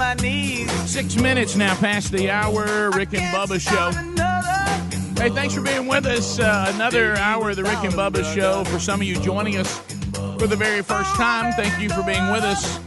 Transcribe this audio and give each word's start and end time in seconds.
on 0.00 0.16
my 0.16 0.22
knees. 0.22 0.70
Six 0.90 1.16
minutes 1.16 1.56
now 1.56 1.74
past 1.76 2.12
the 2.12 2.30
hour. 2.30 2.90
Rick 2.90 3.14
and 3.14 3.34
Bubba 3.34 3.60
show. 3.60 3.90
Hey, 5.20 5.30
thanks 5.30 5.54
for 5.54 5.60
being 5.60 5.86
with 5.86 6.06
us. 6.06 6.38
Uh, 6.38 6.70
another 6.74 7.16
hour 7.16 7.50
of 7.50 7.56
the 7.56 7.64
Rick 7.64 7.82
and 7.84 7.92
Bubba 7.92 8.24
show. 8.34 8.64
For 8.64 8.78
some 8.78 9.00
of 9.00 9.06
you 9.06 9.16
joining 9.20 9.56
us 9.56 9.78
for 10.38 10.46
the 10.46 10.56
very 10.56 10.82
first 10.82 11.10
time, 11.14 11.52
thank 11.54 11.80
you 11.82 11.88
for 11.90 12.02
being 12.02 12.30
with 12.30 12.44
us. 12.44 12.78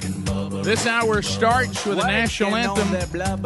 This 0.66 0.86
hour 0.86 1.22
starts 1.22 1.86
with 1.86 1.98
a 2.00 2.08
national 2.08 2.56
anthem. 2.56 2.88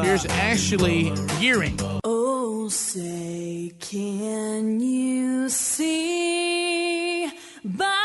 Here's 0.04 0.26
Ashley 0.26 1.14
Gearing. 1.40 1.80
Oh, 2.04 2.68
say, 2.70 3.72
can 3.80 4.80
you 4.80 5.50
see 5.50 7.32
by 7.64 8.05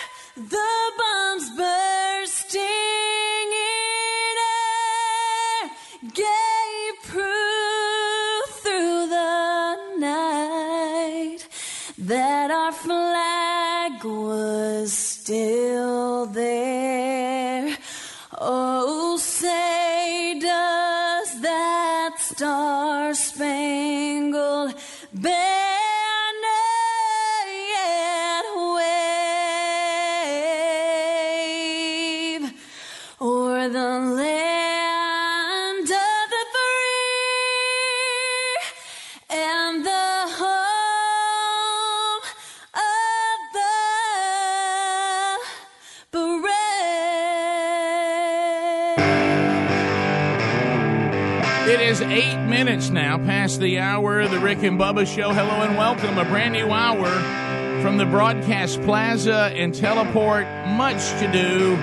the 0.51 0.75
bombs 0.99 1.49
bursting 1.57 2.59
in 2.59 4.37
air 4.59 5.71
gave 6.13 6.95
proof 7.05 8.47
through 8.65 9.07
the 9.07 9.77
night 10.01 11.47
that 11.97 12.51
our 12.51 12.73
flag 12.73 14.03
was 14.03 14.93
still 14.93 15.62
minutes 52.83 52.91
now 52.91 53.19
past 53.19 53.61
the 53.61 53.79
hour 53.79 54.21
of 54.21 54.31
the 54.31 54.41
Rick 54.41 54.63
and 54.63 54.79
Bubba 54.79 55.07
show. 55.07 55.33
Hello 55.33 55.63
and 55.63 55.77
welcome. 55.77 56.19
A 56.19 56.25
brand 56.25 56.53
new 56.53 56.71
hour 56.71 57.09
from 57.81 57.97
the 57.97 58.07
Broadcast 58.07 58.81
Plaza 58.83 59.53
and 59.55 59.75
Teleport. 59.75 60.47
Much 60.67 61.11
to 61.21 61.31
do 61.31 61.75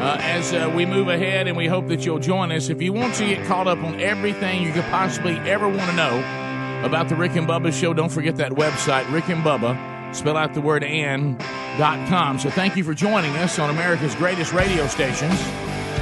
uh, 0.00 0.16
as 0.20 0.52
uh, 0.52 0.72
we 0.74 0.86
move 0.86 1.08
ahead, 1.08 1.46
and 1.46 1.56
we 1.56 1.66
hope 1.66 1.88
that 1.88 2.04
you'll 2.04 2.18
join 2.18 2.50
us. 2.50 2.68
If 2.68 2.82
you 2.82 2.92
want 2.92 3.14
to 3.16 3.26
get 3.26 3.46
caught 3.46 3.68
up 3.68 3.78
on 3.78 4.00
everything 4.00 4.62
you 4.62 4.72
could 4.72 4.84
possibly 4.84 5.36
ever 5.38 5.68
want 5.68 5.88
to 5.90 5.96
know 5.96 6.82
about 6.84 7.08
the 7.08 7.16
Rick 7.16 7.36
and 7.36 7.46
Bubba 7.46 7.72
show, 7.72 7.94
don't 7.94 8.10
forget 8.10 8.36
that 8.36 8.52
website, 8.52 9.10
Rick 9.12 9.28
and 9.28 9.44
Bubba, 9.44 10.14
spell 10.14 10.36
out 10.36 10.54
the 10.54 10.60
word 10.60 10.82
and, 10.82 11.38
dot 11.78 12.08
com. 12.08 12.38
So 12.38 12.50
thank 12.50 12.76
you 12.76 12.82
for 12.82 12.94
joining 12.94 13.36
us 13.36 13.58
on 13.58 13.70
America's 13.70 14.14
greatest 14.16 14.52
radio 14.52 14.86
stations 14.88 15.40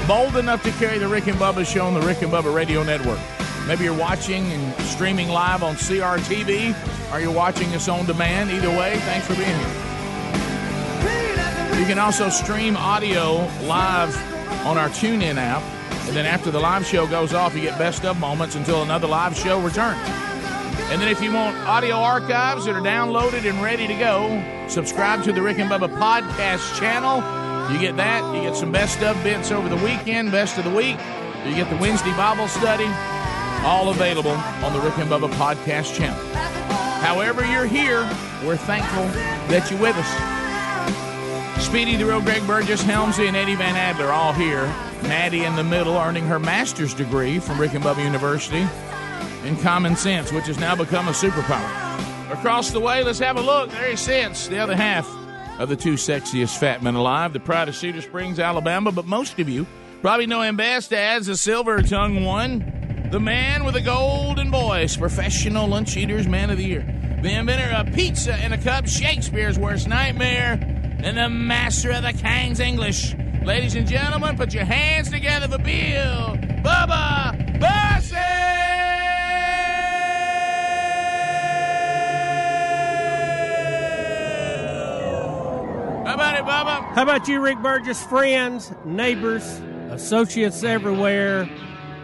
bold 0.08 0.36
enough 0.36 0.64
to 0.64 0.70
carry 0.72 0.98
the 0.98 1.06
Rick 1.06 1.28
and 1.28 1.36
Bubba 1.38 1.64
show 1.64 1.86
on 1.86 1.94
the 1.94 2.00
Rick 2.00 2.22
and 2.22 2.32
Bubba 2.32 2.52
Radio 2.52 2.82
Network. 2.82 3.20
Maybe 3.66 3.84
you're 3.84 3.94
watching 3.94 4.44
and 4.52 4.74
streaming 4.82 5.28
live 5.28 5.62
on 5.62 5.76
CRTV, 5.76 6.74
or 7.12 7.20
you're 7.20 7.32
watching 7.32 7.72
us 7.74 7.88
on 7.88 8.06
demand. 8.06 8.50
Either 8.50 8.70
way, 8.70 8.98
thanks 9.00 9.26
for 9.26 9.34
being 9.34 9.48
here. 9.48 9.68
You 11.78 11.86
can 11.86 11.98
also 11.98 12.28
stream 12.28 12.76
audio 12.76 13.48
live 13.62 14.16
on 14.66 14.78
our 14.78 14.88
TuneIn 14.88 15.36
app, 15.36 15.62
and 16.06 16.16
then 16.16 16.26
after 16.26 16.50
the 16.50 16.60
live 16.60 16.86
show 16.86 17.06
goes 17.06 17.32
off, 17.32 17.54
you 17.54 17.62
get 17.62 17.78
best 17.78 18.04
of 18.04 18.18
moments 18.18 18.54
until 18.56 18.82
another 18.82 19.06
live 19.06 19.36
show 19.36 19.60
returns. 19.60 20.00
And 20.90 21.00
then 21.00 21.08
if 21.08 21.22
you 21.22 21.32
want 21.32 21.56
audio 21.66 21.96
archives 21.96 22.66
that 22.66 22.74
are 22.74 22.82
downloaded 22.82 23.48
and 23.48 23.62
ready 23.62 23.86
to 23.86 23.94
go, 23.94 24.42
subscribe 24.68 25.22
to 25.24 25.32
the 25.32 25.40
Rick 25.40 25.58
and 25.58 25.70
Bubba 25.70 25.88
podcast 25.98 26.78
channel. 26.78 27.22
You 27.72 27.80
get 27.80 27.96
that. 27.96 28.22
You 28.34 28.42
get 28.42 28.56
some 28.56 28.70
best 28.70 29.02
of 29.02 29.20
bits 29.24 29.50
over 29.50 29.68
the 29.68 29.76
weekend, 29.76 30.30
best 30.32 30.58
of 30.58 30.64
the 30.64 30.70
week. 30.70 30.98
You 31.46 31.54
get 31.54 31.70
the 31.70 31.78
Wednesday 31.78 32.14
Bible 32.16 32.46
study, 32.46 32.84
all 33.64 33.90
available 33.90 34.30
on 34.30 34.72
the 34.72 34.80
Rick 34.80 34.98
and 34.98 35.10
Bubba 35.10 35.30
podcast 35.34 35.96
channel. 35.96 36.18
However, 37.02 37.44
you're 37.44 37.66
here, 37.66 38.00
we're 38.44 38.56
thankful 38.56 39.04
that 39.48 39.70
you're 39.70 39.80
with 39.80 39.96
us. 39.96 41.64
Speedy, 41.64 41.96
the 41.96 42.06
real 42.06 42.20
Greg 42.20 42.46
Burgess, 42.46 42.82
Helmsy, 42.82 43.28
and 43.28 43.36
Eddie 43.36 43.54
Van 43.54 43.76
Adler 43.76 44.10
all 44.10 44.32
here. 44.32 44.66
Maddie 45.02 45.44
in 45.44 45.56
the 45.56 45.64
middle, 45.64 45.96
earning 45.96 46.24
her 46.26 46.38
master's 46.38 46.94
degree 46.94 47.38
from 47.38 47.60
Rick 47.60 47.74
and 47.74 47.84
Bubba 47.84 48.04
University 48.04 48.66
in 49.44 49.56
common 49.58 49.96
sense, 49.96 50.32
which 50.32 50.46
has 50.46 50.58
now 50.58 50.74
become 50.74 51.08
a 51.08 51.12
superpower. 51.12 52.32
Across 52.32 52.70
the 52.70 52.80
way, 52.80 53.02
let's 53.02 53.18
have 53.18 53.36
a 53.36 53.40
look. 53.40 53.70
There 53.70 53.90
he 53.90 53.96
sits, 53.96 54.48
the 54.48 54.58
other 54.58 54.76
half 54.76 55.08
of 55.58 55.68
the 55.68 55.76
two 55.76 55.94
sexiest 55.94 56.58
fat 56.58 56.82
men 56.82 56.94
alive, 56.94 57.32
the 57.32 57.40
pride 57.40 57.68
of 57.68 57.76
Cedar 57.76 58.00
Springs, 58.00 58.38
Alabama. 58.38 58.90
But 58.90 59.06
most 59.06 59.38
of 59.38 59.48
you 59.48 59.66
probably 60.00 60.26
know 60.26 60.42
him 60.42 60.56
best 60.56 60.92
as 60.92 61.26
the 61.26 61.36
silver 61.36 61.82
tongue 61.82 62.24
one, 62.24 62.81
the 63.12 63.20
man 63.20 63.62
with 63.64 63.76
a 63.76 63.80
golden 63.82 64.50
voice, 64.50 64.96
professional 64.96 65.68
lunch 65.68 65.98
eaters, 65.98 66.26
man 66.26 66.48
of 66.48 66.56
the 66.56 66.64
year, 66.64 67.18
the 67.20 67.30
inventor 67.30 67.70
of 67.76 67.92
pizza 67.92 68.42
in 68.42 68.54
a 68.54 68.58
cup, 68.58 68.86
Shakespeare's 68.86 69.58
worst 69.58 69.86
nightmare, 69.86 70.58
and 71.04 71.18
the 71.18 71.28
master 71.28 71.90
of 71.90 72.04
the 72.04 72.14
King's 72.14 72.58
English. 72.58 73.14
Ladies 73.44 73.74
and 73.74 73.86
gentlemen, 73.86 74.38
put 74.38 74.54
your 74.54 74.64
hands 74.64 75.10
together 75.10 75.46
for 75.46 75.62
Bill 75.62 76.38
Bubba 76.64 77.60
Bussey! 77.60 78.16
How 86.06 86.14
about 86.14 86.38
it, 86.38 86.44
Bubba? 86.46 86.94
How 86.94 87.02
about 87.02 87.28
you, 87.28 87.42
Rick 87.42 87.58
Burgess? 87.58 88.02
Friends, 88.02 88.72
neighbors, 88.86 89.44
associates 89.90 90.64
everywhere. 90.64 91.46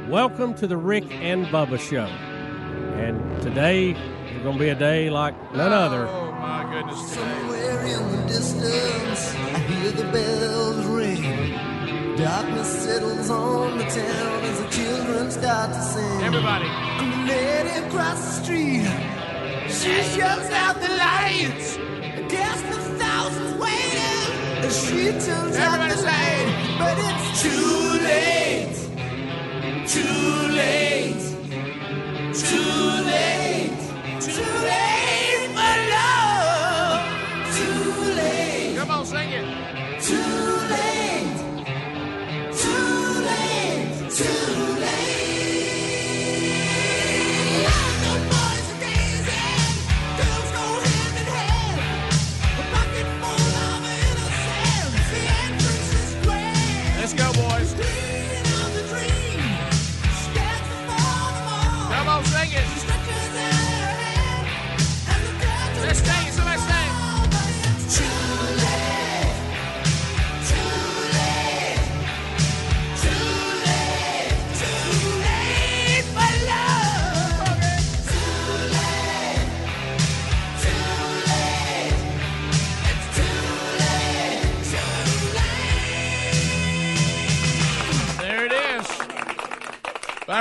Welcome 0.08 0.54
to 0.54 0.66
the 0.66 0.78
Rick 0.78 1.04
and 1.10 1.44
Bubba 1.48 1.78
Show. 1.78 2.06
And 2.06 3.42
today 3.42 3.90
is 3.90 4.42
going 4.42 4.56
to 4.56 4.58
be 4.58 4.70
a 4.70 4.74
day 4.74 5.10
like 5.10 5.34
none 5.54 5.70
other. 5.70 6.08
Oh, 6.08 6.32
my 6.32 6.66
goodness. 6.72 7.12
Somewhere 7.12 7.84
in 7.84 8.16
the 8.16 8.22
distance, 8.26 9.34
I 9.34 9.58
hear 9.58 9.90
the 9.90 10.10
bells 10.10 10.86
ring. 10.86 12.16
Darkness 12.16 12.84
settles 12.84 13.28
on 13.28 13.76
the 13.76 13.84
town 13.84 14.44
as 14.44 14.62
the 14.62 14.68
children 14.70 15.30
start 15.30 15.74
to 15.74 15.82
sing. 15.82 16.22
Everybody. 16.22 16.64
And 16.64 17.12
the 17.12 17.34
lady 17.34 17.86
across 17.86 18.24
the 18.24 18.44
street, 18.44 18.88
she 19.68 19.92
shuts 20.16 20.50
out 20.52 20.80
the 20.80 20.88
lights. 20.88 21.76
Guess 22.32 22.62
the 22.62 22.80
thousands 22.96 23.60
waiting 23.60 24.64
as 24.64 24.88
she 24.88 25.10
turns 25.10 25.56
out 25.58 25.86
the 25.86 26.02
light. 26.02 26.76
But 26.78 26.96
it's 26.96 27.42
too 27.42 27.98
late, 28.02 28.87
too 29.88 30.02
late, 30.52 31.14
too 32.34 33.04
late, 33.06 34.20
too 34.20 34.42
late 34.66 34.97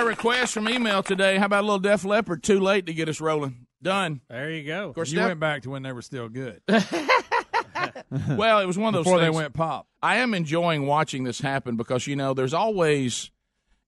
request 0.08 0.54
from 0.54 0.70
email 0.70 1.04
today. 1.04 1.38
How 1.38 1.46
about 1.46 1.62
a 1.64 1.68
little 1.68 1.80
Def 1.80 2.06
Leppard? 2.06 2.44
Too 2.44 2.60
late 2.60 2.86
to 2.88 2.94
get 2.94 3.10
us 3.10 3.22
rolling. 3.22 3.68
Done. 3.82 4.22
There 4.30 4.50
you 4.50 4.66
go. 4.66 4.90
Of 4.90 4.96
course, 4.96 5.12
You 5.12 5.20
Def- 5.20 5.28
went 5.28 5.40
back 5.40 5.62
to 5.64 5.70
when 5.70 5.84
they 5.84 5.92
were 5.92 6.02
still 6.02 6.30
good 6.30 6.62
well, 8.30 8.60
it 8.60 8.66
was 8.66 8.78
one 8.78 8.90
of 8.90 8.94
those 8.94 9.06
before 9.06 9.20
they 9.20 9.30
went 9.30 9.54
pop. 9.54 9.88
I 10.02 10.18
am 10.18 10.34
enjoying 10.34 10.86
watching 10.86 11.24
this 11.24 11.40
happen 11.40 11.76
because 11.78 12.08
you 12.08 12.16
know 12.16 12.34
there's 12.34 12.54
always, 12.54 13.32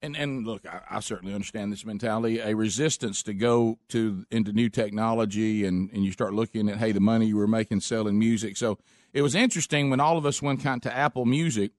and 0.02 0.16
and 0.16 0.46
look, 0.46 0.66
I, 0.68 0.82
I 0.90 1.00
certainly 1.00 1.34
understand 1.34 1.72
this 1.72 1.86
mentality, 1.86 2.40
a 2.40 2.56
resistance 2.56 3.24
to 3.24 3.34
go 3.34 3.80
to 3.90 4.26
into 4.32 4.52
new 4.52 4.70
technology, 4.70 5.66
and 5.66 5.90
and 5.92 6.04
you 6.04 6.12
start 6.12 6.34
looking 6.34 6.70
at 6.70 6.78
hey 6.78 6.92
the 6.92 7.00
money 7.00 7.28
you 7.28 7.38
were 7.38 7.48
making 7.48 7.82
selling 7.82 8.20
music. 8.20 8.58
So 8.58 8.78
it 9.14 9.22
was 9.22 9.36
interesting 9.36 9.90
when 9.90 10.00
all 10.00 10.18
of 10.18 10.26
us 10.26 10.42
went 10.42 10.62
kind 10.62 10.82
to 10.84 10.96
Apple 10.96 11.26
Music. 11.26 11.72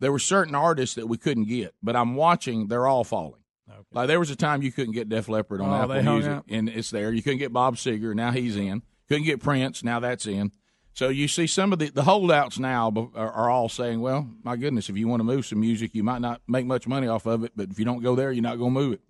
There 0.00 0.12
were 0.12 0.20
certain 0.20 0.54
artists 0.54 0.94
that 0.94 1.08
we 1.08 1.18
couldn't 1.18 1.48
get, 1.48 1.74
but 1.82 1.96
I'm 1.96 2.14
watching; 2.14 2.68
they're 2.68 2.86
all 2.86 3.04
falling. 3.04 3.42
Like 3.92 4.08
there 4.08 4.18
was 4.18 4.30
a 4.30 4.36
time 4.36 4.62
you 4.62 4.72
couldn't 4.72 4.94
get 4.94 5.08
Def 5.08 5.28
Leppard 5.28 5.60
on 5.60 5.70
Oh, 5.70 5.82
Apple 5.92 6.02
Music, 6.14 6.30
out? 6.32 6.44
and 6.48 6.68
it's 6.68 6.90
there. 6.90 7.12
You 7.12 7.22
couldn't 7.22 7.38
get 7.38 7.52
Bob 7.52 7.76
Seger, 7.76 8.14
now 8.14 8.30
he's 8.32 8.56
in. 8.56 8.82
Couldn't 9.08 9.24
get 9.24 9.40
Prince, 9.40 9.82
now 9.82 10.00
that's 10.00 10.26
in. 10.26 10.52
So 10.94 11.08
you 11.10 11.28
see 11.28 11.46
some 11.46 11.72
of 11.72 11.78
the, 11.78 11.90
the 11.90 12.02
holdouts 12.02 12.58
now 12.58 12.92
are, 13.14 13.30
are 13.30 13.50
all 13.50 13.68
saying, 13.68 14.00
well, 14.00 14.28
my 14.42 14.56
goodness, 14.56 14.88
if 14.88 14.96
you 14.96 15.06
want 15.06 15.20
to 15.20 15.24
move 15.24 15.46
some 15.46 15.60
music, 15.60 15.94
you 15.94 16.02
might 16.02 16.20
not 16.20 16.40
make 16.48 16.66
much 16.66 16.88
money 16.88 17.06
off 17.06 17.24
of 17.26 17.44
it, 17.44 17.52
but 17.54 17.70
if 17.70 17.78
you 17.78 17.84
don't 17.84 18.02
go 18.02 18.16
there, 18.16 18.32
you're 18.32 18.42
not 18.42 18.58
going 18.58 18.74
to 18.74 18.80
move 18.80 18.92
it. 18.94 19.00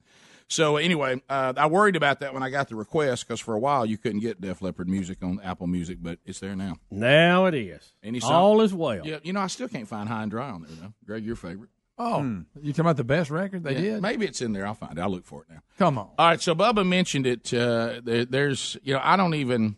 So 0.50 0.76
anyway, 0.78 1.20
uh, 1.28 1.52
I 1.56 1.66
worried 1.66 1.96
about 1.96 2.20
that 2.20 2.32
when 2.34 2.42
I 2.42 2.48
got 2.50 2.68
the 2.68 2.76
request 2.76 3.26
because 3.26 3.38
for 3.40 3.54
a 3.54 3.58
while 3.58 3.84
you 3.84 3.98
couldn't 3.98 4.20
get 4.20 4.40
Def 4.40 4.62
Leppard 4.62 4.88
music 4.88 5.18
on 5.22 5.40
Apple 5.42 5.66
Music, 5.66 5.98
but 6.00 6.18
it's 6.24 6.40
there 6.40 6.56
now. 6.56 6.76
Now 6.90 7.44
it 7.46 7.54
is. 7.54 7.92
Any 8.02 8.20
song- 8.20 8.32
All 8.32 8.60
is 8.62 8.72
well. 8.72 9.06
Yeah, 9.06 9.18
you 9.22 9.32
know, 9.34 9.40
I 9.40 9.46
still 9.48 9.68
can't 9.68 9.86
find 9.88 10.08
High 10.08 10.22
and 10.22 10.30
Dry 10.30 10.48
on 10.50 10.62
there 10.62 10.70
though. 10.80 10.92
Greg, 11.06 11.24
your 11.24 11.36
favorite? 11.36 11.68
Oh, 11.98 12.20
you 12.60 12.72
talking 12.72 12.80
about 12.80 12.96
the 12.96 13.04
best 13.04 13.30
record 13.30 13.64
they 13.64 13.74
Yeah, 13.74 13.80
did? 13.94 14.02
Maybe 14.02 14.24
it's 14.26 14.40
in 14.40 14.52
there. 14.52 14.66
I'll 14.66 14.74
find 14.74 14.96
it. 14.96 15.00
I'll 15.00 15.10
look 15.10 15.24
for 15.26 15.42
it 15.42 15.48
now. 15.52 15.60
Come 15.78 15.98
on. 15.98 16.10
All 16.18 16.28
right, 16.28 16.40
so 16.40 16.54
Bubba 16.54 16.86
mentioned 16.86 17.26
it. 17.26 17.52
Uh, 17.52 18.00
there, 18.04 18.24
there's, 18.24 18.76
you 18.82 18.94
know, 18.94 19.00
I 19.02 19.16
don't 19.16 19.34
even. 19.34 19.76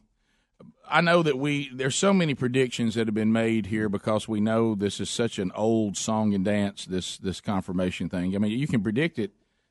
I 0.93 1.01
know 1.03 1.23
that 1.23 1.39
we 1.39 1.71
there's 1.73 1.95
so 1.95 2.13
many 2.13 2.35
predictions 2.35 2.97
that 2.97 3.07
have 3.07 3.15
been 3.15 3.33
made 3.33 3.67
here 3.67 3.89
because 3.89 4.27
we 4.27 4.41
know 4.41 4.75
this 4.75 4.99
is 5.01 5.09
such 5.09 5.39
an 5.39 5.53
old 5.55 5.97
song 5.97 6.35
and 6.35 6.45
dance. 6.45 6.85
This 6.85 7.17
this 7.17 7.41
confirmation 7.41 8.09
thing. 8.09 8.35
I 8.35 8.39
mean, 8.39 8.51
you 8.59 8.67
can 8.67 8.83
predict 8.83 9.19
it. 9.19 9.31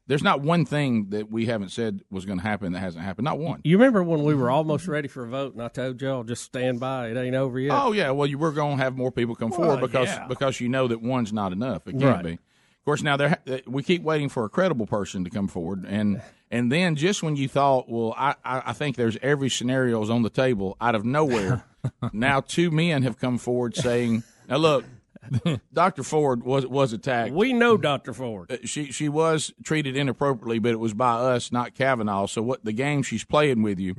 There's 0.10 0.24
not 0.24 0.42
one 0.42 0.66
thing 0.66 1.12
that 1.12 1.32
we 1.32 1.46
haven't 1.46 1.70
said 1.70 2.02
was 2.10 2.26
going 2.26 2.40
to 2.40 2.44
happen 2.44 2.74
that 2.74 2.80
hasn't 2.80 3.06
happened. 3.06 3.26
Not 3.26 3.38
one. 3.38 3.62
You 3.64 3.78
remember 3.78 4.02
when 4.02 4.24
we 4.24 4.34
were 4.34 4.50
almost 4.50 4.88
ready 4.88 5.08
for 5.08 5.24
a 5.24 5.28
vote, 5.30 5.54
and 5.54 5.62
I 5.62 5.68
told 5.68 6.02
y'all 6.02 6.24
just 6.24 6.44
stand 6.44 6.80
by. 6.80 7.10
It 7.10 7.16
ain't 7.16 7.36
over 7.36 7.60
yet. 7.60 7.78
Oh 7.80 7.92
yeah, 7.92 8.10
well 8.10 8.26
you 8.26 8.40
were 8.40 8.52
going 8.52 8.78
to 8.78 8.84
have 8.84 8.98
more 8.98 9.12
people 9.12 9.36
come 9.36 9.52
forward 9.52 9.82
because 9.82 10.08
yeah. 10.08 10.26
because 10.26 10.60
you 10.60 10.68
know 10.68 10.88
that 10.88 11.00
one's 11.00 11.32
not 11.32 11.52
enough. 11.52 11.88
It 11.88 11.92
can't 11.92 12.04
Right. 12.04 12.26
be. 12.26 12.32
Of 12.34 12.86
course, 12.86 13.04
now 13.04 13.18
there 13.18 13.38
uh, 13.48 13.58
we 13.68 13.84
keep 13.84 14.02
waiting 14.02 14.30
for 14.30 14.46
a 14.46 14.50
credible 14.50 14.88
person 14.88 15.24
to 15.26 15.30
come 15.30 15.48
forward, 15.48 15.86
and 15.88 16.24
and 16.50 16.72
then 16.72 16.96
just 16.96 17.22
when 17.22 17.36
you 17.36 17.48
thought, 17.48 17.88
well, 17.88 18.16
I 18.18 18.34
I, 18.44 18.64
I 18.66 18.74
think 18.74 18.96
there's 18.96 19.16
every 19.22 19.52
scenario 19.52 20.02
is 20.02 20.10
on 20.10 20.24
the 20.24 20.32
table 20.32 20.76
out 20.82 20.96
of 20.96 21.06
nowhere. 21.06 21.66
now 22.14 22.42
two 22.42 22.72
men 22.72 23.04
have 23.04 23.20
come 23.20 23.38
forward 23.38 23.76
saying, 23.76 24.24
now 24.48 24.58
look, 24.58 24.86
Dr. 25.74 26.04
Ford 26.04 26.44
was 26.44 26.66
was 26.66 26.94
attacked. 26.94 27.34
We 27.34 27.54
know 27.54 27.78
Dr. 27.78 28.14
Ford. 28.14 28.52
Uh, 28.52 28.58
she 28.66 28.92
she 28.92 29.10
was 29.10 29.54
treated 29.64 29.96
inappropriately, 29.96 30.60
but 30.60 30.72
it 30.72 30.80
was 30.80 30.94
by 30.94 31.14
us, 31.14 31.52
not 31.52 31.76
Kavanaugh. 31.76 32.26
So 32.26 32.42
what 32.42 32.64
the 32.64 32.74
game 32.74 33.04
she's 33.04 33.24
playing 33.24 33.62
with 33.62 33.80
you 33.80 33.96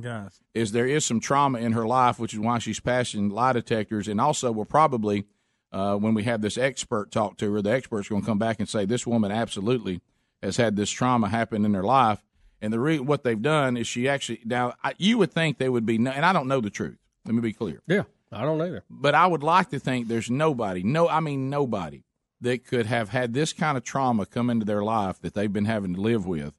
is 0.53 0.71
there 0.71 0.87
is 0.87 1.05
some 1.05 1.19
trauma 1.19 1.59
in 1.59 1.73
her 1.73 1.85
life, 1.87 2.19
which 2.19 2.33
is 2.33 2.39
why 2.39 2.59
she's 2.59 2.79
passing 2.79 3.29
lie 3.29 3.53
detectors, 3.53 4.07
and 4.07 4.19
also 4.19 4.51
we'll 4.51 4.65
probably 4.65 5.25
uh, 5.71 5.95
when 5.95 6.13
we 6.13 6.23
have 6.23 6.41
this 6.41 6.57
expert 6.57 7.11
talk 7.11 7.37
to 7.37 7.53
her, 7.53 7.61
the 7.61 7.71
expert's 7.71 8.09
going 8.09 8.21
to 8.21 8.27
come 8.27 8.39
back 8.39 8.59
and 8.59 8.67
say 8.67 8.85
this 8.85 9.07
woman 9.07 9.31
absolutely 9.31 10.01
has 10.43 10.57
had 10.57 10.75
this 10.75 10.89
trauma 10.89 11.29
happen 11.29 11.63
in 11.63 11.73
her 11.73 11.83
life, 11.83 12.23
and 12.61 12.73
the 12.73 12.79
re- 12.79 12.99
what 12.99 13.23
they've 13.23 13.41
done 13.41 13.77
is 13.77 13.87
she 13.87 14.09
actually 14.09 14.41
now 14.43 14.73
I, 14.83 14.93
you 14.97 15.17
would 15.19 15.31
think 15.31 15.59
they 15.59 15.69
would 15.69 15.85
be, 15.85 15.95
and 15.95 16.09
I 16.09 16.33
don't 16.33 16.47
know 16.47 16.61
the 16.61 16.69
truth. 16.69 16.97
Let 17.25 17.35
me 17.35 17.41
be 17.41 17.53
clear 17.53 17.83
Yeah, 17.85 18.03
I 18.31 18.43
don't 18.43 18.61
either. 18.61 18.83
but 18.89 19.13
I 19.15 19.27
would 19.27 19.43
like 19.43 19.69
to 19.69 19.79
think 19.79 20.07
there's 20.07 20.29
nobody, 20.29 20.83
no, 20.83 21.07
I 21.09 21.19
mean 21.19 21.49
nobody, 21.49 22.03
that 22.39 22.65
could 22.65 22.85
have 22.85 23.09
had 23.09 23.33
this 23.33 23.53
kind 23.53 23.77
of 23.77 23.83
trauma 23.83 24.25
come 24.25 24.49
into 24.49 24.65
their 24.65 24.83
life 24.83 25.19
that 25.21 25.33
they've 25.33 25.51
been 25.51 25.65
having 25.65 25.95
to 25.95 26.01
live 26.01 26.25
with, 26.25 26.53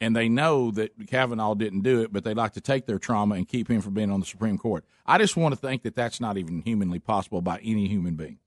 and 0.00 0.16
they 0.16 0.28
know 0.28 0.70
that 0.72 1.06
Kavanaugh 1.06 1.54
didn't 1.54 1.82
do 1.82 2.00
it, 2.02 2.12
but 2.12 2.24
they 2.24 2.34
like 2.34 2.52
to 2.54 2.60
take 2.60 2.86
their 2.86 2.98
trauma 2.98 3.34
and 3.34 3.48
keep 3.48 3.68
him 3.68 3.80
from 3.80 3.94
being 3.94 4.10
on 4.10 4.20
the 4.20 4.26
Supreme 4.26 4.58
Court. 4.58 4.84
I 5.06 5.18
just 5.18 5.36
want 5.36 5.54
to 5.54 5.60
think 5.60 5.82
that 5.82 5.94
that's 5.94 6.20
not 6.20 6.36
even 6.38 6.62
humanly 6.62 6.98
possible 6.98 7.42
by 7.42 7.58
any 7.62 7.86
human 7.86 8.14
being. 8.14 8.38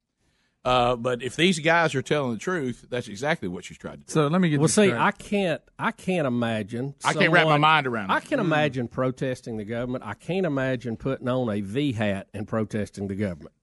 Uh, 0.63 0.95
but 0.95 1.23
if 1.23 1.35
these 1.35 1.57
guys 1.57 1.95
are 1.95 2.03
telling 2.03 2.33
the 2.33 2.37
truth, 2.37 2.85
that's 2.89 3.07
exactly 3.07 3.47
what 3.47 3.65
she's 3.65 3.79
tried 3.79 3.93
to 3.93 3.97
do. 3.97 4.03
So 4.13 4.27
let 4.27 4.39
me 4.41 4.49
get 4.49 4.59
Well, 4.59 4.65
this 4.67 4.75
see, 4.75 4.87
straight. 4.89 4.99
I 4.99 5.11
can't. 5.11 5.61
I 5.79 5.91
can't 5.91 6.27
imagine. 6.27 6.93
I 7.03 7.13
can't 7.13 7.31
wrap 7.33 7.47
my 7.47 7.57
mind 7.57 7.87
around 7.87 8.11
it. 8.11 8.13
I 8.13 8.19
can 8.19 8.39
imagine 8.39 8.87
protesting 8.87 9.57
the 9.57 9.65
government. 9.65 10.03
I 10.05 10.13
can't 10.13 10.45
imagine 10.45 10.97
putting 10.97 11.27
on 11.27 11.49
a 11.49 11.61
V 11.61 11.93
hat 11.93 12.27
and 12.33 12.47
protesting 12.47 13.07
the 13.07 13.15
government, 13.15 13.55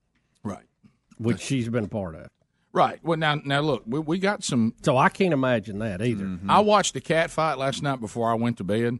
Right, 0.43 0.65
which 1.17 1.39
she's 1.39 1.69
been 1.69 1.85
a 1.85 1.89
part 1.89 2.15
of. 2.15 2.27
right. 2.73 2.99
Well, 3.01 3.17
now, 3.17 3.35
now 3.45 3.61
look, 3.61 3.83
we, 3.85 3.99
we 3.99 4.19
got 4.19 4.43
some 4.43 4.73
So 4.81 4.97
I 4.97 5.07
can't 5.07 5.33
imagine 5.33 5.79
that 5.79 6.01
either. 6.01 6.37
I 6.49 6.59
watched 6.59 6.93
the 6.95 7.01
cat 7.01 7.31
fight 7.31 7.57
last 7.57 7.81
night 7.81 8.01
before 8.01 8.29
I 8.29 8.33
went 8.33 8.57
to 8.57 8.65
bed 8.65 8.99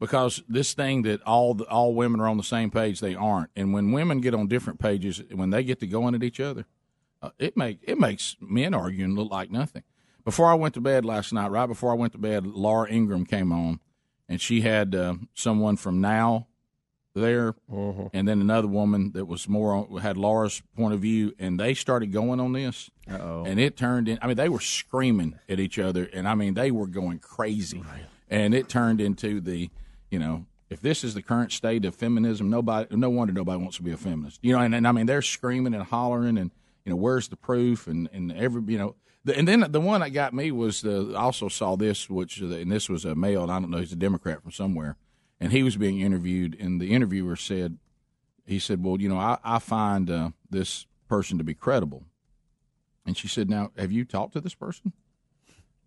because 0.00 0.42
this 0.48 0.72
thing 0.72 1.02
that 1.02 1.22
all 1.24 1.52
the, 1.52 1.64
all 1.64 1.94
women 1.94 2.18
are 2.20 2.28
on 2.28 2.38
the 2.38 2.42
same 2.42 2.70
page, 2.70 3.00
they 3.00 3.14
aren't. 3.14 3.50
And 3.54 3.74
when 3.74 3.92
women 3.92 4.22
get 4.22 4.32
on 4.34 4.48
different 4.48 4.78
pages, 4.80 5.22
when 5.34 5.50
they 5.50 5.62
get 5.64 5.80
to 5.80 5.86
going 5.86 6.14
at 6.14 6.22
each 6.22 6.40
other, 6.40 6.64
uh, 7.26 7.30
it 7.38 7.56
make 7.56 7.80
it 7.82 7.98
makes 7.98 8.36
men 8.40 8.74
arguing 8.74 9.14
look 9.14 9.30
like 9.30 9.50
nothing. 9.50 9.82
Before 10.24 10.46
I 10.46 10.54
went 10.54 10.74
to 10.74 10.80
bed 10.80 11.04
last 11.04 11.32
night, 11.32 11.50
right 11.50 11.66
before 11.66 11.92
I 11.92 11.94
went 11.94 12.12
to 12.12 12.18
bed, 12.18 12.46
Laura 12.46 12.90
Ingraham 12.90 13.26
came 13.26 13.52
on, 13.52 13.80
and 14.28 14.40
she 14.40 14.62
had 14.62 14.94
uh, 14.94 15.14
someone 15.34 15.76
from 15.76 16.00
Now 16.00 16.48
there, 17.14 17.54
and 18.12 18.28
then 18.28 18.40
another 18.40 18.68
woman 18.68 19.12
that 19.12 19.24
was 19.24 19.48
more 19.48 19.72
on, 19.72 19.98
had 19.98 20.16
Laura's 20.16 20.62
point 20.76 20.92
of 20.94 21.00
view, 21.00 21.32
and 21.38 21.58
they 21.58 21.74
started 21.74 22.12
going 22.12 22.40
on 22.40 22.52
this, 22.52 22.90
and 23.44 23.58
it 23.60 23.76
turned 23.76 24.08
in. 24.08 24.18
I 24.20 24.26
mean, 24.26 24.36
they 24.36 24.48
were 24.48 24.60
screaming 24.60 25.38
at 25.48 25.60
each 25.60 25.78
other, 25.78 26.08
and 26.12 26.28
I 26.28 26.34
mean, 26.34 26.54
they 26.54 26.70
were 26.70 26.86
going 26.86 27.18
crazy, 27.20 27.82
and 28.28 28.54
it 28.54 28.68
turned 28.68 29.00
into 29.00 29.40
the, 29.40 29.70
you 30.10 30.18
know. 30.18 30.46
If 30.68 30.80
this 30.80 31.04
is 31.04 31.14
the 31.14 31.22
current 31.22 31.52
state 31.52 31.84
of 31.84 31.94
feminism, 31.94 32.50
nobody, 32.50 32.96
no 32.96 33.08
wonder 33.08 33.32
nobody 33.32 33.62
wants 33.62 33.76
to 33.76 33.84
be 33.84 33.92
a 33.92 33.96
feminist. 33.96 34.40
You 34.42 34.52
know, 34.52 34.58
and, 34.58 34.74
and 34.74 34.88
I 34.88 34.90
mean, 34.90 35.06
they're 35.06 35.22
screaming 35.22 35.74
and 35.74 35.84
hollering, 35.84 36.36
and 36.36 36.50
you 36.86 36.90
know, 36.90 36.96
where's 36.96 37.28
the 37.28 37.36
proof? 37.36 37.86
And 37.86 38.08
and 38.12 38.32
every, 38.32 38.62
you 38.68 38.78
know, 38.78 38.94
the, 39.24 39.36
and 39.36 39.46
then 39.46 39.66
the 39.68 39.80
one 39.80 40.00
that 40.00 40.10
got 40.10 40.32
me 40.32 40.52
was 40.52 40.80
the. 40.80 41.14
Also 41.16 41.48
saw 41.48 41.76
this, 41.76 42.08
which 42.08 42.38
and 42.38 42.70
this 42.70 42.88
was 42.88 43.04
a 43.04 43.14
male. 43.14 43.42
and 43.42 43.52
I 43.52 43.58
don't 43.58 43.70
know, 43.70 43.78
he's 43.78 43.92
a 43.92 43.96
Democrat 43.96 44.40
from 44.40 44.52
somewhere, 44.52 44.96
and 45.40 45.52
he 45.52 45.64
was 45.64 45.76
being 45.76 46.00
interviewed, 46.00 46.56
and 46.58 46.80
the 46.80 46.92
interviewer 46.92 47.34
said, 47.34 47.78
he 48.46 48.60
said, 48.60 48.84
"Well, 48.84 49.00
you 49.00 49.08
know, 49.08 49.18
I, 49.18 49.38
I 49.42 49.58
find 49.58 50.08
uh, 50.08 50.30
this 50.48 50.86
person 51.08 51.38
to 51.38 51.44
be 51.44 51.54
credible," 51.54 52.04
and 53.04 53.16
she 53.16 53.26
said, 53.26 53.50
"Now, 53.50 53.72
have 53.76 53.90
you 53.90 54.04
talked 54.04 54.34
to 54.34 54.40
this 54.40 54.54
person? 54.54 54.92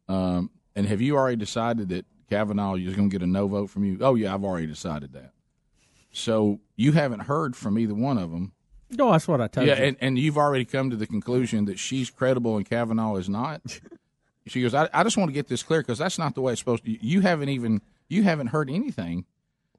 Um, 0.09 0.51
and 0.75 0.85
have 0.87 1.01
you 1.01 1.15
already 1.15 1.37
decided 1.37 1.89
that 1.89 2.05
Kavanaugh 2.29 2.75
is 2.75 2.95
going 2.95 3.09
to 3.09 3.17
get 3.17 3.23
a 3.23 3.29
no 3.29 3.47
vote 3.47 3.69
from 3.69 3.85
you?" 3.85 3.99
Oh, 4.01 4.15
yeah, 4.15 4.33
I've 4.33 4.43
already 4.43 4.67
decided 4.67 5.13
that. 5.13 5.31
So 6.11 6.59
you 6.75 6.91
haven't 6.91 7.21
heard 7.21 7.55
from 7.55 7.79
either 7.79 7.93
one 7.93 8.17
of 8.17 8.31
them. 8.31 8.51
No, 8.91 9.11
that's 9.11 9.27
what 9.27 9.39
I 9.41 9.47
told 9.47 9.67
Yeah, 9.67 9.77
you. 9.77 9.83
and, 9.85 9.97
and 10.01 10.17
you've 10.19 10.37
already 10.37 10.65
come 10.65 10.89
to 10.89 10.95
the 10.95 11.05
conclusion 11.07 11.65
that 11.65 11.77
she's 11.77 12.09
credible 12.09 12.57
and 12.57 12.67
Kavanaugh 12.67 13.15
is 13.17 13.29
not. 13.29 13.61
She 14.47 14.63
goes, 14.63 14.73
I, 14.73 14.89
I 14.91 15.03
just 15.03 15.15
want 15.15 15.29
to 15.29 15.33
get 15.33 15.47
this 15.47 15.61
clear 15.61 15.81
because 15.81 15.99
that's 15.99 16.17
not 16.17 16.33
the 16.33 16.41
way 16.41 16.53
it's 16.53 16.59
supposed 16.61 16.83
to. 16.85 17.05
You 17.05 17.21
haven't 17.21 17.49
even 17.49 17.81
you 18.07 18.23
haven't 18.23 18.47
heard 18.47 18.67
anything, 18.67 19.25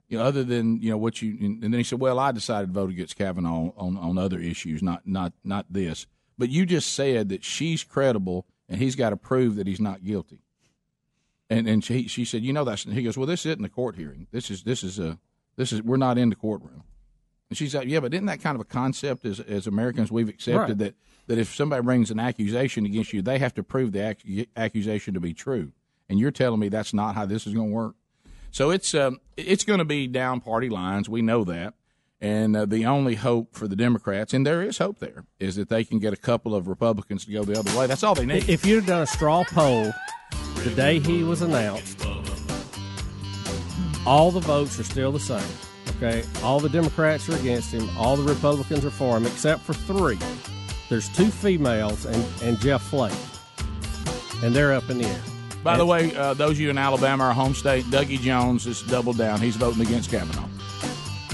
you 0.09 0.17
know, 0.17 0.23
other 0.23 0.45
than 0.45 0.81
you 0.81 0.91
know 0.91 0.97
what 0.99 1.21
you. 1.21 1.37
And 1.41 1.61
then 1.61 1.73
he 1.73 1.83
said, 1.83 1.99
"Well, 1.99 2.21
I 2.21 2.31
decided 2.31 2.69
to 2.69 2.73
vote 2.73 2.91
against 2.91 3.17
Kavanaugh 3.17 3.73
on 3.77 3.97
on 3.97 4.17
other 4.17 4.39
issues, 4.39 4.81
not 4.81 5.03
not 5.09 5.33
not 5.43 5.67
this. 5.71 6.07
But 6.39 6.51
you 6.51 6.67
just 6.67 6.93
said 6.93 7.31
that 7.31 7.43
she's 7.43 7.83
credible 7.83 8.47
and 8.69 8.79
he's 8.81 8.95
got 8.95 9.11
to 9.11 9.17
prove 9.17 9.57
that 9.57 9.67
he's 9.67 9.81
not 9.81 10.05
guilty." 10.05 10.39
And 11.49 11.67
and 11.67 11.83
she 11.83 12.07
she 12.07 12.25
said, 12.25 12.43
"You 12.45 12.53
know 12.53 12.63
that's." 12.63 12.85
He 12.85 13.03
goes, 13.03 13.17
"Well, 13.17 13.27
this 13.27 13.45
isn't 13.47 13.65
a 13.65 13.69
court 13.69 13.97
hearing. 13.97 14.29
This 14.31 14.53
is 14.53 14.63
this 14.63 14.85
is 14.85 15.01
a 15.01 15.19
this 15.57 15.73
is 15.73 15.83
we're 15.83 15.97
not 15.97 16.17
in 16.17 16.29
the 16.31 16.37
courtroom." 16.37 16.85
And 17.51 17.57
she's 17.59 17.75
like, 17.75 17.89
yeah, 17.89 18.01
but 18.01 18.15
isn't 18.15 18.27
that 18.27 18.41
kind 18.41 18.55
of 18.55 18.61
a 18.61 18.65
concept 18.65 19.25
as, 19.27 19.41
as 19.41 19.67
Americans 19.67 20.11
we've 20.11 20.29
accepted 20.29 20.69
Right. 20.69 20.79
that, 20.79 20.95
that 21.27 21.39
if 21.39 21.55
somebody 21.55 21.83
brings 21.83 22.11
an 22.11 22.19
accusation 22.21 22.87
against 22.87 23.13
you, 23.13 23.23
they 23.23 23.39
have 23.39 23.53
to 23.55 23.63
prove 23.63 23.93
the 23.93 24.11
ac- 24.11 24.49
accusation 24.57 25.15
to 25.15 25.21
be 25.21 25.35
true. 25.35 25.73
And 26.09 26.19
you're 26.19 26.31
telling 26.31 26.61
me 26.61 26.69
that's 26.69 26.95
not 26.95 27.15
how 27.17 27.27
this 27.27 27.47
is 27.47 27.55
going 27.55 27.69
to 27.71 27.75
work. 27.75 27.95
So 28.53 28.71
it's 28.71 28.95
um, 28.95 29.19
it's 29.37 29.65
going 29.65 29.79
to 29.79 29.85
be 29.85 30.07
down 30.09 30.41
party 30.41 30.69
lines. 30.69 31.09
We 31.09 31.23
know 31.23 31.45
that. 31.45 31.75
And 32.21 32.55
uh, 32.57 32.67
the 32.67 32.85
only 32.85 33.15
hope 33.15 33.55
for 33.55 33.67
the 33.67 33.77
Democrats, 33.77 34.35
and 34.35 34.45
there 34.47 34.61
is 34.63 34.77
hope 34.79 34.99
there, 34.99 35.25
is 35.39 35.57
that 35.57 35.69
they 35.71 35.85
can 35.85 35.99
get 36.01 36.13
a 36.13 36.17
couple 36.17 36.55
of 36.55 36.69
Republicans 36.69 37.25
to 37.25 37.33
go 37.33 37.45
the 37.45 37.59
other 37.59 37.77
way. 37.79 37.87
That's 37.87 38.03
all 38.03 38.15
they 38.15 38.27
need. 38.27 38.49
if 38.49 38.67
you'd 38.67 38.87
done 38.87 39.03
a 39.03 39.07
straw 39.07 39.43
poll 39.45 39.91
the 40.65 40.71
day 40.77 40.99
he 40.99 41.23
was 41.25 41.41
announced, 41.43 42.05
all 44.07 44.31
the 44.31 44.41
votes 44.41 44.79
are 44.79 44.85
still 44.85 45.13
the 45.13 45.21
same. 45.21 45.43
Okay, 46.03 46.25
all 46.43 46.61
the 46.61 46.69
Democrats 46.71 47.29
are 47.29 47.37
against 47.37 47.75
him, 47.75 47.87
all 47.99 48.17
the 48.17 48.23
Republicans 48.23 48.87
are 48.87 48.91
for 48.91 49.19
him, 49.19 49.27
except 49.27 49.61
for 49.61 49.75
three. 49.75 50.19
There's 50.89 51.11
two 51.11 51.27
females 51.27 52.07
and, 52.07 52.25
and 52.43 52.59
Jeff 52.59 52.83
Flake, 52.85 53.13
and 54.43 54.57
they're 54.57 54.73
up 54.73 54.89
in 54.89 54.97
the 54.97 55.05
air. 55.05 55.21
By 55.63 55.77
the 55.77 55.85
way, 55.85 56.17
uh, 56.17 56.33
those 56.33 56.53
of 56.53 56.61
you 56.61 56.71
in 56.71 56.79
Alabama, 56.79 57.25
our 57.25 57.35
home 57.35 57.53
state, 57.53 57.85
Dougie 57.85 58.19
Jones 58.19 58.67
is 58.67 58.81
doubled 58.81 59.19
down. 59.19 59.43
He's 59.43 59.57
voting 59.57 59.83
against 59.83 60.11
Kavanaugh. 60.11 60.49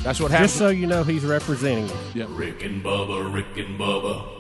That's 0.03 0.19
what 0.19 0.33
happens. 0.33 0.51
Just 0.51 0.59
so 0.59 0.71
you 0.71 0.89
know, 0.89 1.05
he's 1.05 1.25
representing 1.25 1.89
you. 2.13 2.27
Rick 2.27 2.65
and 2.65 2.83
Bubba, 2.83 3.33
Rick 3.33 3.57
and 3.57 3.79
Bubba. 3.79 4.36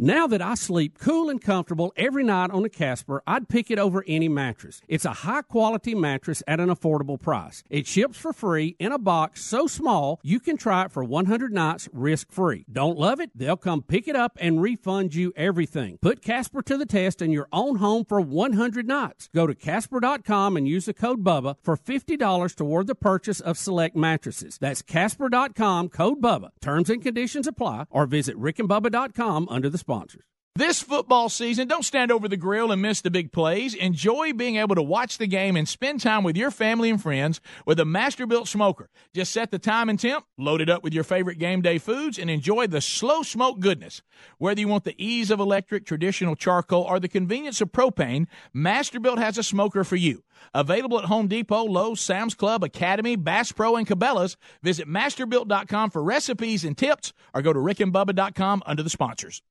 Now 0.00 0.26
that 0.28 0.40
I 0.40 0.54
sleep 0.54 0.98
cool 0.98 1.28
and 1.28 1.42
comfortable 1.42 1.92
every 1.94 2.24
night 2.24 2.50
on 2.52 2.64
a 2.64 2.70
Casper, 2.70 3.22
I'd 3.26 3.50
pick 3.50 3.70
it 3.70 3.78
over 3.78 4.02
any 4.08 4.30
mattress. 4.30 4.80
It's 4.88 5.04
a 5.04 5.12
high 5.12 5.42
quality 5.42 5.94
mattress 5.94 6.42
at 6.48 6.58
an 6.58 6.70
affordable 6.70 7.20
price. 7.20 7.62
It 7.68 7.86
ships 7.86 8.16
for 8.16 8.32
free 8.32 8.76
in 8.78 8.92
a 8.92 8.98
box 8.98 9.44
so 9.44 9.66
small 9.66 10.18
you 10.22 10.40
can 10.40 10.56
try 10.56 10.86
it 10.86 10.90
for 10.90 11.04
100 11.04 11.52
nights 11.52 11.86
risk 11.92 12.32
free. 12.32 12.64
Don't 12.72 12.96
love 12.96 13.20
it? 13.20 13.30
They'll 13.34 13.58
come 13.58 13.82
pick 13.82 14.08
it 14.08 14.16
up 14.16 14.38
and 14.40 14.62
refund 14.62 15.14
you 15.14 15.34
everything. 15.36 15.98
Put 16.00 16.22
Casper 16.22 16.62
to 16.62 16.78
the 16.78 16.86
test 16.86 17.20
in 17.20 17.30
your 17.30 17.48
own 17.52 17.76
home 17.76 18.06
for 18.06 18.22
100 18.22 18.88
nights. 18.88 19.28
Go 19.34 19.46
to 19.46 19.54
Casper.com 19.54 20.56
and 20.56 20.66
use 20.66 20.86
the 20.86 20.94
code 20.94 21.22
BUBBA 21.22 21.56
for 21.62 21.76
$50 21.76 22.56
toward 22.56 22.86
the 22.86 22.94
purchase 22.94 23.40
of 23.40 23.58
select 23.58 23.96
mattresses. 23.96 24.56
That's 24.56 24.80
Casper.com, 24.80 25.90
code 25.90 26.22
BUBBA. 26.22 26.52
Terms 26.62 26.88
and 26.88 27.02
conditions 27.02 27.46
apply 27.46 27.84
or 27.90 28.06
visit 28.06 28.34
rickandbubba.com 28.40 29.46
under 29.50 29.68
the 29.68 29.76
sponsors. 29.90 30.22
This 30.56 30.82
football 30.82 31.28
season, 31.28 31.68
don't 31.68 31.84
stand 31.84 32.12
over 32.12 32.28
the 32.28 32.36
grill 32.36 32.70
and 32.70 32.82
miss 32.82 33.00
the 33.00 33.10
big 33.10 33.32
plays. 33.32 33.74
Enjoy 33.74 34.32
being 34.32 34.56
able 34.56 34.74
to 34.74 34.82
watch 34.82 35.16
the 35.16 35.26
game 35.26 35.56
and 35.56 35.68
spend 35.68 36.00
time 36.00 36.22
with 36.22 36.36
your 36.36 36.50
family 36.50 36.90
and 36.90 37.00
friends 37.00 37.40
with 37.66 37.80
a 37.80 37.84
Masterbuilt 37.84 38.46
smoker. 38.46 38.88
Just 39.14 39.32
set 39.32 39.50
the 39.50 39.58
time 39.58 39.88
and 39.88 39.98
temp, 39.98 40.26
load 40.36 40.60
it 40.60 40.68
up 40.68 40.82
with 40.82 40.92
your 40.92 41.04
favorite 41.04 41.38
game 41.38 41.62
day 41.62 41.78
foods, 41.78 42.18
and 42.18 42.28
enjoy 42.28 42.66
the 42.66 42.80
slow 42.80 43.22
smoke 43.22 43.58
goodness. 43.58 44.02
Whether 44.38 44.60
you 44.60 44.68
want 44.68 44.84
the 44.84 45.02
ease 45.02 45.30
of 45.30 45.40
electric, 45.40 45.86
traditional 45.86 46.36
charcoal, 46.36 46.82
or 46.82 47.00
the 47.00 47.08
convenience 47.08 47.60
of 47.60 47.72
propane, 47.72 48.26
Masterbuilt 48.54 49.18
has 49.18 49.38
a 49.38 49.42
smoker 49.42 49.82
for 49.82 49.96
you. 49.96 50.22
Available 50.52 50.98
at 50.98 51.06
Home 51.06 51.26
Depot, 51.26 51.64
Lowe's, 51.64 52.00
Sam's 52.00 52.34
Club, 52.34 52.62
Academy, 52.62 53.16
Bass 53.16 53.50
Pro, 53.52 53.76
and 53.76 53.86
Cabela's. 53.86 54.36
Visit 54.62 54.88
masterbuilt.com 54.88 55.90
for 55.90 56.02
recipes 56.02 56.64
and 56.64 56.76
tips, 56.76 57.12
or 57.34 57.42
go 57.42 57.52
to 57.52 57.58
rickandbubba.com 57.58 58.62
under 58.66 58.82
the 58.82 58.90
sponsors. 58.90 59.42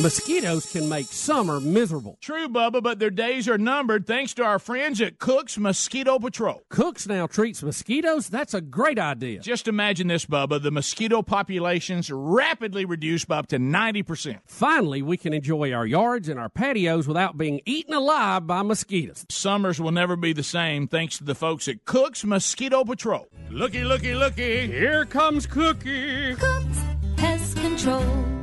Mosquitoes 0.00 0.66
can 0.72 0.88
make 0.88 1.06
summer 1.06 1.60
miserable. 1.60 2.18
True, 2.20 2.48
Bubba, 2.48 2.82
but 2.82 2.98
their 2.98 3.10
days 3.10 3.48
are 3.48 3.56
numbered 3.56 4.06
thanks 4.08 4.34
to 4.34 4.42
our 4.42 4.58
friends 4.58 5.00
at 5.00 5.18
Cook's 5.20 5.56
Mosquito 5.56 6.18
Patrol. 6.18 6.62
Cooks 6.68 7.06
now 7.06 7.28
treats 7.28 7.62
mosquitoes. 7.62 8.28
That's 8.28 8.54
a 8.54 8.60
great 8.60 8.98
idea. 8.98 9.38
Just 9.38 9.68
imagine 9.68 10.08
this, 10.08 10.26
Bubba. 10.26 10.60
The 10.60 10.72
mosquito 10.72 11.22
populations 11.22 12.10
rapidly 12.10 12.84
reduced 12.84 13.28
by 13.28 13.38
up 13.38 13.46
to 13.48 13.58
90%. 13.58 14.40
Finally, 14.46 15.02
we 15.02 15.16
can 15.16 15.32
enjoy 15.32 15.72
our 15.72 15.86
yards 15.86 16.28
and 16.28 16.40
our 16.40 16.48
patios 16.48 17.06
without 17.06 17.38
being 17.38 17.60
eaten 17.64 17.94
alive 17.94 18.48
by 18.48 18.62
mosquitoes. 18.62 19.24
Summers 19.30 19.80
will 19.80 19.92
never 19.92 20.16
be 20.16 20.32
the 20.32 20.42
same 20.42 20.88
thanks 20.88 21.18
to 21.18 21.24
the 21.24 21.36
folks 21.36 21.68
at 21.68 21.84
Cook's 21.84 22.24
Mosquito 22.24 22.84
Patrol. 22.84 23.28
Looky, 23.48 23.84
looky, 23.84 24.14
looky. 24.14 24.66
Here 24.66 25.04
comes 25.04 25.46
Cookie. 25.46 26.34
Cooks 26.34 26.80
Pest 27.16 27.56
Control. 27.58 28.33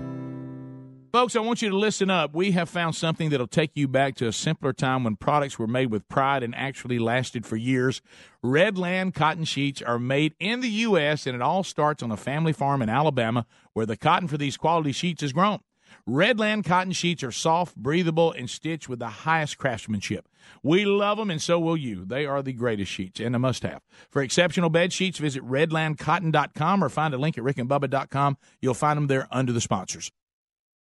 Folks, 1.11 1.35
I 1.35 1.41
want 1.41 1.61
you 1.61 1.69
to 1.69 1.75
listen 1.75 2.09
up. 2.09 2.33
We 2.33 2.51
have 2.51 2.69
found 2.69 2.95
something 2.95 3.31
that'll 3.31 3.45
take 3.45 3.71
you 3.73 3.89
back 3.89 4.15
to 4.15 4.29
a 4.29 4.31
simpler 4.31 4.71
time 4.71 5.03
when 5.03 5.17
products 5.17 5.59
were 5.59 5.67
made 5.67 5.91
with 5.91 6.07
pride 6.07 6.41
and 6.41 6.55
actually 6.55 6.99
lasted 6.99 7.45
for 7.45 7.57
years. 7.57 8.01
Redland 8.41 9.13
cotton 9.13 9.43
sheets 9.43 9.81
are 9.81 9.99
made 9.99 10.35
in 10.39 10.61
the 10.61 10.69
U.S., 10.69 11.27
and 11.27 11.35
it 11.35 11.41
all 11.41 11.65
starts 11.65 12.01
on 12.01 12.11
a 12.11 12.17
family 12.17 12.53
farm 12.53 12.81
in 12.81 12.87
Alabama 12.87 13.45
where 13.73 13.85
the 13.85 13.97
cotton 13.97 14.29
for 14.29 14.37
these 14.37 14.55
quality 14.55 14.93
sheets 14.93 15.21
is 15.21 15.33
grown. 15.33 15.59
Redland 16.07 16.63
cotton 16.63 16.93
sheets 16.93 17.23
are 17.23 17.31
soft, 17.31 17.75
breathable, 17.75 18.31
and 18.31 18.49
stitched 18.49 18.87
with 18.87 18.99
the 18.99 19.09
highest 19.09 19.57
craftsmanship. 19.57 20.29
We 20.63 20.85
love 20.85 21.17
them, 21.17 21.29
and 21.29 21.41
so 21.41 21.59
will 21.59 21.75
you. 21.75 22.05
They 22.05 22.25
are 22.25 22.41
the 22.41 22.53
greatest 22.53 22.89
sheets 22.89 23.19
and 23.19 23.35
a 23.35 23.39
must 23.39 23.63
have. 23.63 23.81
For 24.09 24.21
exceptional 24.21 24.69
bed 24.69 24.93
sheets, 24.93 25.17
visit 25.17 25.43
redlandcotton.com 25.43 26.81
or 26.81 26.87
find 26.87 27.13
a 27.13 27.17
link 27.17 27.37
at 27.37 27.43
rickandbubba.com. 27.43 28.37
You'll 28.61 28.73
find 28.73 28.95
them 28.95 29.07
there 29.07 29.27
under 29.29 29.51
the 29.51 29.59
sponsors. 29.59 30.09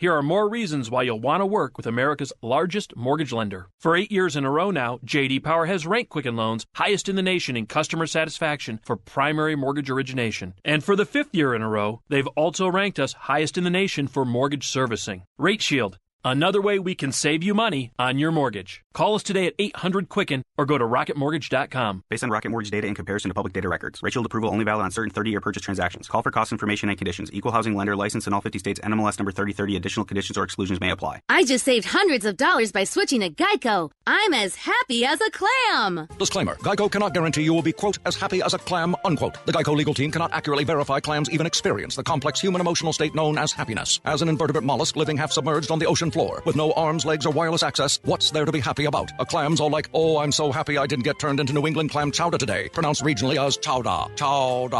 Here 0.00 0.14
are 0.14 0.22
more 0.22 0.48
reasons 0.48 0.90
why 0.90 1.02
you'll 1.02 1.20
want 1.20 1.42
to 1.42 1.46
work 1.46 1.76
with 1.76 1.86
America's 1.86 2.32
largest 2.40 2.96
mortgage 2.96 3.34
lender. 3.34 3.68
For 3.78 3.94
eight 3.94 4.10
years 4.10 4.34
in 4.34 4.46
a 4.46 4.50
row 4.50 4.70
now, 4.70 4.98
JD 5.04 5.44
Power 5.44 5.66
has 5.66 5.86
ranked 5.86 6.08
Quicken 6.08 6.36
Loans 6.36 6.64
highest 6.74 7.10
in 7.10 7.16
the 7.16 7.22
nation 7.22 7.54
in 7.54 7.66
customer 7.66 8.06
satisfaction 8.06 8.80
for 8.82 8.96
primary 8.96 9.56
mortgage 9.56 9.90
origination. 9.90 10.54
And 10.64 10.82
for 10.82 10.96
the 10.96 11.04
fifth 11.04 11.34
year 11.34 11.54
in 11.54 11.60
a 11.60 11.68
row, 11.68 12.00
they've 12.08 12.26
also 12.28 12.66
ranked 12.66 12.98
us 12.98 13.12
highest 13.12 13.58
in 13.58 13.64
the 13.64 13.68
nation 13.68 14.08
for 14.08 14.24
mortgage 14.24 14.66
servicing. 14.66 15.24
Rate 15.36 15.60
Shield. 15.60 15.98
Another 16.22 16.60
way 16.60 16.78
we 16.78 16.94
can 16.94 17.12
save 17.12 17.42
you 17.42 17.54
money 17.54 17.92
on 17.98 18.18
your 18.18 18.30
mortgage. 18.30 18.84
Call 18.92 19.14
us 19.14 19.22
today 19.22 19.46
at 19.46 19.54
800 19.58 20.10
Quicken 20.10 20.42
or 20.58 20.66
go 20.66 20.76
to 20.76 20.84
rocketmortgage.com. 20.84 22.04
Based 22.10 22.22
on 22.22 22.28
Rocket 22.28 22.50
Mortgage 22.50 22.70
data 22.70 22.86
in 22.86 22.94
comparison 22.94 23.30
to 23.30 23.34
public 23.34 23.54
data 23.54 23.68
records. 23.68 24.02
Rate 24.02 24.12
Shield 24.12 24.26
approval 24.26 24.50
only 24.50 24.64
valid 24.64 24.84
on 24.84 24.90
certain 24.90 25.10
30-year 25.10 25.40
purchase 25.40 25.62
transactions. 25.62 26.08
Call 26.08 26.22
for 26.22 26.30
cost 26.30 26.52
information 26.52 26.90
and 26.90 26.98
conditions. 26.98 27.30
Equal 27.32 27.52
housing 27.52 27.74
lender 27.74 27.96
license 27.96 28.26
in 28.26 28.34
all 28.34 28.42
50 28.42 28.58
states. 28.58 28.80
NMLS 28.80 29.18
number 29.18 29.32
3030. 29.32 29.76
Additional 29.76 30.04
conditions 30.04 30.36
or 30.36 30.44
exclusions 30.44 30.78
may 30.78 30.90
apply. 30.90 31.22
I 31.30 31.44
just 31.44 31.64
saved 31.64 31.86
hundreds 31.86 32.26
of 32.26 32.36
dollars 32.36 32.72
by 32.72 32.84
switching 32.84 33.20
to 33.20 33.30
Geico. 33.30 33.90
I'm 34.06 34.34
as 34.34 34.56
happy 34.56 35.06
as 35.06 35.20
a 35.22 35.30
clam. 35.30 36.06
Disclaimer 36.18 36.56
Geico 36.56 36.90
cannot 36.90 37.14
guarantee 37.14 37.42
you 37.42 37.54
will 37.54 37.62
be, 37.62 37.72
quote, 37.72 37.96
as 38.04 38.16
happy 38.16 38.42
as 38.42 38.52
a 38.52 38.58
clam, 38.58 38.94
unquote. 39.06 39.38
The 39.46 39.52
Geico 39.52 39.74
legal 39.74 39.94
team 39.94 40.10
cannot 40.10 40.34
accurately 40.34 40.64
verify 40.64 41.00
clams 41.00 41.30
even 41.30 41.46
experience 41.46 41.96
the 41.96 42.02
complex 42.02 42.40
human 42.40 42.60
emotional 42.60 42.92
state 42.92 43.14
known 43.14 43.38
as 43.38 43.52
happiness. 43.52 44.00
As 44.04 44.20
an 44.20 44.28
invertebrate 44.28 44.64
mollusk 44.64 44.96
living 44.96 45.16
half 45.16 45.32
submerged 45.32 45.70
on 45.70 45.78
the 45.78 45.86
ocean 45.86 46.09
floor 46.10 46.42
with 46.44 46.56
no 46.56 46.72
arms, 46.72 47.04
legs, 47.04 47.26
or 47.26 47.30
wireless 47.30 47.62
access, 47.62 47.98
what's 48.04 48.30
there 48.30 48.44
to 48.44 48.52
be 48.52 48.60
happy 48.60 48.84
about? 48.84 49.10
A 49.18 49.26
clam's 49.26 49.60
all 49.60 49.70
like, 49.70 49.88
oh, 49.94 50.18
I'm 50.18 50.32
so 50.32 50.52
happy 50.52 50.78
I 50.78 50.86
didn't 50.86 51.04
get 51.04 51.18
turned 51.18 51.40
into 51.40 51.52
New 51.52 51.66
England 51.66 51.90
clam 51.90 52.10
chowder 52.10 52.38
today, 52.38 52.68
pronounced 52.72 53.02
regionally 53.02 53.44
as 53.44 53.56
chowder. 53.56 54.12
Chowder. 54.16 54.76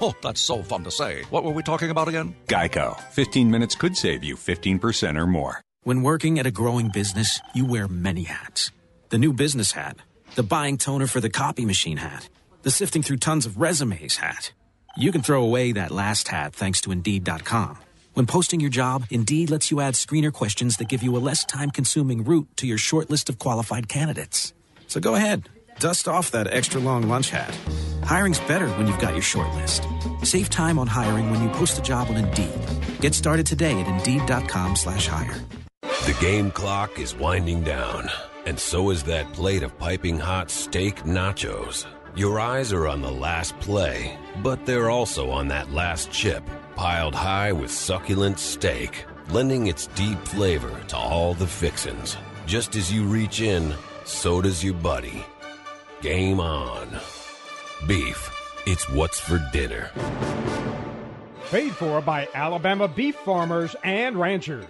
Oh, 0.00 0.14
that's 0.22 0.40
so 0.40 0.62
fun 0.62 0.84
to 0.84 0.90
say. 0.90 1.22
What 1.30 1.44
were 1.44 1.52
we 1.52 1.62
talking 1.62 1.90
about 1.90 2.08
again? 2.08 2.34
Geico. 2.46 3.00
15 3.12 3.50
minutes 3.50 3.74
could 3.74 3.96
save 3.96 4.22
you 4.24 4.36
15% 4.36 5.18
or 5.18 5.26
more. 5.26 5.60
When 5.84 6.02
working 6.02 6.38
at 6.38 6.46
a 6.46 6.52
growing 6.52 6.90
business, 6.90 7.40
you 7.54 7.66
wear 7.66 7.88
many 7.88 8.24
hats. 8.24 8.70
The 9.08 9.18
new 9.18 9.32
business 9.32 9.72
hat, 9.72 9.96
the 10.36 10.44
buying 10.44 10.78
toner 10.78 11.08
for 11.08 11.20
the 11.20 11.28
copy 11.28 11.64
machine 11.64 11.96
hat, 11.96 12.28
the 12.62 12.70
sifting 12.70 13.02
through 13.02 13.16
tons 13.16 13.46
of 13.46 13.58
resumes 13.58 14.16
hat. 14.16 14.52
You 14.96 15.10
can 15.10 15.22
throw 15.22 15.42
away 15.42 15.72
that 15.72 15.90
last 15.90 16.28
hat 16.28 16.54
thanks 16.54 16.80
to 16.82 16.92
Indeed.com. 16.92 17.78
When 18.14 18.26
posting 18.26 18.60
your 18.60 18.70
job, 18.70 19.06
Indeed 19.10 19.50
lets 19.50 19.70
you 19.70 19.80
add 19.80 19.94
screener 19.94 20.32
questions 20.32 20.76
that 20.76 20.88
give 20.88 21.02
you 21.02 21.16
a 21.16 21.24
less 21.26 21.44
time 21.44 21.70
consuming 21.70 22.24
route 22.24 22.48
to 22.56 22.66
your 22.66 22.78
short 22.78 23.08
list 23.10 23.30
of 23.30 23.38
qualified 23.38 23.88
candidates. 23.88 24.52
So 24.86 25.00
go 25.00 25.14
ahead, 25.14 25.48
dust 25.78 26.08
off 26.08 26.30
that 26.32 26.46
extra 26.46 26.80
long 26.80 27.08
lunch 27.08 27.30
hat. 27.30 27.56
Hiring's 28.04 28.40
better 28.40 28.68
when 28.76 28.86
you've 28.86 28.98
got 28.98 29.14
your 29.14 29.22
short 29.22 29.54
list. 29.54 29.86
Save 30.24 30.50
time 30.50 30.78
on 30.78 30.86
hiring 30.88 31.30
when 31.30 31.42
you 31.42 31.48
post 31.50 31.78
a 31.78 31.82
job 31.82 32.10
on 32.10 32.16
Indeed. 32.16 32.52
Get 33.00 33.14
started 33.14 33.46
today 33.46 33.80
at 33.80 33.86
Indeed.com 33.86 34.76
slash 34.76 35.06
hire. 35.06 35.40
The 35.80 36.16
game 36.20 36.50
clock 36.50 36.98
is 36.98 37.14
winding 37.14 37.62
down, 37.62 38.10
and 38.44 38.58
so 38.58 38.90
is 38.90 39.04
that 39.04 39.32
plate 39.32 39.62
of 39.62 39.78
piping 39.78 40.18
hot 40.18 40.50
steak 40.50 40.96
nachos. 41.04 41.86
Your 42.14 42.38
eyes 42.38 42.74
are 42.74 42.86
on 42.86 43.00
the 43.00 43.10
last 43.10 43.58
play, 43.60 44.18
but 44.42 44.66
they're 44.66 44.90
also 44.90 45.30
on 45.30 45.48
that 45.48 45.72
last 45.72 46.12
chip, 46.12 46.42
piled 46.76 47.14
high 47.14 47.52
with 47.52 47.70
succulent 47.70 48.38
steak, 48.38 49.06
lending 49.30 49.66
its 49.66 49.86
deep 49.94 50.18
flavor 50.28 50.78
to 50.88 50.96
all 50.98 51.32
the 51.32 51.46
fixins. 51.46 52.18
Just 52.44 52.76
as 52.76 52.92
you 52.92 53.04
reach 53.04 53.40
in, 53.40 53.72
so 54.04 54.42
does 54.42 54.62
your 54.62 54.74
buddy. 54.74 55.24
Game 56.02 56.38
on. 56.38 57.00
Beef, 57.86 58.30
it's 58.66 58.90
what's 58.90 59.18
for 59.18 59.42
dinner. 59.50 59.90
Paid 61.46 61.72
for 61.72 62.02
by 62.02 62.28
Alabama 62.34 62.88
beef 62.88 63.16
farmers 63.16 63.74
and 63.84 64.16
ranchers. 64.16 64.66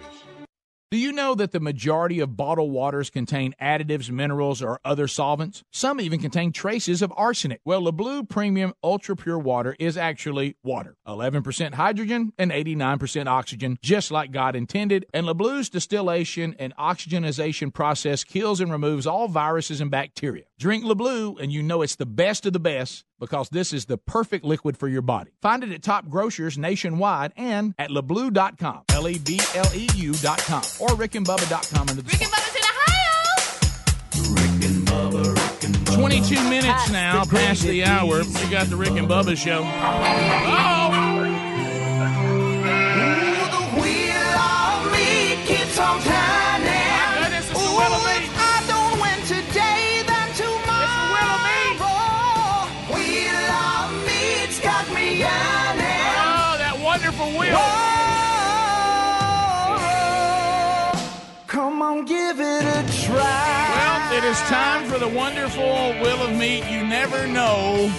Do 0.93 0.99
you 0.99 1.11
know 1.11 1.33
that 1.33 1.49
the 1.49 1.59
majority 1.59 2.19
of 2.19 2.37
bottled 2.37 2.71
waters 2.71 3.09
contain 3.09 3.55
additives, 3.59 4.11
minerals, 4.11 4.61
or 4.61 4.79
other 4.85 5.07
solvents? 5.07 5.63
Some 5.71 5.99
even 5.99 6.19
contain 6.19 6.51
traces 6.51 7.01
of 7.01 7.11
arsenic. 7.17 7.61
Well, 7.65 7.81
LeBleu 7.81 8.29
Premium 8.29 8.75
Ultra 8.83 9.15
Pure 9.15 9.39
Water 9.39 9.75
is 9.79 9.97
actually 9.97 10.55
water 10.63 10.95
11% 11.07 11.73
hydrogen 11.73 12.31
and 12.37 12.51
89% 12.51 13.25
oxygen, 13.25 13.79
just 13.81 14.11
like 14.11 14.31
God 14.31 14.55
intended. 14.55 15.07
And 15.15 15.25
LeBleu's 15.25 15.67
distillation 15.67 16.55
and 16.59 16.75
oxygenization 16.75 17.73
process 17.73 18.23
kills 18.23 18.61
and 18.61 18.71
removes 18.71 19.07
all 19.07 19.27
viruses 19.27 19.81
and 19.81 19.89
bacteria. 19.89 20.43
Drink 20.63 20.85
LeBleu, 20.85 21.41
and 21.41 21.51
you 21.51 21.61
know 21.61 21.81
it's 21.81 21.97
the 21.97 22.05
best 22.05 22.45
of 22.45 22.53
the 22.53 22.59
best 22.59 23.03
because 23.19 23.49
this 23.49 23.73
is 23.73 23.83
the 23.83 23.97
perfect 23.97 24.45
liquid 24.45 24.77
for 24.77 24.87
your 24.87 25.01
body. 25.01 25.31
Find 25.41 25.61
it 25.61 25.73
at 25.73 25.83
top 25.83 26.07
grocers 26.07 26.57
nationwide 26.57 27.33
and 27.35 27.75
at 27.77 27.89
lebleu.com, 27.89 28.83
L 28.93 29.09
E 29.09 29.17
B 29.19 29.41
L 29.55 29.69
E 29.75 29.89
U.com, 29.93 30.63
or 30.79 30.95
rickandbubba.com 30.95 31.89
under 31.89 32.01
the 32.01 32.09
Rick 32.09 32.21
and 32.21 32.31
Bubba's 32.31 32.55
in 32.55 32.63
Ohio! 32.63 34.41
Rick 34.41 34.63
and 34.63 34.87
Bubba, 34.87 35.35
Rick 35.35 35.63
and 35.65 35.75
Bubba. 35.85 35.95
22 35.97 36.49
minutes 36.49 36.89
now 36.91 37.25
past 37.25 37.63
the 37.63 37.83
hour. 37.83 38.23
We 38.23 38.49
got 38.49 38.67
the 38.67 38.77
Rick 38.77 38.91
and 38.91 39.09
Bubba 39.09 39.35
show. 39.35 39.63
Oh! 39.65 41.02
It 64.23 64.27
is 64.27 64.39
time 64.43 64.85
for 64.85 64.97
the 64.97 65.09
wonderful 65.09 65.65
Wheel 65.99 66.23
of 66.23 66.33
Meat. 66.37 66.63
You 66.71 66.87
never 66.87 67.27
know 67.27 67.89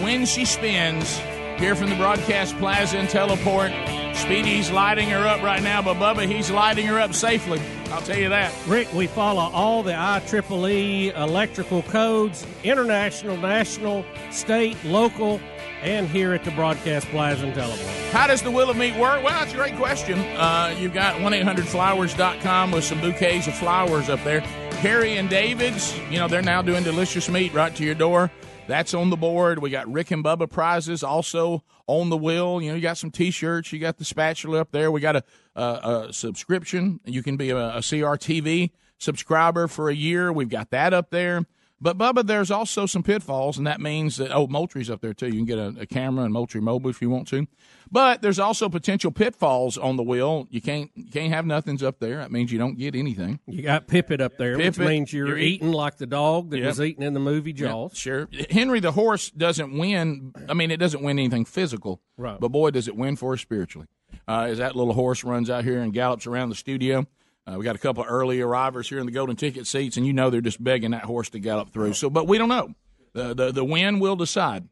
when 0.00 0.26
she 0.26 0.44
spins. 0.44 1.16
Here 1.56 1.76
from 1.76 1.88
the 1.88 1.94
Broadcast 1.94 2.58
Plaza 2.58 2.98
and 2.98 3.08
Teleport. 3.08 3.70
Speedy's 4.16 4.72
lighting 4.72 5.08
her 5.10 5.24
up 5.24 5.40
right 5.40 5.62
now, 5.62 5.80
but 5.80 5.94
Bubba, 5.94 6.26
he's 6.26 6.50
lighting 6.50 6.84
her 6.88 6.98
up 6.98 7.14
safely. 7.14 7.60
I'll 7.92 8.02
tell 8.02 8.18
you 8.18 8.28
that. 8.28 8.52
Rick, 8.66 8.92
we 8.92 9.06
follow 9.06 9.52
all 9.52 9.84
the 9.84 9.92
IEEE 9.92 11.16
electrical 11.16 11.82
codes, 11.82 12.44
international, 12.64 13.36
national, 13.36 14.04
state, 14.32 14.76
local, 14.84 15.40
and 15.82 16.08
here 16.08 16.32
at 16.32 16.44
the 16.44 16.50
Broadcast 16.52 17.06
Plaza 17.08 17.46
and 17.46 17.54
Teleport. 17.54 17.80
How 18.10 18.26
does 18.26 18.42
the 18.42 18.50
Wheel 18.50 18.70
of 18.70 18.76
Meat 18.76 18.96
work? 18.96 19.22
Well, 19.22 19.32
that's 19.32 19.52
a 19.52 19.56
great 19.56 19.76
question. 19.76 20.18
Uh, 20.18 20.74
you've 20.78 20.94
got 20.94 21.20
1 21.20 21.32
800flowers.com 21.32 22.70
with 22.70 22.84
some 22.84 23.00
bouquets 23.00 23.46
of 23.46 23.54
flowers 23.54 24.08
up 24.08 24.22
there. 24.24 24.40
Harry 24.80 25.16
and 25.16 25.28
David's, 25.28 25.96
you 26.10 26.18
know, 26.18 26.28
they're 26.28 26.42
now 26.42 26.62
doing 26.62 26.84
delicious 26.84 27.28
meat 27.28 27.52
right 27.52 27.74
to 27.76 27.84
your 27.84 27.94
door. 27.94 28.30
That's 28.68 28.92
on 28.92 29.10
the 29.10 29.16
board. 29.16 29.60
We 29.60 29.70
got 29.70 29.90
Rick 29.90 30.10
and 30.10 30.22
Bubba 30.22 30.48
prizes 30.48 31.02
also 31.02 31.64
on 31.86 32.10
the 32.10 32.18
wheel. 32.18 32.60
You 32.60 32.70
know, 32.70 32.76
you 32.76 32.82
got 32.82 32.98
some 32.98 33.10
T-shirts. 33.10 33.72
You 33.72 33.78
got 33.78 33.96
the 33.96 34.04
spatula 34.04 34.60
up 34.60 34.72
there. 34.72 34.90
We 34.90 35.00
got 35.00 35.16
a, 35.16 35.24
a, 35.56 36.06
a 36.08 36.12
subscription. 36.12 37.00
You 37.04 37.22
can 37.22 37.36
be 37.36 37.50
a, 37.50 37.56
a 37.56 37.78
CRTV 37.78 38.70
subscriber 38.98 39.68
for 39.68 39.88
a 39.88 39.94
year. 39.94 40.32
We've 40.32 40.50
got 40.50 40.70
that 40.70 40.92
up 40.92 41.10
there. 41.10 41.46
But 41.80 41.96
Bubba, 41.96 42.26
there's 42.26 42.50
also 42.50 42.86
some 42.86 43.04
pitfalls, 43.04 43.56
and 43.56 43.66
that 43.66 43.80
means 43.80 44.16
that 44.16 44.32
oh, 44.32 44.48
Moultrie's 44.48 44.90
up 44.90 45.00
there 45.00 45.14
too. 45.14 45.26
You 45.26 45.34
can 45.34 45.44
get 45.44 45.58
a, 45.58 45.74
a 45.80 45.86
camera 45.86 46.24
and 46.24 46.32
Moultrie 46.32 46.60
Mobile 46.60 46.90
if 46.90 47.00
you 47.00 47.08
want 47.08 47.28
to. 47.28 47.46
But 47.90 48.20
there's 48.20 48.40
also 48.40 48.68
potential 48.68 49.10
pitfalls 49.12 49.78
on 49.78 49.96
the 49.96 50.02
wheel. 50.02 50.46
You 50.50 50.60
can't 50.60 50.90
you 50.94 51.10
can't 51.10 51.32
have 51.32 51.46
nothings 51.46 51.82
up 51.82 52.00
there. 52.00 52.16
That 52.16 52.32
means 52.32 52.50
you 52.50 52.58
don't 52.58 52.76
get 52.76 52.94
anything. 52.96 53.38
You 53.46 53.62
got 53.62 53.86
Pippet 53.86 54.20
up 54.20 54.36
there, 54.38 54.58
which 54.58 54.78
means 54.78 55.12
you're, 55.12 55.28
you're 55.28 55.38
eating 55.38 55.70
like 55.72 55.96
the 55.98 56.06
dog 56.06 56.50
that 56.50 56.58
Yep. 56.58 56.66
was 56.66 56.80
eating 56.80 57.04
in 57.04 57.14
the 57.14 57.20
movie 57.20 57.52
Jaws. 57.52 57.96
Sure. 57.96 58.28
Henry 58.50 58.80
the 58.80 58.92
horse 58.92 59.30
doesn't 59.30 59.76
win. 59.78 60.32
I 60.48 60.54
mean, 60.54 60.70
it 60.70 60.78
doesn't 60.78 61.02
win 61.02 61.18
anything 61.18 61.44
physical. 61.44 62.00
Right. 62.16 62.40
But 62.40 62.48
boy, 62.48 62.70
does 62.72 62.88
it 62.88 62.96
win 62.96 63.14
for 63.16 63.34
us 63.34 63.40
spiritually. 63.40 63.86
Uh, 64.26 64.46
as 64.50 64.58
that 64.58 64.74
little 64.74 64.94
horse 64.94 65.22
runs 65.22 65.48
out 65.48 65.64
here 65.64 65.80
and 65.80 65.92
gallops 65.92 66.26
around 66.26 66.48
the 66.48 66.54
studio. 66.54 67.06
Uh, 67.50 67.56
we 67.56 67.64
got 67.64 67.74
a 67.74 67.78
couple 67.78 68.02
of 68.02 68.10
early 68.10 68.40
arrivers 68.40 68.88
here 68.88 68.98
in 68.98 69.06
the 69.06 69.12
golden 69.12 69.36
ticket 69.36 69.66
seats, 69.66 69.96
and 69.96 70.06
you 70.06 70.12
know 70.12 70.28
they're 70.28 70.40
just 70.42 70.62
begging 70.62 70.90
that 70.90 71.04
horse 71.04 71.30
to 71.30 71.38
gallop 71.38 71.70
through. 71.70 71.94
So, 71.94 72.10
but 72.10 72.26
we 72.26 72.36
don't 72.38 72.48
know. 72.50 72.74
The 73.14 73.32
the, 73.34 73.52
the 73.52 73.64
wind 73.64 74.00
will 74.00 74.16
decide. 74.16 74.68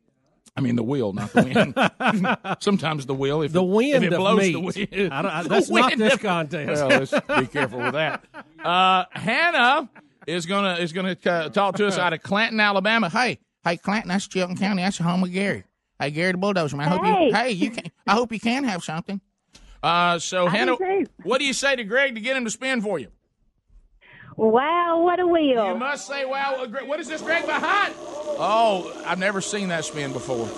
I 0.58 0.60
mean, 0.62 0.76
the 0.76 0.82
wheel, 0.82 1.12
not 1.12 1.32
the 1.32 1.42
wind. 1.44 2.56
Sometimes 2.62 3.04
the 3.06 3.14
wheel, 3.14 3.42
if 3.42 3.52
The 3.52 3.62
it, 3.62 3.68
wind 3.68 3.94
if 3.96 4.02
it 4.04 4.12
of 4.14 4.18
blows 4.18 4.38
meat. 4.38 4.52
the 4.52 4.60
wind, 4.60 5.12
I 5.12 5.22
don't- 5.22 5.30
I- 5.30 5.42
The 5.42 5.48
that's 5.50 5.70
not 5.70 5.98
this 5.98 6.14
of- 6.14 6.20
contest. 6.22 6.82
Well, 6.82 6.88
let's 6.88 7.12
be 7.40 7.46
careful 7.46 7.78
with 7.80 7.92
that. 7.92 8.24
Uh, 8.64 9.04
Hannah 9.12 9.88
is 10.26 10.44
gonna 10.46 10.74
is 10.80 10.92
gonna 10.92 11.16
uh, 11.24 11.48
talk 11.50 11.76
to 11.76 11.86
us 11.86 11.98
out 11.98 12.12
of 12.12 12.20
Clanton, 12.22 12.58
Alabama. 12.58 13.08
Hey, 13.08 13.38
hey, 13.64 13.76
Clanton, 13.76 14.08
that's 14.08 14.26
Chilton 14.26 14.56
County. 14.56 14.82
That's 14.82 14.98
the 14.98 15.04
home 15.04 15.22
of 15.22 15.30
Gary. 15.32 15.62
Hey, 16.00 16.10
Gary 16.10 16.32
the 16.32 16.38
bulldozer 16.38 16.76
man. 16.76 16.88
I 16.88 16.90
hope 16.90 17.06
you, 17.06 17.12
Hey. 17.12 17.30
hey, 17.32 17.50
you 17.52 17.70
can. 17.70 17.84
I 18.08 18.14
hope 18.14 18.32
you 18.32 18.40
can 18.40 18.64
have 18.64 18.82
something. 18.82 19.20
Uh, 19.86 20.18
so 20.18 20.46
I 20.46 20.50
Hannah, 20.50 20.76
what 21.22 21.38
do 21.38 21.44
you 21.44 21.52
say 21.52 21.76
to 21.76 21.84
Greg 21.84 22.14
to 22.16 22.20
get 22.20 22.36
him 22.36 22.44
to 22.44 22.50
spin 22.50 22.80
for 22.80 22.98
you? 22.98 23.06
Wow, 24.36 25.00
what 25.02 25.20
a 25.20 25.26
wheel. 25.26 25.68
You 25.68 25.76
must 25.76 26.06
say, 26.08 26.24
"Wow, 26.24 26.56
uh, 26.58 26.66
Greg- 26.66 26.88
what 26.88 26.98
is 27.00 27.06
this, 27.08 27.22
Greg 27.22 27.46
behind?" 27.46 27.94
Oh, 27.98 28.92
I've 29.06 29.18
never 29.20 29.40
seen 29.40 29.68
that 29.68 29.84
spin 29.84 30.12
before. 30.12 30.48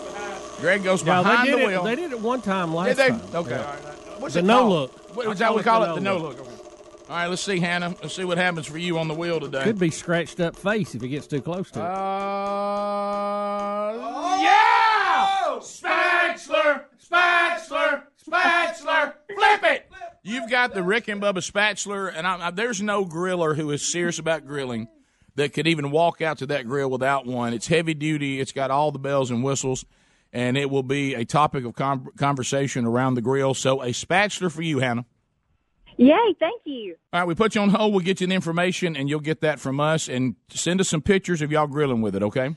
Greg 0.60 0.82
goes 0.82 1.04
Yeah, 1.04 1.18
they 1.18 1.22
behind 1.28 1.46
did 1.46 1.58
the 1.58 1.62
it. 1.62 1.66
wheel. 1.68 1.84
They 1.84 1.94
did 1.96 2.12
it 2.12 2.20
one 2.20 2.40
time 2.40 2.74
last 2.74 2.88
Did 2.88 2.96
they? 2.96 3.08
time. 3.10 3.20
Okay. 3.34 3.50
Yeah. 3.50 3.76
What's 4.18 4.32
the 4.34 4.40
it 4.40 4.44
no 4.46 4.60
called? 4.60 4.70
look. 4.72 5.16
What, 5.16 5.28
I 5.28 5.32
is 5.32 5.38
that 5.40 5.54
we 5.54 5.62
call 5.62 5.82
it? 5.84 5.94
The 5.94 6.00
no 6.00 6.16
look. 6.16 6.38
look. 6.38 6.48
All 6.48 7.16
right, 7.16 7.26
let's 7.28 7.42
see, 7.42 7.60
Hannah. 7.60 7.94
Let's 8.02 8.14
see 8.14 8.24
what 8.24 8.38
happens 8.38 8.66
for 8.66 8.78
you 8.78 8.98
on 8.98 9.08
the 9.08 9.14
wheel 9.14 9.38
today. 9.40 9.62
Could 9.62 9.78
be 9.78 9.90
scratched 9.90 10.40
up 10.40 10.56
face 10.56 10.94
if 10.94 11.02
he 11.02 11.08
gets 11.08 11.26
too 11.26 11.40
close 11.42 11.70
to 11.72 11.80
it. 11.80 11.84
Uh, 11.84 11.88
yeah! 14.42 15.58
Spatchler, 15.60 16.84
spatchler, 17.00 18.02
spatchler, 18.30 19.14
flip 19.34 19.64
it! 19.64 19.90
You've 20.22 20.50
got 20.50 20.74
the 20.74 20.82
Rick 20.82 21.08
and 21.08 21.22
Bubba 21.22 21.38
spatchler, 21.38 22.12
and 22.14 22.26
I, 22.26 22.48
I, 22.48 22.50
there's 22.50 22.82
no 22.82 23.04
griller 23.04 23.56
who 23.56 23.70
is 23.70 23.82
serious 23.82 24.18
about 24.18 24.46
grilling 24.46 24.88
that 25.36 25.52
could 25.52 25.66
even 25.66 25.90
walk 25.90 26.20
out 26.20 26.38
to 26.38 26.46
that 26.46 26.66
grill 26.66 26.90
without 26.90 27.26
one. 27.26 27.54
It's 27.54 27.68
heavy 27.68 27.94
duty. 27.94 28.40
It's 28.40 28.52
got 28.52 28.70
all 28.70 28.90
the 28.90 28.98
bells 28.98 29.30
and 29.30 29.42
whistles, 29.42 29.84
and 30.32 30.56
it 30.56 30.70
will 30.70 30.82
be 30.82 31.14
a 31.14 31.24
topic 31.24 31.64
of 31.64 31.74
con- 31.74 32.08
conversation 32.16 32.84
around 32.84 33.14
the 33.14 33.22
grill. 33.22 33.54
So, 33.54 33.80
a 33.82 33.88
spatchler 33.88 34.50
for 34.50 34.62
you, 34.62 34.80
Hannah. 34.80 35.06
Yay, 35.96 36.34
thank 36.38 36.62
you. 36.64 36.96
All 37.12 37.20
right, 37.20 37.26
we 37.26 37.34
put 37.34 37.54
you 37.54 37.60
on 37.60 37.70
hold. 37.70 37.92
We'll 37.92 38.04
get 38.04 38.20
you 38.20 38.26
the 38.26 38.34
information, 38.34 38.96
and 38.96 39.08
you'll 39.08 39.20
get 39.20 39.40
that 39.40 39.58
from 39.58 39.80
us. 39.80 40.08
And 40.08 40.36
send 40.48 40.80
us 40.80 40.88
some 40.88 41.02
pictures 41.02 41.42
of 41.42 41.50
y'all 41.50 41.66
grilling 41.66 42.02
with 42.02 42.14
it, 42.14 42.22
okay? 42.22 42.56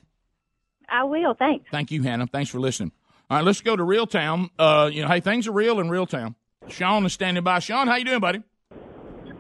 I 0.90 1.06
will, 1.06 1.34
thanks. 1.34 1.66
Thank 1.72 1.90
you, 1.92 2.04
Hannah. 2.04 2.28
Thanks 2.28 2.52
for 2.52 2.60
listening. 2.60 2.92
All 3.32 3.38
right, 3.38 3.46
let's 3.46 3.62
go 3.62 3.78
to 3.78 3.84
Real 3.84 4.06
Town. 4.06 4.50
Uh, 4.60 4.90
you 4.92 5.02
know, 5.02 5.08
hey, 5.08 5.22
things 5.22 5.48
are 5.48 5.54
real 5.54 5.80
in 5.80 5.90
Real 5.90 6.06
Town. 6.06 6.36
Sean 6.68 7.06
is 7.06 7.14
standing 7.14 7.46
by. 7.46 7.60
Sean, 7.60 7.88
how 7.88 7.96
you 7.96 8.04
doing, 8.04 8.20
buddy? 8.20 8.44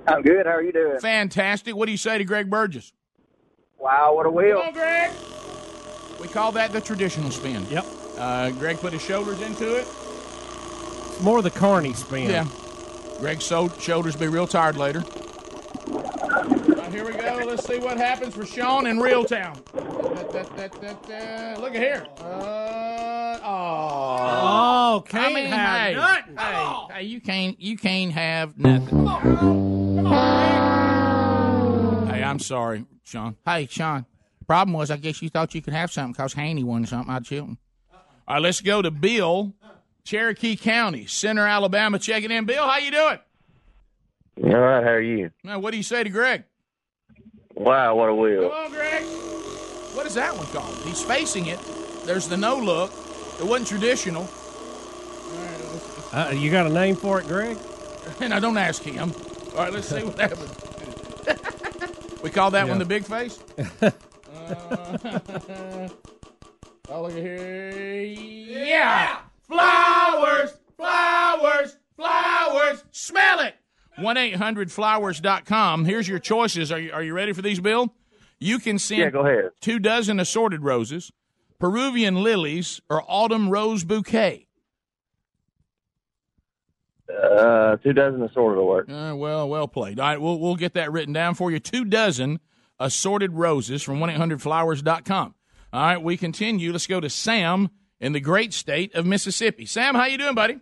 I'm 0.08 0.22
good. 0.22 0.46
How 0.46 0.54
are 0.54 0.64
you 0.64 0.72
doing? 0.72 0.98
Fantastic. 1.02 1.76
What 1.76 1.88
do 1.88 1.92
you 1.92 1.98
say 1.98 2.18
to 2.18 2.24
Greg 2.24 2.50
Burgess? 2.50 2.94
Wow, 3.78 4.16
what 4.16 4.26
a 4.26 4.32
wheel. 4.32 4.60
Come 4.60 4.68
on, 4.68 4.74
Greg. 4.74 5.12
We 6.22 6.30
call 6.30 6.54
that 6.54 6.72
the 6.72 6.80
traditional 6.80 7.32
spin. 7.32 7.66
Yep. 7.70 7.86
Uh, 8.18 8.52
Greg 8.52 8.78
put 8.78 8.94
his 8.94 9.02
shoulders 9.02 9.42
into 9.42 9.76
it. 9.76 9.82
It's 9.82 11.22
more 11.22 11.42
the 11.42 11.52
carny 11.52 11.92
spin. 11.92 12.30
Yeah. 12.30 12.48
Greg's 13.20 13.44
so- 13.44 13.68
shoulders 13.78 14.16
be 14.16 14.30
real 14.30 14.48
tired 14.48 14.78
later. 14.78 15.04
All 16.92 16.98
right, 16.98 17.06
here 17.06 17.06
we 17.06 17.14
go. 17.42 17.46
Let's 17.48 17.66
see 17.66 17.80
what 17.80 17.98
happens 17.98 18.34
for 18.36 18.46
Sean 18.46 18.86
in 18.86 19.00
Real 19.00 19.24
Town. 19.24 19.62
Look 19.74 20.36
at 20.36 21.76
here. 21.76 22.06
Uh, 22.20 23.40
oh, 23.44 24.18
Oh, 24.94 25.04
can't 25.08 25.32
I 25.32 25.34
mean, 25.34 25.46
have 25.46 25.80
hey, 25.80 25.94
nothing. 25.96 26.38
hey, 26.38 26.76
hey, 26.96 27.04
you 27.04 27.22
can't, 27.22 27.62
you 27.62 27.78
can't 27.78 28.12
have 28.12 28.58
nothing. 28.58 29.06
Hey, 32.08 32.24
I'm 32.24 32.40
sorry, 32.40 32.86
Sean. 33.04 33.38
Hey, 33.46 33.68
Sean. 33.68 34.06
Problem 34.46 34.74
was, 34.74 34.92
I 34.92 34.98
guess 34.98 35.22
you 35.22 35.30
thought 35.30 35.56
you 35.56 35.62
could 35.62 35.74
have 35.74 35.92
something 35.94 36.12
because 36.12 36.34
Haney 36.34 36.66
won 36.66 36.86
something 36.86 37.10
out 37.14 37.22
of 37.22 37.28
Chilton. 37.28 37.58
All 38.28 38.36
right, 38.36 38.42
let's 38.42 38.60
go 38.60 38.82
to 38.82 38.92
Bill, 38.92 39.54
Cherokee 40.04 40.58
County, 40.58 41.06
Center, 41.06 41.48
Alabama, 41.48 42.00
checking 42.00 42.32
in. 42.32 42.44
Bill, 42.46 42.68
how 42.68 42.80
you 42.80 42.92
doing? 42.92 43.20
All 44.44 44.60
right, 44.60 44.84
how 44.84 44.90
are 44.90 45.02
you? 45.02 45.32
Now, 45.44 45.60
what 45.60 45.72
do 45.72 45.78
you 45.78 45.84
say 45.84 46.04
to 46.04 46.10
Greg? 46.10 46.44
Wow, 47.62 47.94
what 47.94 48.10
a 48.10 48.16
wheel. 48.16 48.50
Come 48.50 48.50
wheel. 48.50 48.66
on, 48.66 48.72
Greg. 48.72 49.04
What 49.94 50.08
is 50.08 50.16
that 50.16 50.36
one 50.36 50.48
called? 50.48 50.76
He's 50.78 51.04
facing 51.04 51.46
it. 51.46 51.60
There's 52.06 52.28
the 52.28 52.36
no 52.36 52.58
look. 52.58 52.92
It 53.40 53.46
wasn't 53.46 53.68
traditional. 53.68 54.28
Uh, 56.12 56.32
you 56.36 56.50
got 56.50 56.66
a 56.66 56.70
name 56.70 56.96
for 56.96 57.20
it, 57.20 57.28
Greg? 57.28 57.58
And 58.20 58.34
I 58.34 58.40
don't 58.40 58.58
ask 58.58 58.82
him. 58.82 59.14
All 59.52 59.58
right, 59.60 59.72
let's 59.72 59.88
see 59.88 60.04
what 60.04 60.20
happens. 60.20 60.50
we 62.24 62.32
call 62.32 62.50
that 62.50 62.68
one 62.68 62.80
the 62.80 62.86
big 62.86 63.06
face? 63.06 63.40
Uh, 64.52 65.20
oh, 66.90 67.04
look 67.04 67.12
at 67.12 67.18
here. 67.20 68.02
Yeah! 68.02 69.20
Flowers! 69.48 70.58
Flowers! 70.76 71.78
Flowers! 71.96 72.84
Smell 72.92 73.40
it! 73.40 73.56
1-800-Flowers.com. 74.02 75.86
Here's 75.86 76.08
your 76.08 76.20
choices. 76.20 76.72
Are 76.72 76.80
you, 76.80 76.92
are 76.92 77.04
you 77.04 77.14
ready 77.14 77.34
for 77.34 77.42
these, 77.42 77.60
Bill? 77.60 77.94
You 78.40 78.60
can 78.60 78.80
send 78.80 79.02
Yeah, 79.02 79.10
go 79.12 79.26
ahead. 79.26 79.52
two 79.62 79.80
dozen 79.80 80.20
assorted 80.20 80.64
roses, 80.64 81.12
Peruvian 81.60 82.24
lilies, 82.24 82.82
or 82.90 83.04
autumn 83.08 83.50
rose 83.50 83.84
bouquet. 83.84 84.48
Uh, 87.10 87.76
two 87.78 87.94
dozen 87.94 88.24
assorted 88.24 88.58
will 88.58 88.68
work. 88.68 88.90
Uh, 88.90 89.14
well, 89.16 89.48
well 89.50 89.68
played. 89.68 90.00
All 90.00 90.08
right, 90.08 90.20
we'll, 90.22 90.40
we'll 90.40 90.56
get 90.56 90.74
that 90.76 90.92
written 90.92 91.14
down 91.14 91.36
for 91.36 91.52
you. 91.52 91.60
Two 91.60 91.86
dozen 91.86 92.40
assorted 92.80 93.34
roses 93.34 93.84
from 93.84 94.00
1-800-Flowers.com. 94.00 95.36
All 95.74 95.82
right, 95.82 96.02
we 96.02 96.18
continue. 96.18 96.72
Let's 96.72 96.88
go 96.88 97.00
to 97.00 97.10
Sam 97.10 97.70
in 98.00 98.14
the 98.14 98.20
great 98.20 98.54
state 98.54 98.96
of 98.96 99.06
Mississippi. 99.06 99.66
Sam, 99.66 99.94
how 99.96 100.06
you 100.06 100.18
doing, 100.18 100.36
buddy? 100.36 100.60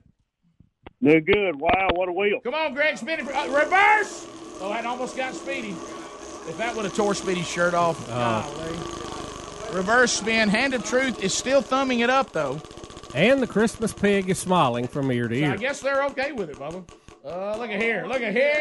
They're 1.01 1.21
good. 1.21 1.59
Wow, 1.59 1.89
what 1.93 2.09
a 2.09 2.11
wheel. 2.11 2.39
Come 2.43 2.53
on, 2.53 2.73
Greg, 2.73 2.97
spin 2.97 3.19
it. 3.19 3.25
For, 3.25 3.33
uh, 3.33 3.47
reverse! 3.47 4.27
Oh, 4.61 4.69
that 4.69 4.85
almost 4.85 5.15
got 5.15 5.33
Speedy. 5.33 5.69
If 5.69 6.57
that 6.57 6.75
would 6.75 6.83
have 6.85 6.95
tore 6.95 7.13
Speedy's 7.15 7.47
shirt 7.47 7.73
off. 7.73 8.05
golly. 8.07 8.71
Reverse 9.73 10.11
spin. 10.13 10.49
Hand 10.49 10.73
of 10.73 10.83
Truth 10.83 11.23
is 11.23 11.33
still 11.33 11.61
thumbing 11.61 11.99
it 11.99 12.09
up, 12.09 12.33
though. 12.33 12.61
And 13.13 13.41
the 13.41 13.47
Christmas 13.47 13.93
pig 13.93 14.29
is 14.29 14.37
smiling 14.39 14.87
from 14.87 15.11
ear 15.11 15.27
to 15.27 15.39
So 15.39 15.51
I 15.51 15.57
guess 15.57 15.79
they're 15.79 16.03
okay 16.05 16.31
with 16.31 16.49
it, 16.49 16.57
Bubba. 16.57 16.87
Uh, 17.25 17.57
look 17.57 17.69
at 17.69 17.81
here. 17.81 18.05
Look 18.07 18.21
at 18.21 18.33
here. 18.33 18.51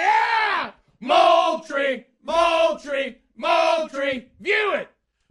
Yeah! 0.00 0.70
Moultrie, 1.00 2.06
Moultrie, 2.22 3.18
Moultrie. 3.36 4.28
View 4.40 4.74
it. 4.74 4.88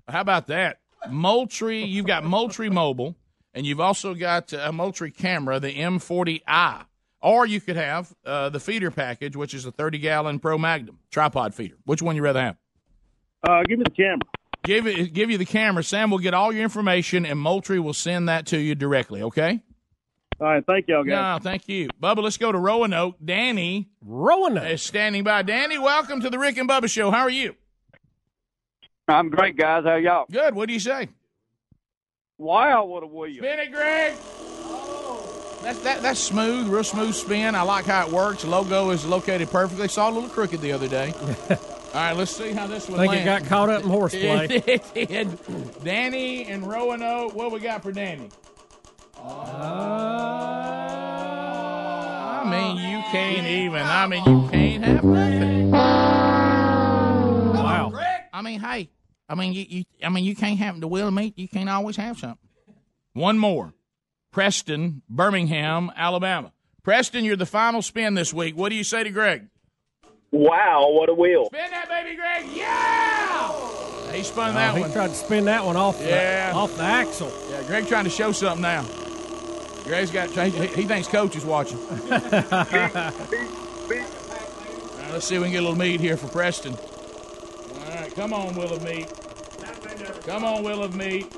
How 0.08 0.22
about 0.22 0.48
that? 0.48 0.80
Moultrie, 1.10 1.84
you've 1.84 2.06
got 2.06 2.24
Moultrie 2.24 2.70
Mobile, 2.70 3.16
and 3.54 3.66
you've 3.66 3.80
also 3.80 4.14
got 4.14 4.54
a 4.54 4.72
Moultrie 4.72 5.12
camera, 5.12 5.60
the 5.60 5.74
M40i. 5.74 6.86
Or 7.22 7.46
you 7.46 7.62
could 7.62 7.78
have 7.78 8.14
uh, 8.26 8.50
the 8.50 8.60
feeder 8.60 8.92
package, 8.92 9.36
which 9.38 9.54
is 9.54 9.66
a 9.66 9.72
30 9.72 10.00
gallon 10.00 10.40
Pro 10.40 10.58
Magnum 10.58 11.00
tripod 11.10 11.56
feeder. 11.56 11.76
Which 11.86 12.02
one 12.02 12.18
you 12.18 12.22
rather 12.22 12.42
have? 12.42 12.58
Uh, 13.48 13.64
give 13.64 13.80
me 13.80 13.86
the 13.86 13.92
camera. 13.92 14.20
Give 14.64 14.88
it, 14.88 15.14
give 15.14 15.30
you 15.30 15.38
the 15.38 15.46
camera. 15.46 15.84
Sam 15.84 16.10
will 16.10 16.20
get 16.20 16.34
all 16.34 16.52
your 16.54 16.64
information, 16.64 17.26
and 17.26 17.40
Moultrie 17.40 17.80
will 17.80 17.94
send 17.94 18.28
that 18.30 18.46
to 18.48 18.58
you 18.58 18.76
directly. 18.76 19.22
Okay? 19.22 19.62
All 20.40 20.48
right, 20.48 20.66
thank 20.66 20.88
y'all, 20.88 21.04
guys. 21.04 21.40
No, 21.40 21.50
thank 21.50 21.70
you, 21.70 21.90
Bubba. 22.02 22.24
Let's 22.24 22.38
go 22.38 22.52
to 22.52 22.58
Roanoke. 22.58 23.16
Danny 23.24 23.90
Roanoke 24.02 24.66
is 24.66 24.82
standing 24.82 25.24
by. 25.24 25.44
Danny, 25.44 25.78
welcome 25.78 26.22
to 26.22 26.30
the 26.30 26.40
Rick 26.40 26.58
and 26.58 26.68
Bubba 26.68 26.90
Show. 26.90 27.12
How 27.12 27.22
are 27.22 27.30
you? 27.30 27.56
I'm 29.08 29.30
great, 29.30 29.58
guys. 29.58 29.84
How 29.86 29.96
y'all? 29.96 30.26
Good. 30.32 30.56
What 30.56 30.68
do 30.68 30.74
you 30.74 30.80
say? 30.80 31.10
Wow, 32.44 32.84
what 32.84 33.04
a 33.04 33.08
wheel. 33.08 33.38
Spin 33.38 33.60
it, 33.60 33.72
Greg. 33.72 34.16
Oh. 34.66 35.60
That's 35.64 35.80
that, 35.84 36.02
that's 36.02 36.20
smooth, 36.20 36.68
real 36.68 36.84
smooth 36.84 37.16
spin. 37.16 37.56
I 37.56 37.62
like 37.62 37.86
how 37.86 38.06
it 38.06 38.12
works. 38.12 38.44
Logo 38.44 38.90
is 38.90 39.06
located 39.06 39.50
perfectly. 39.50 39.88
Saw 39.88 40.10
a 40.10 40.12
little 40.12 40.28
crooked 40.28 40.60
the 40.60 40.74
other 40.74 40.90
day. 40.90 41.14
All 41.50 41.58
right, 41.94 42.12
let's 42.12 42.36
see 42.36 42.52
how 42.52 42.68
this 42.68 42.90
one 42.90 43.00
I 43.00 43.08
Think 43.08 43.22
it 43.22 43.26
got 43.26 43.46
caught 43.46 43.70
up 43.70 43.84
in 43.84 43.90
horseplay. 43.90 44.48
It 44.66 44.94
did. 44.94 45.40
Danny 45.86 46.44
and 46.44 46.68
Roanoke. 46.68 47.34
What 47.34 47.54
we 47.54 47.62
got 47.62 47.82
for 47.82 47.94
Danny? 47.94 48.30
Uh, 49.16 49.22
I 52.44 52.50
mean, 52.50 52.76
you 52.76 53.02
can't 53.10 53.48
even. 53.48 53.84
I 53.84 54.06
mean, 54.06 54.26
you 54.26 54.50
can't 54.50 54.84
have 54.84 55.04
nothing. 55.06 55.72
Wow. 57.54 57.94
I 58.34 58.42
mean, 58.42 58.60
hey. 58.60 58.90
I 59.30 59.36
mean, 59.36 59.54
you, 59.54 59.66
you. 59.68 59.84
I 60.04 60.10
mean, 60.10 60.24
you 60.26 60.36
can't 60.36 60.60
have 60.60 60.80
the 60.80 60.88
wheel 60.88 61.08
of 61.08 61.14
meat. 61.14 61.34
You 61.38 61.48
can't 61.48 61.70
always 61.70 61.96
have 61.98 62.18
something. 62.20 62.38
One 63.14 63.38
more. 63.38 63.74
Preston, 64.32 65.02
Birmingham, 65.10 65.92
Alabama. 65.96 66.52
Preston, 66.84 67.24
you're 67.24 67.36
the 67.36 67.46
final 67.46 67.82
spin 67.82 68.14
this 68.16 68.34
week. 68.34 68.58
What 68.58 68.70
do 68.70 68.76
you 68.76 68.84
say 68.84 69.04
to 69.04 69.10
Greg? 69.10 69.48
Wow, 70.32 70.88
what 70.92 71.10
a 71.10 71.14
wheel. 71.14 71.46
Spin 71.46 71.70
that 71.72 71.88
baby, 71.88 72.16
Greg. 72.16 72.46
Yeah! 72.56 74.12
He 74.12 74.24
spun 74.24 74.54
that 74.56 74.76
he 74.76 74.82
one. 74.82 74.92
tried 74.92 75.08
to 75.10 75.16
spin 75.16 75.46
that 75.46 75.64
one 75.64 75.76
off 75.78 76.00
Yeah. 76.02 76.52
the, 76.52 76.56
off 76.58 76.76
the 76.76 76.84
axle. 76.84 77.32
Yeah, 77.50 77.64
Greg 77.64 77.88
trying 77.88 78.04
to 78.06 78.10
show 78.10 78.32
something 78.32 78.62
now. 78.62 78.84
Greg's 79.84 80.12
got. 80.12 80.30
He, 80.30 80.68
he 80.68 80.84
thinks 80.84 81.08
coach 81.08 81.36
is 81.36 81.46
watching. 81.46 81.78
All 81.80 81.88
right, 85.00 85.12
let's 85.12 85.28
see 85.28 85.36
if 85.36 85.42
we 85.42 85.48
can 85.48 85.52
get 85.52 85.60
a 85.60 85.62
little 85.68 85.78
meat 85.78 86.00
here 86.00 86.18
for 86.18 86.28
Preston. 86.28 86.76
Come 88.16 88.32
on, 88.34 88.56
Wheel 88.56 88.74
of 88.74 88.84
Meat. 88.84 89.08
Come 90.26 90.46
on, 90.46 90.64
Wheel 90.64 90.84
of 90.84 90.96
Meat. 90.96 91.36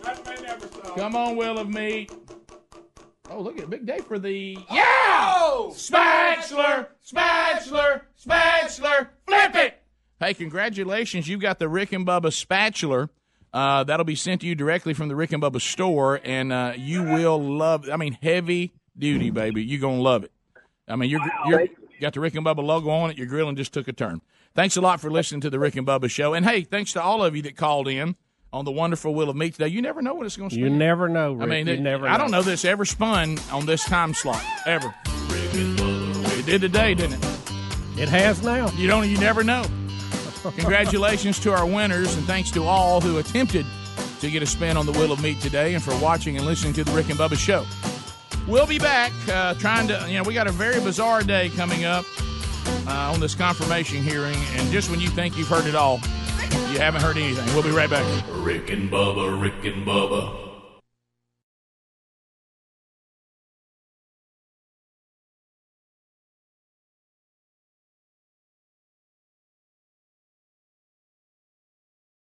Come 0.95 1.15
on, 1.15 1.37
Wheel 1.37 1.57
of 1.57 1.69
Meat. 1.69 2.11
Oh, 3.29 3.41
look 3.41 3.57
at 3.57 3.63
a 3.63 3.67
Big 3.67 3.85
day 3.85 3.99
for 3.99 4.19
the. 4.19 4.57
Yeah! 4.69 5.69
Spatula! 5.71 6.89
Spatula! 7.01 8.01
Spatula! 8.15 9.09
Flip 9.25 9.55
it! 9.55 9.83
Hey, 10.19 10.33
congratulations. 10.33 11.27
You've 11.27 11.41
got 11.41 11.59
the 11.59 11.69
Rick 11.69 11.93
and 11.93 12.05
Bubba 12.05 12.31
spatula. 12.31 13.09
Uh, 13.53 13.85
that'll 13.85 14.05
be 14.05 14.15
sent 14.15 14.41
to 14.41 14.47
you 14.47 14.53
directly 14.53 14.93
from 14.93 15.07
the 15.07 15.15
Rick 15.15 15.31
and 15.31 15.41
Bubba 15.41 15.61
store, 15.61 16.19
and 16.23 16.51
uh, 16.51 16.73
you 16.75 17.03
will 17.03 17.41
love 17.41 17.89
I 17.89 17.95
mean, 17.95 18.17
heavy 18.21 18.73
duty, 18.97 19.29
baby. 19.29 19.63
You're 19.63 19.79
going 19.79 19.97
to 19.97 20.01
love 20.01 20.25
it. 20.25 20.31
I 20.87 20.97
mean, 20.97 21.09
you're, 21.09 21.21
you're 21.47 21.67
got 22.01 22.13
the 22.13 22.19
Rick 22.19 22.35
and 22.35 22.45
Bubba 22.45 22.63
logo 22.63 22.89
on 22.89 23.11
it. 23.11 23.17
Your 23.17 23.27
grilling 23.27 23.55
just 23.55 23.73
took 23.73 23.87
a 23.87 23.93
turn. 23.93 24.21
Thanks 24.55 24.77
a 24.77 24.81
lot 24.81 25.01
for 25.01 25.11
listening 25.11 25.41
to 25.41 25.49
the 25.49 25.59
Rick 25.59 25.75
and 25.75 25.85
Bubba 25.85 26.09
show. 26.09 26.33
And 26.33 26.45
hey, 26.45 26.61
thanks 26.61 26.93
to 26.93 27.01
all 27.01 27.21
of 27.23 27.35
you 27.35 27.41
that 27.41 27.57
called 27.57 27.89
in 27.89 28.15
on 28.53 28.63
the 28.63 28.71
wonderful 28.71 29.13
Wheel 29.13 29.29
of 29.29 29.35
Meat 29.35 29.53
today. 29.55 29.67
You 29.67 29.81
never 29.81 30.01
know 30.01 30.13
what 30.13 30.25
it's 30.25 30.37
going 30.37 30.49
to 30.49 30.55
You 30.55 30.69
never 30.69 31.09
know, 31.09 31.33
Rick. 31.33 31.43
I 31.43 31.45
mean, 31.49 31.67
it- 31.67 31.81
never 31.81 32.07
I 32.07 32.17
don't 32.17 32.31
know 32.31 32.41
this 32.41 32.63
ever 32.63 32.85
spun 32.85 33.37
on 33.51 33.65
this 33.65 33.83
time 33.83 34.13
slot 34.13 34.41
ever. 34.65 34.95
It 35.57 36.45
did 36.45 36.61
today, 36.61 36.93
didn't 36.93 37.21
it? 37.21 37.29
It 37.97 38.09
has 38.09 38.41
now. 38.43 38.69
You 38.71 38.87
don't. 38.87 39.09
You 39.09 39.17
never 39.17 39.43
know. 39.43 39.65
Congratulations 40.55 41.39
to 41.39 41.51
our 41.53 41.65
winners, 41.65 42.15
and 42.15 42.25
thanks 42.25 42.51
to 42.51 42.63
all 42.63 43.01
who 43.01 43.17
attempted 43.17 43.65
to 44.21 44.29
get 44.29 44.41
a 44.41 44.45
spin 44.45 44.77
on 44.77 44.85
the 44.85 44.91
Wheel 44.93 45.11
of 45.11 45.21
Meat 45.21 45.41
today, 45.41 45.73
and 45.73 45.83
for 45.83 45.97
watching 45.99 46.37
and 46.37 46.45
listening 46.45 46.73
to 46.73 46.83
the 46.83 46.91
Rick 46.91 47.09
and 47.09 47.17
Bubba 47.19 47.37
Show. 47.37 47.65
We'll 48.47 48.67
be 48.67 48.79
back 48.79 49.11
uh, 49.27 49.55
trying 49.55 49.87
to. 49.89 50.05
You 50.07 50.17
know, 50.17 50.23
we 50.23 50.33
got 50.33 50.47
a 50.47 50.51
very 50.51 50.79
bizarre 50.79 51.23
day 51.23 51.49
coming 51.49 51.83
up 51.83 52.05
uh, 52.87 53.11
on 53.13 53.19
this 53.19 53.35
confirmation 53.35 54.01
hearing, 54.03 54.37
and 54.53 54.71
just 54.71 54.89
when 54.89 54.99
you 54.99 55.09
think 55.09 55.37
you've 55.37 55.47
heard 55.47 55.65
it 55.65 55.75
all, 55.75 55.99
you 56.71 56.79
haven't 56.79 57.01
heard 57.01 57.17
anything. 57.17 57.45
We'll 57.53 57.63
be 57.63 57.71
right 57.71 57.89
back. 57.89 58.05
Rick 58.31 58.69
and 58.69 58.89
Bubba, 58.91 59.41
Rick 59.41 59.65
and 59.65 59.85
Bubba. 59.85 60.45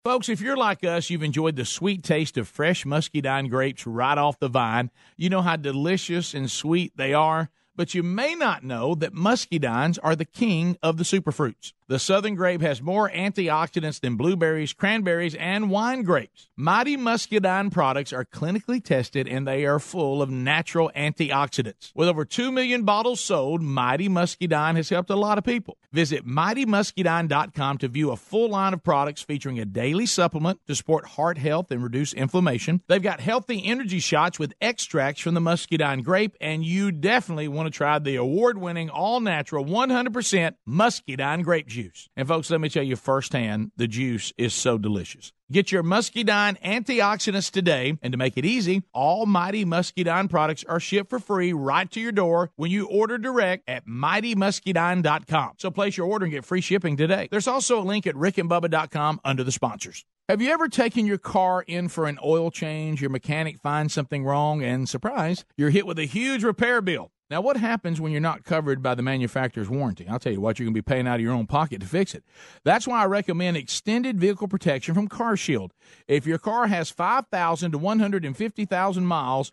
Folks, 0.03 0.31
if 0.31 0.41
you're 0.41 0.57
like 0.57 0.83
us, 0.83 1.11
you've 1.11 1.23
enjoyed 1.23 1.57
the 1.57 1.65
sweet 1.67 2.03
taste 2.03 2.39
of 2.39 2.49
fresh 2.49 2.87
muscadine 2.87 3.49
grapes 3.49 3.87
right 3.87 4.17
off 4.17 4.39
the 4.39 4.49
vine. 4.49 4.91
You 5.19 5.29
know 5.29 5.43
how 5.43 5.57
delicious 5.57 6.33
and 6.33 6.51
sweet 6.51 6.97
they 6.97 7.13
are, 7.13 7.51
but 7.81 7.95
you 7.95 8.03
may 8.03 8.35
not 8.35 8.63
know 8.63 8.95
that 8.95 9.15
muscadines 9.15 9.99
are 10.03 10.15
the 10.15 10.27
king 10.27 10.77
of 10.83 10.99
the 10.99 11.03
superfruits. 11.03 11.73
The 11.91 11.99
southern 11.99 12.37
grape 12.37 12.61
has 12.61 12.81
more 12.81 13.11
antioxidants 13.11 13.99
than 13.99 14.15
blueberries, 14.15 14.73
cranberries, 14.73 15.35
and 15.35 15.71
wine 15.71 16.05
grapes. 16.05 16.49
Mighty 16.57 16.97
Muscadine 16.97 17.71
products 17.71 18.13
are 18.13 18.25
clinically 18.25 18.85
tested 18.85 19.27
and 19.27 19.45
they 19.45 19.65
are 19.65 19.81
full 19.81 20.23
of 20.23 20.31
natural 20.31 20.93
antioxidants. 20.95 21.91
With 21.93 22.07
over 22.07 22.25
2 22.25 22.53
million 22.53 22.85
bottles 22.85 23.21
sold, 23.21 23.61
Mighty 23.61 24.09
Muscadine 24.09 24.77
has 24.77 24.89
helped 24.91 25.11
a 25.11 25.17
lot 25.17 25.37
of 25.37 25.43
people. 25.43 25.79
Visit 25.91 26.25
mightymuscadine.com 26.25 27.79
to 27.79 27.89
view 27.89 28.13
a 28.13 28.17
full 28.17 28.51
line 28.51 28.73
of 28.73 28.85
products 28.85 29.23
featuring 29.23 29.59
a 29.59 29.65
daily 29.65 30.07
supplement 30.07 30.61
to 30.69 30.77
support 30.77 31.07
heart 31.07 31.39
health 31.39 31.73
and 31.73 31.83
reduce 31.83 32.13
inflammation. 32.13 32.83
They've 32.87 33.03
got 33.03 33.19
healthy 33.19 33.65
energy 33.65 33.99
shots 33.99 34.39
with 34.39 34.55
extracts 34.61 35.23
from 35.23 35.35
the 35.35 35.41
muscadine 35.41 36.03
grape, 36.03 36.37
and 36.41 36.65
you 36.65 36.93
definitely 36.93 37.49
want 37.49 37.67
to 37.67 37.70
try 37.71 37.99
the 37.99 38.17
award 38.17 38.59
winning, 38.59 38.91
all 38.91 39.21
natural, 39.21 39.65
100% 39.65 40.55
muscadine 40.67 41.43
grape 41.43 41.67
juice. 41.67 42.09
And 42.17 42.27
folks, 42.27 42.51
let 42.51 42.61
me 42.61 42.69
tell 42.69 42.83
you 42.83 42.97
firsthand, 42.97 43.73
the 43.77 43.89
juice 43.89 44.33
is 44.37 44.55
so 44.55 44.79
delicious. 44.79 45.33
Get 45.53 45.73
your 45.73 45.83
muscadine 45.83 46.57
antioxidants 46.65 47.51
today, 47.51 47.99
and 48.03 48.13
to 48.13 48.17
make 48.19 48.37
it 48.37 48.45
easy, 48.45 48.85
all 48.95 49.27
Mighty 49.27 49.65
Muscadine 49.65 50.29
products 50.29 50.63
are 50.63 50.79
shipped 50.79 51.11
for 51.11 51.19
free 51.19 51.53
right 51.53 51.91
to 51.91 52.01
your 52.01 52.13
door 52.13 52.53
when 52.55 52.71
you 52.71 52.87
order 52.87 53.19
direct 53.19 53.69
at 53.69 53.85
mightymuscadine.com. 53.85 55.55
So 55.59 55.73
place 55.73 55.97
your 55.97 56.07
order 56.07 56.27
and 56.27 56.33
get 56.33 56.45
free 56.45 56.61
shipping 56.61 56.97
today. 56.97 57.27
There's 57.33 57.49
also 57.49 57.81
a 57.81 57.83
link 57.83 58.07
at 58.07 58.15
rickandbubba.com 58.15 59.21
under 59.25 59.43
the 59.43 59.51
sponsors. 59.51 60.05
Have 60.29 60.41
you 60.41 60.53
ever 60.53 60.69
taken 60.69 61.07
your 61.07 61.19
car 61.19 61.65
in 61.67 61.89
for 61.89 62.07
an 62.07 62.21
oil 62.25 62.53
change? 62.53 63.01
Your 63.01 63.11
mechanic 63.11 63.59
finds 63.59 63.93
something 63.93 64.23
wrong, 64.23 64.63
and 64.63 64.89
surprise, 64.89 65.45
you're 65.57 65.71
hit 65.71 65.89
with 65.89 65.99
a 65.99 66.05
huge 66.05 66.45
repair 66.45 66.81
bill. 66.81 67.11
Now, 67.31 67.41
what 67.41 67.57
happens 67.57 68.01
when 68.01 68.11
you're 68.11 68.21
not 68.21 68.43
covered 68.43 68.83
by 68.83 68.97
the 68.97 69.03
manufacturer's 69.03 69.71
warranty? 69.71 70.09
I'll 70.09 70.19
tell 70.19 70.33
you 70.33 70.41
what, 70.41 70.59
you're 70.59 70.67
going 70.67 70.75
to 70.75 70.83
be 70.83 70.83
paying 70.83 71.07
out 71.07 71.15
of 71.17 71.21
your 71.21 71.33
own 71.33 71.47
pocket 71.47 71.81
to 71.81 71.87
fix 71.87 72.13
it. 72.13 72.25
That's 72.65 72.89
why 72.89 73.03
I 73.03 73.07
recommend 73.07 73.57
extended 73.57 74.19
vehicle 74.19 74.49
protection 74.49 74.97
from 74.97 75.09
CarShield. 75.09 75.71
If 76.09 76.27
your 76.27 76.39
car 76.39 76.67
has 76.67 76.91
5,000 76.91 77.71
to 77.71 77.79
150,000 77.79 79.07
miles, 79.07 79.53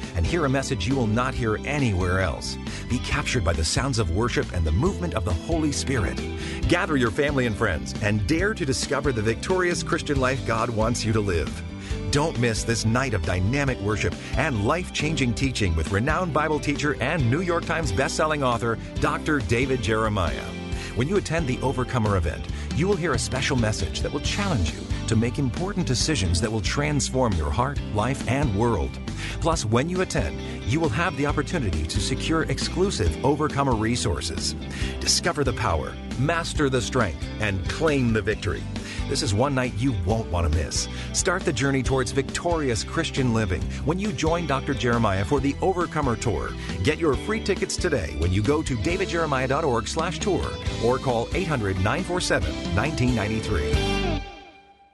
and 0.15 0.25
hear 0.25 0.45
a 0.45 0.49
message 0.49 0.87
you 0.87 0.95
will 0.95 1.07
not 1.07 1.33
hear 1.33 1.57
anywhere 1.65 2.21
else. 2.21 2.57
Be 2.89 2.99
captured 2.99 3.43
by 3.43 3.53
the 3.53 3.63
sounds 3.63 3.99
of 3.99 4.11
worship 4.11 4.51
and 4.53 4.65
the 4.65 4.71
movement 4.71 5.13
of 5.13 5.25
the 5.25 5.33
Holy 5.33 5.71
Spirit. 5.71 6.19
Gather 6.67 6.97
your 6.97 7.11
family 7.11 7.45
and 7.45 7.55
friends 7.55 7.93
and 8.01 8.25
dare 8.27 8.53
to 8.53 8.65
discover 8.65 9.11
the 9.11 9.21
victorious 9.21 9.83
Christian 9.83 10.19
life 10.19 10.45
God 10.45 10.69
wants 10.69 11.05
you 11.05 11.13
to 11.13 11.19
live. 11.21 11.63
Don't 12.11 12.37
miss 12.39 12.63
this 12.63 12.85
night 12.85 13.13
of 13.13 13.25
dynamic 13.25 13.79
worship 13.79 14.13
and 14.37 14.65
life 14.65 14.91
changing 14.91 15.33
teaching 15.33 15.75
with 15.75 15.91
renowned 15.91 16.33
Bible 16.33 16.59
teacher 16.59 16.95
and 17.01 17.29
New 17.31 17.41
York 17.41 17.65
Times 17.65 17.91
bestselling 17.91 18.43
author, 18.43 18.77
Dr. 18.95 19.39
David 19.39 19.81
Jeremiah. 19.81 20.60
When 20.95 21.07
you 21.07 21.15
attend 21.15 21.47
the 21.47 21.59
Overcomer 21.61 22.17
event, 22.17 22.45
you 22.75 22.85
will 22.85 22.97
hear 22.97 23.13
a 23.13 23.19
special 23.19 23.55
message 23.55 24.01
that 24.01 24.11
will 24.11 24.19
challenge 24.19 24.73
you 24.73 24.81
to 25.07 25.15
make 25.15 25.39
important 25.39 25.87
decisions 25.87 26.41
that 26.41 26.51
will 26.51 26.59
transform 26.59 27.31
your 27.33 27.49
heart, 27.49 27.79
life, 27.95 28.27
and 28.27 28.53
world. 28.57 28.99
Plus, 29.39 29.63
when 29.63 29.89
you 29.89 30.01
attend, 30.01 30.41
you 30.69 30.81
will 30.81 30.89
have 30.89 31.15
the 31.15 31.25
opportunity 31.25 31.83
to 31.83 32.01
secure 32.01 32.43
exclusive 32.43 33.23
Overcomer 33.23 33.73
resources. 33.73 34.53
Discover 34.99 35.45
the 35.45 35.53
power, 35.53 35.93
master 36.19 36.69
the 36.69 36.81
strength, 36.81 37.23
and 37.39 37.67
claim 37.69 38.13
the 38.13 38.21
victory. 38.21 38.63
This 39.09 39.21
is 39.21 39.33
one 39.33 39.53
night 39.53 39.73
you 39.77 39.93
won't 40.05 40.31
want 40.31 40.49
to 40.49 40.57
miss. 40.57 40.87
Start 41.11 41.43
the 41.43 41.51
journey 41.51 41.83
towards 41.83 42.11
victorious 42.11 42.81
Christian 42.83 43.33
living 43.33 43.61
when 43.83 43.99
you 43.99 44.13
join 44.13 44.47
Dr. 44.47 44.73
Jeremiah 44.73 45.25
for 45.25 45.41
the 45.41 45.53
Overcomer 45.61 46.15
Tour. 46.15 46.51
Get 46.83 46.97
your 46.97 47.15
free 47.15 47.41
tickets 47.41 47.75
today 47.75 48.15
when 48.19 48.31
you 48.31 48.41
go 48.41 48.63
to 48.63 48.77
davidjeremiah.org 48.77 49.87
slash 49.87 50.19
tour 50.19 50.49
or 50.83 50.97
call 50.97 51.27
800-947-1993. 51.27 54.00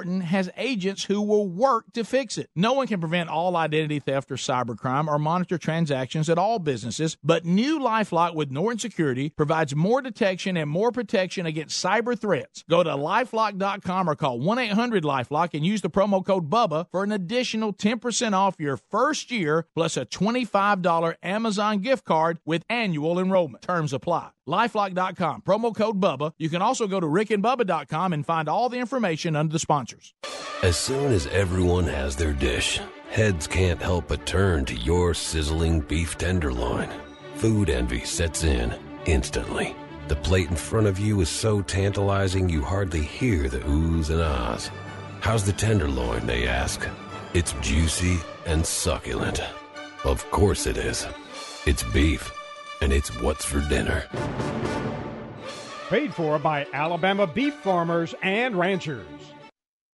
has 0.00 0.50
agents 0.56 1.04
who 1.04 1.20
will 1.20 1.48
work 1.48 1.92
to 1.92 2.04
fix 2.04 2.38
it. 2.38 2.48
No 2.56 2.72
one 2.72 2.86
can 2.86 3.00
prevent 3.00 3.28
all 3.28 3.56
identity 3.56 4.00
theft 4.00 4.30
or 4.30 4.36
cybercrime 4.36 5.08
or 5.08 5.18
monitor 5.18 5.58
transactions 5.58 6.28
at 6.28 6.38
all 6.38 6.58
businesses, 6.58 7.16
but 7.22 7.44
new 7.44 7.78
Lifelock 7.78 8.34
with 8.34 8.50
Norton 8.50 8.78
Security 8.78 9.30
provides 9.30 9.74
more 9.74 10.00
detection 10.00 10.56
and 10.56 10.70
more 10.70 10.92
protection 10.92 11.46
against 11.46 11.82
cyber 11.82 12.18
threats. 12.18 12.64
Go 12.68 12.82
to 12.82 12.90
lifelock.com 12.90 14.08
or 14.08 14.14
call 14.14 14.38
1-800-LifeLock 14.40 15.54
and 15.54 15.64
use 15.64 15.82
the 15.82 15.90
promo 15.90 16.24
code 16.24 16.48
BUBBA 16.48 16.86
for 16.90 17.04
an 17.04 17.12
additional 17.12 17.72
10% 17.72 18.32
off 18.32 18.56
your 18.58 18.76
first 18.76 19.30
year 19.30 19.66
plus 19.74 19.96
a 19.96 20.06
$25 20.06 21.14
Amazon 21.22 21.78
gift 21.78 22.04
card 22.04 22.38
with 22.44 22.64
annual 22.68 23.18
enrollment. 23.18 23.62
Terms 23.62 23.92
apply. 23.92 24.30
Lifelock.com, 24.48 25.42
promo 25.42 25.74
code 25.74 26.00
BUBBA. 26.00 26.32
You 26.36 26.48
can 26.48 26.62
also 26.62 26.88
go 26.88 26.98
to 26.98 27.06
rickandbubba.com 27.06 28.12
and 28.12 28.26
find 28.26 28.48
all 28.48 28.68
the 28.68 28.78
information 28.78 29.36
under 29.36 29.52
the 29.52 29.58
sponsors. 29.82 30.14
As 30.62 30.76
soon 30.76 31.12
as 31.12 31.26
everyone 31.28 31.86
has 31.86 32.16
their 32.16 32.32
dish, 32.32 32.80
heads 33.10 33.46
can't 33.46 33.82
help 33.82 34.08
but 34.08 34.26
turn 34.26 34.64
to 34.66 34.74
your 34.74 35.14
sizzling 35.14 35.80
beef 35.80 36.16
tenderloin. 36.16 36.88
Food 37.36 37.68
envy 37.68 38.04
sets 38.04 38.44
in 38.44 38.74
instantly. 39.06 39.74
The 40.08 40.16
plate 40.16 40.50
in 40.50 40.56
front 40.56 40.86
of 40.86 40.98
you 40.98 41.20
is 41.20 41.28
so 41.28 41.62
tantalizing 41.62 42.48
you 42.48 42.62
hardly 42.62 43.02
hear 43.02 43.48
the 43.48 43.60
oohs 43.60 44.10
and 44.10 44.20
ahs. 44.20 44.70
How's 45.20 45.44
the 45.44 45.52
tenderloin, 45.52 46.26
they 46.26 46.46
ask? 46.46 46.86
It's 47.34 47.54
juicy 47.60 48.18
and 48.46 48.64
succulent. 48.64 49.40
Of 50.04 50.28
course 50.30 50.66
it 50.66 50.76
is. 50.76 51.06
It's 51.66 51.82
beef, 51.92 52.30
and 52.80 52.92
it's 52.92 53.08
what's 53.22 53.44
for 53.44 53.60
dinner. 53.68 54.04
Paid 55.88 56.12
for 56.14 56.38
by 56.38 56.66
Alabama 56.72 57.26
beef 57.26 57.54
farmers 57.54 58.14
and 58.22 58.56
ranchers. 58.56 59.31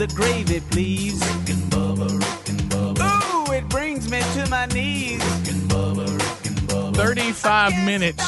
The 0.00 0.06
gravy, 0.14 0.60
please. 0.70 1.20
Rick 1.20 1.50
and 1.50 1.70
Bubba, 1.70 2.08
Rick 2.08 2.48
and 2.48 2.60
Bubba. 2.70 3.48
Ooh, 3.48 3.52
it 3.52 3.68
brings 3.68 4.10
me 4.10 4.20
to 4.32 4.48
my 4.48 4.64
knees. 4.66 5.22
Rick 5.22 5.54
and 5.54 5.70
Bubba, 5.70 6.06
Rick 6.06 6.46
and 6.46 6.56
Bubba. 6.70 6.96
35 6.96 7.84
minutes 7.84 8.24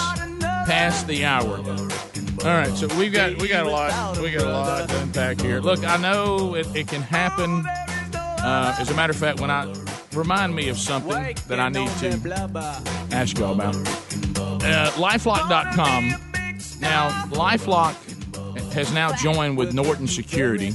past 0.66 1.06
the 1.06 1.24
hour. 1.24 1.56
All 1.56 2.58
right, 2.58 2.74
so 2.76 2.88
we've 2.98 3.12
got 3.12 3.40
we 3.40 3.48
got 3.48 3.64
a 3.64 3.70
lot 3.70 4.18
we 4.18 4.32
got 4.32 4.44
a 4.44 4.50
lot 4.50 4.88
to 4.90 5.00
unpack 5.00 5.40
here. 5.40 5.60
Look, 5.60 5.82
I 5.82 5.96
know 5.96 6.56
it, 6.56 6.66
it 6.76 6.88
can 6.88 7.00
happen. 7.00 7.64
Uh, 7.64 8.76
as 8.78 8.90
a 8.90 8.94
matter 8.94 9.12
of 9.12 9.16
fact, 9.16 9.40
when 9.40 9.50
I 9.50 9.72
remind 10.12 10.54
me 10.54 10.68
of 10.68 10.76
something 10.76 11.34
that 11.48 11.58
I 11.58 11.70
need 11.70 11.88
to 12.00 12.08
ask 13.12 13.38
y'all 13.38 13.54
about, 13.54 13.76
uh, 13.76 14.90
LifeLock.com. 14.96 16.10
Now, 16.80 17.08
LifeLock 17.30 17.94
has 18.72 18.92
now 18.92 19.12
joined 19.12 19.56
with 19.56 19.72
Norton 19.72 20.06
Security. 20.06 20.74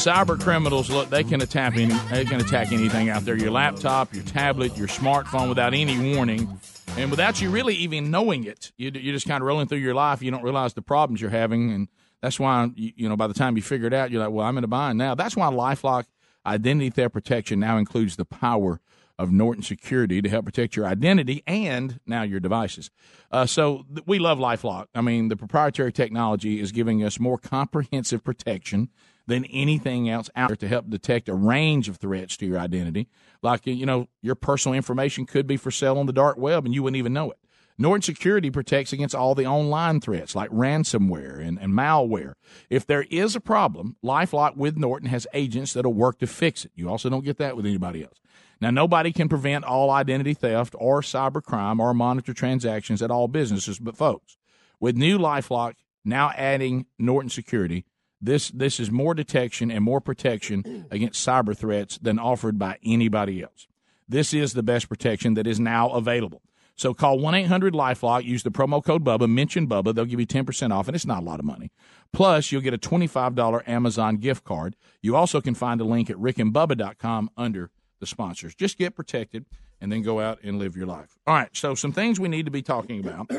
Cyber 0.00 0.40
criminals, 0.40 0.88
look, 0.88 1.10
they 1.10 1.22
can 1.22 1.42
attack 1.42 1.76
any, 1.76 1.92
they 2.10 2.24
can 2.24 2.40
attack 2.40 2.72
anything 2.72 3.10
out 3.10 3.26
there. 3.26 3.36
Your 3.36 3.50
laptop, 3.50 4.14
your 4.14 4.24
tablet, 4.24 4.74
your 4.74 4.88
smartphone, 4.88 5.50
without 5.50 5.74
any 5.74 6.14
warning, 6.14 6.58
and 6.96 7.10
without 7.10 7.42
you 7.42 7.50
really 7.50 7.74
even 7.74 8.10
knowing 8.10 8.44
it. 8.44 8.72
You, 8.78 8.90
you're 8.94 9.12
just 9.12 9.28
kind 9.28 9.42
of 9.42 9.46
rolling 9.46 9.66
through 9.66 9.80
your 9.80 9.92
life. 9.92 10.22
You 10.22 10.30
don't 10.30 10.42
realize 10.42 10.72
the 10.72 10.80
problems 10.80 11.20
you're 11.20 11.28
having, 11.28 11.70
and 11.70 11.88
that's 12.22 12.40
why 12.40 12.70
you, 12.76 12.92
you 12.96 13.08
know 13.10 13.16
by 13.16 13.26
the 13.26 13.34
time 13.34 13.56
you 13.56 13.62
figure 13.62 13.88
it 13.88 13.92
out, 13.92 14.10
you're 14.10 14.22
like, 14.22 14.32
well, 14.32 14.46
I'm 14.46 14.56
in 14.56 14.64
a 14.64 14.68
bind 14.68 14.96
now. 14.96 15.14
That's 15.14 15.36
why 15.36 15.48
LifeLock 15.48 16.04
Identity 16.46 16.88
Theft 16.88 17.12
Protection 17.12 17.60
now 17.60 17.76
includes 17.76 18.16
the 18.16 18.24
power 18.24 18.80
of 19.18 19.30
Norton 19.30 19.62
Security 19.62 20.22
to 20.22 20.30
help 20.30 20.46
protect 20.46 20.76
your 20.76 20.86
identity 20.86 21.42
and 21.46 22.00
now 22.06 22.22
your 22.22 22.40
devices. 22.40 22.90
Uh, 23.30 23.44
so 23.44 23.84
th- 23.94 24.06
we 24.06 24.18
love 24.18 24.38
LifeLock. 24.38 24.86
I 24.94 25.02
mean, 25.02 25.28
the 25.28 25.36
proprietary 25.36 25.92
technology 25.92 26.58
is 26.58 26.72
giving 26.72 27.04
us 27.04 27.20
more 27.20 27.36
comprehensive 27.36 28.24
protection 28.24 28.88
than 29.30 29.44
anything 29.46 30.08
else 30.08 30.28
out 30.34 30.48
there 30.48 30.56
to 30.56 30.68
help 30.68 30.90
detect 30.90 31.28
a 31.28 31.34
range 31.34 31.88
of 31.88 31.96
threats 31.96 32.36
to 32.36 32.46
your 32.46 32.58
identity. 32.58 33.08
Like, 33.42 33.66
you 33.66 33.86
know, 33.86 34.08
your 34.20 34.34
personal 34.34 34.74
information 34.74 35.24
could 35.24 35.46
be 35.46 35.56
for 35.56 35.70
sale 35.70 35.98
on 35.98 36.06
the 36.06 36.12
dark 36.12 36.36
web 36.36 36.64
and 36.64 36.74
you 36.74 36.82
wouldn't 36.82 36.98
even 36.98 37.12
know 37.12 37.30
it. 37.30 37.38
Norton 37.78 38.02
Security 38.02 38.50
protects 38.50 38.92
against 38.92 39.14
all 39.14 39.34
the 39.34 39.46
online 39.46 40.00
threats 40.00 40.34
like 40.34 40.50
ransomware 40.50 41.38
and, 41.38 41.58
and 41.58 41.72
malware. 41.72 42.34
If 42.68 42.86
there 42.86 43.04
is 43.04 43.34
a 43.34 43.40
problem, 43.40 43.96
LifeLock 44.04 44.56
with 44.56 44.76
Norton 44.76 45.08
has 45.08 45.26
agents 45.32 45.72
that'll 45.72 45.94
work 45.94 46.18
to 46.18 46.26
fix 46.26 46.66
it. 46.66 46.72
You 46.74 46.90
also 46.90 47.08
don't 47.08 47.24
get 47.24 47.38
that 47.38 47.56
with 47.56 47.64
anybody 47.64 48.02
else. 48.02 48.20
Now, 48.60 48.70
nobody 48.70 49.12
can 49.12 49.30
prevent 49.30 49.64
all 49.64 49.90
identity 49.90 50.34
theft 50.34 50.74
or 50.76 51.00
cybercrime 51.00 51.78
or 51.78 51.94
monitor 51.94 52.34
transactions 52.34 53.00
at 53.00 53.10
all 53.10 53.28
businesses, 53.28 53.78
but 53.78 53.96
folks, 53.96 54.36
with 54.78 54.96
new 54.96 55.18
LifeLock 55.18 55.76
now 56.04 56.32
adding 56.36 56.84
Norton 56.98 57.30
Security, 57.30 57.86
this 58.20 58.50
this 58.50 58.78
is 58.78 58.90
more 58.90 59.14
detection 59.14 59.70
and 59.70 59.82
more 59.82 60.00
protection 60.00 60.86
against 60.90 61.26
cyber 61.26 61.56
threats 61.56 61.98
than 61.98 62.18
offered 62.18 62.58
by 62.58 62.78
anybody 62.84 63.42
else. 63.42 63.66
This 64.08 64.34
is 64.34 64.52
the 64.54 64.62
best 64.62 64.88
protection 64.88 65.34
that 65.34 65.46
is 65.46 65.60
now 65.60 65.90
available. 65.90 66.42
So 66.80 66.94
call 66.94 67.18
1 67.18 67.34
800 67.34 67.74
Lifelock, 67.74 68.24
use 68.24 68.42
the 68.42 68.50
promo 68.50 68.82
code 68.82 69.04
Bubba, 69.04 69.28
mention 69.28 69.68
Bubba. 69.68 69.94
They'll 69.94 70.06
give 70.06 70.18
you 70.18 70.26
10% 70.26 70.72
off, 70.72 70.88
and 70.88 70.94
it's 70.94 71.04
not 71.04 71.22
a 71.22 71.26
lot 71.26 71.38
of 71.38 71.44
money. 71.44 71.70
Plus, 72.10 72.50
you'll 72.50 72.62
get 72.62 72.72
a 72.72 72.78
$25 72.78 73.68
Amazon 73.68 74.16
gift 74.16 74.44
card. 74.44 74.76
You 75.02 75.14
also 75.14 75.42
can 75.42 75.54
find 75.54 75.80
a 75.82 75.84
link 75.84 76.08
at 76.08 76.16
rickandbubba.com 76.16 77.30
under 77.36 77.70
the 78.00 78.06
sponsors. 78.06 78.54
Just 78.54 78.78
get 78.78 78.96
protected 78.96 79.44
and 79.78 79.92
then 79.92 80.00
go 80.00 80.20
out 80.20 80.38
and 80.42 80.58
live 80.58 80.74
your 80.74 80.86
life. 80.86 81.18
All 81.26 81.34
right, 81.34 81.54
so 81.54 81.74
some 81.74 81.92
things 81.92 82.18
we 82.18 82.28
need 82.28 82.46
to 82.46 82.50
be 82.50 82.62
talking 82.62 83.00
about. 83.00 83.30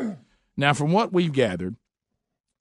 now, 0.55 0.73
from 0.73 0.91
what 0.91 1.11
we've 1.11 1.33
gathered, 1.33 1.77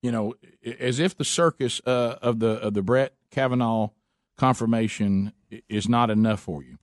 you 0.03 0.11
know, 0.11 0.35
as 0.79 0.99
if 0.99 1.17
the 1.17 1.25
circus 1.25 1.81
uh, 1.87 2.17
of 2.23 2.39
the 2.41 2.53
of 2.61 2.75
the 2.75 2.83
Brett 2.83 3.15
Kavanaugh 3.31 3.91
confirmation 4.39 5.33
is 5.69 5.89
not 5.89 6.11
enough 6.11 6.41
for 6.41 6.63
you. 6.63 6.79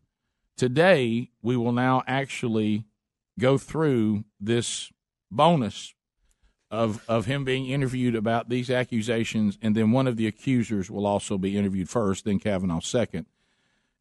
Today, 0.56 1.32
we 1.42 1.56
will 1.58 1.72
now 1.72 2.04
actually 2.08 2.86
go 3.40 3.58
through 3.58 4.24
this 4.40 4.92
bonus 5.32 5.94
of 6.70 7.04
of 7.08 7.26
him 7.26 7.46
being 7.46 7.68
interviewed 7.68 8.16
about 8.16 8.50
these 8.50 8.70
accusations, 8.70 9.58
and 9.62 9.76
then 9.76 9.92
one 9.92 10.08
of 10.08 10.18
the 10.18 10.28
accusers 10.28 10.92
will 10.92 11.06
also 11.06 11.38
be 11.38 11.58
interviewed 11.58 11.90
first, 11.90 12.26
then 12.26 12.40
Kavanaugh 12.40 12.82
second, 12.82 13.26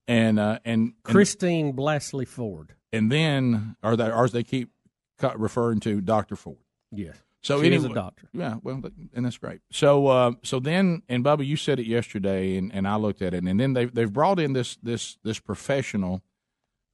and 0.08 0.38
uh, 0.38 0.58
and, 0.64 0.82
and 0.82 1.02
Christine 1.02 1.74
Blasey 1.74 2.26
Ford. 2.26 2.74
and 2.92 3.10
then 3.10 3.76
or 3.82 3.96
they 3.96 4.10
or 4.10 4.24
as 4.24 4.32
they 4.32 4.42
keep 4.42 4.70
referring 5.36 5.80
to 5.80 6.00
Doctor 6.00 6.36
Ford. 6.36 6.58
Yes. 6.90 7.16
So 7.46 7.60
she 7.60 7.68
anyway, 7.68 7.84
is 7.84 7.90
a 7.92 7.94
doctor. 7.94 8.28
Yeah, 8.32 8.56
well, 8.64 8.82
and 9.14 9.24
that's 9.24 9.38
great. 9.38 9.60
So, 9.70 10.08
uh, 10.08 10.32
so 10.42 10.58
then, 10.58 11.02
and 11.08 11.24
Bubba, 11.24 11.46
you 11.46 11.56
said 11.56 11.78
it 11.78 11.86
yesterday, 11.86 12.56
and, 12.56 12.74
and 12.74 12.88
I 12.88 12.96
looked 12.96 13.22
at 13.22 13.34
it, 13.34 13.44
and 13.44 13.60
then 13.60 13.72
they've 13.72 13.94
they've 13.94 14.12
brought 14.12 14.40
in 14.40 14.52
this 14.52 14.76
this 14.82 15.16
this 15.22 15.38
professional 15.38 16.22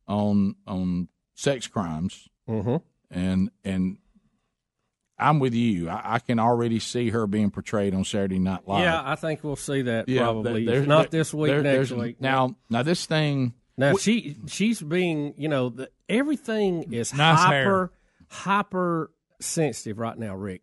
on 0.06 0.56
on 0.66 1.08
sex 1.34 1.66
crimes, 1.68 2.28
mm-hmm. 2.46 2.76
and 3.10 3.50
and 3.64 3.96
I'm 5.18 5.38
with 5.38 5.54
you. 5.54 5.88
I, 5.88 6.16
I 6.16 6.18
can 6.18 6.38
already 6.38 6.80
see 6.80 7.08
her 7.08 7.26
being 7.26 7.50
portrayed 7.50 7.94
on 7.94 8.04
Saturday 8.04 8.38
Night 8.38 8.68
Live. 8.68 8.84
Yeah, 8.84 9.00
I 9.02 9.14
think 9.14 9.42
we'll 9.42 9.56
see 9.56 9.80
that 9.80 10.06
Yeah, 10.06 10.24
probably. 10.24 10.66
there- 10.66 10.82
If 10.82 10.86
not 10.86 11.10
there- 11.10 11.20
this 11.20 11.32
week, 11.32 11.50
there- 11.50 11.62
next 11.62 11.88
there's- 11.88 12.02
week. 12.04 12.20
Now, 12.20 12.56
now 12.68 12.82
this 12.82 13.06
thing. 13.06 13.54
Now 13.78 13.96
she 13.96 14.36
she's 14.48 14.82
being 14.82 15.32
you 15.38 15.48
know 15.48 15.70
the, 15.70 15.90
everything 16.10 16.92
is 16.92 17.14
Nice 17.14 17.38
hyper 17.38 17.54
hair. 17.54 17.90
hyper 18.28 19.10
sensitive 19.42 19.98
right 19.98 20.18
now, 20.18 20.34
Rick. 20.36 20.62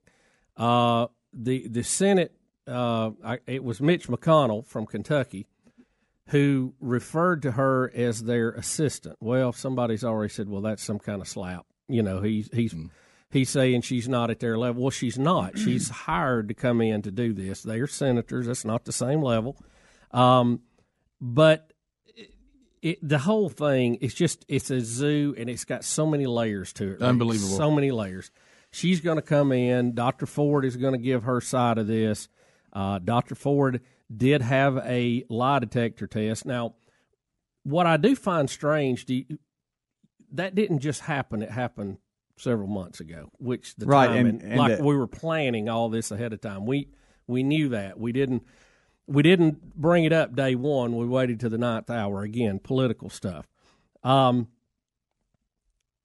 Uh, 0.57 1.07
the 1.33 1.67
the 1.67 1.83
Senate 1.83 2.33
uh, 2.67 3.11
I, 3.23 3.39
it 3.47 3.63
was 3.63 3.81
Mitch 3.81 4.07
McConnell 4.07 4.65
from 4.65 4.85
Kentucky 4.85 5.47
who 6.27 6.73
referred 6.79 7.41
to 7.41 7.51
her 7.51 7.91
as 7.95 8.23
their 8.23 8.51
assistant. 8.51 9.17
Well, 9.19 9.51
somebody's 9.51 10.03
already 10.03 10.31
said, 10.31 10.47
well, 10.47 10.61
that's 10.61 10.83
some 10.83 10.99
kind 10.99 11.21
of 11.21 11.27
slap. 11.27 11.65
You 11.87 12.03
know, 12.03 12.21
he's 12.21 12.49
he's 12.53 12.75
he's 13.31 13.49
saying 13.49 13.81
she's 13.81 14.07
not 14.07 14.29
at 14.29 14.39
their 14.39 14.57
level. 14.57 14.83
Well, 14.83 14.91
she's 14.91 15.17
not. 15.17 15.57
She's 15.57 15.89
hired 15.89 16.49
to 16.49 16.53
come 16.53 16.81
in 16.81 17.01
to 17.01 17.11
do 17.11 17.33
this. 17.33 17.63
They 17.63 17.79
are 17.79 17.87
senators. 17.87 18.45
That's 18.45 18.63
not 18.63 18.85
the 18.85 18.91
same 18.91 19.23
level. 19.23 19.57
Um, 20.11 20.61
but 21.19 21.73
it, 22.83 22.99
the 23.01 23.17
whole 23.17 23.49
thing 23.49 23.95
is 23.95 24.13
just 24.13 24.45
it's 24.47 24.69
a 24.69 24.81
zoo 24.81 25.33
and 25.35 25.49
it's 25.49 25.65
got 25.65 25.83
so 25.83 26.05
many 26.05 26.27
layers 26.27 26.73
to 26.73 26.83
it. 26.83 26.91
Rick. 26.91 27.01
Unbelievable. 27.01 27.57
So 27.57 27.71
many 27.71 27.89
layers. 27.89 28.29
She's 28.71 29.01
going 29.01 29.15
to 29.17 29.21
come 29.21 29.51
in. 29.51 29.93
Dr. 29.95 30.25
Ford 30.25 30.63
is 30.65 30.77
going 30.77 30.93
to 30.93 30.99
give 30.99 31.23
her 31.23 31.41
side 31.41 31.77
of 31.77 31.87
this. 31.87 32.27
Uh, 32.71 32.99
Dr. 32.99 33.35
Ford 33.35 33.81
did 34.15 34.41
have 34.41 34.77
a 34.77 35.23
lie 35.29 35.59
detector 35.59 36.07
test. 36.07 36.45
Now, 36.45 36.75
what 37.63 37.85
I 37.87 37.97
do 37.97 38.15
find 38.15 38.49
strange, 38.49 39.05
do 39.05 39.15
you, 39.15 39.25
that 40.31 40.53
didn't 40.55 40.79
just 40.79 41.01
happen. 41.01 41.41
It 41.41 41.49
happened 41.51 41.97
several 42.37 42.67
months 42.67 42.99
ago, 42.99 43.31
which 43.37 43.75
the 43.75 43.85
Right, 43.85 44.07
time 44.07 44.25
and- 44.27 44.41
and 44.41 44.57
like 44.57 44.77
the- 44.77 44.83
we 44.83 44.95
were 44.95 45.07
planning 45.07 45.67
all 45.67 45.89
this 45.89 46.11
ahead 46.11 46.31
of 46.33 46.41
time. 46.41 46.65
We 46.65 46.89
we 47.27 47.43
knew 47.43 47.69
that 47.69 47.99
we 47.99 48.11
didn't 48.11 48.43
we 49.07 49.21
didn't 49.23 49.75
bring 49.75 50.03
it 50.05 50.13
up 50.13 50.35
day 50.35 50.53
one. 50.55 50.95
We 50.95 51.05
waited 51.05 51.39
to 51.41 51.49
the 51.49 51.57
ninth 51.57 51.89
hour. 51.89 52.21
Again, 52.21 52.59
political 52.59 53.09
stuff. 53.09 53.47
Um, 54.03 54.47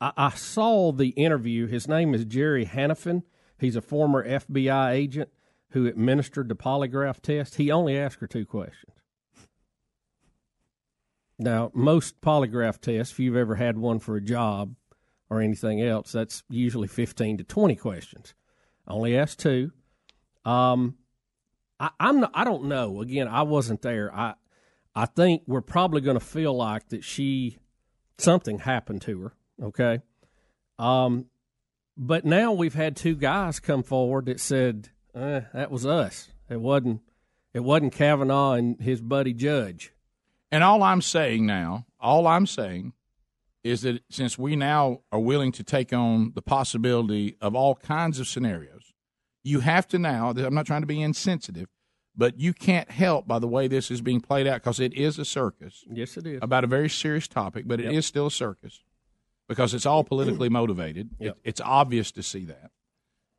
I, 0.04 0.12
I 0.16 0.30
saw 0.30 0.92
the 0.92 1.08
interview. 1.10 1.66
His 1.66 1.88
name 1.88 2.14
is 2.14 2.26
Jerry 2.26 2.66
Hanafin. 2.66 3.22
He's 3.58 3.76
a 3.76 3.80
former 3.80 4.28
FBI 4.28 4.92
agent 4.92 5.30
who 5.70 5.86
administered 5.86 6.48
the 6.48 6.54
polygraph 6.54 7.20
test. 7.20 7.54
He 7.54 7.70
only 7.70 7.98
asked 7.98 8.20
her 8.20 8.26
two 8.26 8.44
questions. 8.44 8.92
Now, 11.38 11.70
most 11.74 12.20
polygraph 12.20 12.80
tests, 12.80 13.14
if 13.14 13.18
you've 13.18 13.36
ever 13.36 13.54
had 13.54 13.78
one 13.78 13.98
for 13.98 14.16
a 14.16 14.20
job 14.20 14.74
or 15.30 15.40
anything 15.40 15.80
else, 15.80 16.12
that's 16.12 16.42
usually 16.50 16.86
15 16.86 17.38
to 17.38 17.44
20 17.44 17.74
questions. 17.74 18.34
Only 18.86 19.16
asked 19.16 19.40
two. 19.40 19.72
Um, 20.44 20.96
I, 21.80 21.90
I'm 21.98 22.20
not, 22.20 22.30
I 22.34 22.44
don't 22.44 22.66
know. 22.66 23.00
Again, 23.00 23.26
I 23.26 23.42
wasn't 23.42 23.80
there. 23.80 24.14
I 24.14 24.34
I 24.94 25.06
think 25.06 25.42
we're 25.46 25.60
probably 25.60 26.02
going 26.02 26.18
to 26.18 26.24
feel 26.24 26.54
like 26.54 26.90
that 26.90 27.02
she 27.02 27.58
something 28.18 28.60
happened 28.60 29.02
to 29.02 29.20
her. 29.22 29.32
Okay. 29.62 30.00
Um, 30.78 31.26
but 31.96 32.24
now 32.24 32.52
we've 32.52 32.74
had 32.74 32.96
two 32.96 33.14
guys 33.14 33.60
come 33.60 33.82
forward 33.82 34.26
that 34.26 34.40
said 34.40 34.88
eh, 35.14 35.42
that 35.52 35.70
was 35.70 35.86
us. 35.86 36.28
It 36.48 36.60
wasn't. 36.60 37.00
It 37.52 37.60
wasn't 37.62 37.92
Kavanaugh 37.92 38.54
and 38.54 38.80
his 38.80 39.00
buddy 39.00 39.32
Judge. 39.32 39.92
And 40.50 40.64
all 40.64 40.82
I'm 40.82 41.00
saying 41.00 41.46
now, 41.46 41.86
all 42.00 42.26
I'm 42.26 42.46
saying 42.46 42.92
is 43.62 43.82
that 43.82 44.02
since 44.10 44.36
we 44.36 44.56
now 44.56 45.00
are 45.12 45.20
willing 45.20 45.52
to 45.52 45.62
take 45.62 45.92
on 45.92 46.32
the 46.34 46.42
possibility 46.42 47.36
of 47.40 47.54
all 47.54 47.76
kinds 47.76 48.18
of 48.18 48.26
scenarios, 48.26 48.92
you 49.44 49.60
have 49.60 49.86
to 49.88 49.98
now, 49.98 50.30
I'm 50.30 50.54
not 50.54 50.66
trying 50.66 50.82
to 50.82 50.86
be 50.86 51.00
insensitive, 51.00 51.68
but 52.16 52.40
you 52.40 52.52
can't 52.52 52.90
help 52.90 53.26
by 53.28 53.38
the 53.38 53.48
way 53.48 53.68
this 53.68 53.90
is 53.90 54.00
being 54.00 54.20
played 54.20 54.46
out 54.48 54.60
because 54.62 54.80
it 54.80 54.92
is 54.94 55.18
a 55.18 55.24
circus. 55.24 55.84
Yes, 55.88 56.16
it 56.16 56.26
is. 56.26 56.40
About 56.42 56.64
a 56.64 56.68
very 56.68 56.88
serious 56.90 57.28
topic, 57.28 57.66
but 57.68 57.78
it 57.80 57.86
is 57.86 57.94
Yep. 57.94 58.04
still 58.04 58.26
a 58.26 58.30
circus 58.32 58.82
because 59.48 59.74
it's 59.74 59.86
all 59.86 60.04
politically 60.12 60.48
motivated. 60.48 61.10
It- 61.18 61.36
it's 61.44 61.60
obvious 61.60 62.12
to 62.12 62.22
see 62.22 62.44
that. 62.46 62.70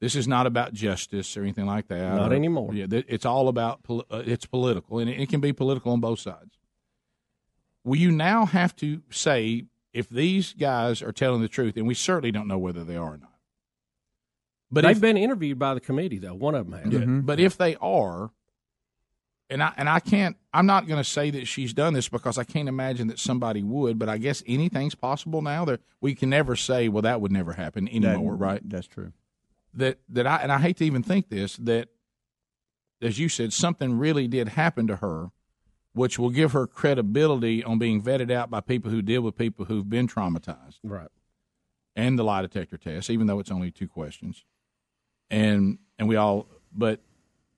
This 0.01 0.15
is 0.15 0.27
not 0.27 0.45
about 0.45 0.73
justice 0.73 1.37
or 1.37 1.41
anything 1.43 1.65
like 1.65 1.87
that. 1.87 2.15
Not 2.15 2.31
or- 2.31 2.35
anymore. 2.35 2.73
Yeah, 2.73 2.85
th- 2.85 3.05
it's 3.07 3.25
all 3.25 3.47
about 3.47 3.81
pol- 3.83 4.05
uh, 4.11 4.23
it's 4.25 4.45
political, 4.45 4.99
and 4.99 5.09
it, 5.09 5.19
it 5.21 5.29
can 5.29 5.39
be 5.41 5.53
political 5.53 5.93
on 5.93 6.01
both 6.01 6.19
sides. 6.19 6.57
Well, 7.83 7.95
you 7.99 8.11
now 8.11 8.45
have 8.45 8.75
to 8.77 9.01
say 9.09 9.65
if 9.93 10.09
these 10.09 10.53
guys 10.53 11.01
are 11.01 11.11
telling 11.13 11.41
the 11.41 11.47
truth, 11.47 11.77
and 11.77 11.87
we 11.87 11.93
certainly 11.93 12.31
don't 12.31 12.47
know 12.47 12.57
whether 12.57 12.83
they 12.83 12.97
are 12.97 13.13
or 13.13 13.17
not. 13.17 13.31
But 14.71 14.81
they've 14.81 14.97
if, 14.97 15.01
been 15.01 15.17
interviewed 15.17 15.59
by 15.59 15.73
the 15.75 15.79
committee, 15.79 16.17
though. 16.17 16.33
One 16.33 16.55
of 16.55 16.69
them 16.69 16.79
has. 16.83 16.93
yeah, 16.93 17.05
but 17.05 17.39
if 17.39 17.55
they 17.55 17.75
are, 17.77 18.31
and 19.49 19.61
I 19.61 19.73
and 19.77 19.87
I 19.87 19.99
can't, 19.99 20.35
I'm 20.53 20.65
not 20.65 20.87
going 20.87 20.99
to 20.99 21.09
say 21.09 21.29
that 21.31 21.45
she's 21.47 21.73
done 21.73 21.93
this 21.93 22.09
because 22.09 22.37
I 22.37 22.43
can't 22.43 22.67
imagine 22.69 23.07
that 23.07 23.19
somebody 23.19 23.61
would. 23.63 23.99
But 23.99 24.09
I 24.09 24.17
guess 24.17 24.41
anything's 24.47 24.95
possible 24.95 25.41
now. 25.41 25.65
That 25.65 25.81
we 26.01 26.15
can 26.15 26.29
never 26.29 26.55
say, 26.55 26.87
well, 26.89 27.03
that 27.03 27.21
would 27.21 27.31
never 27.31 27.53
happen 27.53 27.87
anymore, 27.87 28.35
right? 28.35 28.61
That's 28.67 28.87
true. 28.87 29.13
That 29.73 29.99
that 30.09 30.25
I 30.25 30.37
and 30.37 30.51
I 30.51 30.59
hate 30.59 30.77
to 30.77 30.85
even 30.85 31.03
think 31.03 31.29
this 31.29 31.57
that, 31.57 31.89
as 33.01 33.19
you 33.19 33.29
said, 33.29 33.53
something 33.53 33.97
really 33.97 34.27
did 34.27 34.49
happen 34.49 34.87
to 34.87 34.95
her, 34.97 35.29
which 35.93 36.17
will 36.17 36.29
give 36.31 36.53
her 36.53 36.65
credibility 36.65 37.63
on 37.63 37.77
being 37.77 38.01
vetted 38.01 38.31
out 38.31 38.49
by 38.49 38.61
people 38.61 38.89
who 38.89 39.01
deal 39.01 39.21
with 39.21 39.37
people 39.37 39.65
who've 39.65 39.89
been 39.89 40.07
traumatized 40.07 40.79
Right. 40.83 41.09
and 41.95 42.17
the 42.17 42.23
lie 42.23 42.41
detector 42.41 42.77
test, 42.77 43.09
even 43.09 43.27
though 43.27 43.39
it's 43.39 43.51
only 43.51 43.69
two 43.71 43.87
questions. 43.87 44.43
And 45.29 45.77
and 45.99 46.07
we 46.07 46.15
all 46.15 46.47
but 46.73 47.01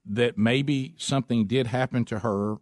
that 0.09 0.37
maybe 0.37 0.95
something 0.97 1.47
did 1.47 1.67
happen 1.67 2.05
to 2.05 2.19
her. 2.19 2.57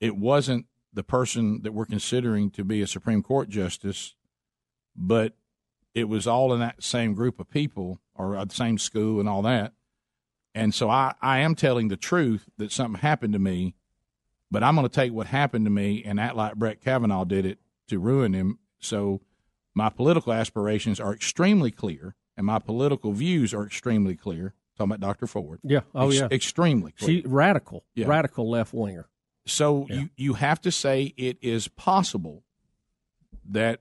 It 0.00 0.16
wasn't 0.16 0.66
the 0.92 1.02
person 1.02 1.62
that 1.62 1.72
we're 1.72 1.86
considering 1.86 2.50
to 2.50 2.64
be 2.64 2.80
a 2.80 2.86
Supreme 2.86 3.22
Court 3.22 3.48
justice, 3.48 4.14
but 4.94 5.34
it 5.94 6.08
was 6.08 6.26
all 6.26 6.52
in 6.52 6.60
that 6.60 6.82
same 6.82 7.14
group 7.14 7.40
of 7.40 7.50
people 7.50 8.00
or 8.14 8.42
the 8.44 8.54
same 8.54 8.78
school 8.78 9.20
and 9.20 9.28
all 9.28 9.42
that. 9.42 9.72
And 10.54 10.74
so 10.74 10.88
I, 10.88 11.14
I 11.20 11.38
am 11.40 11.54
telling 11.54 11.88
the 11.88 11.96
truth 11.96 12.48
that 12.56 12.72
something 12.72 13.00
happened 13.00 13.34
to 13.34 13.38
me, 13.38 13.74
but 14.50 14.62
I'm 14.62 14.74
going 14.74 14.88
to 14.88 14.94
take 14.94 15.12
what 15.12 15.26
happened 15.26 15.66
to 15.66 15.70
me 15.70 16.02
and 16.04 16.18
act 16.18 16.36
like 16.36 16.54
Brett 16.54 16.80
Kavanaugh 16.80 17.24
did 17.24 17.44
it 17.44 17.58
to 17.88 17.98
ruin 17.98 18.32
him. 18.32 18.58
So 18.78 19.20
my 19.74 19.90
political 19.90 20.32
aspirations 20.32 20.98
are 20.98 21.12
extremely 21.12 21.70
clear, 21.70 22.14
and 22.36 22.46
my 22.46 22.58
political 22.58 23.12
views 23.12 23.52
are 23.52 23.66
extremely 23.66 24.16
clear. 24.16 24.54
Talking 24.76 24.92
about 24.92 25.00
Dr. 25.00 25.26
Ford. 25.26 25.60
Yeah. 25.62 25.80
Oh, 25.94 26.08
Ex- 26.08 26.16
yeah. 26.20 26.28
Extremely 26.30 26.92
clear. 26.92 27.22
She 27.22 27.26
radical, 27.26 27.84
Yeah. 27.94 28.06
radical 28.06 28.48
left 28.50 28.72
winger. 28.74 29.08
So 29.46 29.86
you, 29.88 30.10
you 30.16 30.34
have 30.34 30.60
to 30.62 30.72
say 30.72 31.14
it 31.16 31.38
is 31.40 31.68
possible 31.68 32.42
that 33.48 33.80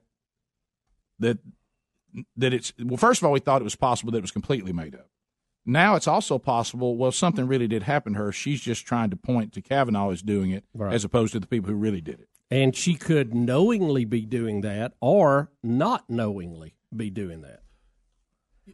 that 1.19 1.39
that 2.37 2.53
it's 2.53 2.71
well. 2.79 2.97
First 2.97 3.21
of 3.21 3.25
all, 3.25 3.31
we 3.31 3.39
thought 3.39 3.61
it 3.61 3.63
was 3.65 3.75
possible 3.75 4.11
that 4.11 4.19
it 4.19 4.21
was 4.21 4.31
completely 4.31 4.71
made 4.73 4.93
up. 4.95 5.09
Now 5.65 5.95
it's 5.95 6.07
also 6.07 6.37
possible. 6.37 6.95
Well, 6.97 7.11
something 7.11 7.47
really 7.47 7.67
did 7.67 7.83
happen 7.83 8.13
to 8.13 8.19
her. 8.19 8.31
She's 8.31 8.61
just 8.61 8.85
trying 8.85 9.09
to 9.09 9.15
point 9.15 9.53
to 9.53 9.61
Kavanaugh 9.61 10.11
as 10.11 10.21
doing 10.21 10.51
it, 10.51 10.63
Right. 10.75 10.93
as 10.93 11.03
opposed 11.03 11.33
to 11.33 11.39
the 11.39 11.47
people 11.47 11.71
who 11.71 11.75
really 11.75 12.01
did 12.01 12.19
it. 12.19 12.29
And 12.51 12.75
she 12.75 12.93
could 12.93 13.33
knowingly 13.33 14.05
be 14.05 14.21
doing 14.21 14.61
that 14.61 14.93
or 15.01 15.49
not 15.63 16.07
knowingly 16.09 16.75
be 16.95 17.09
doing 17.09 17.41
that. 17.41 17.61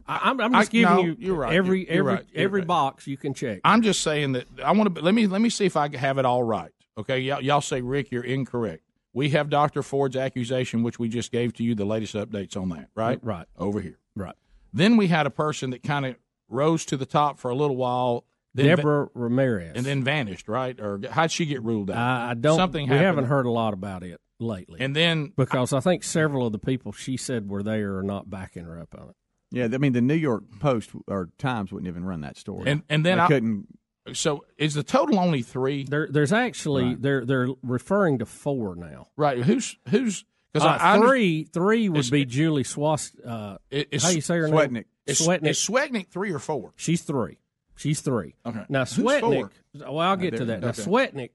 I, 0.06 0.30
I'm, 0.30 0.40
I'm 0.40 0.52
just 0.52 0.68
I- 0.68 0.72
giving 0.72 0.96
no, 0.96 1.02
you 1.02 1.16
you're 1.18 1.34
right. 1.36 1.52
every 1.54 1.80
You're- 1.80 1.94
you're 1.94 1.98
every 2.10 2.14
right. 2.14 2.26
Every 2.34 2.60
right. 2.60 2.66
box 2.66 3.06
you 3.06 3.16
can 3.16 3.34
check. 3.34 3.60
I'm 3.64 3.82
just 3.82 4.00
saying 4.02 4.32
that 4.32 4.46
I 4.64 4.72
want 4.72 4.94
to. 4.94 5.02
Let 5.02 5.14
me 5.14 5.26
let 5.26 5.40
me 5.40 5.50
see 5.50 5.66
if 5.66 5.76
I 5.76 5.94
have 5.96 6.18
it 6.18 6.24
all 6.24 6.42
right. 6.42 6.70
Okay, 6.98 7.20
y'all, 7.20 7.40
y'all 7.42 7.60
say 7.60 7.80
Rick, 7.80 8.10
you're 8.10 8.24
incorrect. 8.24 8.82
We 9.14 9.30
have 9.30 9.50
Dr. 9.50 9.82
Ford's 9.82 10.16
accusation, 10.16 10.82
which 10.82 10.98
we 10.98 11.08
just 11.08 11.30
gave 11.32 11.52
to 11.54 11.62
you 11.62 11.74
the 11.74 11.84
latest 11.84 12.14
updates 12.14 12.56
on 12.56 12.70
that, 12.70 12.88
right? 12.94 13.18
Right. 13.22 13.46
Over 13.58 13.80
here. 13.80 13.98
Right. 14.16 14.34
Then 14.72 14.96
we 14.96 15.08
had 15.08 15.26
a 15.26 15.30
person 15.30 15.70
that 15.70 15.82
kind 15.82 16.06
of 16.06 16.16
rose 16.48 16.84
to 16.86 16.96
the 16.96 17.04
top 17.06 17.38
for 17.38 17.50
a 17.50 17.54
little 17.54 17.76
while. 17.76 18.24
Deborah 18.54 19.08
Ramirez. 19.14 19.72
and 19.76 19.86
then 19.86 20.04
vanished, 20.04 20.46
right? 20.46 20.78
Or 20.78 21.00
how'd 21.10 21.30
she 21.30 21.46
get 21.46 21.62
ruled 21.62 21.90
out? 21.90 21.96
I, 21.96 22.30
I 22.30 22.34
don't. 22.34 22.56
Something 22.58 22.82
we 22.82 22.88
happened. 22.88 23.06
haven't 23.06 23.24
heard 23.24 23.46
a 23.46 23.50
lot 23.50 23.72
about 23.72 24.02
it 24.02 24.20
lately. 24.38 24.78
And 24.80 24.94
then 24.94 25.32
because 25.36 25.72
I 25.72 25.80
think 25.80 26.04
several 26.04 26.46
of 26.46 26.52
the 26.52 26.58
people 26.58 26.92
she 26.92 27.16
said 27.16 27.48
were 27.48 27.62
there 27.62 27.96
are 27.96 28.02
not 28.02 28.28
backing 28.28 28.64
her 28.64 28.78
up 28.78 28.94
on 28.98 29.08
it. 29.08 29.16
Yeah, 29.52 29.68
I 29.72 29.78
mean 29.78 29.92
the 29.92 30.00
New 30.00 30.14
York 30.14 30.44
Post 30.60 30.90
or 31.06 31.28
Times 31.38 31.70
wouldn't 31.72 31.88
even 31.88 32.04
run 32.04 32.22
that 32.22 32.36
story. 32.36 32.70
And 32.70 32.82
and 32.88 33.04
then 33.06 33.18
They 33.18 33.24
I 33.24 33.26
couldn't. 33.28 33.66
So 34.14 34.44
is 34.58 34.74
the 34.74 34.82
total 34.82 35.20
only 35.20 35.42
three? 35.42 35.84
There, 35.84 36.08
there's 36.10 36.32
actually 36.32 36.84
Right. 36.86 37.02
they're 37.02 37.24
they're 37.24 37.48
referring 37.62 38.18
to 38.18 38.26
four 38.26 38.74
now. 38.74 39.08
Right. 39.16 39.38
Who's 39.38 39.76
who's? 39.90 40.24
Uh, 40.54 40.64
I, 40.64 40.96
I 40.96 40.98
three 40.98 41.44
three 41.44 41.88
would 41.88 42.10
be 42.10 42.24
Julie 42.24 42.64
Swast. 42.64 43.14
Uh, 43.24 43.58
It's 43.70 44.02
how 44.04 44.10
you 44.10 44.20
say 44.20 44.36
her 44.38 44.48
Swetnick. 44.48 44.70
name? 44.72 44.84
Is, 45.06 45.20
Swetnick. 45.20 45.46
is 45.48 45.58
Swetnick 45.58 46.08
three 46.08 46.32
or 46.32 46.38
four? 46.38 46.72
She's 46.76 47.02
three. 47.02 47.38
She's 47.76 48.00
three. 48.00 48.34
Okay. 48.44 48.64
Now 48.68 48.80
Who's 48.80 48.96
Swetnick. 48.98 49.50
Well, 49.74 49.98
I'll 50.00 50.16
get 50.16 50.34
Uh, 50.34 50.38
to 50.38 50.44
there- 50.44 50.60
that. 50.60 50.62
Now 50.62 50.68
okay. 50.70 50.82
Swetnick 50.82 51.30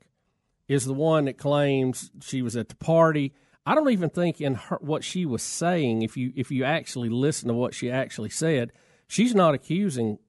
is 0.67 0.85
the 0.85 0.93
one 0.93 1.25
that 1.25 1.37
claims 1.37 2.11
she 2.21 2.41
was 2.41 2.55
at 2.57 2.69
the 2.69 2.75
party. 2.75 3.33
I 3.67 3.75
don't 3.75 3.91
even 3.91 4.09
think 4.09 4.39
in 4.39 4.55
her, 4.55 4.77
what 4.79 5.03
she 5.03 5.25
was 5.25 5.43
saying. 5.43 6.01
If 6.01 6.15
you 6.15 6.31
if 6.35 6.51
you 6.51 6.63
actually 6.63 7.09
listen 7.09 7.49
to 7.49 7.53
what 7.53 7.73
she 7.73 7.91
actually 7.91 8.29
said, 8.29 8.71
she's 9.07 9.35
not 9.35 9.53
accusing 9.53 10.19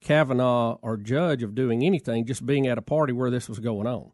Kavanaugh 0.00 0.78
or 0.82 0.98
Judge 0.98 1.42
of 1.42 1.54
doing 1.54 1.82
anything. 1.84 2.26
Just 2.26 2.44
being 2.44 2.66
at 2.66 2.76
a 2.76 2.82
party 2.82 3.14
where 3.14 3.30
this 3.30 3.48
was 3.48 3.60
going 3.60 3.86
on. 3.86 4.12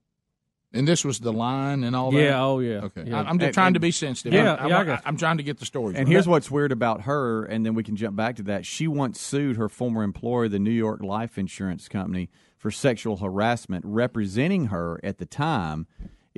And 0.72 0.86
this 0.86 1.04
was 1.04 1.18
the 1.18 1.32
line 1.32 1.82
and 1.82 1.96
all 1.96 2.12
that. 2.12 2.22
Yeah, 2.22 2.42
oh, 2.42 2.58
yeah, 2.60 2.80
Okay, 2.82 3.04
yeah. 3.06 3.22
I, 3.22 3.30
am 3.30 3.38
just 3.38 3.46
And- 3.46 3.54
trying 3.54 3.74
to 3.74 3.80
be 3.80 3.90
sensitive. 3.90 4.34
Yeah, 4.34 4.54
I'm, 4.54 4.68
yeah, 4.68 4.76
I 4.76 4.80
I'm, 4.80 4.86
got 4.86 4.98
you. 4.98 5.02
I'm 5.06 5.16
trying 5.16 5.38
to 5.38 5.42
get 5.42 5.58
the 5.58 5.64
story. 5.64 5.94
And 5.96 6.06
right. 6.06 6.08
here's 6.08 6.28
what's 6.28 6.50
weird 6.50 6.72
about 6.72 7.02
her, 7.02 7.46
and 7.46 7.64
then 7.64 7.74
we 7.74 7.82
can 7.82 7.96
jump 7.96 8.16
back 8.16 8.36
to 8.36 8.42
that. 8.44 8.66
She 8.66 8.86
once 8.86 9.18
sued 9.18 9.56
her 9.56 9.70
former 9.70 10.02
employer, 10.02 10.46
the 10.46 10.58
New 10.58 10.70
York 10.70 11.02
Life 11.02 11.38
Insurance 11.38 11.88
Company, 11.88 12.28
for 12.58 12.70
sexual 12.70 13.16
harassment. 13.16 13.82
Representing 13.86 14.66
her 14.66 15.00
at 15.02 15.16
the 15.16 15.24
time 15.24 15.86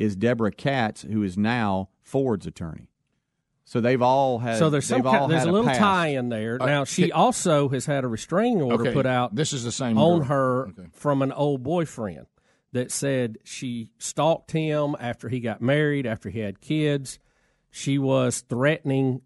is 0.01 0.16
Deborah 0.16 0.51
Katz, 0.51 1.03
who 1.03 1.22
is 1.22 1.36
now 1.38 1.90
Ford's 2.03 2.46
attorney. 2.46 2.88
So 3.64 3.80
they've 3.80 4.03
all 4.03 4.40
had. 4.40 4.59
so 4.59 4.68
there's 4.68 4.86
some 4.86 4.98
they've 5.03 5.07
all 5.07 5.28
there's 5.28 5.42
had 5.42 5.48
a 5.48 5.53
little 5.53 5.68
past. 5.68 5.78
tie 5.78 6.09
in 6.09 6.28
there. 6.28 6.61
Uh, 6.61 6.66
now 6.66 6.84
she 6.84 7.05
it- 7.05 7.12
also 7.12 7.68
has 7.68 7.86
had 7.86 8.03
a 8.03 8.09
restraining 8.09 8.62
order 8.62 8.82
Okay, 8.86 8.92
put 8.92 9.07
out. 9.07 9.34
this 9.36 9.53
is 9.53 9.62
the 9.62 9.70
same 9.70 9.96
on 9.96 10.18
girl. 10.20 10.26
her 10.28 10.68
Okay. 10.70 10.88
from 10.92 11.22
an 11.22 11.30
old 11.30 11.62
boyfriend 11.62 12.26
that 12.72 12.90
said 12.90 13.38
she 13.44 13.90
stalked 13.98 14.51
him 14.53 14.96
after 14.98 15.28
he 15.28 15.38
got 15.38 15.61
married, 15.62 16.07
after 16.07 16.30
he 16.30 16.40
had 16.40 16.61
kids. 16.61 17.18
She 17.70 17.96
was 17.98 18.40
threatening 18.40 19.22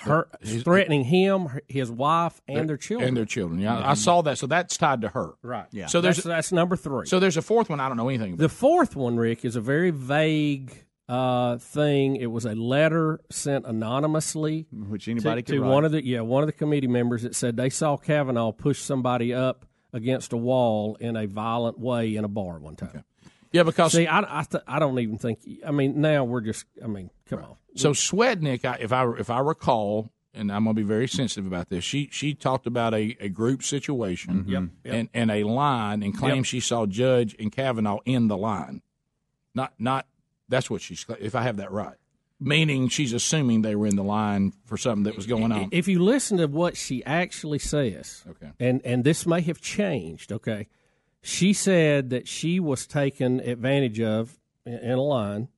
her, 0.00 0.28
His- 0.40 0.62
threatening 0.62 1.04
him, 1.04 1.48
his 1.68 1.90
wife, 1.90 2.40
and 2.48 2.68
their 2.68 2.76
children. 2.76 3.08
and 3.08 3.16
their 3.16 3.24
children. 3.24 3.60
Yeah, 3.60 3.80
I 3.86 3.94
saw 3.94 4.22
that. 4.22 4.38
So 4.38 4.46
that's 4.46 4.76
tied 4.76 5.02
to 5.02 5.08
her. 5.08 5.34
Right. 5.42 5.66
Yeah. 5.72 5.86
So 5.86 6.00
there's 6.00 6.16
that's, 6.16 6.26
that's 6.26 6.52
number 6.52 6.76
three. 6.76 7.06
so 7.06 7.18
there's 7.20 7.36
a 7.36 7.42
fourth 7.42 7.68
one. 7.70 7.80
I 7.80 7.88
don't 7.88 7.96
know 7.96 8.08
anything 8.08 8.34
about. 8.34 8.42
The 8.42 8.48
fourth 8.48 8.96
one, 8.96 9.16
Rick, 9.16 9.44
is 9.44 9.56
a 9.56 9.60
very 9.60 9.90
vague 9.90 10.72
uh, 11.08 11.58
thing. 11.58 12.16
It 12.16 12.26
was 12.26 12.44
a 12.44 12.54
letter 12.54 13.20
sent 13.30 13.66
anonymously, 13.66 14.66
which 14.72 15.08
anybody 15.08 15.42
to, 15.42 15.52
to 15.54 15.60
one 15.60 15.84
of 15.84 15.92
the 15.92 16.04
yeah 16.04 16.20
one 16.20 16.42
of 16.42 16.46
the 16.46 16.52
committee 16.52 16.86
members 16.86 17.22
that 17.22 17.34
said 17.34 17.56
they 17.56 17.70
saw 17.70 17.96
Kavanaugh 17.96 18.52
push 18.52 18.78
somebody 18.80 19.34
up 19.34 19.66
against 19.92 20.32
a 20.32 20.36
wall 20.36 20.96
in 21.00 21.16
a 21.16 21.26
violent 21.26 21.78
way 21.78 22.14
in 22.14 22.24
a 22.24 22.28
bar 22.28 22.58
one 22.60 22.76
time. 22.76 23.04
Yeah, 23.52 23.64
because 23.64 23.92
see, 23.92 24.06
I 24.06 24.20
I, 24.40 24.44
th- 24.44 24.62
I 24.66 24.78
don't 24.78 24.98
even 24.98 25.18
think. 25.18 25.40
I 25.66 25.70
mean, 25.72 26.00
now 26.00 26.24
we're 26.24 26.40
just. 26.40 26.66
I 26.82 26.86
mean, 26.86 27.10
come 27.26 27.40
on. 27.40 27.56
So 27.74 27.92
Swetnick, 27.92 28.64
I- 28.64 28.78
if 28.80 28.92
I 28.92 29.10
if 29.18 29.28
I 29.30 29.40
recall, 29.40 30.12
and 30.32 30.52
I'm 30.52 30.64
going 30.64 30.76
to 30.76 30.80
be 30.82 30.86
very 30.86 31.08
sensitive 31.08 31.46
about 31.46 31.68
this, 31.68 31.82
she 31.82 32.08
she 32.12 32.34
talked 32.34 32.66
about 32.66 32.94
a, 32.94 33.16
a 33.20 33.28
group 33.28 33.62
situation 33.62 34.34
mm-hmm. 34.40 34.50
Yep, 34.50 34.62
yep. 34.84 34.94
and 34.94 35.08
and 35.14 35.30
a 35.30 35.44
line 35.44 36.02
and 36.02 36.16
claimed 36.16 36.36
Yep. 36.38 36.44
she 36.46 36.60
saw 36.60 36.86
Judge 36.86 37.34
and 37.38 37.50
Kavanaugh 37.50 37.98
in 38.04 38.28
the 38.28 38.36
line. 38.36 38.82
Not 39.54 39.72
not 39.78 40.06
that's 40.48 40.70
what 40.70 40.80
she's 40.80 41.04
if 41.18 41.34
I 41.34 41.42
have 41.42 41.56
that 41.56 41.72
right. 41.72 41.96
Meaning 42.42 42.88
she's 42.88 43.12
assuming 43.12 43.60
they 43.62 43.76
were 43.76 43.86
in 43.86 43.96
the 43.96 44.02
line 44.04 44.54
for 44.64 44.78
something 44.78 45.02
that 45.02 45.14
was 45.14 45.26
going 45.26 45.52
on. 45.52 45.68
If 45.72 45.88
you 45.88 46.02
listen 46.02 46.38
to 46.38 46.46
what 46.46 46.74
she 46.74 47.04
actually 47.04 47.58
says, 47.58 48.24
Okay. 48.30 48.52
and 48.58 48.80
and 48.84 49.04
this 49.04 49.26
may 49.26 49.42
have 49.42 49.60
changed. 49.60 50.32
Okay, 50.32 50.68
she 51.22 51.52
said 51.52 52.10
that 52.10 52.26
she 52.28 52.58
was 52.60 52.86
taken 52.86 53.40
advantage 53.40 54.00
of 54.00 54.38
in, 54.64 54.92
a 54.92 55.00
line. 55.00 55.48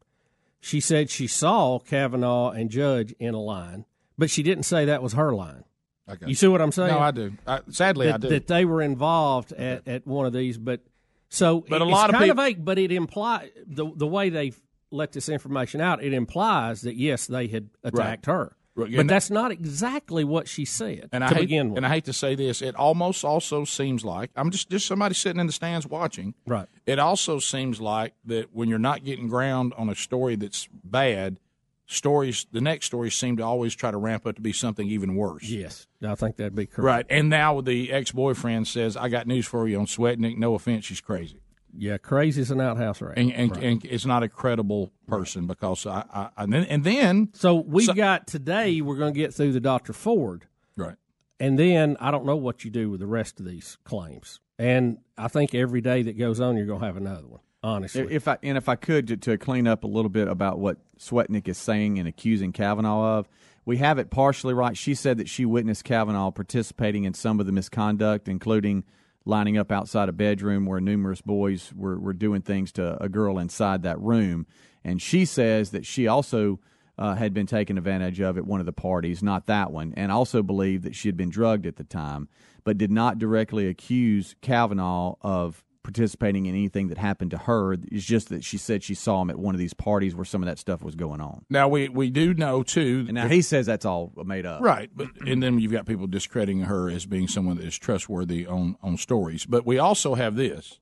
She 0.61 0.81
said 0.81 1.11
she 1.11 1.27
saw 1.27 1.79
Kavanaugh 1.79 2.51
and 2.51 2.71
Judge 2.71 3.13
in 3.19 3.35
a 3.35 3.41
line, 3.41 3.85
but 4.17 4.31
she 4.31 4.43
didn't 4.43 4.65
say 4.65 4.85
that 4.85 5.03
was 5.03 5.13
her 5.15 5.33
line. 5.35 5.65
Okay. 6.09 6.27
You 6.27 6.35
see 6.35 6.49
what 6.49 6.61
I'm 6.61 6.73
saying? 6.73 6.93
No, 6.93 6.99
I 6.99 7.11
do. 7.11 7.33
I, 7.47 7.61
sadly, 7.71 8.07
that, 8.07 8.15
I 8.15 8.19
do. 8.19 8.29
that 8.31 8.47
they 8.47 8.65
were 8.65 8.83
involved 8.83 9.53
at, 9.53 9.87
at 9.87 10.07
one 10.07 10.27
of 10.27 10.33
these, 10.33 10.59
but 10.59 10.81
so 11.29 11.65
But 11.69 11.81
a 11.81 11.85
it's 11.85 11.93
lot 11.93 12.11
of 12.11 12.15
kind 12.15 12.25
peop- 12.25 12.31
of 12.33 12.37
vague. 12.37 12.65
But 12.65 12.79
it 12.79 12.93
implies 12.93 13.51
the 13.67 13.91
the 13.95 14.07
way 14.07 14.29
they 14.29 14.53
let 14.91 15.13
this 15.13 15.29
information 15.29 15.81
out. 15.81 16.03
It 16.03 16.13
implies 16.13 16.83
that 16.83 16.97
yes, 16.97 17.27
they 17.27 17.47
had 17.47 17.71
attacked 17.83 18.27
her, 18.27 18.39
Right, 18.43 18.53
but 18.75 18.89
and- 18.91 19.11
that's 19.11 19.31
not 19.31 19.51
exactly 19.53 20.25
what 20.25 20.49
she 20.49 20.65
said 20.65 21.09
and 21.13 21.23
to 21.23 21.27
I 21.27 21.35
hate, 21.35 21.41
begin 21.41 21.71
with. 21.71 21.77
and 21.79 21.87
I 21.87 21.91
hate 21.91 22.05
to 22.07 22.13
say 22.13 22.35
this, 22.35 22.63
it 22.63 22.75
almost 22.75 23.25
also 23.25 23.65
seems 23.65 24.05
like 24.05 24.31
I'm 24.37 24.51
just 24.51 24.71
just 24.71 24.87
somebody 24.87 25.15
sitting 25.15 25.41
in 25.41 25.47
the 25.47 25.53
stands 25.53 25.87
watching. 25.87 26.35
Right. 26.47 26.67
It 26.87 26.99
also 26.99 27.39
seems 27.39 27.81
like 27.81 28.15
that 28.25 28.55
when 28.55 28.69
you're 28.69 28.79
not 28.79 29.05
getting 29.05 29.29
ground 29.29 29.75
on 29.77 29.89
a 29.89 29.95
story 29.95 30.37
that's 30.37 30.69
bad, 30.85 31.39
stories 31.87 32.47
the 32.53 32.61
next 32.61 32.87
stories 32.87 33.15
seem 33.15 33.37
to 33.37 33.43
always 33.43 33.75
try 33.75 33.91
to 33.91 33.99
ramp 33.99 34.27
up 34.27 34.37
to 34.37 34.41
be 34.41 34.53
something 34.53 34.89
even 34.89 35.15
worse. 35.15 35.45
yes, 35.45 35.87
I 36.03 36.15
think 36.15 36.37
that'd 36.37 36.55
be 36.55 36.65
correct. 36.67 36.85
Right. 36.87 37.07
And 37.11 37.29
now 37.29 37.61
the 37.61 37.93
ex 37.93 38.13
boyfriend 38.13 38.67
says, 38.67 38.97
"I 38.97 39.09
got 39.11 39.27
news 39.27 39.47
for 39.47 39.69
you 39.69 39.79
on 39.79 39.85
Swetnick. 39.87 40.39
No 40.39 40.55
offense, 40.55 40.87
she's 40.87 41.01
crazy." 41.03 41.42
Yeah, 41.77 41.97
crazy 41.99 42.41
as 42.43 42.51
an 42.51 42.61
outhouse 42.61 43.01
rat. 43.01 43.17
And 43.17 43.33
and, 43.33 43.51
Right. 43.57 43.65
and 43.65 43.85
it's 43.85 44.05
not 44.07 44.23
a 44.23 44.29
credible 44.29 44.93
person 45.07 45.47
because 45.47 45.87
I, 45.87 46.05
I 46.13 46.29
and 46.43 46.53
then 46.53 46.65
and 46.65 46.85
then 46.85 47.31
so 47.33 47.55
we 47.55 47.87
got 47.87 48.27
today. 48.27 48.81
We're 48.81 48.97
going 48.97 49.15
to 49.15 49.19
get 49.19 49.33
through 49.35 49.53
the 49.53 49.61
Dr. 49.61 49.93
Ford, 49.93 50.47
right. 50.77 50.97
and 51.41 51.59
then 51.59 51.97
I 52.01 52.11
don't 52.11 52.27
know 52.27 52.37
what 52.37 52.65
you 52.65 52.71
do 52.71 52.91
with 52.91 53.01
the 53.01 53.07
rest 53.07 53.41
of 53.41 53.47
these 53.47 53.79
claims. 53.85 54.41
And 54.59 54.99
I 55.17 55.29
think 55.29 55.55
every 55.55 55.81
day 55.81 56.03
that 56.03 56.19
goes 56.19 56.41
on, 56.41 56.57
you're 56.57 56.67
going 56.67 56.81
to 56.81 56.87
have 56.87 56.97
another 56.97 57.27
one. 57.27 57.41
Honestly, 57.65 58.07
If 58.11 58.27
I 58.27 58.39
and 58.43 58.59
if 58.59 58.69
I 58.69 58.75
could 58.75 59.07
to, 59.09 59.17
to 59.19 59.39
clean 59.39 59.67
up 59.69 59.85
a 59.85 59.87
little 59.87 60.09
bit 60.09 60.27
about 60.29 60.59
what 60.59 60.79
Swetnick 60.99 61.47
is 61.49 61.57
saying 61.59 61.99
and 61.99 62.09
accusing 62.09 62.53
Kavanaugh 62.53 63.19
of, 63.19 63.29
we 63.65 63.77
have 63.77 63.99
it 63.99 64.11
partially 64.11 64.53
right. 64.53 64.77
She 64.77 64.95
said 64.97 65.17
that 65.19 65.29
she 65.29 65.45
witnessed 65.47 65.85
Kavanaugh 65.85 66.33
participating 66.33 67.05
in 67.05 67.15
some 67.15 67.39
of 67.39 67.47
the 67.47 67.53
misconduct, 67.53 68.29
including 68.29 68.83
lining 69.25 69.57
up 69.57 69.71
outside 69.71 70.09
a 70.09 70.13
bedroom 70.13 70.67
where 70.67 70.81
numerous 70.81 71.21
boys 71.21 71.73
were, 71.75 71.99
were 71.99 72.13
doing 72.13 72.43
things 72.43 72.73
to 72.73 73.03
a 73.03 73.09
girl 73.09 73.39
inside 73.39 73.83
that 73.83 74.01
room. 74.01 74.47
And 74.85 75.01
she 75.01 75.25
says 75.25 75.71
that 75.71 75.87
she 75.87 76.09
also 76.09 76.61
uh, 76.99 77.15
had 77.15 77.33
been 77.33 77.47
taken 77.47 77.79
advantage 77.79 78.21
of 78.21 78.37
at 78.37 78.47
one 78.47 78.61
of 78.61 78.67
the 78.67 78.73
parties, 78.73 79.23
not 79.23 79.47
that 79.47 79.71
one, 79.71 79.95
and 79.97 80.13
also 80.13 80.43
believed 80.43 80.85
that 80.85 80.95
she 80.95 81.09
had 81.09 81.17
been 81.17 81.31
drugged 81.31 81.67
at 81.67 81.77
the 81.77 81.85
time, 81.85 82.29
but 82.65 82.79
did 82.79 82.91
not 82.91 83.19
directly 83.19 83.67
accuse 83.67 84.35
Kavanaugh 84.41 85.15
of 85.23 85.65
participating 85.83 86.47
in 86.47 86.55
anything 86.55 86.89
that 86.89 86.99
happened 86.99 87.31
to 87.33 87.39
her. 87.39 87.75
It's 87.75 88.05
just 88.05 88.29
that 88.29 88.45
she 88.45 88.59
said 88.59 88.83
she 88.83 88.95
saw 88.95 89.23
him 89.23 89.31
at 89.31 89.39
one 89.39 89.55
of 89.55 89.59
these 89.59 89.75
parties 89.75 90.15
where 90.15 90.25
some 90.25 90.43
of 90.43 90.47
that 90.47 90.59
stuff 90.59 90.83
was 90.83 90.95
going 90.95 91.21
on. 91.21 91.45
Now 91.51 91.69
we 91.69 91.89
we 91.89 92.11
do 92.11 92.35
know 92.35 92.63
too. 92.63 93.05
And 93.09 93.15
now 93.15 93.29
he 93.29 93.43
says 93.43 93.67
that's 93.67 93.85
all 93.85 94.13
made 94.25 94.47
up. 94.47 94.63
Right, 94.63 94.91
but 94.95 95.09
and 95.27 95.43
then 95.43 95.59
you've 95.59 95.73
got 95.73 95.87
people 95.87 96.07
discrediting 96.07 96.63
her 96.63 96.91
as 96.91 97.07
being 97.07 97.29
someone 97.29 97.57
that 97.57 97.67
is 97.67 97.79
trustworthy 97.79 98.47
on 98.47 98.77
on 98.83 98.97
stories. 98.97 99.45
But 99.45 99.67
we 99.67 99.79
also 99.79 100.15
have 100.15 100.37
this 100.37 100.81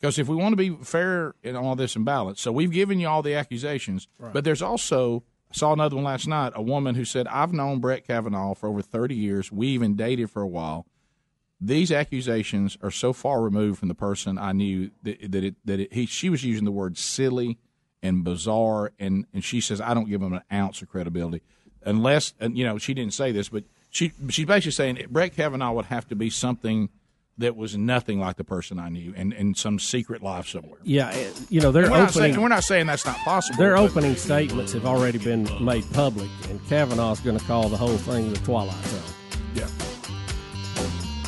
because 0.00 0.18
if 0.18 0.28
we 0.28 0.36
want 0.36 0.52
to 0.52 0.56
be 0.56 0.84
fair 0.84 1.34
in 1.42 1.56
all 1.56 1.76
this 1.76 1.96
and 1.96 2.04
balance, 2.04 2.40
so 2.40 2.52
we've 2.52 2.72
given 2.72 3.00
you 3.00 3.08
all 3.08 3.22
the 3.22 3.34
accusations, 3.34 4.08
but 4.32 4.44
there's 4.44 4.62
also 4.62 5.24
I 5.50 5.56
saw 5.56 5.72
another 5.72 5.96
one 5.96 6.04
last 6.04 6.28
night. 6.28 6.52
A 6.54 6.62
woman 6.62 6.94
who 6.94 7.04
said, 7.04 7.26
"I've 7.28 7.52
known 7.52 7.80
Brett 7.80 8.06
Kavanaugh 8.06 8.54
for 8.54 8.68
over 8.68 8.82
30 8.82 9.14
years. 9.14 9.50
We 9.50 9.68
even 9.68 9.96
dated 9.96 10.30
for 10.30 10.42
a 10.42 10.48
while. 10.48 10.86
These 11.60 11.90
accusations 11.90 12.78
are 12.82 12.90
so 12.90 13.12
far 13.12 13.42
removed 13.42 13.80
from 13.80 13.88
the 13.88 13.94
person 13.94 14.38
I 14.38 14.52
knew 14.52 14.90
that, 15.02 15.32
that 15.32 15.42
it 15.44 15.54
that 15.64 15.80
it, 15.80 15.92
he 15.92 16.06
she 16.06 16.30
was 16.30 16.44
using 16.44 16.64
the 16.64 16.70
word 16.70 16.96
silly 16.96 17.58
and 18.02 18.22
bizarre, 18.22 18.92
and 18.98 19.26
and 19.34 19.42
she 19.42 19.60
says 19.60 19.80
I 19.80 19.92
don't 19.94 20.08
give 20.08 20.22
him 20.22 20.32
an 20.32 20.42
ounce 20.52 20.82
of 20.82 20.88
credibility 20.88 21.42
unless 21.84 22.34
and 22.38 22.56
you 22.56 22.64
know 22.64 22.78
she 22.78 22.94
didn't 22.94 23.14
say 23.14 23.32
this, 23.32 23.48
but 23.48 23.64
she 23.90 24.12
she's 24.28 24.46
basically 24.46 24.70
saying 24.72 25.06
Brett 25.10 25.34
Kavanaugh 25.34 25.72
would 25.72 25.86
have 25.86 26.06
to 26.08 26.14
be 26.16 26.30
something." 26.30 26.90
That 27.40 27.54
was 27.54 27.76
nothing 27.76 28.18
like 28.18 28.34
the 28.36 28.42
person 28.42 28.80
I 28.80 28.88
knew, 28.88 29.14
and 29.16 29.32
in 29.32 29.54
some 29.54 29.78
secret 29.78 30.24
life 30.24 30.48
somewhere. 30.48 30.80
Yeah, 30.82 31.10
eh, 31.10 31.30
you 31.48 31.60
know, 31.60 31.70
they're 31.70 31.84
And 31.84 31.92
we're, 31.92 31.98
not 31.98 32.10
opening. 32.10 32.32
saying, 32.32 32.42
we're 32.42 32.48
not 32.48 32.64
saying 32.64 32.86
that's 32.86 33.06
not 33.06 33.16
possible. 33.18 33.58
Their 33.58 33.76
opening 33.76 34.16
statements 34.16 34.72
have 34.72 34.84
already 34.84 35.18
been 35.18 35.48
made 35.64 35.84
public, 35.92 36.28
and 36.50 36.58
Kavanaugh's 36.66 37.20
going 37.20 37.38
to 37.38 37.44
call 37.44 37.68
the 37.68 37.76
whole 37.76 37.96
thing 37.96 38.32
the 38.32 38.40
Twilight 38.40 38.84
Zone. 38.86 39.00
Yeah. 39.54 39.68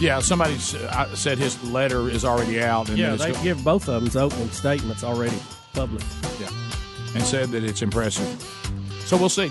Yeah, 0.00 0.20
somebody 0.20 0.54
uh, 0.54 1.14
said 1.14 1.38
his 1.38 1.62
letter 1.64 2.08
is 2.08 2.24
already 2.24 2.62
out. 2.62 2.88
And 2.88 2.98
yeah, 2.98 3.12
it's 3.14 3.22
they 3.24 3.32
go- 3.32 3.42
give 3.42 3.62
both 3.62 3.88
of 3.88 4.00
them's 4.02 4.16
opening 4.16 4.50
statements 4.50 5.04
already 5.04 5.36
public. 5.74 6.02
Yeah, 6.40 6.48
and 7.14 7.22
said 7.22 7.50
that 7.50 7.64
it's 7.64 7.82
impressive. 7.82 8.26
So 9.04 9.16
we'll 9.16 9.28
see. 9.28 9.50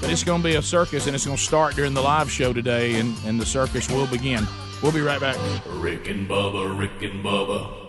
But 0.00 0.10
it's 0.10 0.24
going 0.24 0.42
to 0.42 0.48
be 0.48 0.56
a 0.56 0.62
circus, 0.62 1.06
and 1.06 1.14
it's 1.14 1.24
going 1.24 1.36
to 1.36 1.42
start 1.42 1.76
during 1.76 1.94
the 1.94 2.02
live 2.02 2.30
show 2.30 2.52
today, 2.52 2.98
and, 2.98 3.16
and 3.24 3.40
the 3.40 3.46
circus 3.46 3.88
will 3.88 4.06
begin. 4.08 4.46
We'll 4.82 4.92
be 4.92 5.00
right 5.00 5.20
back. 5.20 5.36
Rick 5.66 6.08
and 6.08 6.28
Bubba, 6.28 6.76
Rick 6.78 7.02
and 7.02 7.24
Bubba. 7.24 7.83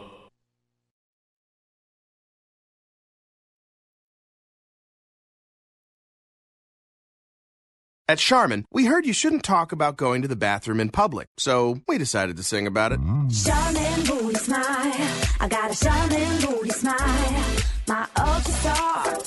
At 8.07 8.19
Charmin, 8.19 8.65
we 8.71 8.85
heard 8.85 9.07
you 9.07 9.13
shouldn't 9.13 9.41
talk 9.41 9.71
about 9.71 9.97
going 9.97 10.21
to 10.21 10.27
the 10.27 10.35
bathroom 10.35 10.79
in 10.79 10.89
public, 10.89 11.27
so 11.37 11.81
we 11.87 11.97
decided 11.97 12.37
to 12.37 12.43
sing 12.43 12.67
about 12.67 12.91
it. 12.91 12.99
Charmin 13.43 14.05
booty 14.05 14.35
smile. 14.35 14.93
I 15.39 15.47
got 15.49 15.71
a 15.71 15.83
Charmin 15.83 16.39
booty 16.41 16.69
smile. 16.69 17.43
My 17.87 18.07
ultra 18.19 18.53
star. 18.53 19.17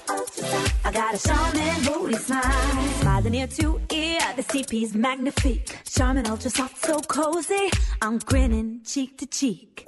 I 0.84 0.92
got 0.92 1.12
a 1.12 1.26
Charmin 1.26 1.84
booty 1.84 2.18
smile. 2.18 2.88
Smiling 3.00 3.34
ear 3.34 3.48
to 3.48 3.80
ear, 3.90 4.20
the 4.36 4.44
CP's 4.44 4.94
magnifique. 4.94 5.76
Charmin 5.84 6.28
ultra 6.28 6.48
soft, 6.48 6.78
so 6.78 7.00
cozy. 7.00 7.70
I'm 8.00 8.18
grinning 8.18 8.82
cheek 8.84 9.18
to 9.18 9.26
cheek. 9.26 9.84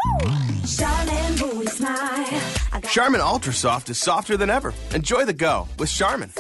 Charmin 0.67 1.37
booty 1.37 1.69
smile. 1.69 2.27
Charmin 2.91 3.21
Ultra 3.21 3.53
Soft 3.53 3.91
is 3.91 3.99
softer 3.99 4.37
than 4.37 4.51
ever. 4.51 4.75
Enjoy 4.95 5.25
the 5.25 5.33
go 5.33 5.69
with 5.79 5.91
Charmin. 5.91 6.33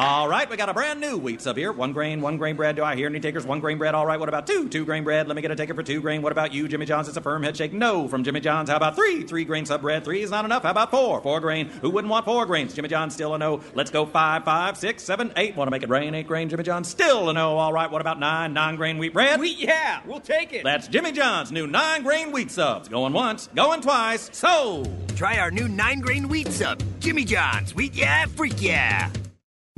All 0.00 0.28
right, 0.28 0.48
we 0.48 0.56
got 0.56 0.68
a 0.68 0.74
brand 0.74 1.00
new 1.00 1.18
wheat 1.18 1.40
sub 1.40 1.56
here. 1.56 1.72
One 1.72 1.92
grain, 1.92 2.20
one 2.20 2.36
grain 2.36 2.54
bread. 2.54 2.76
Do 2.76 2.84
I 2.84 2.94
hear 2.94 3.08
any 3.08 3.18
takers? 3.18 3.44
One 3.44 3.58
grain 3.58 3.78
bread. 3.78 3.96
All 3.96 4.06
right, 4.06 4.20
what 4.20 4.28
about 4.28 4.46
two? 4.46 4.68
Two 4.68 4.84
grain 4.84 5.02
bread. 5.02 5.26
Let 5.26 5.34
me 5.34 5.42
get 5.42 5.50
a 5.50 5.56
taker 5.56 5.74
for 5.74 5.82
two 5.82 6.00
grain. 6.00 6.22
What 6.22 6.30
about 6.30 6.54
you, 6.54 6.68
Jimmy 6.68 6.86
John's? 6.86 7.08
It's 7.08 7.16
a 7.16 7.20
firm 7.20 7.42
head 7.42 7.56
shake. 7.56 7.72
No 7.72 8.06
from 8.06 8.22
Jimmy 8.22 8.38
John's. 8.38 8.70
How 8.70 8.76
about 8.76 8.94
three? 8.94 9.24
Three 9.24 9.44
grain 9.44 9.66
sub 9.66 9.80
bread. 9.80 10.04
Three 10.04 10.22
is 10.22 10.30
not 10.30 10.44
enough. 10.44 10.62
How 10.62 10.70
about 10.70 10.92
four? 10.92 11.20
Four 11.20 11.40
grain. 11.40 11.66
Who 11.80 11.90
wouldn't 11.90 12.12
want 12.12 12.26
four 12.26 12.46
grains? 12.46 12.74
Jimmy 12.74 12.88
John's 12.88 13.12
still 13.12 13.34
a 13.34 13.38
no. 13.38 13.60
Let's 13.74 13.90
go 13.90 14.06
five, 14.06 14.44
five, 14.44 14.78
six, 14.78 15.02
seven, 15.02 15.32
eight. 15.34 15.56
Want 15.56 15.66
to 15.66 15.72
make 15.72 15.82
it 15.82 15.88
rain? 15.88 16.14
Eight 16.14 16.28
grain. 16.28 16.48
Jimmy 16.48 16.62
John's 16.62 16.86
still 16.86 17.28
a 17.28 17.32
no. 17.32 17.58
All 17.58 17.72
right, 17.72 17.90
what 17.90 18.00
about 18.00 18.20
nine? 18.20 18.52
Nine 18.52 18.76
grain 18.76 18.98
wheat 18.98 19.12
bread. 19.12 19.40
Wheat, 19.40 19.58
yeah, 19.58 19.98
we'll 20.06 20.20
take 20.20 20.52
it. 20.52 20.62
That's 20.62 20.86
Jimmy 20.86 21.10
John's 21.10 21.50
new 21.50 21.66
nine 21.66 22.04
grain 22.04 22.30
wheat 22.30 22.52
subs. 22.52 22.88
Going 22.88 23.12
once, 23.12 23.48
going 23.52 23.80
twice. 23.80 24.30
Sold. 24.32 24.88
Try 25.16 25.38
our 25.38 25.50
new 25.50 25.66
nine 25.66 25.98
grain 25.98 26.28
wheat 26.28 26.46
sub. 26.52 26.80
Jimmy 27.00 27.24
John's. 27.24 27.74
Wheat, 27.74 27.96
yeah, 27.96 28.26
freak, 28.26 28.62
yeah. 28.62 29.10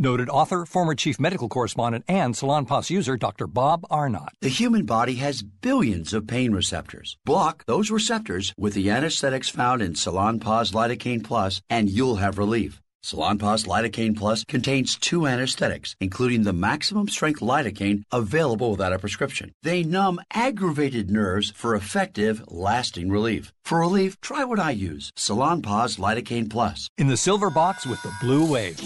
Noted 0.03 0.31
author, 0.31 0.65
former 0.65 0.95
chief 0.95 1.21
medical 1.21 1.51
correspondent, 1.51 2.07
and 2.09 2.35
Salonpas 2.35 2.89
user 2.89 3.19
Dr. 3.19 3.47
Bob 3.47 3.85
Arnot. 3.91 4.31
The 4.41 4.49
human 4.49 4.87
body 4.87 5.17
has 5.17 5.43
billions 5.43 6.15
of 6.15 6.27
pain 6.27 6.53
receptors. 6.53 7.19
Block 7.27 7.67
those 7.67 7.91
receptors 7.91 8.55
with 8.57 8.73
the 8.73 8.89
anesthetics 8.89 9.51
found 9.51 9.83
in 9.83 9.95
Salon 9.95 10.41
Salonpas 10.41 10.73
Lidocaine 10.73 11.23
Plus, 11.23 11.61
and 11.69 11.91
you'll 11.91 12.17
have 12.17 12.39
relief. 12.39 12.81
Salonpas 13.05 13.67
Lidocaine 13.67 14.17
Plus 14.17 14.43
contains 14.45 14.97
two 14.97 15.27
anesthetics, 15.27 15.95
including 16.01 16.45
the 16.45 16.55
maximum 16.55 17.07
strength 17.07 17.41
lidocaine 17.41 18.03
available 18.11 18.71
without 18.71 18.95
a 18.95 18.99
prescription. 18.99 19.53
They 19.63 19.83
numb 19.83 20.19
aggravated 20.33 21.11
nerves 21.11 21.51
for 21.51 21.75
effective, 21.75 22.43
lasting 22.49 23.11
relief. 23.11 23.53
For 23.67 23.81
relief, 23.81 24.19
try 24.23 24.45
what 24.45 24.59
I 24.59 24.71
use 24.71 25.13
Salonpas 25.15 25.99
Lidocaine 25.99 26.49
Plus. 26.49 26.89
In 26.97 27.09
the 27.09 27.19
silver 27.19 27.51
box 27.51 27.87
with 27.87 28.03
the 28.03 28.13
blue 28.23 28.51
wave. 28.51 28.81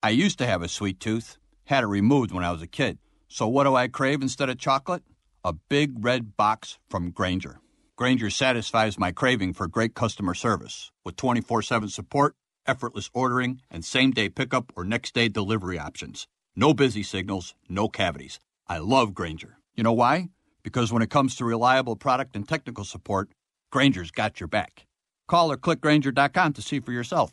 I 0.00 0.10
used 0.10 0.38
to 0.38 0.46
have 0.46 0.62
a 0.62 0.68
sweet 0.68 1.00
tooth, 1.00 1.38
had 1.64 1.82
it 1.82 1.88
removed 1.88 2.30
when 2.30 2.44
I 2.44 2.52
was 2.52 2.62
a 2.62 2.68
kid. 2.68 2.98
So 3.26 3.48
what 3.48 3.64
do 3.64 3.74
I 3.74 3.88
crave 3.88 4.22
instead 4.22 4.48
of 4.48 4.56
chocolate? 4.56 5.02
A 5.44 5.52
big 5.52 6.04
red 6.04 6.36
box 6.36 6.78
from 6.88 7.10
Grainger. 7.10 7.58
Grainger 7.96 8.30
satisfies 8.30 8.96
my 8.96 9.10
craving 9.10 9.54
for 9.54 9.66
great 9.66 9.94
customer 9.94 10.34
service 10.34 10.92
with 11.04 11.16
24 11.16 11.62
7 11.62 11.88
support, 11.88 12.36
effortless 12.64 13.10
ordering, 13.12 13.60
and 13.72 13.84
same 13.84 14.12
day 14.12 14.28
pickup 14.28 14.72
or 14.76 14.84
next 14.84 15.14
day 15.14 15.28
delivery 15.28 15.80
options. 15.80 16.28
No 16.54 16.72
busy 16.72 17.02
signals, 17.02 17.56
no 17.68 17.88
cavities. 17.88 18.38
I 18.68 18.78
love 18.78 19.14
Grainger. 19.14 19.58
You 19.74 19.82
know 19.82 19.92
why? 19.92 20.28
Because 20.62 20.92
when 20.92 21.02
it 21.02 21.10
comes 21.10 21.34
to 21.36 21.44
reliable 21.44 21.96
product 21.96 22.36
and 22.36 22.48
technical 22.48 22.84
support, 22.84 23.30
Grainger's 23.72 24.12
got 24.12 24.38
your 24.38 24.48
back. 24.48 24.86
Call 25.26 25.50
or 25.50 25.56
click 25.56 25.80
Grainger.com 25.80 26.52
to 26.52 26.62
see 26.62 26.78
for 26.78 26.92
yourself. 26.92 27.32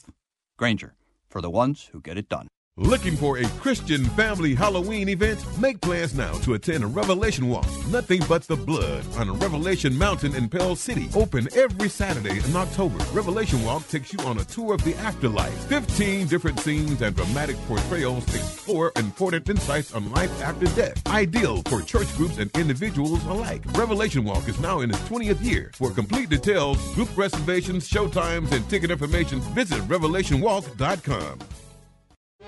Grainger, 0.57 0.95
for 1.29 1.41
the 1.41 1.51
ones 1.51 1.89
who 1.91 2.01
get 2.01 2.17
it 2.17 2.27
done. 2.27 2.47
Looking 2.77 3.15
for 3.15 3.37
a 3.37 3.47
Christian 3.61 4.03
family 4.03 4.53
Halloween 4.53 5.07
event? 5.07 5.39
Make 5.57 5.79
plans 5.79 6.13
now 6.13 6.33
to 6.39 6.55
attend 6.55 6.83
a 6.83 6.87
Revelation 6.87 7.47
Walk. 7.47 7.65
Nothing 7.89 8.21
but 8.27 8.41
the 8.43 8.57
blood 8.57 9.01
on 9.15 9.39
Revelation 9.39 9.97
Mountain 9.97 10.35
in 10.35 10.49
Pell 10.49 10.75
City. 10.75 11.07
Open 11.15 11.47
every 11.55 11.87
Saturday 11.87 12.37
in 12.37 12.53
October. 12.53 12.97
Revelation 13.13 13.63
Walk 13.63 13.87
takes 13.87 14.11
you 14.11 14.19
on 14.25 14.39
a 14.39 14.43
tour 14.43 14.73
of 14.73 14.83
the 14.83 14.93
afterlife. 14.95 15.53
15 15.67 16.27
different 16.27 16.59
scenes 16.59 17.01
and 17.01 17.15
dramatic 17.15 17.55
portrayals 17.65 18.25
explore 18.35 18.91
important 18.97 19.49
insights 19.49 19.95
on 19.95 20.11
life 20.11 20.41
after 20.41 20.65
death. 20.75 21.01
Ideal 21.07 21.61
for 21.69 21.81
church 21.81 22.13
groups 22.17 22.39
and 22.39 22.51
individuals 22.57 23.23
alike. 23.27 23.63
Revelation 23.77 24.25
Walk 24.25 24.49
is 24.49 24.59
now 24.59 24.81
in 24.81 24.89
its 24.89 24.99
20th 25.03 25.41
year. 25.41 25.71
For 25.75 25.91
complete 25.91 26.27
details, 26.27 26.93
group 26.93 27.15
reservations, 27.15 27.89
showtimes, 27.89 28.51
and 28.51 28.69
ticket 28.69 28.91
information, 28.91 29.39
visit 29.55 29.79
revelationwalk.com. 29.87 31.39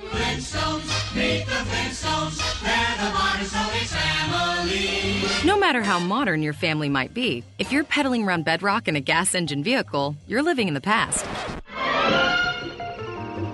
Flintstones, 0.05 1.15
meet 1.15 1.45
the 1.45 1.51
Flintstones. 1.51 2.61
They're 2.61 2.97
the 2.97 3.13
modern 3.13 3.45
Stonex 3.45 3.87
family. 3.87 5.47
No 5.47 5.57
matter 5.57 5.81
how 5.81 5.99
modern 5.99 6.41
your 6.41 6.53
family 6.53 6.89
might 6.89 7.13
be, 7.13 7.43
if 7.57 7.71
you're 7.71 7.83
pedaling 7.83 8.23
around 8.23 8.45
bedrock 8.45 8.87
in 8.87 8.95
a 8.95 8.99
gas 9.01 9.33
engine 9.33 9.63
vehicle, 9.63 10.15
you're 10.27 10.43
living 10.43 10.67
in 10.67 10.73
the 10.73 10.81
past. 10.81 11.25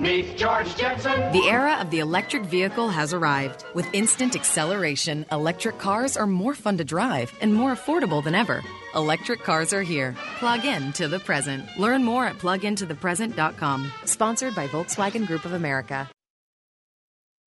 Meet 0.01 0.35
George 0.35 0.75
Jetson. 0.75 1.31
The 1.31 1.47
era 1.47 1.77
of 1.79 1.89
the 1.89 1.99
electric 1.99 2.43
vehicle 2.43 2.89
has 2.89 3.13
arrived. 3.13 3.63
With 3.73 3.87
instant 3.93 4.35
acceleration, 4.35 5.25
electric 5.31 5.77
cars 5.77 6.17
are 6.17 6.27
more 6.27 6.53
fun 6.55 6.77
to 6.79 6.83
drive 6.83 7.31
and 7.39 7.53
more 7.53 7.73
affordable 7.73 8.21
than 8.21 8.35
ever. 8.35 8.61
Electric 8.95 9.43
cars 9.43 9.71
are 9.71 9.81
here. 9.81 10.13
Plug 10.39 10.65
in 10.65 10.91
to 10.93 11.07
the 11.07 11.19
present. 11.19 11.63
Learn 11.79 12.03
more 12.03 12.25
at 12.25 12.37
plugintothepresent.com. 12.37 13.91
Sponsored 14.03 14.53
by 14.55 14.67
Volkswagen 14.67 15.25
Group 15.25 15.45
of 15.45 15.53
America. 15.53 16.09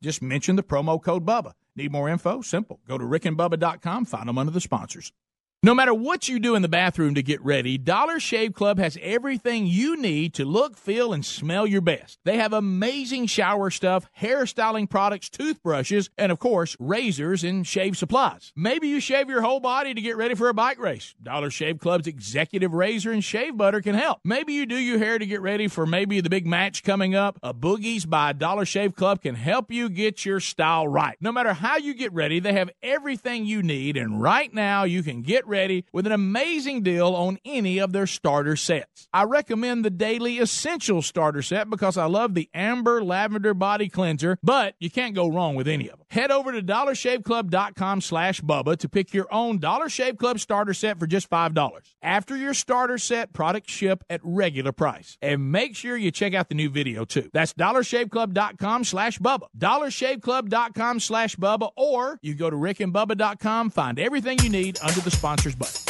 Just 0.00 0.22
mention 0.22 0.54
the 0.56 0.62
promo 0.62 1.02
code 1.02 1.26
BUBBA. 1.26 1.52
Need 1.74 1.90
more 1.90 2.08
info? 2.08 2.40
Simple. 2.40 2.80
Go 2.86 2.98
to 2.98 3.04
rickandbubba.com, 3.04 4.04
find 4.04 4.28
them 4.28 4.38
under 4.38 4.52
the 4.52 4.60
sponsors. 4.60 5.12
No 5.60 5.74
matter 5.74 5.92
what 5.92 6.28
you 6.28 6.38
do 6.38 6.54
in 6.54 6.62
the 6.62 6.68
bathroom 6.68 7.16
to 7.16 7.22
get 7.22 7.44
ready, 7.44 7.76
Dollar 7.76 8.20
Shave 8.20 8.54
Club 8.54 8.78
has 8.78 8.96
everything 9.02 9.66
you 9.66 9.96
need 9.96 10.32
to 10.34 10.44
look, 10.44 10.76
feel, 10.76 11.12
and 11.12 11.26
smell 11.26 11.66
your 11.66 11.80
best. 11.80 12.20
They 12.24 12.36
have 12.36 12.52
amazing 12.52 13.26
shower 13.26 13.68
stuff, 13.70 14.08
hairstyling 14.20 14.88
products, 14.88 15.28
toothbrushes, 15.28 16.10
and 16.16 16.30
of 16.30 16.38
course, 16.38 16.76
razors 16.78 17.42
and 17.42 17.66
shave 17.66 17.98
supplies. 17.98 18.52
Maybe 18.54 18.86
you 18.86 19.00
shave 19.00 19.28
your 19.28 19.42
whole 19.42 19.58
body 19.58 19.94
to 19.94 20.00
get 20.00 20.16
ready 20.16 20.36
for 20.36 20.48
a 20.48 20.54
bike 20.54 20.78
race. 20.78 21.16
Dollar 21.20 21.50
Shave 21.50 21.80
Club's 21.80 22.06
executive 22.06 22.72
razor 22.72 23.10
and 23.10 23.24
shave 23.24 23.56
butter 23.56 23.80
can 23.80 23.96
help. 23.96 24.20
Maybe 24.22 24.52
you 24.52 24.64
do 24.64 24.76
your 24.76 25.00
hair 25.00 25.18
to 25.18 25.26
get 25.26 25.40
ready 25.40 25.66
for 25.66 25.86
maybe 25.86 26.20
the 26.20 26.30
big 26.30 26.46
match 26.46 26.84
coming 26.84 27.16
up. 27.16 27.36
A 27.42 27.52
Boogies 27.52 28.08
by 28.08 28.32
Dollar 28.32 28.64
Shave 28.64 28.94
Club 28.94 29.22
can 29.22 29.34
help 29.34 29.72
you 29.72 29.88
get 29.88 30.24
your 30.24 30.38
style 30.38 30.86
right. 30.86 31.16
No 31.20 31.32
matter 31.32 31.52
how 31.52 31.78
you 31.78 31.94
get 31.94 32.12
ready, 32.12 32.38
they 32.38 32.52
have 32.52 32.70
everything 32.80 33.44
you 33.44 33.64
need, 33.64 33.96
and 33.96 34.22
right 34.22 34.54
now 34.54 34.84
you 34.84 35.02
can 35.02 35.22
get 35.22 35.47
ready 35.48 35.84
with 35.92 36.06
an 36.06 36.12
amazing 36.12 36.82
deal 36.82 37.14
on 37.14 37.38
any 37.44 37.78
of 37.78 37.92
their 37.92 38.06
starter 38.06 38.56
sets. 38.56 39.08
I 39.12 39.24
recommend 39.24 39.84
the 39.84 39.90
Daily 39.90 40.38
Essential 40.38 41.02
Starter 41.02 41.42
Set 41.42 41.70
because 41.70 41.96
I 41.96 42.06
love 42.06 42.34
the 42.34 42.48
Amber 42.54 43.02
Lavender 43.02 43.54
Body 43.54 43.88
Cleanser, 43.88 44.38
but 44.42 44.74
you 44.78 44.90
can't 44.90 45.14
go 45.14 45.28
wrong 45.28 45.54
with 45.54 45.66
any 45.66 45.88
of 45.88 45.97
them. 45.97 45.97
Head 46.10 46.30
over 46.30 46.52
to 46.52 46.62
dollarshaveclub.com 46.62 48.00
slash 48.00 48.40
Bubba 48.40 48.78
to 48.78 48.88
pick 48.88 49.12
your 49.12 49.26
own 49.30 49.58
Dollar 49.58 49.88
Shave 49.90 50.16
Club 50.16 50.38
starter 50.40 50.72
set 50.72 50.98
for 50.98 51.06
just 51.06 51.28
$5. 51.28 51.80
After 52.02 52.34
your 52.36 52.54
starter 52.54 52.96
set, 52.96 53.32
products 53.34 53.72
ship 53.72 54.02
at 54.08 54.20
regular 54.22 54.72
price. 54.72 55.18
And 55.20 55.52
make 55.52 55.76
sure 55.76 55.96
you 55.96 56.10
check 56.10 56.32
out 56.32 56.48
the 56.48 56.54
new 56.54 56.70
video 56.70 57.04
too. 57.04 57.28
That's 57.34 57.52
dollarshaveclub.com 57.52 58.84
slash 58.84 59.18
Bubba. 59.18 59.48
dollarshaveclub.com 59.56 61.00
slash 61.00 61.36
Bubba 61.36 61.70
or 61.76 62.18
you 62.22 62.34
go 62.34 62.48
to 62.48 62.56
rickandbubba.com, 62.56 63.70
find 63.70 63.98
everything 63.98 64.38
you 64.42 64.48
need 64.48 64.78
under 64.82 65.00
the 65.00 65.10
sponsors 65.10 65.54
button. 65.54 65.82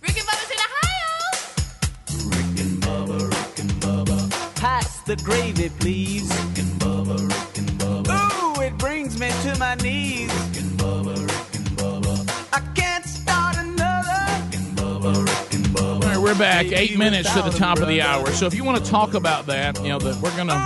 Rick 0.00 0.16
and 0.16 0.28
Bubba's 0.28 0.50
in 0.50 0.58
Ohio. 0.60 2.28
Rick 2.30 2.60
and 2.60 2.82
Bubba, 2.82 3.30
Rick 3.30 3.58
and 3.58 3.70
Bubba. 3.82 4.54
Pass 4.56 5.00
the 5.02 5.16
gravy, 5.16 5.70
please. 5.80 6.30
Ooh, 6.32 6.52
it 6.56 7.53
brings 8.84 9.18
me 9.18 9.30
to 9.40 9.58
my 9.58 9.74
knees. 9.76 10.30
I 12.52 12.60
can't 12.74 13.02
start 13.06 13.56
another. 13.56 14.10
All 15.80 16.00
right, 16.00 16.18
we're 16.18 16.38
back. 16.38 16.66
Eight 16.66 16.98
minutes 16.98 17.32
to 17.32 17.40
the 17.40 17.48
top 17.48 17.78
of 17.78 17.88
the 17.88 18.02
hour. 18.02 18.30
So 18.32 18.44
if 18.44 18.52
you 18.52 18.62
want 18.62 18.84
to 18.84 18.90
talk 18.90 19.14
about 19.14 19.46
that, 19.46 19.80
you 19.80 19.88
know 19.88 19.98
that 20.00 20.20
we're 20.20 20.36
gonna 20.36 20.60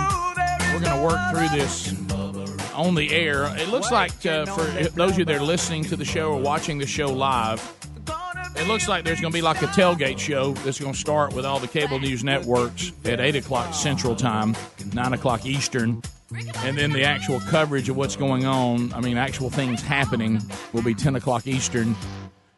we're 0.73 0.81
gonna 0.81 1.01
work 1.01 1.17
through 1.31 1.57
this 1.57 1.95
on 2.73 2.95
the 2.95 3.09
air. 3.09 3.45
It 3.57 3.69
looks 3.69 3.89
like 3.89 4.25
uh, 4.25 4.45
for 4.47 4.63
those 4.63 5.11
of 5.11 5.19
you 5.19 5.23
that 5.23 5.35
are 5.37 5.41
listening 5.41 5.85
to 5.85 5.95
the 5.95 6.03
show 6.03 6.33
or 6.33 6.41
watching 6.41 6.77
the 6.77 6.87
show 6.87 7.07
live, 7.07 7.61
it 8.57 8.67
looks 8.67 8.89
like 8.89 9.05
there's 9.05 9.21
going 9.21 9.31
to 9.31 9.37
be 9.37 9.41
like 9.41 9.61
a 9.61 9.67
tailgate 9.67 10.19
show 10.19 10.51
that's 10.65 10.77
going 10.81 10.91
to 10.91 10.99
start 10.99 11.33
with 11.33 11.45
all 11.45 11.59
the 11.61 11.69
cable 11.69 11.99
news 11.99 12.25
networks 12.25 12.91
at 13.05 13.21
eight 13.21 13.37
o'clock 13.37 13.73
Central 13.73 14.13
Time, 14.13 14.57
nine 14.93 15.13
o'clock 15.13 15.45
Eastern. 15.45 16.01
And 16.31 16.77
then 16.77 16.91
the 16.91 17.03
actual 17.03 17.39
coverage 17.39 17.89
of 17.89 17.97
what's 17.97 18.15
going 18.15 18.45
on, 18.45 18.93
I 18.93 19.01
mean, 19.01 19.17
actual 19.17 19.49
things 19.49 19.81
happening, 19.81 20.41
will 20.73 20.83
be 20.83 20.93
10 20.93 21.15
o'clock 21.15 21.47
Eastern, 21.47 21.95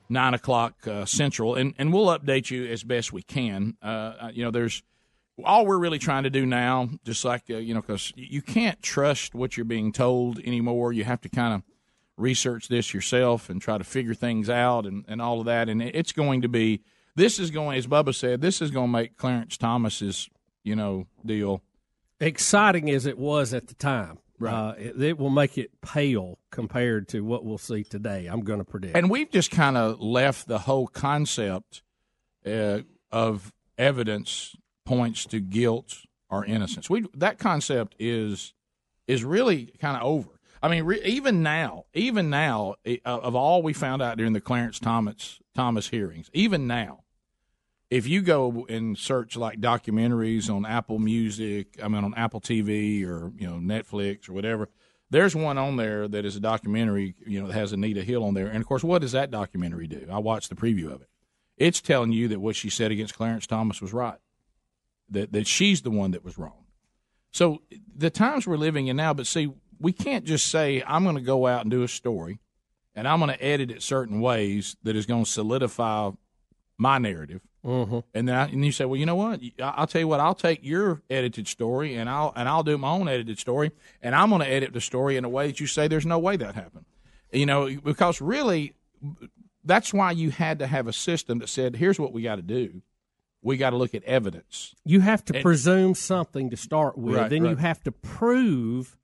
9 0.09 0.33
o'clock 0.33 0.75
uh, 0.87 1.05
Central. 1.05 1.55
And, 1.55 1.73
and 1.77 1.93
we'll 1.93 2.07
update 2.07 2.51
you 2.51 2.65
as 2.65 2.83
best 2.83 3.13
we 3.13 3.21
can. 3.21 3.77
Uh, 3.81 4.29
you 4.33 4.43
know, 4.43 4.51
there's 4.51 4.83
all 5.45 5.65
we're 5.65 5.77
really 5.77 5.99
trying 5.99 6.23
to 6.23 6.29
do 6.29 6.45
now, 6.45 6.89
just 7.05 7.23
like, 7.23 7.43
uh, 7.49 7.57
you 7.57 7.73
know, 7.73 7.81
because 7.81 8.11
you 8.15 8.41
can't 8.41 8.81
trust 8.81 9.33
what 9.33 9.55
you're 9.55 9.65
being 9.65 9.91
told 9.91 10.39
anymore. 10.39 10.91
You 10.91 11.05
have 11.05 11.21
to 11.21 11.29
kind 11.29 11.53
of 11.53 11.63
research 12.17 12.67
this 12.67 12.93
yourself 12.93 13.49
and 13.49 13.61
try 13.61 13.77
to 13.77 13.83
figure 13.83 14.13
things 14.13 14.49
out 14.49 14.85
and, 14.85 15.05
and 15.07 15.21
all 15.21 15.39
of 15.39 15.45
that. 15.45 15.69
And 15.69 15.81
it's 15.81 16.11
going 16.11 16.41
to 16.41 16.49
be, 16.49 16.81
this 17.15 17.39
is 17.39 17.51
going, 17.51 17.77
as 17.77 17.87
Bubba 17.87 18.13
said, 18.13 18.41
this 18.41 18.61
is 18.61 18.69
going 18.69 18.87
to 18.87 18.91
make 18.91 19.17
Clarence 19.17 19.57
Thomas's, 19.57 20.29
you 20.63 20.75
know, 20.75 21.07
deal 21.25 21.63
Exciting 22.21 22.89
as 22.89 23.05
it 23.05 23.17
was 23.17 23.53
at 23.53 23.67
the 23.67 23.73
time, 23.73 24.19
Right. 24.39 24.53
uh, 24.53 24.73
it, 24.77 25.01
it 25.01 25.17
will 25.19 25.29
make 25.29 25.57
it 25.57 25.71
pale 25.81 26.37
compared 26.51 27.07
to 27.09 27.21
what 27.21 27.43
we'll 27.43 27.57
see 27.57 27.83
today. 27.83 28.27
I'm 28.27 28.41
going 28.41 28.59
to 28.59 28.65
predict. 28.65 28.95
And 28.95 29.09
we've 29.09 29.29
just 29.31 29.51
kind 29.51 29.75
of 29.77 29.99
left 29.99 30.47
the 30.47 30.59
whole 30.59 30.87
concept 30.87 31.81
uh, 32.45 32.79
of 33.11 33.51
evidence 33.77 34.55
points 34.85 35.25
to 35.25 35.39
guilt 35.39 35.97
or 36.29 36.45
innocence. 36.45 36.89
We 36.89 37.05
that 37.15 37.39
concept 37.39 37.95
is 37.99 38.53
is 39.07 39.23
really 39.23 39.73
kind 39.79 39.97
of 39.97 40.03
over. 40.03 40.29
I 40.63 40.69
mean, 40.69 40.83
re, 40.83 41.01
even 41.03 41.41
now, 41.43 41.85
even 41.93 42.29
now, 42.29 42.75
eh, 42.85 42.97
of 43.03 43.35
all 43.35 43.63
we 43.63 43.73
found 43.73 44.01
out 44.01 44.17
during 44.17 44.33
the 44.33 44.41
Clarence 44.41 44.79
Thomas 44.79 45.39
Thomas 45.55 45.89
hearings, 45.89 46.29
even 46.33 46.67
now, 46.67 47.03
if 47.91 48.07
you 48.07 48.21
go 48.21 48.65
and 48.69 48.97
search 48.97 49.35
like 49.35 49.59
documentaries 49.59 50.49
on 50.49 50.65
Apple 50.65 50.97
Music, 50.97 51.77
I 51.83 51.89
mean 51.89 52.03
on 52.03 52.13
Apple 52.15 52.39
TV 52.39 53.05
or 53.05 53.33
you 53.37 53.45
know 53.45 53.57
Netflix 53.57 54.29
or 54.29 54.33
whatever, 54.33 54.69
there's 55.09 55.35
one 55.35 55.57
on 55.57 55.75
there 55.75 56.07
that 56.07 56.25
is 56.25 56.37
a 56.37 56.39
documentary, 56.39 57.15
you 57.27 57.41
know, 57.41 57.47
that 57.47 57.53
has 57.53 57.73
Anita 57.73 58.01
Hill 58.01 58.23
on 58.23 58.33
there. 58.33 58.47
And 58.47 58.57
of 58.61 58.65
course, 58.65 58.83
what 58.83 59.01
does 59.01 59.11
that 59.11 59.29
documentary 59.29 59.87
do? 59.87 60.07
I 60.09 60.19
watched 60.19 60.49
the 60.49 60.55
preview 60.55 60.85
of 60.85 61.01
it. 61.01 61.09
It's 61.57 61.81
telling 61.81 62.13
you 62.13 62.29
that 62.29 62.39
what 62.39 62.55
she 62.55 62.69
said 62.69 62.91
against 62.91 63.13
Clarence 63.13 63.45
Thomas 63.45 63.81
was 63.81 63.91
right. 63.91 64.17
That 65.09 65.33
that 65.33 65.45
she's 65.45 65.81
the 65.81 65.91
one 65.91 66.11
that 66.11 66.23
was 66.23 66.37
wrong. 66.37 66.63
So 67.31 67.61
the 67.93 68.09
times 68.09 68.47
we're 68.47 68.57
living 68.57 68.87
in 68.87 68.95
now, 68.95 69.13
but 69.13 69.27
see, 69.27 69.51
we 69.79 69.91
can't 69.91 70.23
just 70.23 70.47
say 70.47 70.81
I'm 70.87 71.03
going 71.03 71.15
to 71.15 71.21
go 71.21 71.45
out 71.45 71.61
and 71.61 71.71
do 71.71 71.83
a 71.83 71.89
story, 71.89 72.39
and 72.95 73.05
I'm 73.05 73.19
going 73.19 73.33
to 73.33 73.43
edit 73.43 73.69
it 73.69 73.81
certain 73.81 74.21
ways 74.21 74.77
that 74.83 74.95
is 74.95 75.05
going 75.05 75.25
to 75.25 75.29
solidify 75.29 76.11
my 76.77 76.97
narrative. 76.97 77.41
Mm-hmm. 77.65 77.99
And 78.15 78.27
then 78.27 78.35
I, 78.35 78.45
and 78.47 78.65
you 78.65 78.71
say, 78.71 78.85
well, 78.85 78.95
you 78.99 79.05
know 79.05 79.15
what? 79.15 79.39
I'll 79.61 79.85
tell 79.87 80.01
you 80.01 80.07
what. 80.07 80.19
I'll 80.19 80.33
take 80.33 80.59
your 80.63 81.01
edited 81.09 81.47
story 81.47 81.95
and 81.95 82.09
I'll 82.09 82.33
and 82.35 82.49
I'll 82.49 82.63
do 82.63 82.77
my 82.77 82.89
own 82.89 83.07
edited 83.07 83.37
story, 83.37 83.71
and 84.01 84.15
I'm 84.15 84.29
going 84.29 84.41
to 84.41 84.47
edit 84.47 84.73
the 84.73 84.81
story 84.81 85.15
in 85.15 85.25
a 85.25 85.29
way 85.29 85.47
that 85.47 85.59
you 85.59 85.67
say 85.67 85.87
there's 85.87 86.05
no 86.05 86.17
way 86.19 86.37
that 86.37 86.55
happened. 86.55 86.85
You 87.31 87.45
know, 87.45 87.69
because 87.83 88.19
really, 88.19 88.73
that's 89.63 89.93
why 89.93 90.11
you 90.11 90.31
had 90.31 90.59
to 90.59 90.67
have 90.67 90.87
a 90.87 90.93
system 90.93 91.39
that 91.39 91.49
said, 91.49 91.75
here's 91.75 91.99
what 91.99 92.11
we 92.13 92.23
got 92.23 92.37
to 92.37 92.41
do. 92.41 92.81
We 93.43 93.57
got 93.57 93.71
to 93.71 93.77
look 93.77 93.95
at 93.95 94.03
evidence. 94.03 94.75
You 94.83 94.99
have 95.01 95.23
to 95.25 95.35
And- 95.35 95.43
presume 95.43 95.95
something 95.95 96.49
to 96.49 96.57
start 96.57 96.97
with, 96.97 97.15
Right, 97.15 97.29
then 97.29 97.45
you 97.45 97.55
have 97.55 97.81
to 97.83 97.91
prove 97.91 98.97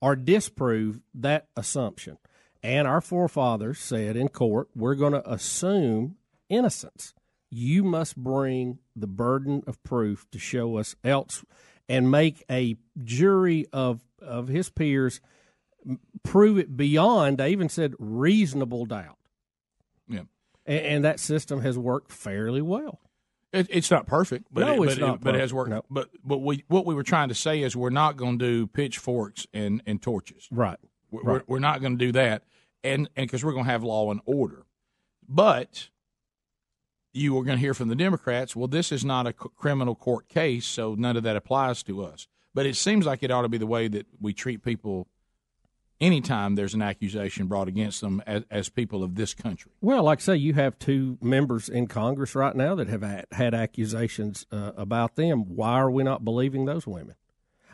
or 0.00 0.14
disprove 0.16 1.00
that 1.14 1.48
assumption. 1.56 2.18
And 2.62 2.86
our 2.86 3.00
forefathers 3.00 3.78
said 3.78 4.16
in 4.16 4.28
court, 4.28 4.68
we're 4.74 4.94
going 4.94 5.12
to 5.12 5.30
assume 5.30 6.16
innocence. 6.48 7.12
You 7.56 7.84
must 7.84 8.16
bring 8.16 8.80
the 8.96 9.06
burden 9.06 9.62
of 9.68 9.80
proof 9.84 10.26
to 10.32 10.38
show 10.40 10.76
us 10.76 10.96
else 11.04 11.44
and 11.88 12.10
make 12.10 12.44
a 12.50 12.76
jury 13.04 13.66
of, 13.72 14.00
of 14.20 14.48
his 14.48 14.70
peers 14.70 15.20
prove 16.24 16.58
it 16.58 16.76
beyond, 16.76 17.38
they 17.38 17.50
even 17.50 17.68
said 17.68 17.94
reasonable 17.98 18.86
doubt. 18.86 19.18
Yeah. 20.08 20.22
And, 20.66 20.80
and 20.80 21.04
that 21.04 21.20
system 21.20 21.60
has 21.60 21.78
worked 21.78 22.10
fairly 22.10 22.62
well. 22.62 23.00
It, 23.52 23.68
it's 23.70 23.90
not 23.90 24.06
perfect, 24.06 24.46
but 24.50 24.62
No, 24.62 24.82
it, 24.82 24.86
it's 24.86 24.94
but, 24.98 25.06
not 25.06 25.14
it, 25.16 25.20
but 25.22 25.34
it 25.36 25.40
has 25.40 25.54
worked. 25.54 25.86
But 25.88 26.08
but 26.24 26.38
we 26.38 26.64
what 26.66 26.86
we 26.86 26.94
were 26.94 27.04
trying 27.04 27.28
to 27.28 27.36
say 27.36 27.62
is 27.62 27.76
we're 27.76 27.90
not 27.90 28.16
going 28.16 28.38
to 28.40 28.44
do 28.44 28.66
pitchforks 28.66 29.46
and, 29.54 29.80
and 29.86 30.02
torches. 30.02 30.48
Right. 30.50 30.78
We're, 31.12 31.22
Right. 31.22 31.32
we're, 31.46 31.54
we're 31.54 31.60
not 31.60 31.80
going 31.80 31.96
to 31.96 32.04
do 32.04 32.10
that, 32.12 32.42
and 32.82 33.08
and 33.14 33.28
because 33.28 33.44
we're 33.44 33.52
going 33.52 33.66
to 33.66 33.70
have 33.70 33.84
law 33.84 34.10
and 34.10 34.20
order. 34.26 34.66
But 35.28 35.90
you 37.14 37.38
are 37.38 37.44
going 37.44 37.56
to 37.56 37.60
hear 37.60 37.74
from 37.74 37.88
the 37.88 37.94
Democrats. 37.94 38.54
Well, 38.54 38.68
this 38.68 38.92
is 38.92 39.04
not 39.04 39.26
a 39.26 39.30
c- 39.30 39.48
criminal 39.56 39.94
court 39.94 40.28
case, 40.28 40.66
so 40.66 40.94
none 40.94 41.16
of 41.16 41.22
that 41.22 41.36
applies 41.36 41.82
to 41.84 42.02
us. 42.04 42.26
But 42.52 42.66
it 42.66 42.76
seems 42.76 43.06
like 43.06 43.22
it 43.22 43.30
ought 43.30 43.42
to 43.42 43.48
be 43.48 43.58
the 43.58 43.66
way 43.66 43.88
that 43.88 44.06
we 44.20 44.32
treat 44.32 44.62
people 44.62 45.08
anytime 46.00 46.54
there's 46.54 46.74
an 46.74 46.82
accusation 46.82 47.46
brought 47.46 47.68
against 47.68 48.00
them 48.00 48.22
as, 48.26 48.42
as 48.50 48.68
people 48.68 49.02
of 49.02 49.14
this 49.14 49.32
country. 49.32 49.72
Well, 49.80 50.02
like 50.02 50.18
I 50.18 50.22
say, 50.22 50.36
you 50.36 50.54
have 50.54 50.78
two 50.78 51.18
members 51.22 51.68
in 51.68 51.86
Congress 51.86 52.34
right 52.34 52.54
now 52.54 52.74
that 52.74 52.88
have 52.88 53.02
had, 53.02 53.26
had 53.32 53.54
accusations 53.54 54.44
uh, 54.52 54.72
about 54.76 55.16
them. 55.16 55.54
Why 55.56 55.74
are 55.74 55.90
we 55.90 56.02
not 56.02 56.24
believing 56.24 56.64
those 56.64 56.86
women? 56.86 57.14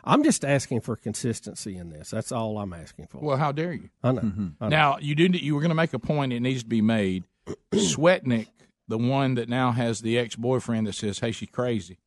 I'm 0.03 0.23
just 0.23 0.43
asking 0.43 0.81
for 0.81 0.95
consistency 0.95 1.77
in 1.77 1.89
this. 1.89 2.09
That's 2.09 2.31
all 2.31 2.57
I'm 2.57 2.73
asking 2.73 3.07
for. 3.07 3.19
Well, 3.19 3.37
how 3.37 3.51
dare 3.51 3.73
you? 3.73 3.89
I 4.03 4.11
know. 4.11 4.21
I 4.59 4.65
know. 4.65 4.69
Now 4.69 4.97
you 4.99 5.13
do. 5.13 5.25
You 5.25 5.53
were 5.53 5.61
going 5.61 5.69
to 5.69 5.75
make 5.75 5.93
a 5.93 5.99
point. 5.99 6.33
It 6.33 6.39
needs 6.39 6.63
to 6.63 6.69
be 6.69 6.81
made. 6.81 7.23
Swetnick, 7.73 8.47
the 8.91 8.97
one 8.97 9.33
that 9.35 9.49
now 9.49 9.71
has 9.71 10.01
the 10.01 10.19
ex 10.19 10.35
boyfriend 10.35 10.85
that 10.85 10.93
says, 10.93 11.19
"Hey, 11.19 11.31
she's 11.31 11.49
crazy," 11.49 11.97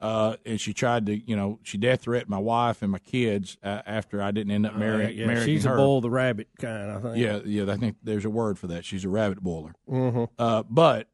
uh, 0.00 0.36
and 0.44 0.60
she 0.60 0.72
tried 0.72 1.06
to, 1.06 1.16
you 1.16 1.34
know, 1.34 1.58
she 1.62 1.78
death 1.78 2.02
threatened 2.02 2.28
my 2.30 2.38
wife 2.38 2.82
and 2.82 2.92
my 2.92 2.98
kids 2.98 3.56
uh, 3.64 3.82
after 3.86 4.22
I 4.22 4.30
didn't 4.30 4.52
end 4.52 4.66
up 4.66 4.76
marrying. 4.76 5.08
Uh, 5.08 5.20
yeah, 5.22 5.26
marrying 5.26 5.46
she's 5.46 5.64
her. 5.64 5.74
a 5.74 5.76
boil 5.76 6.00
the 6.00 6.10
rabbit 6.10 6.48
kind. 6.60 6.92
I 6.92 7.00
think. 7.00 7.16
Yeah, 7.16 7.40
yeah. 7.44 7.72
I 7.72 7.76
think 7.76 7.96
there's 8.02 8.24
a 8.24 8.30
word 8.30 8.58
for 8.58 8.66
that. 8.68 8.84
She's 8.84 9.04
a 9.04 9.08
rabbit 9.08 9.40
boiler. 9.42 9.74
Mhm. 9.90 10.28
Uh, 10.38 10.62
but 10.68 11.08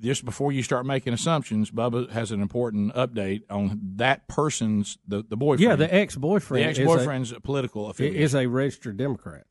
just 0.00 0.24
before 0.24 0.50
you 0.50 0.62
start 0.64 0.84
making 0.84 1.12
assumptions, 1.12 1.70
Bubba 1.70 2.10
has 2.10 2.32
an 2.32 2.40
important 2.42 2.92
update 2.94 3.42
on 3.50 3.78
that 3.96 4.26
person's 4.26 4.98
the 5.06 5.22
the 5.22 5.36
boyfriend. 5.36 5.60
Yeah, 5.68 5.76
the 5.76 5.94
ex-boyfriend 5.94 6.64
the 6.64 6.68
ex-boyfriend's 6.68 7.32
political 7.44 7.88
affiliation. 7.90 8.20
is 8.22 8.34
a 8.34 8.46
registered 8.46 8.96
Democrat. 8.96 9.44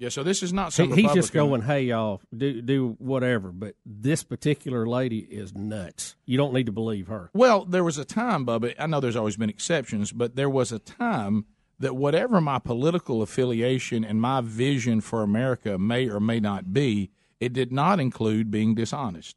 Yeah, 0.00 0.08
so 0.08 0.22
this 0.22 0.42
is 0.42 0.50
not 0.50 0.72
He, 0.72 0.76
some 0.76 0.92
he's 0.92 1.12
just 1.12 1.34
going, 1.34 1.60
"Hey, 1.60 1.82
y'all, 1.82 2.22
do 2.34 2.62
do 2.62 2.96
whatever." 2.98 3.52
But 3.52 3.74
this 3.84 4.22
particular 4.22 4.86
lady 4.86 5.18
is 5.18 5.54
nuts. 5.54 6.16
You 6.24 6.38
don't 6.38 6.54
need 6.54 6.64
to 6.66 6.72
believe 6.72 7.08
her. 7.08 7.28
Well, 7.34 7.66
there 7.66 7.84
was 7.84 7.98
a 7.98 8.04
time, 8.06 8.46
Bubba. 8.46 8.74
I 8.78 8.86
know 8.86 9.00
there's 9.00 9.14
always 9.14 9.36
been 9.36 9.50
exceptions, 9.50 10.10
but 10.10 10.36
there 10.36 10.48
was 10.48 10.72
a 10.72 10.78
time 10.78 11.44
that 11.78 11.96
whatever 11.96 12.40
my 12.40 12.58
political 12.58 13.20
affiliation 13.20 14.02
and 14.02 14.22
my 14.22 14.40
vision 14.40 15.02
for 15.02 15.22
America 15.22 15.76
may 15.76 16.08
or 16.08 16.18
may 16.18 16.40
not 16.40 16.72
be, 16.72 17.10
it 17.38 17.52
did 17.52 17.70
not 17.70 18.00
include 18.00 18.50
being 18.50 18.74
dishonest. 18.74 19.36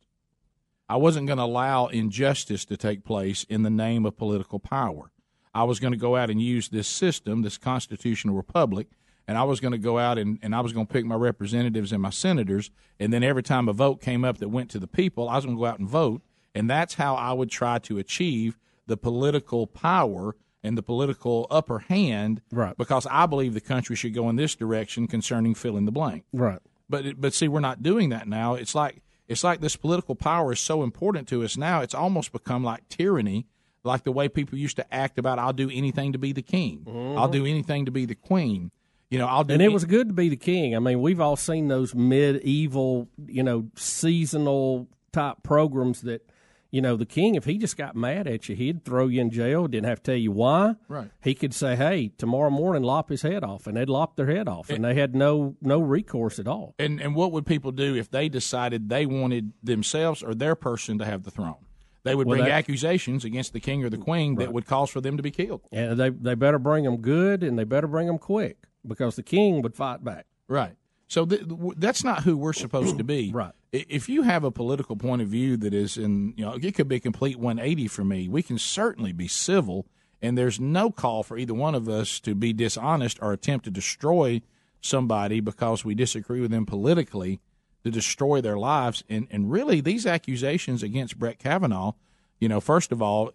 I 0.87 0.95
wasn't 0.95 1.27
going 1.27 1.39
to 1.39 1.43
allow 1.43 1.87
injustice 1.87 2.63
to 2.65 2.77
take 2.77 3.03
place 3.03 3.43
in 3.49 3.63
the 3.63 3.69
name 3.69 4.05
of 4.05 4.15
political 4.15 4.59
power. 4.59 5.11
I 5.53 5.65
was 5.65 5.81
going 5.81 5.93
to 5.93 5.99
go 5.99 6.15
out 6.15 6.29
and 6.29 6.41
use 6.41 6.69
this 6.69 6.87
system, 6.87 7.41
this 7.41 7.57
constitutional 7.57 8.35
republic, 8.35 8.87
and 9.27 9.37
I 9.37 9.43
was 9.43 9.59
going 9.59 9.71
to 9.71 9.77
go 9.77 9.97
out 9.97 10.17
and, 10.17 10.39
and 10.41 10.55
I 10.55 10.61
was 10.61 10.73
going 10.73 10.85
to 10.85 10.91
pick 10.91 11.05
my 11.05 11.15
representatives 11.15 11.91
and 11.91 12.01
my 12.01 12.09
senators. 12.09 12.71
And 12.99 13.13
then 13.13 13.23
every 13.23 13.43
time 13.43 13.69
a 13.69 13.73
vote 13.73 14.01
came 14.01 14.25
up 14.25 14.39
that 14.39 14.49
went 14.49 14.69
to 14.71 14.79
the 14.79 14.87
people, 14.87 15.29
I 15.29 15.35
was 15.35 15.45
going 15.45 15.57
to 15.57 15.61
go 15.61 15.65
out 15.65 15.79
and 15.79 15.87
vote. 15.87 16.21
And 16.53 16.69
that's 16.69 16.95
how 16.95 17.15
I 17.15 17.33
would 17.33 17.49
try 17.49 17.79
to 17.79 17.97
achieve 17.97 18.57
the 18.85 18.97
political 18.97 19.65
power 19.65 20.35
and 20.61 20.77
the 20.77 20.83
political 20.83 21.47
upper 21.49 21.79
hand. 21.79 22.41
Right. 22.51 22.77
Because 22.77 23.07
I 23.09 23.25
believe 23.25 23.53
the 23.53 23.61
country 23.61 23.95
should 23.95 24.13
go 24.13 24.29
in 24.29 24.35
this 24.35 24.55
direction 24.55 25.07
concerning 25.07 25.55
fill 25.55 25.77
in 25.77 25.85
the 25.85 25.91
blank. 25.91 26.25
Right. 26.31 26.59
But 26.89 27.19
but 27.19 27.33
see, 27.33 27.47
we're 27.47 27.59
not 27.59 27.81
doing 27.81 28.09
that 28.09 28.27
now. 28.27 28.55
It's 28.55 28.75
like 28.75 29.01
it's 29.27 29.43
like 29.43 29.61
this 29.61 29.75
political 29.75 30.15
power 30.15 30.51
is 30.51 30.59
so 30.59 30.83
important 30.83 31.27
to 31.29 31.43
us 31.43 31.57
now. 31.57 31.81
It's 31.81 31.95
almost 31.95 32.31
become 32.31 32.63
like 32.63 32.87
tyranny, 32.89 33.47
like 33.83 34.03
the 34.03 34.11
way 34.11 34.27
people 34.27 34.57
used 34.57 34.75
to 34.75 34.93
act 34.93 35.17
about 35.17 35.39
I'll 35.39 35.53
do 35.53 35.69
anything 35.73 36.11
to 36.11 36.19
be 36.19 36.33
the 36.33 36.41
king. 36.41 36.83
I'll 36.87 36.93
mm-hmm. 36.93 37.31
do 37.31 37.45
anything 37.45 37.85
to 37.85 37.91
be 37.91 38.05
the 38.05 38.15
queen. 38.15 38.71
You 39.09 39.19
know, 39.19 39.27
I'll 39.27 39.43
do. 39.43 39.53
And 39.53 39.61
it 39.61 39.65
any- 39.65 39.73
was 39.73 39.85
good 39.85 40.07
to 40.07 40.13
be 40.13 40.29
the 40.29 40.35
king. 40.35 40.75
I 40.75 40.79
mean, 40.79 41.01
we've 41.01 41.21
all 41.21 41.35
seen 41.35 41.67
those 41.67 41.93
medieval, 41.93 43.09
you 43.27 43.43
know, 43.43 43.69
seasonal 43.75 44.87
type 45.11 45.37
programs 45.43 46.01
that, 46.01 46.27
you 46.71 46.81
know, 46.81 46.95
the 46.95 47.05
king, 47.05 47.35
if 47.35 47.45
he 47.45 47.59
just 47.59 47.77
got 47.77 47.95
mad 47.95 48.25
at 48.25 48.49
you, 48.49 48.55
he'd 48.55 48.83
throw 48.83 49.05
you 49.07 49.21
in 49.21 49.29
jail, 49.29 49.67
didn't 49.67 49.85
have 49.85 50.01
to 50.01 50.11
tell 50.11 50.19
you 50.19 50.31
why. 50.31 50.75
Right. 50.87 51.11
He 51.21 51.35
could 51.35 51.53
say, 51.53 51.75
hey, 51.75 52.07
tomorrow 52.17 52.49
morning, 52.49 52.81
lop 52.81 53.09
his 53.09 53.21
head 53.21 53.43
off. 53.43 53.67
And 53.67 53.77
they'd 53.77 53.89
lop 53.89 54.15
their 54.15 54.25
head 54.25 54.47
off. 54.47 54.71
And 54.71 54.83
they 54.83 54.95
had 54.95 55.13
no 55.13 55.55
no 55.61 55.79
recourse 55.79 56.39
at 56.39 56.47
all. 56.47 56.73
And 56.79 56.99
and 56.99 57.15
what 57.15 57.31
would 57.31 57.45
people 57.45 57.71
do 57.71 57.95
if 57.95 58.09
they 58.09 58.27
decided 58.29 58.89
they 58.89 59.05
wanted 59.05 59.53
themselves 59.61 60.23
or 60.23 60.33
their 60.33 60.55
person 60.55 60.97
to 60.97 61.05
have 61.05 61.21
the 61.21 61.29
throne? 61.31 61.57
They 62.03 62.15
would 62.15 62.27
Well, 62.27 62.39
bring 62.39 62.51
accusations 62.51 63.23
against 63.23 63.53
the 63.53 63.59
king 63.59 63.83
or 63.85 63.89
the 63.89 63.97
queen 63.97 64.35
that 64.35 64.51
would 64.51 64.65
cause 64.65 64.89
for 64.89 64.99
them 64.99 65.15
to 65.17 65.23
be 65.23 65.31
killed. 65.31 65.61
And 65.71 65.97
they, 65.97 66.09
they 66.09 66.33
better 66.35 66.59
bring 66.59 66.83
them 66.83 66.97
good 66.97 67.43
and 67.43 67.57
they 67.57 67.63
better 67.63 67.87
bring 67.87 68.07
them 68.07 68.17
quick 68.17 68.57
because 68.85 69.15
the 69.15 69.23
king 69.23 69.61
would 69.61 69.75
fight 69.75 70.03
back. 70.03 70.25
Right. 70.47 70.75
So 71.07 71.25
th- 71.25 71.43
that's 71.77 72.03
not 72.03 72.23
who 72.23 72.35
we're 72.37 72.53
supposed 72.53 72.97
to 72.97 73.03
be. 73.03 73.31
Right. 73.33 73.53
If 73.71 74.07
you 74.07 74.21
have 74.21 74.43
a 74.43 74.51
political 74.51 74.95
point 74.95 75.23
of 75.23 75.29
view 75.29 75.57
that 75.57 75.73
is 75.73 75.97
in, 75.97 76.35
you 76.37 76.45
know, 76.45 76.59
it 76.61 76.75
could 76.75 76.87
be 76.87 76.97
a 76.97 76.99
complete 76.99 77.39
180 77.39 77.87
for 77.87 78.03
me. 78.03 78.27
We 78.27 78.43
can 78.43 78.59
certainly 78.59 79.13
be 79.13 79.27
civil, 79.27 79.87
and 80.21 80.37
there's 80.37 80.59
no 80.59 80.91
call 80.91 81.23
for 81.23 81.39
either 81.39 81.55
one 81.55 81.73
of 81.73 81.89
us 81.89 82.19
to 82.19 82.35
be 82.35 82.53
dishonest 82.53 83.17
or 83.19 83.33
attempt 83.33 83.65
to 83.65 83.71
destroy 83.71 84.43
somebody 84.79 85.39
because 85.39 85.83
we 85.83 85.95
disagree 85.95 86.39
with 86.39 86.51
them 86.51 86.67
politically 86.67 87.39
to 87.83 87.89
destroy 87.89 88.41
their 88.41 88.57
lives. 88.57 89.03
And 89.09 89.27
and 89.31 89.51
really, 89.51 89.81
these 89.81 90.05
accusations 90.05 90.83
against 90.83 91.17
Brett 91.17 91.39
Kavanaugh. 91.39 91.93
You 92.39 92.49
know, 92.49 92.59
first 92.59 92.91
of 92.91 93.01
all, 93.01 93.31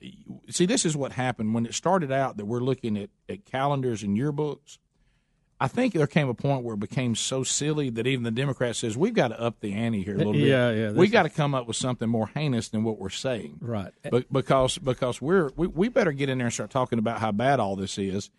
see, 0.50 0.66
this 0.66 0.84
is 0.84 0.96
what 0.96 1.12
happened 1.12 1.54
when 1.54 1.64
it 1.64 1.74
started 1.74 2.12
out 2.12 2.36
that 2.36 2.44
we're 2.44 2.60
looking 2.60 2.96
at, 2.98 3.10
at 3.28 3.44
calendars 3.46 4.02
and 4.02 4.16
yearbooks. 4.16 4.78
I 5.60 5.66
think 5.66 5.94
there 5.94 6.06
came 6.06 6.28
a 6.28 6.34
point 6.34 6.62
where 6.62 6.74
it 6.74 6.80
became 6.80 7.16
so 7.16 7.42
silly 7.42 7.90
that 7.90 8.06
even 8.06 8.22
the 8.22 8.30
Democrats 8.30 8.78
says 8.78 8.96
we've 8.96 9.14
got 9.14 9.28
to 9.28 9.40
up 9.40 9.60
the 9.60 9.72
ante 9.72 10.04
here 10.04 10.14
a 10.14 10.18
little 10.18 10.32
bit. 10.32 10.42
Yeah, 10.42 10.70
yeah, 10.70 10.90
We 10.92 11.08
got 11.08 11.24
to 11.24 11.30
come 11.30 11.54
up 11.54 11.66
with 11.66 11.76
something 11.76 12.08
more 12.08 12.28
heinous 12.28 12.68
than 12.68 12.84
what 12.84 12.98
we're 12.98 13.10
saying. 13.10 13.58
Right. 13.60 13.92
But 14.08 14.32
because 14.32 14.78
because 14.78 15.20
we're 15.20 15.50
we, 15.56 15.66
we 15.66 15.88
better 15.88 16.12
get 16.12 16.28
in 16.28 16.38
there 16.38 16.46
and 16.46 16.54
start 16.54 16.70
talking 16.70 16.98
about 16.98 17.20
how 17.20 17.32
bad 17.32 17.58
all 17.58 17.74
this 17.74 17.98
is. 17.98 18.30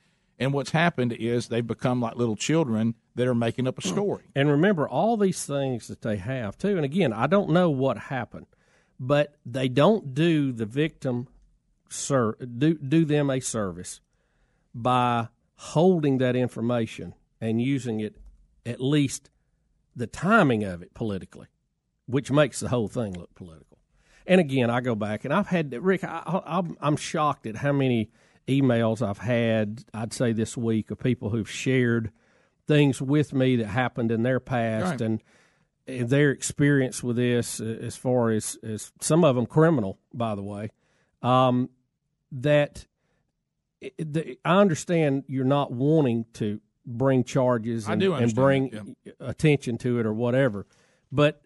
And 0.41 0.53
what's 0.53 0.71
happened 0.71 1.11
is 1.11 1.49
they've 1.49 1.65
become 1.65 1.99
like 1.99 2.15
little 2.15 2.37
children 2.37 2.95
that 3.15 3.27
are 3.27 3.35
making 3.35 3.67
up 3.67 3.77
a 3.77 3.81
story. 3.81 4.23
And 4.33 4.49
remember 4.49 4.87
all 4.87 5.17
these 5.17 5.45
things 5.45 5.89
that 5.89 6.01
they 6.01 6.15
have 6.15 6.57
too. 6.57 6.77
And 6.77 6.85
again, 6.85 7.11
I 7.11 7.27
don't 7.27 7.49
know 7.49 7.69
what 7.69 7.97
happened, 7.97 8.45
but 8.97 9.35
they 9.45 9.67
don't 9.67 10.13
do 10.13 10.53
the 10.53 10.65
victim 10.65 11.27
sir 11.89 12.35
do 12.35 12.75
do 12.75 13.03
them 13.03 13.29
a 13.29 13.39
service 13.39 13.99
by 14.73 15.27
holding 15.61 16.19
that 16.19 16.35
information 16.37 17.13
and 17.41 17.61
using 17.61 17.99
it 17.99 18.15
at 18.65 18.79
least 18.79 19.29
the 19.93 20.07
timing 20.07 20.63
of 20.63 20.81
it 20.81 20.93
politically, 20.93 21.47
which 22.05 22.31
makes 22.31 22.61
the 22.61 22.69
whole 22.69 22.87
thing 22.87 23.13
look 23.13 23.35
political. 23.35 23.77
And 24.25 24.39
again, 24.39 24.69
I 24.69 24.79
go 24.79 24.95
back 24.95 25.25
and 25.25 25.33
I've 25.33 25.47
had 25.47 25.73
Rick. 25.73 26.03
I, 26.05 26.63
I'm 26.79 26.95
shocked 26.95 27.45
at 27.45 27.57
how 27.57 27.73
many 27.73 28.09
emails 28.47 29.01
I've 29.05 29.17
had. 29.17 29.83
I'd 29.93 30.13
say 30.13 30.31
this 30.31 30.55
week 30.55 30.91
of 30.91 30.99
people 30.99 31.31
who've 31.31 31.49
shared 31.49 32.11
things 32.65 33.01
with 33.01 33.33
me 33.33 33.57
that 33.57 33.67
happened 33.67 34.11
in 34.11 34.23
their 34.23 34.39
past 34.39 34.91
Right. 34.91 35.01
and, 35.01 35.23
and 35.87 36.09
their 36.09 36.29
experience 36.31 37.03
with 37.03 37.17
this, 37.17 37.59
uh, 37.59 37.65
as 37.81 37.97
far 37.97 38.29
as, 38.29 38.57
as 38.63 38.93
some 39.01 39.25
of 39.25 39.35
them 39.35 39.45
criminal, 39.45 39.99
by 40.13 40.35
the 40.35 40.43
way. 40.43 40.69
Um, 41.21 41.69
that 42.31 42.85
it- 43.81 44.13
the, 44.13 44.37
I 44.45 44.59
understand 44.59 45.23
you're 45.27 45.45
not 45.45 45.71
wanting 45.71 46.25
to 46.33 46.59
bring 46.85 47.23
charges 47.23 47.87
and, 47.87 48.01
and 48.01 48.35
bring 48.35 48.69
that, 48.69 49.15
attention 49.19 49.77
to 49.79 49.99
it 49.99 50.05
or 50.05 50.13
whatever, 50.13 50.65
but 51.11 51.41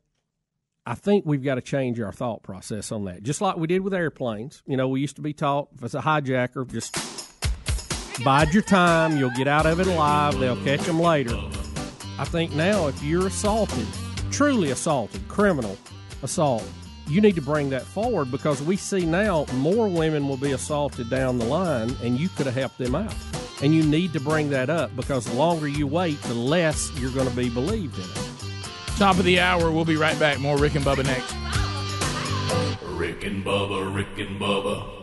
I 0.86 0.96
think 0.96 1.26
we've 1.26 1.44
got 1.44 1.56
to 1.56 1.62
change 1.62 2.00
our 2.00 2.12
thought 2.12 2.44
process 2.44 2.92
on 2.92 3.06
that. 3.06 3.24
Just 3.24 3.40
like 3.40 3.56
we 3.56 3.68
did 3.68 3.80
with 3.82 3.94
airplanes. 3.94 4.62
You 4.66 4.76
know, 4.76 4.90
we 4.90 5.00
used 5.00 5.16
to 5.16 5.22
be 5.22 5.34
taught 5.34 5.70
if 5.76 5.84
it's 5.84 5.94
a 5.94 6.02
hijacker, 6.02 6.70
just 6.70 6.94
bide 8.24 8.54
your 8.54 8.64
time. 8.64 9.18
You'll 9.18 9.30
get 9.32 9.48
out 9.48 9.66
of 9.66 9.80
it 9.80 9.88
alive. 9.88 10.38
They'll 10.40 10.62
catch 10.64 10.82
them 10.82 11.00
later. 11.00 11.38
I 12.20 12.26
think 12.26 12.54
now, 12.54 12.88
if 12.88 13.02
you're 13.02 13.28
assaulted, 13.28 13.88
truly 14.30 14.72
assaulted, 14.72 15.26
criminal 15.30 15.78
assault, 16.22 16.68
you 17.08 17.22
need 17.22 17.36
to 17.36 17.42
bring 17.42 17.70
that 17.72 17.84
forward 17.84 18.32
because 18.32 18.62
we 18.62 18.76
see 18.76 19.06
now 19.06 19.46
more 19.56 19.88
women 19.88 20.28
will 20.28 20.38
be 20.38 20.52
assaulted 20.52 21.10
down 21.10 21.38
the 21.38 21.46
line, 21.46 21.96
and 22.02 22.20
you 22.20 22.30
could 22.30 22.46
have 22.46 22.56
helped 22.56 22.78
them 22.78 22.96
out. 22.96 23.16
And 23.62 23.74
you 23.74 23.84
need 23.84 24.14
to 24.14 24.20
bring 24.20 24.50
that 24.50 24.70
up 24.70 24.96
because 24.96 25.26
the 25.26 25.34
longer 25.34 25.68
you 25.68 25.88
wait, 25.88 26.22
the 26.24 26.34
less 26.34 26.92
you're 26.98 27.12
going 27.12 27.30
to 27.30 27.36
be 27.36 27.50
believed 27.50 27.98
in 27.98 28.04
it. 28.04 28.98
Top 28.98 29.18
of 29.18 29.26
the 29.26 29.40
hour. 29.40 29.72
We'll 29.72 29.86
be 29.86 29.96
right 29.96 30.18
back. 30.20 30.40
More 30.40 30.58
Rick 30.58 30.76
and 30.76 30.86
Bubba 30.86 31.06
next. 31.06 31.34
Rick 32.84 33.24
and 33.24 33.44
Bubba, 33.44 33.94
Rick 33.94 34.18
and 34.18 34.40
Bubba. 34.40 35.03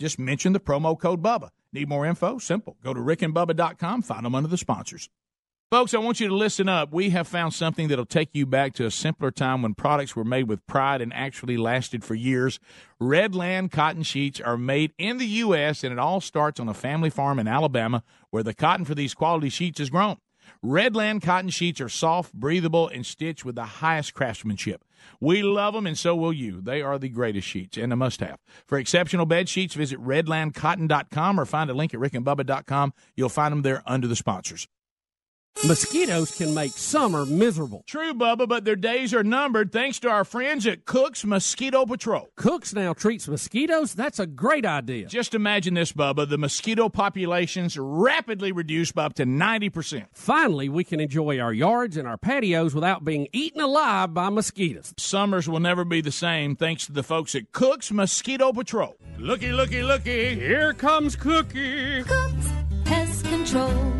Just 0.00 0.18
mention 0.18 0.54
the 0.54 0.60
promo 0.60 0.98
code 0.98 1.22
BUBBA. 1.22 1.50
Need 1.74 1.88
more 1.88 2.06
info? 2.06 2.38
Simple. 2.38 2.78
Go 2.82 2.94
to 2.94 3.00
rickandbubba.com, 3.00 4.00
find 4.02 4.24
them 4.24 4.34
under 4.34 4.48
the 4.48 4.56
sponsors. 4.56 5.10
Folks, 5.70 5.94
I 5.94 5.98
want 5.98 6.18
you 6.18 6.26
to 6.26 6.34
listen 6.34 6.68
up. 6.68 6.92
We 6.92 7.10
have 7.10 7.28
found 7.28 7.54
something 7.54 7.86
that'll 7.86 8.06
take 8.06 8.30
you 8.32 8.44
back 8.44 8.72
to 8.74 8.86
a 8.86 8.90
simpler 8.90 9.30
time 9.30 9.62
when 9.62 9.74
products 9.74 10.16
were 10.16 10.24
made 10.24 10.48
with 10.48 10.66
pride 10.66 11.00
and 11.00 11.12
actually 11.12 11.56
lasted 11.56 12.02
for 12.02 12.16
years. 12.16 12.58
Redland 13.00 13.70
cotton 13.70 14.02
sheets 14.02 14.40
are 14.40 14.56
made 14.56 14.92
in 14.98 15.18
the 15.18 15.26
U.S., 15.26 15.84
and 15.84 15.92
it 15.92 15.98
all 15.98 16.20
starts 16.20 16.58
on 16.58 16.68
a 16.68 16.74
family 16.74 17.10
farm 17.10 17.38
in 17.38 17.46
Alabama 17.46 18.02
where 18.30 18.42
the 18.42 18.54
cotton 18.54 18.84
for 18.84 18.96
these 18.96 19.14
quality 19.14 19.48
sheets 19.48 19.78
is 19.78 19.90
grown. 19.90 20.16
Redland 20.64 21.22
cotton 21.22 21.48
sheets 21.48 21.80
are 21.80 21.88
soft, 21.88 22.34
breathable, 22.34 22.88
and 22.88 23.06
stitched 23.06 23.46
with 23.46 23.54
the 23.54 23.64
highest 23.64 24.12
craftsmanship. 24.12 24.84
We 25.18 25.42
love 25.42 25.72
them, 25.72 25.86
and 25.86 25.98
so 25.98 26.14
will 26.14 26.34
you. 26.34 26.60
They 26.60 26.82
are 26.82 26.98
the 26.98 27.08
greatest 27.08 27.48
sheets 27.48 27.78
and 27.78 27.92
a 27.92 27.96
must 27.96 28.20
have. 28.20 28.38
For 28.66 28.78
exceptional 28.78 29.24
bed 29.24 29.48
sheets, 29.48 29.74
visit 29.74 29.98
redlandcotton.com 29.98 31.40
or 31.40 31.46
find 31.46 31.70
a 31.70 31.74
link 31.74 31.94
at 31.94 32.00
rickandbubba.com. 32.00 32.92
You'll 33.16 33.30
find 33.30 33.52
them 33.52 33.62
there 33.62 33.82
under 33.86 34.06
the 34.06 34.16
sponsors. 34.16 34.68
Mosquitoes 35.66 36.30
can 36.30 36.54
make 36.54 36.72
summer 36.72 37.26
miserable. 37.26 37.84
True, 37.86 38.14
Bubba, 38.14 38.48
but 38.48 38.64
their 38.64 38.76
days 38.76 39.12
are 39.12 39.22
numbered 39.22 39.70
thanks 39.70 39.98
to 40.00 40.08
our 40.08 40.24
friends 40.24 40.66
at 40.66 40.86
Cook's 40.86 41.22
Mosquito 41.22 41.84
Patrol. 41.84 42.30
Cooks 42.36 42.72
now 42.72 42.94
treats 42.94 43.28
mosquitoes? 43.28 43.92
That's 43.92 44.18
a 44.18 44.26
great 44.26 44.64
idea. 44.64 45.06
Just 45.06 45.34
imagine 45.34 45.74
this, 45.74 45.92
Bubba. 45.92 46.26
The 46.26 46.38
mosquito 46.38 46.88
populations 46.88 47.76
rapidly 47.78 48.52
reduced 48.52 48.94
by 48.94 49.04
up 49.04 49.14
to 49.14 49.26
90%. 49.26 50.06
Finally, 50.14 50.70
we 50.70 50.82
can 50.82 50.98
enjoy 50.98 51.38
our 51.38 51.52
yards 51.52 51.98
and 51.98 52.08
our 52.08 52.16
patios 52.16 52.74
without 52.74 53.04
being 53.04 53.28
eaten 53.34 53.60
alive 53.60 54.14
by 54.14 54.30
mosquitoes. 54.30 54.94
Summers 54.96 55.46
will 55.46 55.60
never 55.60 55.84
be 55.84 56.00
the 56.00 56.10
same 56.10 56.56
thanks 56.56 56.86
to 56.86 56.92
the 56.92 57.02
folks 57.02 57.34
at 57.34 57.52
Cook's 57.52 57.92
Mosquito 57.92 58.50
Patrol. 58.52 58.96
Looky, 59.18 59.52
looky, 59.52 59.82
looky. 59.82 60.36
Here 60.36 60.72
comes 60.72 61.16
Cookie. 61.16 62.02
Cooks 62.04 62.48
Pest 62.86 63.24
Control. 63.26 63.99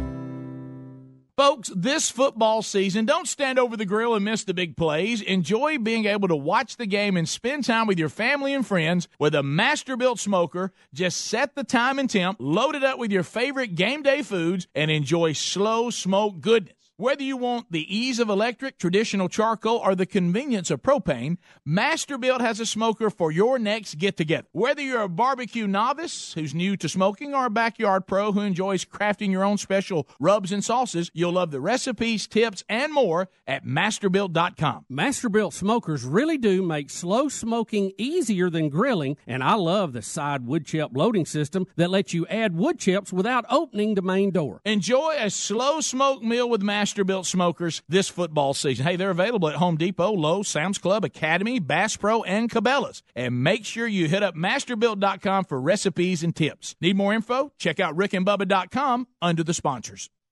Folks, 1.40 1.72
this 1.74 2.10
football 2.10 2.60
season, 2.60 3.06
don't 3.06 3.26
stand 3.26 3.58
over 3.58 3.74
the 3.74 3.86
grill 3.86 4.14
and 4.14 4.22
miss 4.22 4.44
the 4.44 4.52
big 4.52 4.76
plays. 4.76 5.22
Enjoy 5.22 5.78
being 5.78 6.04
able 6.04 6.28
to 6.28 6.36
watch 6.36 6.76
the 6.76 6.84
game 6.84 7.16
and 7.16 7.26
spend 7.26 7.64
time 7.64 7.86
with 7.86 7.98
your 7.98 8.10
family 8.10 8.52
and 8.52 8.66
friends 8.66 9.08
with 9.18 9.34
a 9.34 9.42
Masterbuilt 9.42 10.18
smoker. 10.18 10.70
Just 10.92 11.18
set 11.18 11.54
the 11.54 11.64
time 11.64 11.98
and 11.98 12.10
temp, 12.10 12.36
load 12.40 12.74
it 12.74 12.84
up 12.84 12.98
with 12.98 13.10
your 13.10 13.22
favorite 13.22 13.74
game 13.74 14.02
day 14.02 14.20
foods, 14.20 14.68
and 14.74 14.90
enjoy 14.90 15.32
slow 15.32 15.88
smoke 15.88 16.42
goodness. 16.42 16.74
Whether 17.00 17.22
you 17.22 17.38
want 17.38 17.72
the 17.72 17.96
ease 17.96 18.18
of 18.18 18.28
electric, 18.28 18.76
traditional 18.76 19.30
charcoal, 19.30 19.78
or 19.78 19.94
the 19.94 20.04
convenience 20.04 20.70
of 20.70 20.82
propane, 20.82 21.38
Masterbuilt 21.66 22.42
has 22.42 22.60
a 22.60 22.66
smoker 22.66 23.08
for 23.08 23.32
your 23.32 23.58
next 23.58 23.94
get 23.94 24.18
together. 24.18 24.46
Whether 24.52 24.82
you're 24.82 25.00
a 25.00 25.08
barbecue 25.08 25.66
novice 25.66 26.34
who's 26.34 26.54
new 26.54 26.76
to 26.76 26.90
smoking 26.90 27.34
or 27.34 27.46
a 27.46 27.50
backyard 27.50 28.06
pro 28.06 28.32
who 28.32 28.40
enjoys 28.40 28.84
crafting 28.84 29.30
your 29.30 29.44
own 29.44 29.56
special 29.56 30.06
rubs 30.20 30.52
and 30.52 30.62
sauces, 30.62 31.10
you'll 31.14 31.32
love 31.32 31.52
the 31.52 31.60
recipes, 31.62 32.26
tips, 32.26 32.64
and 32.68 32.92
more 32.92 33.30
at 33.46 33.64
masterbuilt.com. 33.64 34.84
Masterbuilt 34.92 35.54
smokers 35.54 36.04
really 36.04 36.36
do 36.36 36.62
make 36.62 36.90
slow 36.90 37.30
smoking 37.30 37.92
easier 37.96 38.50
than 38.50 38.68
grilling, 38.68 39.16
and 39.26 39.42
I 39.42 39.54
love 39.54 39.94
the 39.94 40.02
side 40.02 40.44
wood 40.44 40.66
chip 40.66 40.90
loading 40.92 41.24
system 41.24 41.66
that 41.76 41.88
lets 41.88 42.12
you 42.12 42.26
add 42.26 42.54
wood 42.54 42.78
chips 42.78 43.10
without 43.10 43.46
opening 43.48 43.94
the 43.94 44.02
main 44.02 44.32
door. 44.32 44.60
Enjoy 44.66 45.14
a 45.16 45.30
slow 45.30 45.80
smoke 45.80 46.22
meal 46.22 46.46
with 46.46 46.60
Masterbuilt 46.60 46.89
smokers 47.24 47.82
this 47.88 48.08
football 48.08 48.54
season. 48.54 48.86
Hey, 48.86 48.96
they're 48.96 49.10
available 49.10 49.48
at 49.48 49.56
Home 49.56 49.76
Depot, 49.76 50.12
Lowe's, 50.12 50.48
Sam's 50.48 50.78
Club, 50.78 51.04
Academy, 51.04 51.58
Bass 51.58 51.96
Pro, 51.96 52.22
and 52.22 52.50
Cabela's. 52.50 53.02
And 53.14 53.42
make 53.42 53.64
sure 53.64 53.86
you 53.86 54.08
hit 54.08 54.22
up 54.22 54.34
masterbuilt.com 54.34 55.44
for 55.44 55.60
recipes 55.60 56.22
and 56.22 56.34
tips. 56.34 56.76
Need 56.80 56.96
more 56.96 57.14
info? 57.14 57.52
Check 57.58 57.80
out 57.80 57.96
rickandbubba.com 57.96 59.06
under 59.22 59.42
the 59.42 59.54
sponsors. 59.54 60.10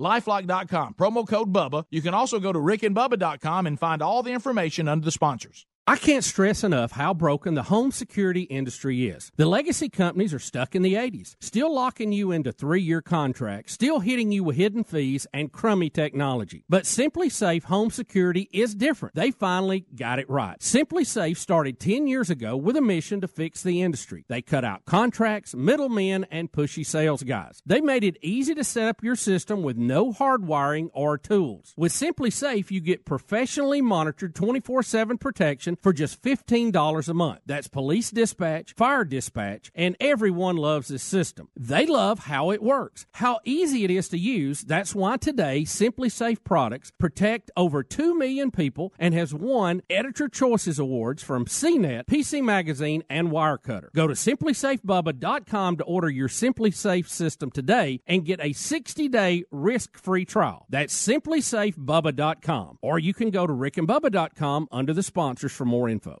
Lifelock.com, 0.00 0.94
promo 0.94 1.26
code 1.26 1.52
BUBBA. 1.52 1.84
You 1.90 2.02
can 2.02 2.14
also 2.14 2.38
go 2.38 2.52
to 2.52 2.58
rickandbubba.com 2.58 3.66
and 3.66 3.78
find 3.78 4.00
all 4.00 4.22
the 4.22 4.32
information 4.32 4.88
under 4.88 5.04
the 5.04 5.10
sponsors. 5.10 5.66
I 5.88 5.96
can't 5.96 6.22
stress 6.22 6.64
enough 6.64 6.92
how 6.92 7.14
broken 7.14 7.54
the 7.54 7.62
home 7.62 7.92
security 7.92 8.42
industry 8.42 9.08
is. 9.08 9.32
The 9.36 9.46
legacy 9.46 9.88
companies 9.88 10.34
are 10.34 10.38
stuck 10.38 10.74
in 10.74 10.82
the 10.82 10.92
80s, 10.92 11.34
still 11.40 11.74
locking 11.74 12.12
you 12.12 12.30
into 12.30 12.52
three 12.52 12.82
year 12.82 13.00
contracts, 13.00 13.72
still 13.72 14.00
hitting 14.00 14.30
you 14.30 14.44
with 14.44 14.56
hidden 14.56 14.84
fees 14.84 15.26
and 15.32 15.50
crummy 15.50 15.88
technology. 15.88 16.62
But 16.68 16.82
SimpliSafe 16.82 17.62
Home 17.62 17.90
Security 17.90 18.50
is 18.52 18.74
different. 18.74 19.14
They 19.14 19.30
finally 19.30 19.86
got 19.96 20.18
it 20.18 20.28
right. 20.28 20.58
SimpliSafe 20.60 21.38
started 21.38 21.80
10 21.80 22.06
years 22.06 22.28
ago 22.28 22.54
with 22.54 22.76
a 22.76 22.82
mission 22.82 23.22
to 23.22 23.26
fix 23.26 23.62
the 23.62 23.80
industry. 23.80 24.26
They 24.28 24.42
cut 24.42 24.66
out 24.66 24.84
contracts, 24.84 25.54
middlemen, 25.54 26.26
and 26.30 26.52
pushy 26.52 26.84
sales 26.84 27.22
guys. 27.22 27.62
They 27.64 27.80
made 27.80 28.04
it 28.04 28.18
easy 28.20 28.54
to 28.56 28.62
set 28.62 28.88
up 28.88 29.02
your 29.02 29.16
system 29.16 29.62
with 29.62 29.78
no 29.78 30.12
hardwiring 30.12 30.90
or 30.92 31.16
tools. 31.16 31.72
With 31.78 31.92
SimpliSafe, 31.92 32.70
you 32.70 32.80
get 32.80 33.06
professionally 33.06 33.80
monitored 33.80 34.34
24 34.34 34.82
7 34.82 35.16
protection 35.16 35.77
for 35.80 35.92
just 35.92 36.22
$15 36.22 37.08
a 37.08 37.14
month. 37.14 37.40
That's 37.46 37.68
police 37.68 38.10
dispatch, 38.10 38.74
fire 38.74 39.04
dispatch, 39.04 39.70
and 39.74 39.96
everyone 40.00 40.56
loves 40.56 40.88
this 40.88 41.02
system. 41.02 41.48
They 41.56 41.86
love 41.86 42.20
how 42.20 42.50
it 42.50 42.62
works, 42.62 43.06
how 43.12 43.40
easy 43.44 43.84
it 43.84 43.90
is 43.90 44.08
to 44.10 44.18
use. 44.18 44.62
That's 44.62 44.94
why 44.94 45.16
today 45.16 45.62
SimpliSafe 45.62 46.42
products 46.44 46.92
protect 46.98 47.50
over 47.56 47.82
2 47.82 48.16
million 48.18 48.50
people 48.50 48.92
and 48.98 49.14
has 49.14 49.32
won 49.34 49.82
Editor 49.88 50.28
Choices 50.28 50.78
Awards 50.78 51.22
from 51.22 51.46
CNET, 51.46 52.06
PC 52.06 52.42
Magazine, 52.42 53.02
and 53.08 53.28
Wirecutter. 53.28 53.92
Go 53.94 54.06
to 54.06 54.14
simplisafebubba.com 54.14 55.76
to 55.76 55.84
order 55.84 56.10
your 56.10 56.28
SimpliSafe 56.28 57.08
system 57.08 57.50
today 57.50 58.00
and 58.06 58.24
get 58.24 58.40
a 58.40 58.50
60-day 58.50 59.44
risk-free 59.50 60.24
trial. 60.24 60.66
That's 60.68 60.94
simplisafebubba.com. 61.06 62.78
Or 62.82 62.98
you 62.98 63.14
can 63.14 63.30
go 63.30 63.46
to 63.46 63.52
rickandbubba.com 63.52 64.68
under 64.70 64.92
the 64.92 65.02
sponsors 65.02 65.52
for 65.52 65.64
more 65.68 65.88
info. 65.88 66.20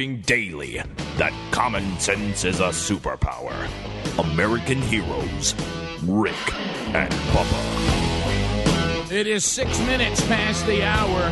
Proving 0.00 0.22
daily 0.22 0.80
that 1.18 1.30
common 1.50 1.98
sense 1.98 2.46
is 2.46 2.60
a 2.60 2.68
superpower. 2.68 3.68
American 4.32 4.80
heroes, 4.80 5.54
Rick 6.04 6.54
and 6.94 7.12
Bubba. 7.34 9.12
It 9.12 9.26
is 9.26 9.44
six 9.44 9.78
minutes 9.80 10.26
past 10.26 10.64
the 10.66 10.82
hour. 10.82 11.30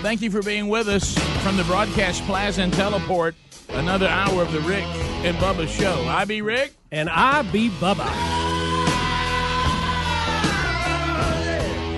Thank 0.00 0.22
you 0.22 0.30
for 0.30 0.40
being 0.42 0.68
with 0.68 0.88
us 0.88 1.18
from 1.42 1.58
the 1.58 1.64
Broadcast 1.64 2.22
Plaza 2.22 2.62
and 2.62 2.72
Teleport. 2.72 3.34
Another 3.68 4.08
hour 4.08 4.40
of 4.40 4.50
the 4.52 4.60
Rick 4.60 4.86
and 5.24 5.36
Bubba 5.36 5.68
Show. 5.68 6.02
I 6.08 6.24
be 6.24 6.40
Rick. 6.40 6.72
And 6.90 7.10
I 7.10 7.42
be 7.42 7.68
Bubba. 7.68 8.08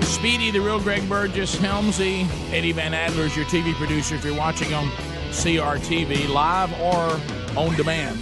Speedy, 0.03 0.51
the 0.51 0.59
real 0.59 0.81
Greg 0.81 1.07
Burgess, 1.07 1.55
Helmsy, 1.55 2.27
Eddie 2.51 2.73
Van 2.73 2.93
Adler 2.93 3.23
is 3.23 3.35
your 3.37 3.45
TV 3.45 3.73
producer 3.75 4.15
if 4.15 4.25
you're 4.25 4.37
watching 4.37 4.73
on 4.73 4.89
CRTV, 5.35 6.29
live 6.29 6.71
or 6.79 7.19
on 7.57 7.75
demand. 7.75 8.19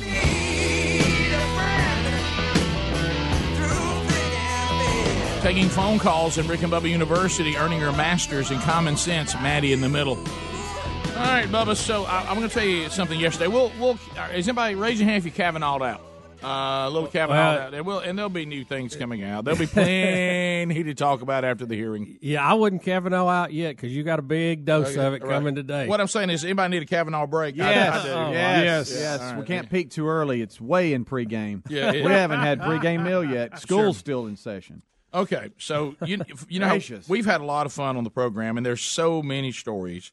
Taking 5.41 5.68
phone 5.68 5.99
calls 5.99 6.38
at 6.38 6.45
Rick 6.45 6.64
and 6.64 6.72
Bubba 6.72 6.89
University, 6.89 7.57
earning 7.57 7.82
her 7.82 7.91
master's 7.91 8.49
in 8.49 8.59
common 8.59 8.95
sense. 8.95 9.34
Maddie 9.36 9.74
in 9.74 9.82
the 9.82 9.89
middle. 9.89 10.18
All 10.18 11.30
right, 11.30 11.47
Bubba. 11.47 11.76
So 11.76 12.05
I, 12.05 12.22
I'm 12.30 12.38
going 12.38 12.47
to 12.47 12.53
tell 12.53 12.66
you 12.66 12.89
something. 12.89 13.20
Yesterday, 13.20 13.47
we'll, 13.47 13.72
we'll. 13.80 13.99
Is 14.34 14.47
anybody 14.47 14.76
raise 14.76 14.99
your 14.99 15.09
hand 15.09 15.18
if 15.18 15.26
you 15.26 15.32
Kavanaugh'd 15.32 15.84
out? 15.84 16.01
Uh, 16.44 16.88
a 16.88 16.89
little 16.89 17.08
Kavanaugh 17.10 17.36
Well- 17.38 17.60
out 17.60 17.72
there. 17.72 17.84
Will, 17.84 18.00
and 18.00 18.18
there'll 18.18 18.30
be 18.30 18.46
new 18.46 18.64
things 18.64 18.96
coming 18.96 19.24
out. 19.24 19.46
There'll 19.46 19.60
be 19.60 19.66
plenty 19.68 20.84
to 20.84 20.94
talk 20.94 21.22
about 21.22 21.44
after 21.46 21.66
the 21.66 21.76
hearing. 21.76 22.18
Yeah, 22.22 22.46
I 22.46 22.54
wouldn't 22.54 22.84
Kavanaugh 22.84 23.28
out 23.28 23.54
yet 23.54 23.76
because 23.76 23.91
you 23.96 24.04
got 24.04 24.20
a 24.20 24.24
big 24.24 24.66
dose 24.66 24.96
of 24.96 25.14
it 25.14 25.24
Right. 25.24 25.30
coming 25.32 25.56
today. 25.56 25.88
What 25.88 26.02
I'm 26.02 26.08
saying 26.08 26.30
is, 26.30 26.44
anybody 26.44 26.72
need 26.78 26.84
a 26.84 26.86
Kavanaugh 26.86 27.28
break? 27.28 27.56
Yes, 27.56 28.04
I, 28.04 28.08
do. 28.08 28.12
Oh, 28.14 28.32
yes, 28.32 28.91
Yeah. 28.91 29.00
yes. 29.00 29.22
All 29.22 29.39
We 29.39 29.46
can't 29.46 29.70
peak 29.70 29.89
too 29.91 30.08
early. 30.08 30.41
It's 30.41 30.60
way 30.60 30.94
in 30.94 31.06
pregame. 31.06 31.62
Yeah, 31.70 31.91
we 31.91 32.02
haven't 32.04 32.39
had 32.41 32.60
pregame 32.60 33.04
meal 33.04 33.24
yet. 33.24 33.60
School's 33.60 33.96
Sure. 33.96 34.00
still 34.00 34.28
in 34.28 34.36
session. 34.36 34.82
Okay, 35.14 35.50
so 35.60 35.96
you 36.06 36.20
you 36.50 36.60
know 36.60 36.66
how 36.66 36.74
Gracious. 36.74 37.08
we've 37.08 37.26
had 37.28 37.39
a 37.39 37.46
lot 37.46 37.66
of 37.68 37.72
fun 37.74 37.98
on 37.98 38.04
the 38.04 38.10
program, 38.10 38.58
and 38.58 38.66
there's 38.66 38.82
so 38.82 39.22
many 39.22 39.52
stories 39.52 40.12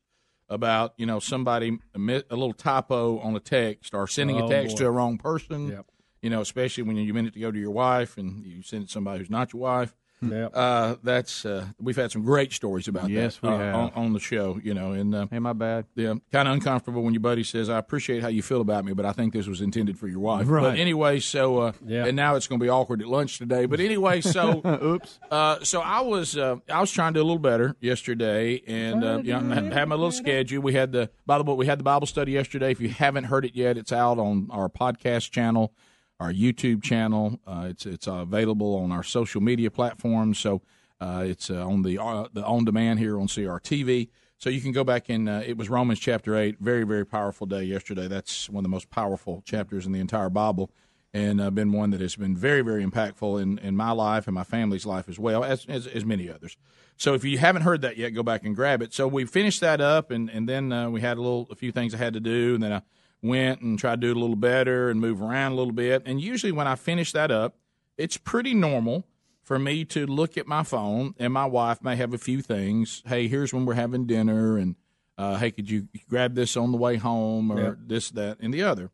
about 0.49 0.93
you 0.99 1.07
know 1.07 1.19
somebody 1.21 1.79
a, 1.95 1.99
a 1.99 2.37
little 2.37 2.53
typo 2.53 3.19
on 3.21 3.35
a 3.35 3.41
text 3.41 3.95
or 3.95 4.07
sending 4.07 4.39
Oh, 4.41 4.47
a 4.47 4.51
text 4.51 4.77
boy. 4.77 4.81
to 4.83 4.87
a 4.89 4.91
wrong 4.91 5.17
person. 5.17 5.69
Yep. 5.69 5.87
You 6.23 6.31
know, 6.31 6.41
especially 6.41 6.83
when 6.85 6.97
you 6.97 7.15
meant 7.15 7.29
it 7.29 7.35
to 7.35 7.41
go 7.41 7.51
to 7.51 7.59
your 7.59 7.71
wife 7.71 8.19
and 8.19 8.45
you 8.45 8.63
send 8.63 8.83
it 8.83 8.87
to 8.87 8.93
somebody 8.93 9.19
who's 9.21 9.31
not 9.31 9.53
your 9.53 9.63
wife. 9.63 9.95
Yep. 10.23 10.51
Uh, 10.53 10.97
that's 11.03 11.47
uh, 11.47 11.65
we've 11.81 11.97
had 11.97 12.13
some 12.13 12.21
great 12.23 12.53
stories 12.53 12.89
about 12.89 13.09
Yes, 13.09 13.39
that 13.39 13.49
uh, 13.49 13.75
on, 13.79 13.91
on 13.95 14.13
the 14.13 14.21
show. 14.21 14.61
You 14.63 14.75
know, 14.75 14.93
and 14.93 15.15
uh, 15.15 15.27
Hey, 15.31 15.39
my 15.39 15.55
bad. 15.55 15.87
yeah, 15.95 16.13
kind 16.31 16.47
of 16.47 16.53
uncomfortable 16.53 17.03
when 17.03 17.15
your 17.15 17.23
buddy 17.23 17.43
says, 17.43 17.71
"I 17.71 17.79
appreciate 17.79 18.21
how 18.21 18.29
you 18.29 18.43
feel 18.43 18.61
about 18.61 18.85
me, 18.85 18.93
but 18.93 19.07
I 19.07 19.13
think 19.13 19.33
this 19.33 19.47
was 19.47 19.63
intended 19.63 19.99
for 19.99 20.09
your 20.09 20.21
wife." 20.21 20.47
Right. 20.47 20.61
But 20.61 20.79
anyway, 20.79 21.21
so 21.21 21.61
uh, 21.61 21.73
Yeah. 21.87 22.05
and 22.05 22.17
now 22.17 22.35
it's 22.35 22.47
going 22.47 22.59
to 22.61 22.63
be 22.63 22.69
awkward 22.69 23.01
at 23.01 23.09
lunch 23.09 23.39
today. 23.39 23.65
But 23.65 23.81
anyway, 23.81 24.21
so 24.21 24.61
Oops. 24.85 25.19
uh, 25.31 25.65
so 25.65 25.81
I 25.81 26.03
was 26.03 26.37
uh, 26.37 26.57
I 26.71 26.81
was 26.83 26.91
trying 26.93 27.15
to 27.15 27.21
do 27.21 27.23
a 27.23 27.27
little 27.27 27.39
better 27.39 27.75
yesterday, 27.81 28.63
and 28.67 29.03
uh, 29.03 29.21
you 29.25 29.33
know, 29.41 29.71
had 29.73 29.89
my 29.89 29.95
little 29.95 30.13
schedule. 30.13 30.61
We 30.61 30.75
had 30.75 30.93
the 30.93 31.09
by 31.25 31.39
the 31.39 31.45
way, 31.45 31.55
we 31.55 31.65
had 31.65 31.79
the 31.79 31.85
Bible 31.85 32.07
study 32.07 32.33
yesterday. 32.33 32.73
If 32.73 32.81
you 32.83 32.91
haven't 32.91 33.25
heard 33.25 33.47
it 33.47 33.55
yet, 33.55 33.79
it's 33.79 33.91
out 33.91 34.19
on 34.19 34.49
our 34.51 34.69
podcast 34.69 35.31
channel, 35.31 35.73
our 36.21 36.33
YouTube 36.33 36.83
channel. 36.83 37.41
Uh, 37.47 37.69
it's 37.71 37.87
it's 37.87 38.07
available 38.07 38.77
on 38.77 38.93
our 38.93 39.03
social 39.03 39.41
media 39.41 39.71
platforms. 39.71 40.39
So 40.39 40.63
uh, 41.01 41.25
it's 41.27 41.51
uh, 41.51 41.67
on 41.67 41.83
the 41.83 41.99
uh, 41.99 42.29
the 42.33 42.45
on 42.45 42.65
demand 42.65 43.01
here 43.01 43.19
on 43.19 43.27
CRTV. 43.27 44.09
So 44.37 44.49
you 44.49 44.61
can 44.61 44.73
go 44.73 44.85
back 44.85 45.09
and 45.09 45.29
uh, 45.29 45.43
it 45.45 45.57
was 45.57 45.69
Romans 45.69 45.99
chapter 45.99 46.37
eight. 46.37 46.59
Very 46.61 46.85
very 46.85 47.07
powerful 47.07 47.47
day 47.47 47.65
yesterday. 47.65 48.07
That's 48.07 48.49
one 48.49 48.61
of 48.61 48.65
the 48.65 48.69
most 48.69 48.91
powerful 48.91 49.43
chapters 49.45 49.87
in 49.87 49.93
the 49.93 50.01
entire 50.01 50.31
Bible 50.31 50.71
and 51.13 51.41
uh, 51.41 51.51
been 51.51 51.73
one 51.73 51.91
that 51.91 52.01
has 52.01 52.15
been 52.15 52.37
very, 52.37 52.63
very 52.63 52.85
impactful 52.85 53.43
in, 53.43 53.59
in 53.59 53.77
my 53.77 53.91
life 53.91 54.29
and 54.29 54.35
my 54.35 54.45
family's 54.45 54.87
life 54.87 55.09
as 55.09 55.19
well, 55.19 55.43
as, 55.43 55.67
as, 55.67 55.89
as 55.89 56.05
many 56.05 56.31
others. 56.31 56.57
So 56.97 57.15
if 57.15 57.25
you 57.25 57.37
haven't 57.37 57.63
heard 57.63 57.81
that 57.81 57.97
yet, 57.97 58.11
go 58.11 58.23
back 58.23 58.45
and 58.45 58.55
grab 58.55 58.81
it. 58.81 58.95
So 58.95 59.09
we 59.09 59.25
finished 59.25 59.61
that 59.61 59.81
up, 59.81 60.13
and, 60.13 60.31
and 60.31 60.49
then 60.49 60.93
we 60.93 61.01
had 61.01 61.19
a 61.19 61.21
little 61.21 61.49
a 61.51 61.57
few 61.57 61.73
things 61.73 61.97
I 61.97 61.97
had 61.97 62.13
to 62.13 62.21
do, 62.21 62.55
and 62.55 62.63
then 62.63 62.73
I 62.73 62.83
went 63.23 63.61
and 63.61 63.79
tried 63.79 64.01
to 64.01 64.07
do 64.07 64.11
it 64.13 64.17
a 64.17 64.21
little 64.21 64.37
better 64.37 64.89
and 64.91 65.01
move 65.01 65.21
around 65.21 65.53
a 65.53 65.55
little 65.55 65.73
bit. 65.73 66.03
And 66.07 66.21
usually 66.21 66.53
when 66.53 66.67
I 66.67 66.75
finish 66.75 67.13
that 67.13 67.31
up, 67.31 67.57
it's 67.99 68.17
pretty 68.17 68.55
normal 68.55 69.07
for 69.43 69.59
me 69.59 69.85
to 69.87 70.07
look 70.07 70.39
at 70.39 70.47
my 70.47 70.63
phone, 70.63 71.15
and 71.19 71.33
my 71.33 71.45
wife 71.47 71.83
may 71.83 71.97
have 71.97 72.15
a 72.15 72.19
few 72.19 72.41
things. 72.41 73.03
Hey, 73.07 73.27
here's 73.29 73.53
when 73.53 73.67
we're 73.67 73.75
having 73.75 74.07
dinner, 74.07 74.57
and 74.57 74.77
uh, 75.19 75.37
hey, 75.39 75.51
could 75.51 75.69
you 75.69 75.89
grab 76.09 76.35
this 76.35 76.57
on 76.57 76.71
the 76.73 76.79
way 76.79 76.97
home, 76.97 77.51
or 77.51 77.61
Yep. 77.61 77.77
this, 77.87 78.11
that, 78.13 78.39
and 78.41 78.55
the 78.55 78.63
other. 78.63 78.91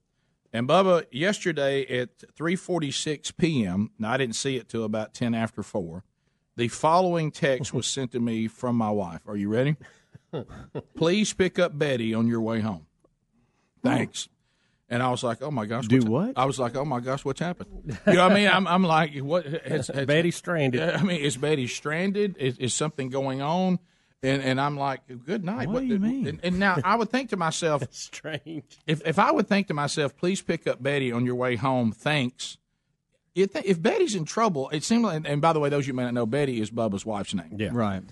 And 0.53 0.67
Bubba, 0.67 1.05
yesterday 1.13 1.85
at 2.01 2.19
3:46 2.39 3.37
p.m. 3.37 3.91
Now 3.99 4.13
I 4.13 4.17
didn't 4.17 4.37
see 4.37 4.57
it 4.57 4.69
till 4.69 4.85
about 4.85 5.13
10 5.13 5.35
after 5.35 5.63
four. 5.63 6.03
The 6.57 6.69
following 6.69 7.31
text 7.31 7.75
was 7.75 7.87
sent 7.97 8.13
to 8.13 8.21
me 8.21 8.49
from 8.49 8.77
my 8.77 8.91
wife. 8.91 9.21
Are 9.29 9.37
you 9.37 9.51
ready? 9.51 9.77
Please 10.97 11.33
pick 11.35 11.59
up 11.59 11.79
Betty 11.79 12.15
on 12.15 12.27
your 12.27 12.41
way 12.41 12.61
home. 12.61 12.87
Thanks. 13.91 14.29
And 14.89 15.03
I 15.03 15.11
was 15.11 15.25
like, 15.25 15.43
oh 15.43 15.51
my 15.51 15.67
gosh, 15.67 15.89
Do 15.89 15.97
what's- 15.99 16.09
what? 16.09 16.33
I 16.39 16.45
was 16.45 16.59
like, 16.61 16.77
oh 16.77 16.85
my 16.85 17.01
gosh, 17.01 17.25
what's 17.25 17.41
happened? 17.41 17.99
You 18.07 18.13
know 18.13 18.23
what 18.23 18.33
I 18.33 18.35
mean? 18.35 18.49
I'm, 18.49 18.67
I'm 18.69 18.85
like, 18.85 19.17
what? 19.19 19.45
Has, 19.45 19.89
has, 19.89 20.07
Betty 20.07 20.31
stranded. 20.31 20.81
I 20.81 21.03
mean, 21.03 21.21
is 21.21 21.37
Betty 21.37 21.67
stranded? 21.67 22.37
Is, 22.39 22.57
is 22.59 22.73
something 22.73 23.09
going 23.11 23.43
on? 23.43 23.79
And 24.23 24.43
and 24.43 24.61
I'm 24.61 24.77
like, 24.79 25.01
good 25.25 25.45
night. 25.45 25.69
What 25.69 25.81
do 25.81 25.87
you 25.87 25.99
mean? 25.99 26.27
And, 26.27 26.41
and 26.43 26.59
now 26.59 26.79
I 26.85 26.97
would 26.97 27.11
think 27.11 27.31
to 27.31 27.37
myself, 27.37 27.83
Strange. 27.91 28.65
if 28.87 29.07
if 29.07 29.19
I 29.19 29.31
would 29.31 29.47
think 29.47 29.67
to 29.69 29.75
myself, 29.75 30.17
please 30.17 30.41
pick 30.41 30.67
up 30.67 30.83
Betty 30.83 31.13
on 31.13 31.27
your 31.27 31.35
way 31.35 31.57
home. 31.57 31.93
Thanks. 31.93 32.57
You 33.35 33.47
think 33.47 33.67
if 33.67 33.81
Betty's 33.83 34.15
in 34.15 34.25
trouble, 34.25 34.71
it 34.71 34.85
seems 34.85 35.03
like. 35.05 35.23
And 35.27 35.43
by 35.43 35.53
the 35.53 35.61
way, 35.61 35.69
those 35.69 35.87
you 35.87 35.93
may 35.95 36.05
not 36.05 36.15
know, 36.15 36.25
Betty 36.27 36.61
is 36.63 36.71
Bubba's 36.71 37.05
wife's 37.05 37.35
name. 37.35 37.57
Yeah. 37.59 37.71
Right. 37.73 38.03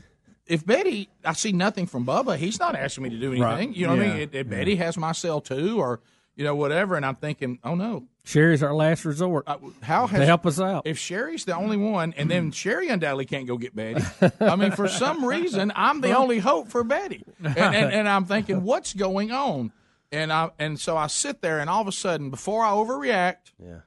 If 0.46 0.66
Betty, 0.66 1.08
I 1.24 1.32
see 1.32 1.52
nothing 1.52 1.86
from 1.86 2.04
Bubba. 2.04 2.36
He's 2.36 2.58
not 2.58 2.76
asking 2.76 3.04
me 3.04 3.10
to 3.10 3.18
do 3.18 3.32
anything. 3.32 3.42
Right. 3.42 3.68
You 3.76 3.86
know 3.86 3.94
what 3.96 4.02
I 4.02 4.06
mean? 4.08 4.16
Yeah. 4.16 4.22
If, 4.24 4.34
if 4.34 4.48
Betty 4.48 4.76
has 4.76 4.96
my 4.98 5.12
cell 5.12 5.40
too, 5.40 5.78
or 5.80 6.00
you 6.36 6.44
know 6.44 6.54
whatever, 6.54 6.96
and 6.96 7.06
I'm 7.06 7.14
thinking, 7.14 7.58
oh 7.64 7.74
no, 7.74 8.04
Sherry's 8.24 8.62
our 8.62 8.74
last 8.74 9.04
resort 9.04 9.44
uh, 9.46 9.56
how 9.82 10.06
has 10.06 10.20
to 10.20 10.26
help 10.26 10.44
us 10.46 10.60
out. 10.60 10.86
if 10.86 10.98
Sherry's 10.98 11.44
the 11.44 11.54
only 11.56 11.76
one, 11.76 12.12
and 12.16 12.30
then 12.30 12.50
Sherry 12.50 12.88
undoubtedly 12.88 13.24
can't 13.24 13.46
go 13.46 13.56
get 13.56 13.74
Betty. 13.74 14.02
I 14.40 14.56
mean, 14.56 14.72
for 14.72 14.88
some 14.88 15.24
reason, 15.34 15.72
I'm 15.74 16.00
the 16.00 16.12
only 16.16 16.40
hope 16.40 16.68
for 16.68 16.84
Betty, 16.84 17.24
and, 17.42 17.56
and, 17.56 17.92
and 17.92 18.08
I'm 18.08 18.24
thinking, 18.26 18.62
what's 18.64 18.92
going 18.94 19.30
on? 19.32 19.72
And 20.12 20.32
I 20.32 20.50
and 20.58 20.78
so 20.78 20.96
I 20.96 21.06
sit 21.06 21.40
there, 21.40 21.58
and 21.60 21.70
all 21.70 21.80
of 21.80 21.88
a 21.88 21.92
sudden, 21.92 22.30
before 22.30 22.64
I 22.64 22.70
overreact, 22.70 23.52
Yeah. 23.58 23.78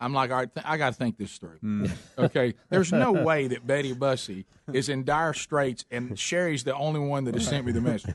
I'm 0.00 0.14
like, 0.14 0.30
all 0.30 0.38
right, 0.38 0.54
th- 0.54 0.64
I 0.66 0.78
got 0.78 0.94
to 0.94 0.98
think 0.98 1.18
this 1.18 1.36
through. 1.36 1.58
Okay, 2.18 2.54
there's 2.70 2.90
no 2.92 3.12
way 3.24 3.48
that 3.48 3.66
Betty 3.66 3.92
Bussey 3.92 4.46
is 4.72 4.88
in 4.88 5.04
dire 5.04 5.32
straits, 5.34 5.84
and 5.90 6.18
Sherry's 6.18 6.64
the 6.64 6.74
only 6.74 7.00
one 7.00 7.24
that 7.24 7.34
has 7.34 7.46
sent 7.46 7.66
me 7.66 7.72
the 7.72 7.80
message. 7.80 8.14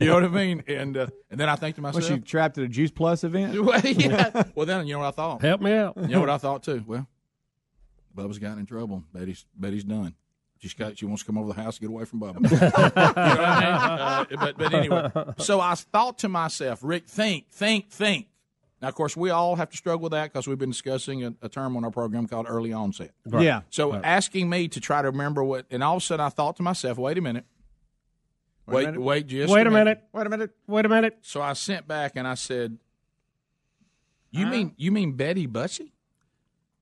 You 0.00 0.08
know 0.08 0.14
what 0.14 0.24
I 0.24 0.28
mean? 0.28 0.62
And 0.66 0.96
uh, 0.96 1.06
and 1.30 1.38
then 1.38 1.48
I 1.48 1.56
think 1.56 1.76
to 1.76 1.82
myself, 1.82 1.96
Was 1.96 2.06
she 2.06 2.18
trapped 2.20 2.58
at 2.58 2.64
a 2.64 2.68
Juice 2.68 2.90
Plus 2.90 3.22
event? 3.24 3.62
well, 3.64 3.80
yeah. 3.80 4.44
well, 4.54 4.66
then 4.66 4.86
you 4.86 4.94
know 4.94 5.00
what 5.00 5.08
I 5.08 5.10
thought. 5.10 5.42
Help 5.42 5.60
me 5.60 5.72
out. 5.74 5.94
You 5.96 6.08
know 6.08 6.20
what 6.20 6.30
I 6.30 6.38
thought 6.38 6.62
too? 6.62 6.82
Well, 6.86 7.06
Bubba's 8.16 8.38
gotten 8.38 8.58
in 8.60 8.66
trouble. 8.66 9.04
Betty's 9.12 9.44
Betty's 9.54 9.84
done. 9.84 10.14
She's 10.58 10.72
got. 10.74 10.96
She 10.96 11.04
wants 11.04 11.22
to 11.22 11.26
come 11.26 11.36
over 11.38 11.52
the 11.52 11.60
house 11.60 11.74
to 11.76 11.80
get 11.82 11.90
away 11.90 12.04
from 12.06 12.20
Bubba. 12.20 12.50
you 12.50 12.56
know 12.58 12.68
what 12.68 12.98
I 12.98 14.26
mean? 14.28 14.38
Uh, 14.38 14.44
but 14.44 14.58
but 14.58 14.74
anyway, 14.74 15.10
so 15.38 15.60
I 15.60 15.74
thought 15.74 16.18
to 16.18 16.28
myself, 16.28 16.80
Rick, 16.82 17.08
think, 17.08 17.50
think, 17.50 17.90
think. 17.90 18.28
Now, 18.82 18.88
of 18.88 18.94
course, 18.94 19.16
we 19.16 19.30
all 19.30 19.56
have 19.56 19.70
to 19.70 19.76
struggle 19.76 20.00
with 20.02 20.12
that 20.12 20.32
because 20.32 20.46
we've 20.46 20.58
been 20.58 20.70
discussing 20.70 21.24
a, 21.24 21.34
a 21.40 21.48
term 21.48 21.76
on 21.78 21.84
our 21.84 21.90
program 21.90 22.26
called 22.28 22.46
early 22.48 22.72
onset. 22.74 23.12
Yeah. 23.26 23.62
So 23.70 23.94
asking 23.94 24.50
me 24.50 24.68
to 24.68 24.80
try 24.80 25.00
to 25.02 25.10
remember 25.10 25.42
what, 25.42 25.64
and 25.70 25.82
all 25.82 25.96
of 25.96 26.02
a 26.02 26.04
sudden 26.04 26.24
I 26.24 26.28
thought 26.28 26.56
to 26.56 26.62
myself, 26.62 26.98
wait 26.98 27.16
a 27.16 27.22
minute. 27.22 27.46
Wait 28.66 28.72
a 28.72 28.76
Wait, 28.76 28.84
minute. 28.86 29.00
wait, 29.00 29.26
just 29.28 29.52
Wait 29.52 29.66
a 29.66 29.70
minute. 29.70 29.84
minute. 29.84 30.02
Wait 30.12 30.26
a 30.26 30.30
minute. 30.30 30.50
Wait 30.66 30.84
a 30.84 30.88
minute. 30.88 31.18
So 31.22 31.40
I 31.40 31.52
sent 31.52 31.86
back 31.86 32.12
and 32.16 32.26
I 32.26 32.34
said, 32.34 32.78
"You 34.32 34.46
mean 34.46 34.74
you 34.76 34.90
mean 34.90 35.12
Betty 35.12 35.46
Bussey?" 35.46 35.92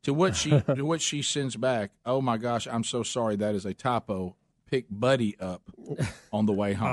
To 0.04 0.14
what 0.14 0.34
she 0.34 0.50
to 0.74 0.82
what 0.82 1.02
she 1.02 1.20
sends 1.20 1.56
back. 1.56 1.90
Oh 2.06 2.20
my 2.22 2.38
gosh, 2.38 2.66
I'm 2.66 2.84
so 2.84 3.02
sorry. 3.02 3.36
That 3.36 3.54
is 3.54 3.66
a 3.66 3.74
typo. 3.74 4.34
Pick 4.70 4.86
Buddy 4.90 5.36
up 5.38 5.62
on 6.32 6.46
the 6.46 6.52
way 6.52 6.72
home, 6.72 6.88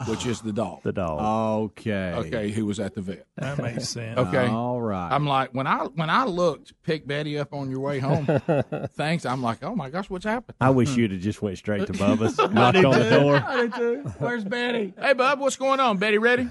oh. 0.00 0.10
which 0.10 0.26
is 0.26 0.40
the 0.40 0.52
dog. 0.52 0.82
The 0.82 0.92
dog. 0.92 1.70
Okay. 1.70 2.12
Okay, 2.16 2.50
who 2.50 2.66
was 2.66 2.80
at 2.80 2.94
the 2.94 3.00
vet. 3.00 3.26
That 3.36 3.56
makes 3.58 3.88
sense. 3.88 4.18
Okay. 4.18 4.46
All 4.46 4.80
right. 4.82 5.10
I'm 5.10 5.26
like 5.26 5.50
when 5.54 5.66
I 5.66 5.84
when 5.84 6.10
I 6.10 6.24
looked, 6.24 6.74
pick 6.82 7.06
Betty 7.06 7.38
up 7.38 7.52
on 7.54 7.70
your 7.70 7.80
way 7.80 7.98
home. 8.00 8.26
thanks. 8.96 9.24
I'm 9.24 9.42
like, 9.42 9.62
oh 9.62 9.74
my 9.76 9.90
gosh, 9.90 10.10
what's 10.10 10.24
happened? 10.24 10.56
I 10.60 10.70
wish 10.70 10.96
you'd 10.96 11.12
have 11.12 11.20
just 11.20 11.40
went 11.40 11.56
straight 11.56 11.86
to 11.86 11.92
Bubba's, 11.92 12.36
knocked 12.52 12.78
on 12.84 12.98
the 12.98 13.10
door. 13.10 13.36
I 13.36 13.56
did 13.62 13.74
too. 13.74 14.02
Where's 14.18 14.44
Betty? 14.44 14.92
Hey, 15.00 15.12
Bub, 15.12 15.38
what's 15.40 15.56
going 15.56 15.80
on? 15.80 15.98
Betty 15.98 16.18
ready? 16.18 16.48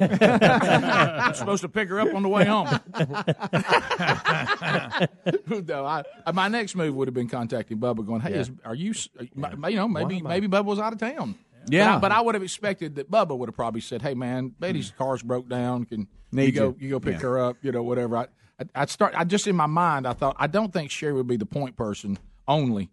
I'm 0.00 1.34
supposed 1.34 1.62
to 1.62 1.68
pick 1.68 1.88
her 1.88 2.00
up 2.00 2.12
on 2.14 2.22
the 2.22 2.28
way 2.28 2.44
home. 2.44 2.68
no, 5.66 5.84
I, 5.86 6.02
my 6.32 6.48
next 6.48 6.74
move 6.74 6.94
would 6.94 7.08
have 7.08 7.14
been 7.14 7.28
contacting 7.28 7.78
Bubba, 7.78 8.04
going, 8.04 8.20
"Hey, 8.20 8.34
is, 8.34 8.50
are 8.64 8.74
you? 8.74 8.90
s- 8.90 9.08
You 9.20 9.76
know, 9.76 9.88
maybe 10.06 10.22
maybe 10.22 10.48
Bubba 10.48 10.64
was 10.64 10.78
out 10.78 10.92
of 10.92 10.98
town." 10.98 11.36
Yeah. 11.68 11.86
but 11.86 11.96
I, 11.96 11.98
but 12.00 12.12
I 12.12 12.20
would 12.22 12.34
have 12.34 12.42
expected 12.42 12.96
that 12.96 13.10
Bubba 13.10 13.36
would 13.36 13.48
have 13.48 13.56
probably 13.56 13.80
said, 13.80 14.02
"Hey, 14.02 14.14
man, 14.14 14.54
Betty's 14.58 14.90
hmm. 14.90 15.02
car's 15.02 15.22
broke 15.22 15.48
down. 15.48 15.84
Can 15.84 16.00
you 16.00 16.06
Need 16.32 16.52
go 16.52 16.74
you." 16.78 16.86
you 16.86 16.90
go 16.90 17.00
pick 17.00 17.14
Yeah. 17.14 17.20
her 17.20 17.38
up? 17.38 17.56
You 17.62 17.72
know, 17.72 17.82
whatever." 17.82 18.16
I, 18.16 18.26
I 18.58 18.64
I'd 18.74 18.90
start. 18.90 19.14
I 19.16 19.24
just 19.24 19.46
in 19.46 19.56
my 19.56 19.66
mind, 19.66 20.06
I 20.06 20.12
thought 20.12 20.36
I 20.38 20.46
don't 20.46 20.72
think 20.72 20.90
Sherry 20.90 21.12
would 21.12 21.26
be 21.26 21.36
the 21.36 21.46
point 21.46 21.76
person 21.76 22.18
only. 22.48 22.90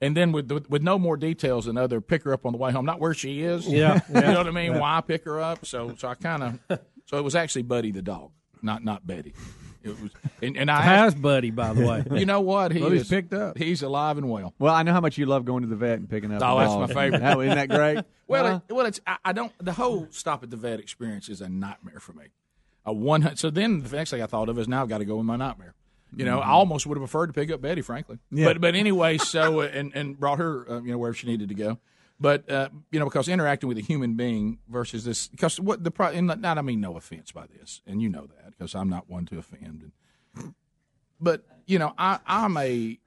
And 0.00 0.16
then 0.16 0.32
with 0.32 0.50
with, 0.50 0.70
with 0.70 0.82
no 0.82 0.98
more 0.98 1.16
details 1.16 1.64
than 1.66 1.76
other 1.76 2.00
pick 2.00 2.22
her 2.24 2.32
up 2.32 2.46
on 2.46 2.52
the 2.52 2.58
way 2.58 2.70
home, 2.72 2.84
not 2.84 3.00
where 3.00 3.14
she 3.14 3.42
is. 3.42 3.66
Yeah, 3.66 4.00
you 4.08 4.20
know 4.20 4.34
what 4.34 4.46
I 4.46 4.50
mean. 4.50 4.72
Yeah. 4.72 4.78
Why 4.78 5.00
pick 5.00 5.24
her 5.24 5.40
up? 5.40 5.66
So 5.66 5.94
so 5.96 6.08
I 6.08 6.14
kind 6.14 6.42
of 6.68 6.80
so 7.06 7.18
it 7.18 7.24
was 7.24 7.34
actually 7.34 7.62
Buddy 7.62 7.90
the 7.90 8.02
dog, 8.02 8.30
not 8.62 8.84
not 8.84 9.06
Betty. 9.06 9.34
It 9.88 10.00
was 10.02 10.10
and, 10.42 10.56
and 10.56 10.70
I 10.70 10.80
How's 10.82 11.12
asked, 11.14 11.22
Buddy, 11.22 11.50
by 11.50 11.72
the 11.72 11.86
way? 11.86 12.04
you 12.18 12.26
know 12.26 12.40
what 12.40 12.72
he 12.72 12.80
Well, 12.80 12.90
he's 12.90 13.02
is 13.02 13.08
picked 13.08 13.32
up. 13.32 13.56
He's 13.58 13.82
alive 13.82 14.18
and 14.18 14.28
well. 14.30 14.54
Well, 14.58 14.74
I 14.74 14.82
know 14.82 14.92
how 14.92 15.00
much 15.00 15.18
you 15.18 15.26
love 15.26 15.44
going 15.44 15.62
to 15.62 15.68
the 15.68 15.76
vet 15.76 15.98
and 15.98 16.08
picking 16.08 16.32
up. 16.32 16.42
Oh, 16.44 16.58
the 16.58 16.64
that's 16.78 16.94
my 16.94 17.02
favorite. 17.02 17.20
That- 17.20 17.38
isn't 17.40 17.56
that 17.56 17.68
great? 17.68 18.04
Well, 18.28 18.44
Huh? 18.46 18.60
it, 18.68 18.72
well, 18.74 18.84
it's 18.84 19.00
I, 19.06 19.16
I 19.24 19.32
don't. 19.32 19.50
The 19.58 19.72
whole 19.72 20.06
stop 20.10 20.42
at 20.42 20.50
the 20.50 20.56
vet 20.56 20.80
experience 20.80 21.30
is 21.30 21.40
a 21.40 21.48
nightmare 21.48 21.98
for 21.98 22.12
me. 22.12 22.24
A 22.84 22.92
one. 22.92 23.36
So 23.36 23.48
then 23.48 23.82
the 23.82 23.96
next 23.96 24.10
thing 24.10 24.20
I 24.20 24.26
thought 24.26 24.50
of 24.50 24.58
is 24.58 24.68
now 24.68 24.82
I've 24.82 24.88
got 24.90 24.98
to 24.98 25.06
go 25.06 25.16
with 25.16 25.24
my 25.24 25.36
nightmare. 25.36 25.74
You 26.14 26.26
know, 26.26 26.38
I 26.40 26.48
almost 26.50 26.86
would 26.86 26.96
have 26.98 27.02
preferred 27.02 27.28
to 27.28 27.32
pick 27.32 27.50
up 27.50 27.62
Betty, 27.62 27.80
frankly. 27.80 28.18
Yeah. 28.30 28.44
But 28.44 28.60
but 28.60 28.74
anyway, 28.74 29.16
so 29.16 29.60
uh, 29.60 29.70
and 29.72 29.92
and 29.94 30.18
brought 30.20 30.38
her, 30.40 30.70
uh, 30.70 30.80
you 30.82 30.92
know, 30.92 30.98
wherever 30.98 31.14
she 31.14 31.26
needed 31.26 31.48
to 31.48 31.54
go. 31.54 31.78
But 32.20 32.50
uh, 32.50 32.68
you 32.90 32.98
know, 32.98 33.04
because 33.04 33.28
interacting 33.28 33.68
with 33.68 33.78
a 33.78 33.82
human 33.82 34.14
being 34.14 34.58
versus 34.68 35.04
this, 35.04 35.28
because 35.28 35.60
what 35.60 35.84
the 35.84 35.90
pro- 35.90 36.18
not 36.20 36.58
I 36.58 36.62
mean 36.62 36.80
no 36.80 36.96
offense 36.96 37.30
by 37.30 37.46
this, 37.46 37.80
and 37.86 38.02
you 38.02 38.08
know 38.08 38.26
that 38.26 38.50
because 38.50 38.74
I'm 38.74 38.88
not 38.88 39.08
one 39.08 39.24
to 39.26 39.38
offend. 39.38 39.92
But 41.20 41.44
you 41.66 41.78
know, 41.78 41.94
I 41.96 42.18
I'm 42.26 42.56
a 42.56 42.98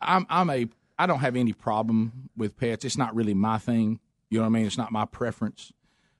I'm 0.00 0.26
I'm 0.30 0.50
a 0.50 0.68
I 0.98 1.06
don't 1.06 1.20
have 1.20 1.34
any 1.36 1.52
problem 1.52 2.30
with 2.36 2.56
pets. 2.56 2.84
It's 2.84 2.98
not 2.98 3.14
really 3.14 3.34
my 3.34 3.58
thing. 3.58 3.98
You 4.30 4.38
know 4.38 4.44
what 4.44 4.50
I 4.50 4.52
mean? 4.52 4.66
It's 4.66 4.78
not 4.78 4.92
my 4.92 5.04
preference. 5.04 5.72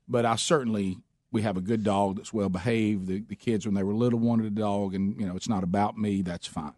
But 0.09 0.25
I 0.27 0.37
certainly 0.37 0.99
we 1.31 1.43
have 1.43 1.57
a 1.57 1.61
good 1.61 1.85
dog 1.85 2.17
that's 2.17 2.33
well 2.33 2.49
behaved. 2.49 3.07
The, 3.07 3.21
the 3.21 3.37
kids 3.37 3.67
when 3.67 3.75
they 3.75 3.83
were 3.83 3.95
little 3.95 4.19
wanted 4.19 4.47
a 4.47 4.51
dog, 4.51 4.95
and 4.95 5.19
you 5.19 5.27
know 5.27 5.37
it's 5.37 5.49
not 5.49 5.63
about 5.63 5.97
me. 5.97 6.23
That's 6.23 6.47
fine. 6.47 6.75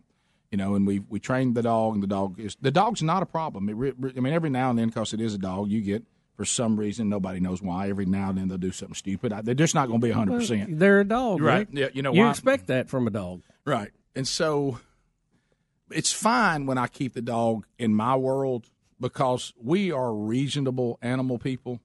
You 0.54 0.58
know, 0.58 0.76
and 0.76 0.86
we 0.86 1.00
we 1.00 1.18
trained 1.18 1.56
the 1.56 1.62
dog, 1.62 1.94
and 1.94 2.02
the 2.04 2.06
dog 2.06 2.38
is 2.38 2.56
the 2.60 2.70
dog's 2.70 3.02
not 3.02 3.24
a 3.24 3.26
problem. 3.26 3.68
It, 3.68 3.72
re- 3.74 3.92
re- 3.98 4.12
I 4.16 4.20
mean, 4.20 4.32
every 4.32 4.50
now 4.50 4.70
and 4.70 4.78
then, 4.78 4.86
because 4.86 5.12
it 5.12 5.20
is 5.20 5.34
a 5.34 5.38
dog, 5.38 5.68
you 5.68 5.80
get 5.80 6.04
for 6.36 6.44
some 6.44 6.76
reason 6.78 7.08
nobody 7.08 7.40
knows 7.40 7.60
why. 7.60 7.88
Every 7.88 8.06
now 8.06 8.28
and 8.28 8.38
then 8.38 8.46
they'll 8.46 8.56
do 8.56 8.70
something 8.70 8.94
stupid. 8.94 9.32
I, 9.32 9.40
they're 9.42 9.56
just 9.56 9.74
not 9.74 9.88
going 9.88 10.00
to 10.00 10.06
be 10.06 10.12
hundred 10.12 10.38
percent. 10.38 10.78
They're 10.78 11.00
a 11.00 11.04
dog, 11.04 11.40
Right. 11.42 11.66
Rick. 11.66 11.68
Yeah, 11.72 11.88
you 11.92 12.02
know 12.02 12.12
you 12.14 12.20
why? 12.22 12.30
expect 12.30 12.68
that 12.68 12.88
from 12.88 13.08
a 13.08 13.10
dog. 13.10 13.42
Right. 13.64 13.90
And 14.14 14.28
so 14.28 14.78
it's 15.90 16.12
fine 16.12 16.66
when 16.66 16.78
I 16.78 16.86
keep 16.86 17.14
the 17.14 17.20
dog 17.22 17.66
in 17.76 17.92
my 17.92 18.14
world 18.14 18.70
because 19.00 19.52
we 19.60 19.90
are 19.90 20.14
reasonable 20.14 21.00
animal 21.02 21.36
people, 21.40 21.80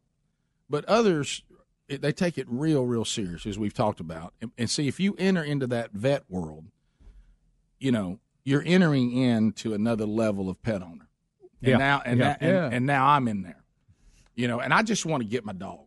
but 0.69 0.85
others 0.85 1.41
it, 1.87 2.03
they 2.03 2.11
take 2.11 2.37
it 2.37 2.45
real, 2.47 2.85
real 2.85 3.03
serious 3.03 3.47
as 3.47 3.57
we've 3.57 3.73
talked 3.73 3.99
about. 3.99 4.35
And, 4.39 4.51
and 4.59 4.69
see, 4.69 4.87
if 4.87 4.99
you 4.99 5.15
enter 5.17 5.43
into 5.43 5.65
that 5.65 5.91
vet 5.93 6.25
world, 6.29 6.65
you 7.79 7.91
know 7.91 8.19
you're 8.43 8.63
entering 8.65 9.11
into 9.11 9.73
another 9.73 10.05
level 10.05 10.49
of 10.49 10.61
pet 10.61 10.81
owner. 10.81 11.07
And 11.61 11.69
Yeah. 11.71 11.77
now, 11.77 12.01
and, 12.05 12.19
Yeah. 12.19 12.25
now- 12.25 12.37
and, 12.39 12.49
Yeah. 12.51 12.69
and 12.77 12.85
now 12.85 13.05
I'm 13.07 13.27
in 13.27 13.41
there. 13.41 13.63
You 14.35 14.47
know, 14.47 14.59
and 14.61 14.73
I 14.73 14.81
just 14.83 15.05
want 15.05 15.21
to 15.23 15.27
get 15.29 15.43
my 15.45 15.53
dog. 15.53 15.81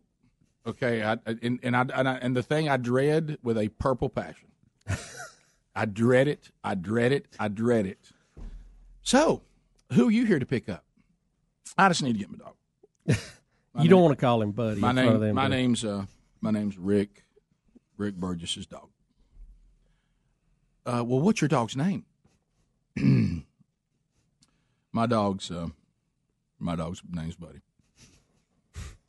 Okay, 0.65 1.03
I, 1.03 1.17
and 1.41 1.59
and 1.63 1.75
I, 1.75 1.81
and 1.81 2.07
I 2.07 2.13
and 2.15 2.35
the 2.37 2.43
thing 2.43 2.69
I 2.69 2.77
dread 2.77 3.37
with 3.43 3.57
a 3.57 3.67
purple 3.67 4.07
passion. 4.07 4.47
I 5.75 5.85
dread 5.85 6.27
it. 6.29 6.51
I 6.63 6.75
dread 6.75 7.11
it. 7.11 7.25
I 7.39 7.47
dread 7.49 7.85
it. 7.85 8.11
So, 9.01 9.41
who 9.91 10.07
are 10.07 10.11
you 10.11 10.25
here 10.25 10.39
to 10.39 10.45
pick 10.45 10.69
up? 10.69 10.85
I 11.77 11.89
just 11.89 12.01
need 12.03 12.13
to 12.13 12.19
get 12.19 12.29
my 12.29 12.37
dog. 12.37 12.55
you 13.81 13.89
don't 13.89 14.01
want 14.03 14.17
to 14.17 14.21
call 14.23 14.41
him 14.41 14.51
Buddy. 14.51 14.79
My 14.79 14.91
in 14.91 14.95
front 14.95 15.07
name. 15.07 15.15
of 15.15 15.21
them, 15.21 15.35
my 15.35 15.47
name's 15.47 15.83
uh, 15.83 16.05
my 16.39 16.51
name's 16.51 16.77
Rick. 16.77 17.25
Rick 17.97 18.15
Burgess's 18.15 18.65
dog. 18.67 18.89
Uh, 20.85 21.03
well, 21.05 21.19
what's 21.19 21.41
your 21.41 21.47
dog's 21.47 21.75
name? 21.75 22.05
my 24.91 25.05
dog's 25.05 25.49
uh, 25.51 25.67
my 26.59 26.75
dog's 26.75 27.01
name's 27.09 27.35
Buddy. 27.35 27.59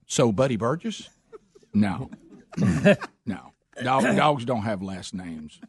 So, 0.07 0.33
Buddy 0.33 0.57
Burgess? 0.57 1.09
No, 1.73 2.11
no. 3.27 3.53
Dog, 3.83 4.05
dogs 4.17 4.45
don't 4.45 4.63
have 4.63 4.83
last 4.83 5.15
names. 5.15 5.61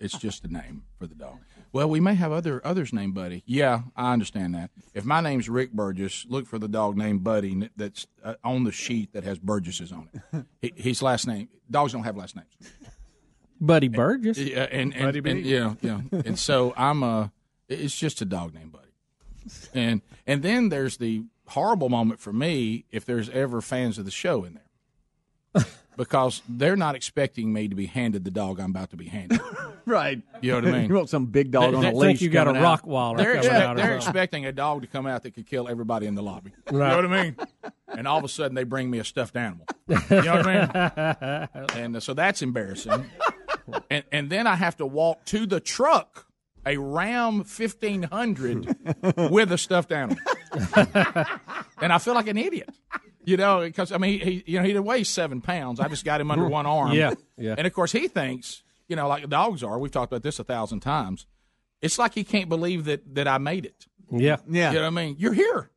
It's 0.00 0.16
just 0.16 0.44
a 0.44 0.48
name 0.48 0.84
for 0.98 1.06
the 1.06 1.14
dog. 1.14 1.38
Well, 1.72 1.88
we 1.88 2.00
may 2.00 2.14
have 2.14 2.32
other 2.32 2.60
others 2.64 2.92
named 2.92 3.14
Buddy. 3.14 3.42
Yeah, 3.46 3.82
I 3.96 4.12
understand 4.12 4.54
that. 4.54 4.70
If 4.94 5.04
my 5.04 5.20
name's 5.20 5.48
Rick 5.48 5.72
Burgess, 5.72 6.26
look 6.28 6.46
for 6.46 6.58
the 6.58 6.68
dog 6.68 6.96
named 6.96 7.24
Buddy 7.24 7.70
that's 7.76 8.06
uh, 8.24 8.34
on 8.44 8.64
the 8.64 8.72
sheet 8.72 9.12
that 9.12 9.24
has 9.24 9.38
Burgesses 9.38 9.92
on 9.92 10.08
it. 10.12 10.44
He, 10.60 10.72
his 10.76 11.02
last 11.02 11.26
name. 11.26 11.48
Dogs 11.70 11.92
don't 11.92 12.04
have 12.04 12.16
last 12.16 12.36
names. 12.36 12.48
Buddy 13.60 13.88
Burgess. 13.88 14.38
Yeah, 14.38 14.66
and 14.70 14.94
and, 14.94 15.04
Buddy 15.04 15.18
and 15.18 15.42
B. 15.44 15.50
yeah, 15.50 15.74
yeah. 15.80 16.00
And 16.24 16.38
so 16.38 16.74
I'm 16.76 17.02
a. 17.02 17.32
It's 17.72 17.96
just 17.96 18.20
a 18.20 18.24
dog 18.24 18.54
named 18.54 18.72
Buddy. 18.72 18.88
And 19.74 20.02
and 20.26 20.42
then 20.42 20.68
there's 20.68 20.96
the 20.98 21.24
horrible 21.48 21.88
moment 21.88 22.20
for 22.20 22.32
me 22.32 22.84
if 22.90 23.04
there's 23.04 23.28
ever 23.30 23.60
fans 23.60 23.98
of 23.98 24.04
the 24.04 24.10
show 24.10 24.44
in 24.44 24.54
there. 24.54 25.64
Because 25.94 26.40
they're 26.48 26.74
not 26.74 26.94
expecting 26.94 27.52
me 27.52 27.68
to 27.68 27.74
be 27.74 27.84
handed 27.84 28.24
the 28.24 28.30
dog 28.30 28.58
I'm 28.58 28.70
about 28.70 28.88
to 28.92 28.96
be 28.96 29.08
handed. 29.08 29.38
right. 29.84 30.22
You 30.40 30.52
know 30.52 30.60
what 30.60 30.74
I 30.74 30.78
mean? 30.80 30.88
You 30.88 30.94
want 30.94 31.10
some 31.10 31.26
big 31.26 31.50
dog 31.50 31.72
They- 31.72 31.76
on 31.76 31.84
a 31.84 31.92
leash? 31.92 32.06
think 32.08 32.20
you 32.22 32.30
got 32.30 32.48
a 32.48 32.52
coming 32.54 32.62
out. 32.62 32.82
Rottweiler 32.82 33.16
They're, 33.18 33.26
coming 33.26 33.38
expect- 33.44 33.62
out 33.66 33.76
they're 33.76 33.96
expecting 33.96 34.46
a 34.46 34.52
dog 34.52 34.80
to 34.80 34.88
come 34.88 35.06
out 35.06 35.22
that 35.24 35.32
could 35.32 35.46
kill 35.46 35.68
everybody 35.68 36.06
in 36.06 36.14
the 36.14 36.22
lobby. 36.22 36.52
Right. 36.70 36.96
You 36.96 37.02
know 37.02 37.08
what 37.08 37.18
I 37.18 37.22
mean? 37.24 37.36
And 37.88 38.08
all 38.08 38.16
of 38.16 38.24
a 38.24 38.28
sudden 38.28 38.54
they 38.54 38.64
bring 38.64 38.90
me 38.90 39.00
a 39.00 39.04
stuffed 39.04 39.36
animal. 39.36 39.66
You 39.86 39.96
know 40.22 40.36
what 40.36 40.46
I 40.46 41.48
mean? 41.60 41.68
And 41.82 41.96
uh, 41.96 42.00
so 42.00 42.14
that's 42.14 42.40
embarrassing. 42.40 43.04
And 43.90 44.04
and 44.10 44.30
then 44.30 44.46
I 44.46 44.54
have 44.54 44.78
to 44.78 44.86
walk 44.86 45.26
to 45.26 45.44
the 45.44 45.60
truck, 45.60 46.26
a 46.64 46.76
Ram 46.76 47.38
1500 47.38 48.76
with 49.30 49.52
a 49.52 49.58
stuffed 49.58 49.92
animal. 49.92 50.16
and 51.80 51.92
I 51.92 51.98
feel 51.98 52.14
like 52.14 52.28
an 52.28 52.38
idiot. 52.38 52.70
You 53.24 53.36
know, 53.36 53.60
because 53.60 53.92
I 53.92 53.98
mean, 53.98 54.20
he 54.20 54.42
you 54.46 54.58
know 54.58 54.64
he 54.64 54.76
weighs 54.78 55.08
seven 55.08 55.40
pounds. 55.40 55.78
I 55.78 55.86
just 55.88 56.04
got 56.04 56.20
him 56.20 56.30
under 56.32 56.48
one 56.48 56.66
arm. 56.66 56.92
Yeah, 56.92 57.14
yeah. 57.38 57.54
And 57.56 57.66
of 57.68 57.72
course, 57.72 57.92
he 57.92 58.08
thinks 58.08 58.62
you 58.88 58.96
know, 58.96 59.08
like 59.08 59.28
dogs 59.28 59.62
are. 59.62 59.78
We've 59.78 59.90
talked 59.90 60.12
about 60.12 60.22
this 60.22 60.38
a 60.38 60.44
thousand 60.44 60.80
times. 60.80 61.26
It's 61.80 61.98
like 61.98 62.14
he 62.14 62.24
can't 62.24 62.50
believe 62.50 62.84
that 62.84 63.14
that 63.14 63.26
I 63.26 63.38
made 63.38 63.64
it. 63.64 63.86
Yeah. 64.10 64.36
yeah. 64.46 64.70
You 64.70 64.76
know 64.76 64.82
what 64.82 64.86
I 64.88 64.90
mean? 64.90 65.16
You're 65.18 65.32
here. 65.32 65.70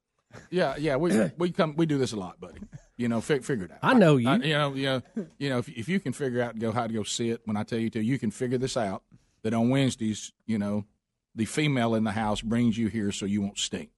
Yeah, 0.49 0.75
yeah. 0.77 0.97
We 0.97 1.31
we 1.37 1.51
come 1.51 1.75
we 1.77 1.85
do 1.85 1.97
this 1.97 2.11
a 2.11 2.17
lot, 2.17 2.41
buddy. 2.41 2.59
You 2.97 3.07
know, 3.07 3.21
fi- 3.21 3.39
figure 3.39 3.65
it 3.65 3.71
out. 3.71 3.79
I 3.81 3.93
know 3.93 4.17
you. 4.17 4.27
I- 4.27 4.35
you 4.35 4.53
know, 4.53 4.73
you 4.73 4.85
know, 4.85 5.01
you 5.37 5.49
know. 5.49 5.59
If, 5.59 5.69
if 5.69 5.87
you 5.87 5.99
can 6.01 6.11
figure 6.11 6.41
out 6.41 6.53
and 6.53 6.61
go 6.61 6.71
how 6.73 6.87
to 6.87 6.93
go 6.93 7.03
sit 7.03 7.41
when 7.45 7.55
I 7.55 7.63
tell 7.63 7.79
you 7.79 7.89
to, 7.91 8.03
you 8.03 8.19
can 8.19 8.31
figure 8.31 8.57
this 8.57 8.75
out. 8.75 9.03
That 9.45 9.53
on 9.53 9.69
Wednesdays, 9.69 10.33
you 10.47 10.57
know, 10.57 10.85
the 11.35 11.45
female 11.45 11.93
in 11.93 12.03
the 12.03 12.11
house 12.13 12.41
brings 12.41 12.79
you 12.79 12.87
here 12.87 13.11
so 13.11 13.27
you 13.27 13.43
won't 13.43 13.59
stink. 13.59 13.91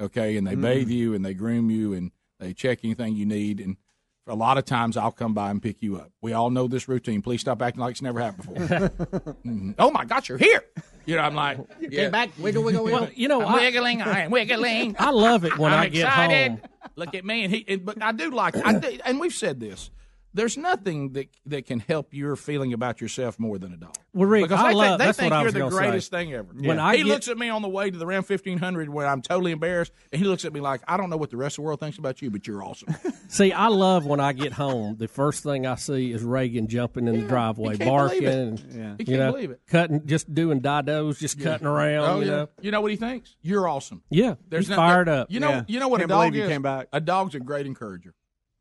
Okay, 0.00 0.36
and 0.36 0.46
they 0.46 0.54
Mm. 0.54 0.62
bathe 0.62 0.88
you 0.90 1.12
and 1.12 1.24
they 1.24 1.34
groom 1.34 1.70
you 1.70 1.92
and 1.92 2.12
they 2.38 2.54
check 2.54 2.78
anything 2.84 3.16
you 3.16 3.26
need 3.26 3.60
and. 3.60 3.76
For 4.24 4.32
a 4.32 4.34
lot 4.34 4.58
of 4.58 4.64
times 4.64 4.96
I'll 4.96 5.12
come 5.12 5.34
by 5.34 5.52
and 5.52 5.62
pick 5.62 5.80
you 5.82 5.98
up. 5.98 6.10
We 6.20 6.32
all 6.32 6.50
know 6.50 6.66
this 6.66 6.88
routine. 6.88 7.22
Please 7.22 7.40
stop 7.40 7.62
acting 7.62 7.80
like 7.80 7.92
it's 7.92 8.02
never 8.02 8.18
happened 8.20 8.54
before. 8.54 8.88
Mhm. 9.46 9.76
Oh 9.78 9.92
my 9.92 10.04
gosh, 10.04 10.28
you're 10.28 10.36
here! 10.36 10.64
You 11.04 11.14
know, 11.14 11.22
I'm 11.22 11.36
like, 11.36 11.58
yeah. 11.80 12.08
back, 12.08 12.30
wiggle, 12.36 12.64
wiggle, 12.64 12.82
wiggle. 12.82 13.00
Well, 13.02 13.10
you 13.14 13.28
know, 13.28 13.40
I'm 13.42 13.54
I- 13.54 13.60
wiggling, 13.60 14.02
I 14.02 14.22
am 14.24 14.32
wiggling. 14.32 14.96
I 14.98 15.10
love 15.10 15.44
it 15.44 15.56
when 15.56 15.72
I'm 15.72 15.78
I 15.78 15.88
get 15.90 16.06
excited. 16.06 16.48
home. 16.50 16.60
Look 16.96 17.14
at 17.14 17.24
me, 17.24 17.44
and 17.44 17.54
he. 17.54 17.64
And, 17.68 17.84
but 17.84 18.02
I 18.02 18.10
do 18.10 18.30
like, 18.32 18.56
I 18.66 18.72
do, 18.80 18.98
and 19.04 19.20
we've 19.20 19.32
said 19.32 19.60
this. 19.60 19.90
There's 20.36 20.56
nothing 20.56 21.12
that 21.14 21.28
that 21.46 21.66
can 21.66 21.80
help 21.80 22.12
your 22.12 22.36
feeling 22.36 22.72
about 22.72 23.00
yourself 23.00 23.38
more 23.38 23.58
than 23.58 23.72
a 23.72 23.76
dog. 23.76 23.94
Well, 24.12 24.28
Rick, 24.28 24.44
because 24.44 24.60
I 24.62 24.68
they 24.68 24.74
love- 24.74 24.86
think, 24.88 24.98
they 24.98 25.04
that's 25.06 25.18
think 25.18 25.30
what 25.32 25.42
you're 25.42 25.50
the 25.52 25.58
gonna 25.60 25.70
say. 25.72 25.78
greatest 25.78 26.10
thing 26.10 26.32
ever. 26.34 26.48
When 26.54 26.78
I 26.78 26.92
he 26.96 27.02
get- 27.04 27.08
looks 27.08 27.28
at 27.28 27.38
me 27.38 27.48
on 27.48 27.62
the 27.62 27.68
way 27.68 27.90
to 27.90 27.96
the 27.98 28.06
Ram 28.06 28.22
1500 28.22 28.88
where 28.90 29.06
I'm 29.06 29.22
totally 29.22 29.50
embarrassed, 29.52 29.92
and 30.12 30.20
he 30.20 30.28
looks 30.28 30.44
at 30.44 30.52
me 30.52 30.60
like 30.60 30.82
I 30.86 30.96
don't 30.98 31.10
know 31.10 31.16
what 31.16 31.30
the 31.30 31.36
rest 31.38 31.54
of 31.58 31.62
the 31.62 31.66
world 31.66 31.80
thinks 31.80 31.98
about 31.98 32.20
you, 32.22 32.30
but 32.30 32.46
you're 32.46 32.62
awesome. 32.62 32.94
See, 33.28 33.52
I 33.52 33.68
love 33.68 34.04
when 34.06 34.20
I 34.20 34.32
get 34.34 34.52
home. 34.52 34.96
The 34.98 35.08
first 35.08 35.42
thing 35.42 35.66
I 35.66 35.74
see 35.76 36.12
is 36.12 36.22
Reagan 36.22 36.68
jumping 36.68 37.08
in 37.08 37.20
the 37.20 37.26
driveway, 37.26 37.76
barking, 37.78 38.24
and, 38.26 38.58
Yeah. 38.70 38.94
He 38.98 39.04
you 39.04 39.04
can't 39.06 39.18
know, 39.18 39.32
believe 39.32 39.50
it. 39.52 39.60
cutting, 39.66 40.06
just 40.06 40.32
doing 40.34 40.60
didos, 40.60 41.18
just 41.18 41.40
cutting 41.42 41.66
around. 41.66 42.04
Oh, 42.10 42.20
you 42.20 42.26
yeah. 42.26 42.30
know, 42.36 42.48
You 42.60 42.70
know 42.72 42.80
what 42.82 42.90
he 42.90 42.96
thinks? 42.98 43.34
You're 43.42 43.66
awesome. 43.68 44.02
Yeah, 44.10 44.34
he's 44.50 44.68
no- 44.68 44.76
fired 44.76 45.08
up. 45.08 45.30
You 45.30 45.40
know, 45.40 45.48
Yeah. 45.48 45.62
you 45.66 45.80
know 45.80 45.88
what 45.88 46.00
Can't 46.00 46.10
a 46.10 46.14
dog 46.14 46.36
is. 46.36 46.46
came 46.48 46.62
back. 46.62 46.88
A 46.92 47.00
dog's 47.00 47.34
a 47.34 47.40
great 47.40 47.66
encourager. 47.66 48.12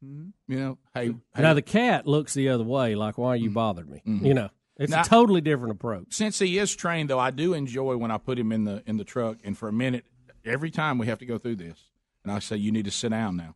Mm-hmm. 0.06 0.54
You 0.54 0.60
know, 0.60 0.78
hey, 0.94 1.08
hey 1.36 1.42
now 1.42 1.54
the 1.54 1.62
cat 1.62 2.06
looks 2.06 2.34
the 2.34 2.50
other 2.50 2.64
way, 2.64 2.96
like, 2.96 3.18
"Why 3.18 3.30
are 3.30 3.36
you 3.36 3.46
mm-hmm. 3.46 3.54
bothering 3.54 3.90
me?" 3.90 4.02
Mm-hmm. 4.06 4.26
You 4.26 4.34
know, 4.34 4.50
it's 4.78 4.92
Now- 4.92 5.02
a 5.02 5.06
totally 5.06 5.42
different 5.42 5.72
approach. 5.72 6.08
since 6.10 6.40
he 6.40 6.58
is 6.58 6.76
trained 6.76 7.10
though, 7.10 7.20
I 7.20 7.32
do 7.32 7.54
enjoy 7.54 7.98
when 7.98 8.12
I 8.12 8.18
put 8.18 8.38
him 8.38 8.52
in 8.52 8.66
the 8.66 8.84
in 8.86 8.98
the 8.98 9.04
truck 9.04 9.38
and 9.44 9.58
for 9.58 9.68
a 9.68 9.74
minute 9.74 10.06
every 10.44 10.70
time 10.72 10.98
we 10.98 11.08
have 11.08 11.20
to 11.20 11.26
go 11.26 11.38
through 11.38 11.56
this, 11.58 11.80
and 12.24 12.32
I 12.32 12.40
say 12.40 12.58
you 12.58 12.72
need 12.72 12.86
to 12.86 12.92
sit 12.92 13.10
down 13.10 13.38
now. 13.38 13.56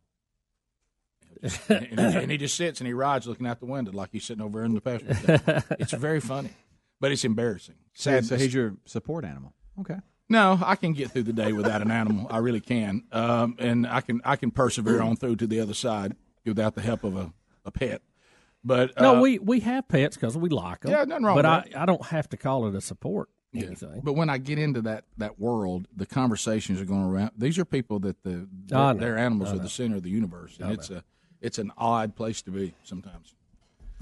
and, 1.68 1.98
and- 1.98 2.00
and 2.00 2.30
he 2.30 2.36
just 2.36 2.56
sits 2.56 2.80
and 2.80 2.86
he 2.86 2.92
rides 2.92 3.26
looking 3.26 3.46
out 3.46 3.60
the 3.60 3.66
window 3.66 3.92
like 3.92 4.10
he's 4.12 4.24
sitting 4.24 4.42
over 4.42 4.64
in 4.64 4.74
the 4.74 4.80
passenger. 4.80 5.62
it's 5.78 5.92
very 5.92 6.20
funny, 6.20 6.50
but 7.00 7.12
it's 7.12 7.24
embarrassing. 7.24 7.76
So, 7.94 8.10
Sad. 8.10 8.24
so 8.26 8.36
he's 8.36 8.52
your 8.52 8.76
support 8.84 9.24
animal. 9.24 9.52
Okay. 9.80 9.96
No, 10.28 10.60
I 10.64 10.76
can 10.76 10.92
get 10.92 11.10
through 11.10 11.24
the 11.24 11.32
day 11.32 11.52
without 11.52 11.82
an 11.82 11.90
animal. 11.90 12.28
I 12.30 12.38
really 12.38 12.60
can, 12.60 13.02
um, 13.10 13.56
and 13.58 13.84
I 13.84 14.00
can 14.00 14.20
I 14.24 14.36
can 14.36 14.52
persevere 14.52 15.02
on 15.02 15.16
through 15.16 15.36
to 15.36 15.46
the 15.48 15.58
other 15.58 15.74
side 15.74 16.14
without 16.44 16.74
the 16.74 16.82
help 16.82 17.04
of 17.04 17.16
a, 17.16 17.32
a 17.64 17.70
pet. 17.70 18.02
But 18.62 18.98
uh, 18.98 19.02
no, 19.02 19.20
we 19.20 19.38
we 19.38 19.60
have 19.60 19.88
pets 19.88 20.16
because 20.16 20.36
we 20.36 20.50
like 20.50 20.80
them. 20.80 20.92
Yeah, 20.92 21.04
nothing 21.04 21.24
wrong 21.24 21.36
But 21.36 21.64
with 21.66 21.76
I, 21.76 21.82
I 21.82 21.86
don't 21.86 22.04
have 22.06 22.28
to 22.30 22.36
call 22.36 22.66
it 22.66 22.74
a 22.74 22.80
support 22.80 23.30
anything. 23.54 24.00
But 24.02 24.14
when 24.14 24.30
I 24.30 24.38
get 24.38 24.58
into 24.58 24.82
that, 24.82 25.04
that 25.18 25.38
world, 25.38 25.88
the 25.94 26.06
conversations 26.06 26.80
are 26.80 26.84
going 26.84 27.04
around. 27.04 27.32
These 27.36 27.58
are 27.58 27.64
people 27.64 27.98
that 28.00 28.22
the 28.22 28.46
their, 28.66 28.94
their 28.94 29.18
animals 29.18 29.52
are 29.52 29.58
the 29.58 29.68
center 29.68 29.96
of 29.96 30.02
the 30.02 30.10
universe, 30.10 30.58
and 30.60 30.72
it's 30.72 30.90
a 30.90 31.04
it's 31.40 31.58
an 31.58 31.72
odd 31.76 32.14
place 32.16 32.42
to 32.42 32.50
be 32.50 32.74
sometimes. 32.82 33.34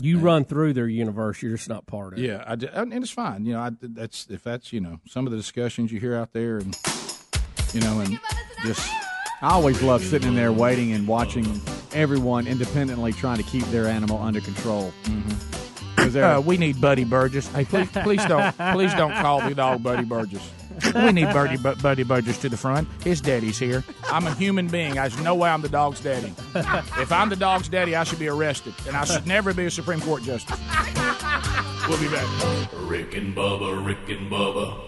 You 0.01 0.21
run 0.21 0.45
through 0.45 0.75
their 0.75 0.87
universe. 0.87 1.43
You're 1.43 1.57
just 1.57 1.69
not 1.69 1.87
part 1.87 2.13
of 2.13 2.21
it. 2.21 2.25
Yeah, 2.25 2.45
I, 2.47 2.55
ju- 2.55 2.71
and 2.73 2.93
it's 2.95 3.11
fine. 3.11 3.45
You 3.45 3.55
know, 3.55 3.61
I, 3.61 3.71
that's 3.81 4.29
if 4.31 4.45
that's 4.45 4.73
you 4.73 4.81
know 4.81 5.01
some 5.07 5.27
of 5.27 5.33
the 5.33 5.37
discussions 5.37 5.91
you 5.91 5.99
hear 5.99 6.15
out 6.15 6.33
there, 6.33 6.59
and 6.59 6.77
you 7.73 7.81
know, 7.81 8.01
and 8.01 8.21
just 8.65 8.89
I 9.43 9.51
always 9.51 9.83
love 9.83 10.05
sitting 10.05 10.29
in 10.29 10.35
there 10.37 10.53
waiting 10.53 10.93
and 10.93 11.07
watching 11.09 11.61
everyone 11.93 12.47
independently 12.47 13.13
trying 13.13 13.39
to 13.39 13.43
keep 13.43 13.65
their 13.67 13.87
animal 13.87 14.21
under 14.23 14.41
control. 14.41 14.93
Mm-hmm. 15.05 16.17
Uh, 16.17 16.41
we 16.41 16.57
need 16.57 16.81
Buddy 16.81 17.05
Burgess. 17.05 17.49
Hey, 17.49 17.65
please, 17.65 17.89
please 17.91 18.25
don't, 18.25 18.57
please 18.73 18.95
don't 18.95 19.13
call 19.15 19.47
the 19.47 19.55
dog 19.55 19.83
Buddy 19.83 20.05
Burgess. 20.05 20.49
We 20.95 21.13
need 21.13 21.25
Buddy, 21.25 21.57
Bu- 21.57 21.75
Buddy 21.77 22.05
Burgess 22.05 22.39
to 22.39 22.49
the 22.49 22.57
front. 22.57 22.89
His 23.03 23.21
daddy's 23.21 23.59
here. 23.59 23.83
I'm 24.05 24.27
a 24.27 24.35
human 24.35 24.69
being. 24.69 24.95
There's 24.95 25.21
no 25.23 25.35
way 25.35 25.51
I'm 25.51 25.61
the 25.61 25.69
dog's 25.69 26.01
daddy. 26.01 26.33
If 26.55 27.11
I'm 27.11 27.29
the 27.29 27.37
dog's 27.37 27.69
daddy, 27.69 27.97
I 27.97 28.05
should 28.05 28.21
be 28.21 28.29
arrested, 28.29 28.75
and 28.87 28.97
I 28.97 29.05
should 29.05 29.27
never 29.27 29.53
be 29.53 29.67
a 29.67 29.71
Supreme 29.71 30.01
Court 30.01 30.23
justice. 30.23 30.59
We'll 31.89 31.99
be 32.01 32.09
back. 32.09 32.27
Rick 32.89 33.17
and 33.17 33.35
Bubba, 33.35 33.85
Rick 33.85 34.09
and 34.09 34.31
Bubba. 34.31 34.88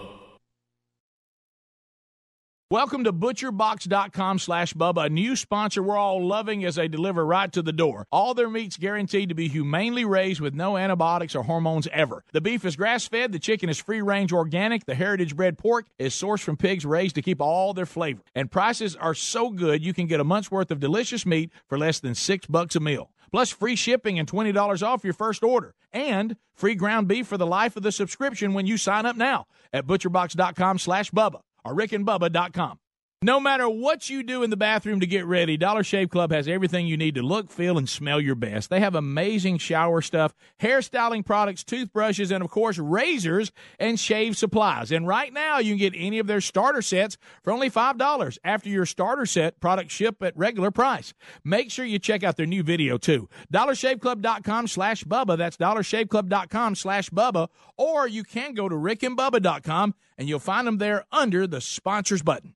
Welcome 2.71 3.03
to 3.03 3.11
butcherbox.com 3.11 4.39
slash 4.39 4.73
Bubba, 4.73 5.07
a 5.07 5.09
new 5.09 5.35
sponsor 5.35 5.83
we're 5.83 5.97
all 5.97 6.25
loving 6.25 6.63
as 6.63 6.75
they 6.75 6.87
deliver 6.87 7.25
right 7.25 7.51
to 7.51 7.61
the 7.61 7.73
door. 7.73 8.07
All 8.13 8.33
their 8.33 8.49
meat's 8.49 8.77
guaranteed 8.77 9.27
to 9.27 9.35
be 9.35 9.49
humanely 9.49 10.05
raised 10.05 10.39
with 10.39 10.53
no 10.53 10.77
antibiotics 10.77 11.35
or 11.35 11.43
hormones 11.43 11.89
ever. 11.91 12.23
The 12.31 12.39
beef 12.39 12.63
is 12.63 12.77
grass 12.77 13.05
fed, 13.05 13.33
the 13.33 13.39
chicken 13.39 13.67
is 13.67 13.77
free 13.77 14.01
range 14.01 14.31
organic, 14.31 14.85
the 14.85 14.95
heritage 14.95 15.35
bred 15.35 15.57
pork 15.57 15.87
is 15.99 16.13
sourced 16.13 16.43
from 16.43 16.55
pigs 16.55 16.85
raised 16.85 17.15
to 17.15 17.21
keep 17.21 17.41
all 17.41 17.73
their 17.73 17.85
flavor. 17.85 18.21
And 18.33 18.49
prices 18.49 18.95
are 18.95 19.15
so 19.15 19.49
good 19.49 19.83
you 19.83 19.93
can 19.93 20.07
get 20.07 20.21
a 20.21 20.23
month's 20.23 20.49
worth 20.49 20.71
of 20.71 20.79
delicious 20.79 21.25
meat 21.25 21.51
for 21.67 21.77
less 21.77 21.99
than 21.99 22.15
six 22.15 22.45
bucks 22.45 22.77
a 22.77 22.79
meal. 22.79 23.11
Plus 23.33 23.49
free 23.49 23.75
shipping 23.75 24.17
and 24.17 24.31
$20 24.31 24.81
off 24.81 25.03
your 25.03 25.13
first 25.13 25.43
order. 25.43 25.75
And 25.91 26.37
free 26.53 26.75
ground 26.75 27.09
beef 27.09 27.27
for 27.27 27.37
the 27.37 27.45
life 27.45 27.75
of 27.75 27.83
the 27.83 27.91
subscription 27.91 28.53
when 28.53 28.65
you 28.65 28.77
sign 28.77 29.05
up 29.05 29.17
now 29.17 29.47
at 29.73 29.85
butcherbox.com 29.85 30.79
slash 30.79 31.11
Bubba 31.11 31.41
or 31.63 31.75
rickandbubba.com. 31.75 32.79
No 33.23 33.39
matter 33.39 33.69
what 33.69 34.09
you 34.09 34.23
do 34.23 34.41
in 34.41 34.49
the 34.49 34.57
bathroom 34.57 34.99
to 34.99 35.05
get 35.05 35.27
ready, 35.27 35.55
Dollar 35.55 35.83
Shave 35.83 36.09
Club 36.09 36.31
has 36.31 36.47
everything 36.47 36.87
you 36.87 36.97
need 36.97 37.13
to 37.13 37.21
look, 37.21 37.51
feel, 37.51 37.77
and 37.77 37.87
smell 37.87 38.19
your 38.19 38.33
best. 38.33 38.71
They 38.71 38.79
have 38.79 38.95
amazing 38.95 39.59
shower 39.59 40.01
stuff, 40.01 40.33
hairstyling 40.59 41.23
products, 41.23 41.63
toothbrushes, 41.63 42.31
and 42.31 42.43
of 42.43 42.49
course, 42.49 42.79
razors 42.79 43.51
and 43.77 43.99
shave 43.99 44.37
supplies. 44.37 44.91
And 44.91 45.07
right 45.07 45.31
now, 45.31 45.59
you 45.59 45.73
can 45.73 45.77
get 45.77 45.93
any 45.95 46.17
of 46.17 46.25
their 46.25 46.41
starter 46.41 46.81
sets 46.81 47.19
for 47.43 47.53
only 47.53 47.69
$5. 47.69 48.37
After 48.43 48.69
your 48.69 48.87
starter 48.87 49.27
set, 49.27 49.59
products 49.59 49.93
ship 49.93 50.23
at 50.23 50.35
regular 50.35 50.71
price. 50.71 51.13
Make 51.43 51.69
sure 51.69 51.85
you 51.85 51.99
check 51.99 52.23
out 52.23 52.37
their 52.37 52.47
new 52.47 52.63
video 52.63 52.97
too. 52.97 53.29
DollarShaveClub.com 53.53 54.67
slash 54.67 55.03
Bubba. 55.03 55.37
That's 55.37 55.57
DollarShaveClub.com 55.57 56.73
slash 56.73 57.11
Bubba. 57.11 57.49
Or 57.77 58.07
you 58.07 58.23
can 58.23 58.55
go 58.55 58.67
to 58.67 58.73
RickandBubba.com 58.73 59.93
and 60.17 60.27
you'll 60.27 60.39
find 60.39 60.65
them 60.65 60.79
there 60.79 61.05
under 61.11 61.45
the 61.45 61.61
sponsors 61.61 62.23
button. 62.23 62.55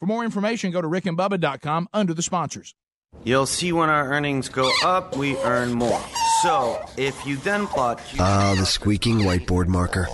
For 0.00 0.06
more 0.06 0.24
information, 0.24 0.70
go 0.70 0.80
to 0.80 0.88
rickandbubba.com 0.88 1.90
under 1.92 2.14
the 2.14 2.22
sponsors. 2.22 2.74
You'll 3.22 3.44
see 3.44 3.70
when 3.70 3.90
our 3.90 4.10
earnings 4.10 4.48
go 4.48 4.70
up, 4.82 5.14
we 5.14 5.36
earn 5.38 5.74
more. 5.74 6.00
So, 6.42 6.82
if 6.96 7.26
you 7.26 7.36
then 7.36 7.66
plot. 7.66 8.00
Ah, 8.18 8.54
the 8.58 8.64
squeaking 8.64 9.18
whiteboard 9.18 9.66
marker. 9.66 10.08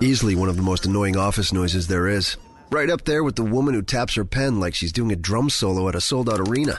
Easily 0.00 0.36
one 0.36 0.48
of 0.48 0.56
the 0.56 0.62
most 0.62 0.86
annoying 0.86 1.16
office 1.16 1.52
noises 1.52 1.88
there 1.88 2.06
is. 2.06 2.36
Right 2.70 2.90
up 2.90 3.04
there 3.06 3.24
with 3.24 3.34
the 3.34 3.42
woman 3.42 3.74
who 3.74 3.82
taps 3.82 4.14
her 4.14 4.24
pen 4.24 4.60
like 4.60 4.74
she's 4.74 4.92
doing 4.92 5.10
a 5.10 5.16
drum 5.16 5.50
solo 5.50 5.88
at 5.88 5.96
a 5.96 6.00
sold 6.00 6.30
out 6.30 6.38
arena. 6.48 6.78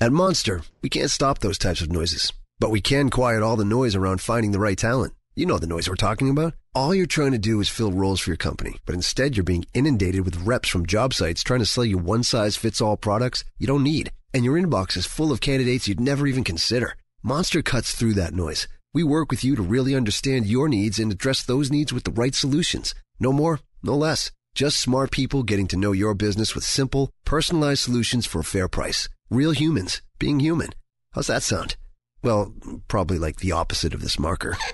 At 0.00 0.12
Monster, 0.12 0.62
we 0.80 0.88
can't 0.88 1.10
stop 1.10 1.40
those 1.40 1.58
types 1.58 1.82
of 1.82 1.92
noises, 1.92 2.32
but 2.58 2.70
we 2.70 2.80
can 2.80 3.10
quiet 3.10 3.42
all 3.42 3.56
the 3.56 3.64
noise 3.66 3.94
around 3.94 4.22
finding 4.22 4.52
the 4.52 4.58
right 4.58 4.78
talent. 4.78 5.12
You 5.40 5.46
know 5.46 5.56
the 5.56 5.66
noise 5.66 5.88
we're 5.88 5.94
talking 5.94 6.28
about. 6.28 6.52
All 6.74 6.94
you're 6.94 7.06
trying 7.06 7.32
to 7.32 7.38
do 7.38 7.62
is 7.62 7.70
fill 7.70 7.92
roles 7.92 8.20
for 8.20 8.28
your 8.28 8.36
company, 8.36 8.76
but 8.84 8.94
instead 8.94 9.34
you're 9.38 9.52
being 9.52 9.64
inundated 9.72 10.26
with 10.26 10.42
reps 10.42 10.68
from 10.68 10.84
job 10.84 11.14
sites 11.14 11.42
trying 11.42 11.60
to 11.60 11.64
sell 11.64 11.82
you 11.82 11.96
one 11.96 12.22
size 12.24 12.58
fits 12.58 12.82
all 12.82 12.98
products 12.98 13.42
you 13.56 13.66
don't 13.66 13.82
need, 13.82 14.12
and 14.34 14.44
your 14.44 14.60
inbox 14.60 14.98
is 14.98 15.06
full 15.06 15.32
of 15.32 15.40
candidates 15.40 15.88
you'd 15.88 15.98
never 15.98 16.26
even 16.26 16.44
consider. 16.44 16.94
Monster 17.22 17.62
cuts 17.62 17.94
through 17.94 18.12
that 18.12 18.34
noise. 18.34 18.68
We 18.92 19.02
work 19.02 19.30
with 19.30 19.42
you 19.42 19.56
to 19.56 19.62
really 19.62 19.94
understand 19.94 20.44
your 20.44 20.68
needs 20.68 20.98
and 20.98 21.10
address 21.10 21.42
those 21.42 21.70
needs 21.70 21.90
with 21.90 22.04
the 22.04 22.10
right 22.10 22.34
solutions. 22.34 22.94
No 23.18 23.32
more, 23.32 23.60
no 23.82 23.96
less. 23.96 24.30
Just 24.54 24.78
smart 24.78 25.10
people 25.10 25.42
getting 25.42 25.68
to 25.68 25.78
know 25.78 25.92
your 25.92 26.12
business 26.12 26.54
with 26.54 26.64
simple, 26.64 27.08
personalized 27.24 27.80
solutions 27.80 28.26
for 28.26 28.40
a 28.40 28.50
fair 28.52 28.68
price. 28.68 29.08
Real 29.30 29.52
humans 29.52 30.02
being 30.18 30.38
human. 30.38 30.68
How's 31.12 31.28
that 31.28 31.42
sound? 31.42 31.76
Well, 32.22 32.52
probably 32.88 33.18
like 33.18 33.36
the 33.36 33.52
opposite 33.52 33.94
of 33.94 34.02
this 34.02 34.18
marker. 34.18 34.58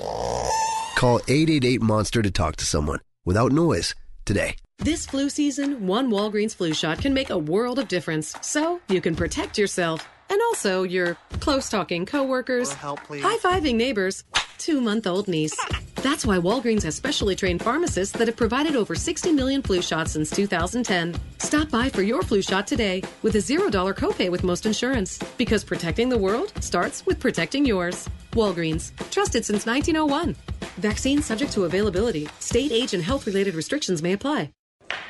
Call 0.00 1.20
888 1.28 1.80
Monster 1.80 2.22
to 2.22 2.30
talk 2.30 2.56
to 2.56 2.64
someone 2.64 3.00
without 3.24 3.52
noise 3.52 3.94
today. 4.24 4.56
This 4.78 5.06
flu 5.06 5.28
season, 5.28 5.86
one 5.86 6.10
Walgreens 6.10 6.54
flu 6.54 6.72
shot 6.72 6.98
can 7.00 7.12
make 7.12 7.30
a 7.30 7.36
world 7.36 7.78
of 7.78 7.88
difference. 7.88 8.34
So 8.40 8.80
you 8.88 9.00
can 9.00 9.14
protect 9.14 9.58
yourself 9.58 10.08
and 10.30 10.40
also 10.40 10.84
your 10.84 11.16
close 11.40 11.68
talking 11.68 12.06
coworkers, 12.06 12.72
high 12.72 12.96
fiving 13.38 13.74
neighbors, 13.74 14.24
two 14.60 14.80
month 14.80 15.06
old 15.06 15.26
niece. 15.26 15.58
That's 15.96 16.24
why 16.24 16.38
Walgreens 16.38 16.82
has 16.84 16.94
specially 16.94 17.34
trained 17.34 17.62
pharmacists 17.62 18.16
that 18.16 18.28
have 18.28 18.36
provided 18.36 18.76
over 18.76 18.94
60 18.94 19.32
million 19.32 19.62
flu 19.62 19.82
shots 19.82 20.12
since 20.12 20.30
2010. 20.30 21.14
Stop 21.38 21.70
by 21.70 21.88
for 21.88 22.02
your 22.02 22.22
flu 22.22 22.42
shot 22.42 22.66
today 22.66 23.02
with 23.22 23.34
a 23.36 23.38
$0 23.38 23.70
copay 23.96 24.30
with 24.30 24.44
most 24.44 24.66
insurance. 24.66 25.18
Because 25.36 25.64
protecting 25.64 26.08
the 26.08 26.18
world 26.18 26.52
starts 26.60 27.04
with 27.06 27.18
protecting 27.18 27.64
yours. 27.66 28.08
Walgreens, 28.32 28.92
trusted 29.10 29.44
since 29.44 29.66
1901. 29.66 30.36
Vaccine 30.76 31.22
subject 31.22 31.52
to 31.52 31.64
availability. 31.64 32.28
State 32.38 32.70
age 32.70 32.94
and 32.94 33.02
health 33.02 33.26
related 33.26 33.54
restrictions 33.54 34.02
may 34.02 34.12
apply. 34.12 34.50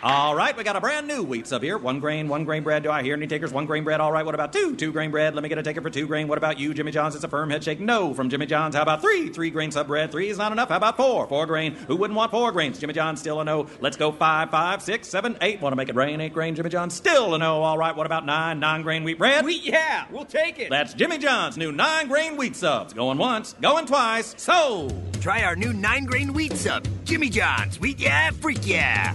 All 0.02 0.35
right, 0.35 0.57
we 0.57 0.65
got 0.65 0.77
a 0.77 0.81
brand 0.81 1.07
new 1.07 1.23
wheat 1.23 1.47
sub 1.47 1.62
here. 1.62 1.77
One 1.77 2.01
grain, 2.01 2.27
one 2.27 2.44
grain 2.44 2.62
bread. 2.62 2.82
Do 2.82 2.90
I 2.90 3.02
hear 3.02 3.15
any 3.15 3.27
takers? 3.27 3.52
One 3.52 3.66
grain 3.66 3.85
bread. 3.85 4.01
All 4.01 4.11
right, 4.11 4.24
what 4.24 4.35
about 4.35 4.51
two? 4.51 4.74
Two 4.74 4.93
grain 4.93 5.11
bread. 5.11 5.35
Let 5.35 5.43
me 5.43 5.51
get 5.51 5.59
a 5.59 5.62
taker 5.62 5.82
for 5.82 5.90
two 5.90 6.07
grain. 6.07 6.27
What 6.27 6.39
about 6.39 6.59
you, 6.59 6.73
Jimmy 6.73 6.90
John's? 6.90 7.15
It's 7.15 7.24
a 7.24 7.28
firm 7.28 7.51
head 7.51 7.62
shake. 7.62 7.81
No 7.81 8.15
from 8.15 8.31
Jimmy 8.31 8.47
John's. 8.47 8.74
How 8.74 8.82
about 8.82 9.02
three? 9.02 9.28
Three 9.28 9.51
grain 9.51 9.70
sub 9.70 9.89
bread. 9.89 10.11
Three 10.11 10.31
is 10.31 10.39
not 10.39 10.52
enough. 10.52 10.70
How 10.70 10.78
about 10.78 10.97
four? 10.97 11.27
Four 11.27 11.44
grain. 11.44 11.74
Who 11.74 11.97
wouldn't 11.97 12.16
want 12.16 12.31
four 12.31 12.51
grains? 12.51 12.78
Jimmy 12.78 12.94
John's 12.94 13.20
still 13.20 13.40
a 13.40 13.44
no. 13.44 13.66
Let's 13.81 13.98
go 13.98 14.11
five, 14.11 14.51
five, 14.51 14.81
six, 14.81 15.07
seven, 15.07 15.36
eight. 15.43 15.61
Want 15.61 15.73
to 15.73 15.77
make 15.77 15.90
it 15.90 15.94
rain? 15.94 16.20
Eight 16.20 16.32
grain. 16.32 16.55
Jimmy 16.55 16.70
John's 16.70 16.94
still 16.94 17.35
a 17.35 17.39
no. 17.39 17.62
All 17.62 17.77
right, 17.77 17.94
what 17.94 18.07
about 18.07 18.24
nine? 18.24 18.59
Nine 18.59 18.81
grain 18.81 19.05
wheat 19.05 19.19
bread. 19.19 19.44
Wheat, 19.44 19.65
yeah, 19.65 20.07
we'll 20.11 20.24
take 20.24 20.59
it. 20.59 20.70
That's 20.70 20.94
Jimmy 20.94 21.19
John's 21.19 21.59
new 21.59 21.73
nine 21.73 22.09
grain 22.09 22.39
wheat 22.39 22.57
subs. 22.57 22.94
Going 22.94 23.19
once, 23.19 23.55
going 23.61 23.86
twice. 23.86 24.35
So 24.39 24.89
Try 25.20 25.43
our 25.43 25.55
new 25.55 25.74
nine 25.74 26.07
grain 26.07 26.32
wheat 26.32 26.55
sub. 26.55 26.86
Jimmy 27.05 27.28
John's. 27.28 27.78
Wheat, 27.78 28.01
yeah, 28.01 28.31
freak 28.31 28.66
yeah. 28.66 29.15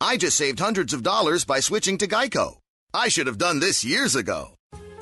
I 0.00 0.16
just 0.16 0.36
saved 0.36 0.60
hundreds 0.60 0.92
of 0.92 1.02
dollars 1.02 1.44
by 1.44 1.58
switching 1.58 1.98
to 1.98 2.06
Geico. 2.06 2.58
I 2.94 3.08
should 3.08 3.26
have 3.26 3.36
done 3.36 3.58
this 3.58 3.84
years 3.84 4.14
ago. 4.14 4.50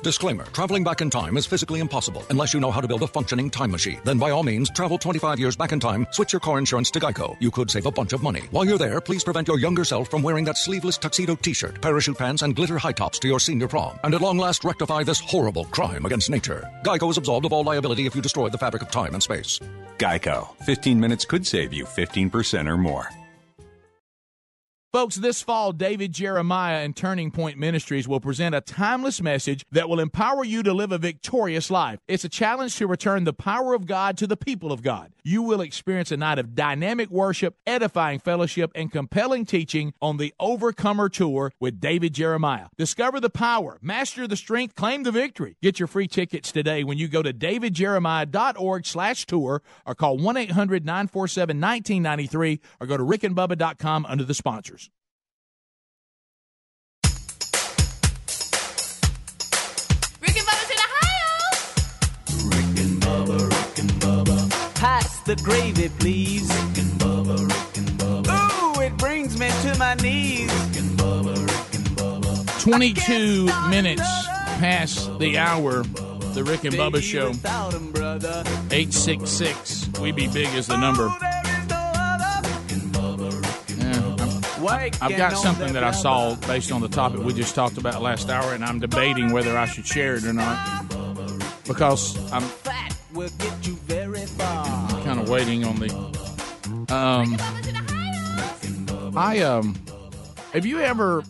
Disclaimer 0.01 0.45
Traveling 0.45 0.83
back 0.83 1.01
in 1.01 1.11
time 1.11 1.37
is 1.37 1.45
physically 1.45 1.81
impossible 1.81 2.23
unless 2.31 2.51
you 2.51 2.59
know 2.59 2.71
how 2.71 2.81
to 2.81 2.87
build 2.87 3.03
a 3.03 3.07
functioning 3.07 3.51
time 3.51 3.69
machine. 3.69 3.99
Then, 4.03 4.17
by 4.17 4.31
all 4.31 4.41
means, 4.41 4.71
travel 4.71 4.97
25 4.97 5.37
years 5.37 5.55
back 5.55 5.71
in 5.71 5.79
time, 5.79 6.07
switch 6.09 6.33
your 6.33 6.39
car 6.39 6.57
insurance 6.57 6.89
to 6.91 6.99
Geico. 6.99 7.37
You 7.39 7.51
could 7.51 7.69
save 7.69 7.85
a 7.85 7.91
bunch 7.91 8.13
of 8.13 8.23
money. 8.23 8.41
While 8.49 8.65
you're 8.65 8.79
there, 8.79 8.99
please 8.99 9.23
prevent 9.23 9.47
your 9.47 9.59
younger 9.59 9.85
self 9.85 10.09
from 10.09 10.23
wearing 10.23 10.45
that 10.45 10.57
sleeveless 10.57 10.97
tuxedo 10.97 11.35
t 11.35 11.53
shirt, 11.53 11.79
parachute 11.79 12.17
pants, 12.17 12.41
and 12.41 12.55
glitter 12.55 12.79
high 12.79 12.91
tops 12.91 13.19
to 13.19 13.27
your 13.27 13.39
senior 13.39 13.67
prom. 13.67 13.99
And 14.03 14.15
at 14.15 14.21
long 14.21 14.39
last, 14.39 14.63
rectify 14.63 15.03
this 15.03 15.19
horrible 15.19 15.65
crime 15.65 16.07
against 16.07 16.31
nature. 16.31 16.67
Geico 16.83 17.11
is 17.11 17.17
absolved 17.17 17.45
of 17.45 17.53
all 17.53 17.63
liability 17.63 18.07
if 18.07 18.15
you 18.15 18.21
destroy 18.23 18.49
the 18.49 18.57
fabric 18.57 18.81
of 18.81 18.89
time 18.89 19.13
and 19.13 19.21
space. 19.21 19.59
Geico. 19.99 20.55
15 20.65 20.99
minutes 20.99 21.23
could 21.23 21.45
save 21.45 21.71
you 21.71 21.85
15% 21.85 22.67
or 22.67 22.77
more. 22.77 23.07
Folks, 24.93 25.17
this 25.17 25.41
fall, 25.41 25.73
David 25.73 26.13
Jeremiah 26.13 26.77
and 26.77 26.95
Turning 26.95 27.29
Point 27.29 27.57
Ministries 27.57 28.07
will 28.07 28.21
present 28.21 28.55
a 28.55 28.61
timeless 28.61 29.21
message 29.21 29.65
that 29.69 29.89
will 29.89 29.99
empower 29.99 30.45
you 30.45 30.63
to 30.63 30.73
live 30.73 30.93
a 30.93 30.97
victorious 30.97 31.69
life. 31.69 31.99
It's 32.07 32.23
a 32.23 32.29
challenge 32.29 32.77
to 32.77 32.87
return 32.87 33.25
the 33.25 33.33
power 33.33 33.73
of 33.73 33.85
God 33.85 34.17
to 34.19 34.27
the 34.27 34.37
people 34.37 34.71
of 34.71 34.81
God. 34.81 35.11
You 35.25 35.41
will 35.41 35.59
experience 35.59 36.13
a 36.13 36.17
night 36.17 36.39
of 36.39 36.55
dynamic 36.55 37.09
worship, 37.09 37.57
edifying 37.67 38.19
fellowship, 38.19 38.71
and 38.75 38.89
compelling 38.89 39.45
teaching 39.45 39.93
on 40.01 40.15
the 40.15 40.33
Overcomer 40.39 41.09
Tour 41.09 41.51
with 41.59 41.81
David 41.81 42.13
Jeremiah. 42.13 42.67
Discover 42.77 43.19
the 43.19 43.29
power, 43.29 43.79
master 43.81 44.25
the 44.25 44.37
strength, 44.37 44.75
claim 44.75 45.03
the 45.03 45.11
victory. 45.11 45.57
Get 45.61 45.79
your 45.79 45.87
free 45.87 46.07
tickets 46.07 46.53
today 46.53 46.85
when 46.85 46.97
you 46.97 47.09
go 47.09 47.21
to 47.21 47.33
davidjeremiah.org 47.33 48.85
slash 48.85 49.25
tour 49.25 49.61
or 49.85 49.95
call 49.95 50.17
1-800-947-1993 50.17 52.59
or 52.79 52.87
go 52.87 52.95
to 52.95 53.03
rickandbubba.com 53.03 54.05
under 54.05 54.23
the 54.23 54.33
sponsors. 54.33 54.77
The 65.27 65.35
gravy, 65.43 65.89
please. 65.99 66.47
Rick 66.49 66.77
and 66.77 66.91
Bubba, 67.01 67.37
Rick 67.49 67.77
and 67.77 67.89
Bubba. 67.99 68.77
Ooh, 68.77 68.81
it 68.81 68.95
brings 68.97 69.37
me 69.37 69.49
to 69.63 69.77
my 69.77 69.93
knees. 69.95 70.49
22 72.63 73.45
minutes 73.69 74.01
past 74.59 75.19
the 75.19 75.37
hour. 75.37 75.83
The 76.33 76.45
Rick 76.45 76.63
and 76.63 76.75
Bubba 76.75 77.01
Show. 77.01 77.31
866. 78.71 79.89
We 79.99 80.13
be 80.13 80.27
big 80.27 80.47
as 80.55 80.67
the 80.67 80.77
number. 80.77 81.09
Oh, 81.09 81.17
I'm- 84.69 84.91
I've 85.01 85.17
got 85.17 85.37
something 85.37 85.73
that 85.73 85.83
I 85.83 85.91
saw 85.91 86.35
based 86.35 86.71
on 86.71 86.79
the 86.79 86.87
topic 86.87 87.19
we 87.21 87.33
just 87.33 87.53
talked 87.53 87.77
about 87.77 88.01
last 88.01 88.29
hour, 88.29 88.53
and 88.53 88.63
I'm 88.63 88.79
debating 88.79 89.33
whether 89.33 89.57
I 89.57 89.65
should 89.65 89.85
share 89.85 90.15
it 90.15 90.23
or 90.23 90.31
not 90.31 90.85
because 91.65 92.15
I'm 92.31 92.43
fat 92.43 92.93
will 93.13 93.29
get 93.39 93.67
you 93.67 93.75
very 93.87 94.25
far. 94.25 94.86
Kind 95.17 95.27
of 95.27 95.33
waiting 95.33 95.65
on 95.65 95.75
the. 95.79 95.89
Um, 96.93 97.37
I 99.17 99.39
um, 99.39 99.75
have 100.53 100.65
you 100.65 100.79
ever 100.79 101.23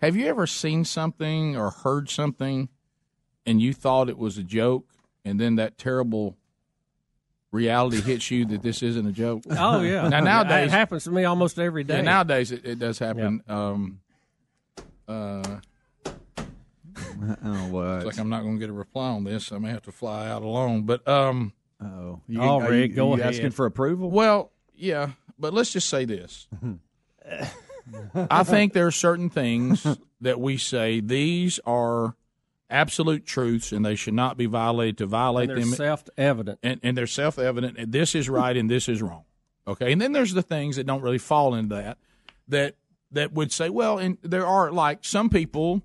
have 0.00 0.16
you 0.16 0.26
ever 0.26 0.46
seen 0.46 0.84
something 0.84 1.56
or 1.56 1.70
heard 1.70 2.10
something, 2.10 2.68
and 3.46 3.60
you 3.62 3.72
thought 3.72 4.08
it 4.08 4.18
was 4.18 4.36
a 4.38 4.42
joke, 4.42 4.86
and 5.24 5.38
then 5.38 5.56
that 5.56 5.78
terrible 5.78 6.36
reality 7.52 8.00
hits 8.00 8.30
you 8.30 8.46
that 8.46 8.62
this 8.62 8.82
isn't 8.82 9.06
a 9.06 9.12
joke? 9.12 9.42
Oh 9.50 9.82
yeah. 9.82 10.08
Now 10.08 10.20
nowadays 10.20 10.68
it 10.68 10.76
happens 10.76 11.04
to 11.04 11.10
me 11.10 11.24
almost 11.24 11.58
every 11.58 11.84
day. 11.84 11.96
Yeah, 11.96 12.02
nowadays 12.02 12.50
it, 12.50 12.64
it 12.64 12.78
does 12.78 12.98
happen. 12.98 13.42
Um, 13.48 14.00
uh, 15.06 15.60
Oh, 17.44 17.68
what? 17.70 17.96
it's 17.98 18.04
like 18.06 18.18
I'm 18.18 18.28
not 18.28 18.42
going 18.42 18.54
to 18.54 18.60
get 18.60 18.68
a 18.68 18.72
reply 18.72 19.10
on 19.10 19.22
this. 19.22 19.52
I 19.52 19.58
may 19.58 19.70
have 19.70 19.82
to 19.82 19.92
fly 19.92 20.28
out 20.28 20.42
alone. 20.42 20.82
But 20.82 21.06
um, 21.06 21.52
oh, 21.82 22.20
You- 22.28 22.40
Oh, 22.40 22.60
are 22.60 22.70
Rick, 22.70 22.90
you- 22.90 22.96
go 22.96 23.12
are 23.12 23.16
you 23.16 23.22
ahead. 23.22 23.34
asking 23.34 23.50
for 23.50 23.66
approval? 23.66 24.10
Well, 24.10 24.50
yeah, 24.74 25.10
but 25.38 25.52
let's 25.54 25.72
just 25.72 25.88
say 25.88 26.04
this. 26.04 26.48
I 28.14 28.44
think 28.44 28.72
there 28.72 28.86
are 28.86 28.90
certain 28.92 29.28
things 29.28 29.86
that 30.20 30.40
we 30.40 30.56
say 30.56 31.00
these 31.00 31.58
are 31.66 32.14
absolute 32.70 33.26
truths 33.26 33.72
and 33.72 33.84
they 33.84 33.94
should 33.96 34.14
not 34.14 34.36
be 34.36 34.46
violated 34.46 34.98
to 34.98 35.06
violate 35.06 35.50
And 35.50 35.58
they're 35.58 35.64
them 35.66 35.74
self-evident. 35.74 36.58
and, 36.62 36.80
and 36.82 36.96
they're 36.96 37.06
self-evident 37.06 37.76
and 37.76 37.92
this 37.92 38.14
is 38.14 38.30
right 38.30 38.56
and 38.56 38.70
this 38.70 38.88
is 38.88 39.02
wrong 39.02 39.24
okay 39.66 39.92
and 39.92 40.00
then 40.00 40.12
there's 40.12 40.32
the 40.32 40.40
things 40.42 40.76
that 40.76 40.86
don't 40.86 41.02
really 41.02 41.18
fall 41.18 41.54
into 41.54 41.74
that 41.74 41.98
that 42.48 42.76
that 43.10 43.32
would 43.34 43.52
say 43.52 43.68
well 43.68 43.98
and 43.98 44.16
there 44.22 44.46
are 44.46 44.70
like 44.72 45.00
some 45.04 45.28
people 45.28 45.82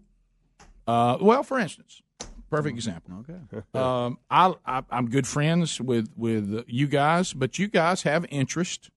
uh, 0.88 1.18
well 1.20 1.44
for 1.44 1.60
instance 1.60 2.02
perfect 2.50 2.76
example 2.76 3.14
okay 3.22 3.62
um, 3.74 4.18
I, 4.30 4.54
I 4.66 4.84
I'm 4.90 5.10
good 5.10 5.28
friends 5.28 5.80
with 5.82 6.10
with 6.16 6.64
you 6.68 6.88
guys, 6.88 7.34
but 7.34 7.60
you 7.60 7.68
guys 7.68 8.04
have 8.04 8.26
interest, 8.30 8.90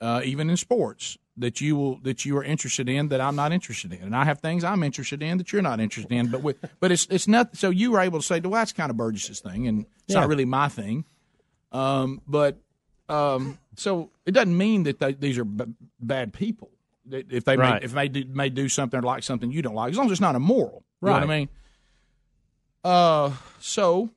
uh, 0.00 0.20
even 0.24 0.48
in 0.50 0.56
sports 0.56 1.18
that 1.36 1.60
you 1.60 1.76
will 1.76 1.98
that 2.02 2.24
you 2.24 2.36
are 2.36 2.42
interested 2.44 2.88
in 2.88 3.08
that 3.08 3.20
I'm 3.20 3.36
not 3.36 3.52
interested 3.52 3.92
in, 3.92 4.02
and 4.02 4.16
I 4.16 4.24
have 4.24 4.40
things 4.40 4.64
I'm 4.64 4.82
interested 4.82 5.22
in 5.22 5.38
that 5.38 5.52
you're 5.52 5.62
not 5.62 5.78
interested 5.80 6.12
in. 6.12 6.28
But 6.30 6.42
with 6.42 6.56
but 6.80 6.90
it's 6.92 7.06
it's 7.10 7.28
not 7.28 7.56
so 7.56 7.70
you 7.70 7.92
were 7.92 8.00
able 8.00 8.18
to 8.20 8.24
say, 8.24 8.40
well, 8.40 8.52
that's 8.52 8.72
kind 8.72 8.90
of 8.90 8.96
Burgess's 8.96 9.40
thing, 9.40 9.66
and 9.68 9.86
it's 10.04 10.14
Yeah. 10.14 10.20
not 10.20 10.28
really 10.28 10.44
my 10.44 10.68
thing. 10.68 11.04
Um, 11.72 12.22
but 12.26 12.56
um, 13.08 13.58
so 13.76 14.10
it 14.26 14.32
doesn't 14.32 14.56
mean 14.56 14.84
that 14.84 14.98
they, 15.00 15.12
these 15.12 15.38
are 15.38 15.44
b- 15.44 15.64
bad 16.00 16.32
people. 16.32 16.70
If 17.10 17.44
they 17.44 17.56
Right. 17.56 17.80
may, 17.80 17.84
if 17.86 17.92
they 17.92 18.08
do, 18.08 18.24
may 18.26 18.48
do 18.50 18.68
something 18.68 18.98
or 18.98 19.02
like 19.02 19.22
something 19.22 19.50
you 19.50 19.62
don't 19.62 19.74
like, 19.74 19.90
as 19.92 19.96
long 19.96 20.06
as 20.06 20.12
it's 20.12 20.20
not 20.20 20.34
immoral, 20.34 20.84
you 21.02 21.08
know 21.08 21.12
what 21.14 21.22
I 21.22 21.26
mean? 21.26 21.48
Uh, 22.88 23.32
so 23.60 24.08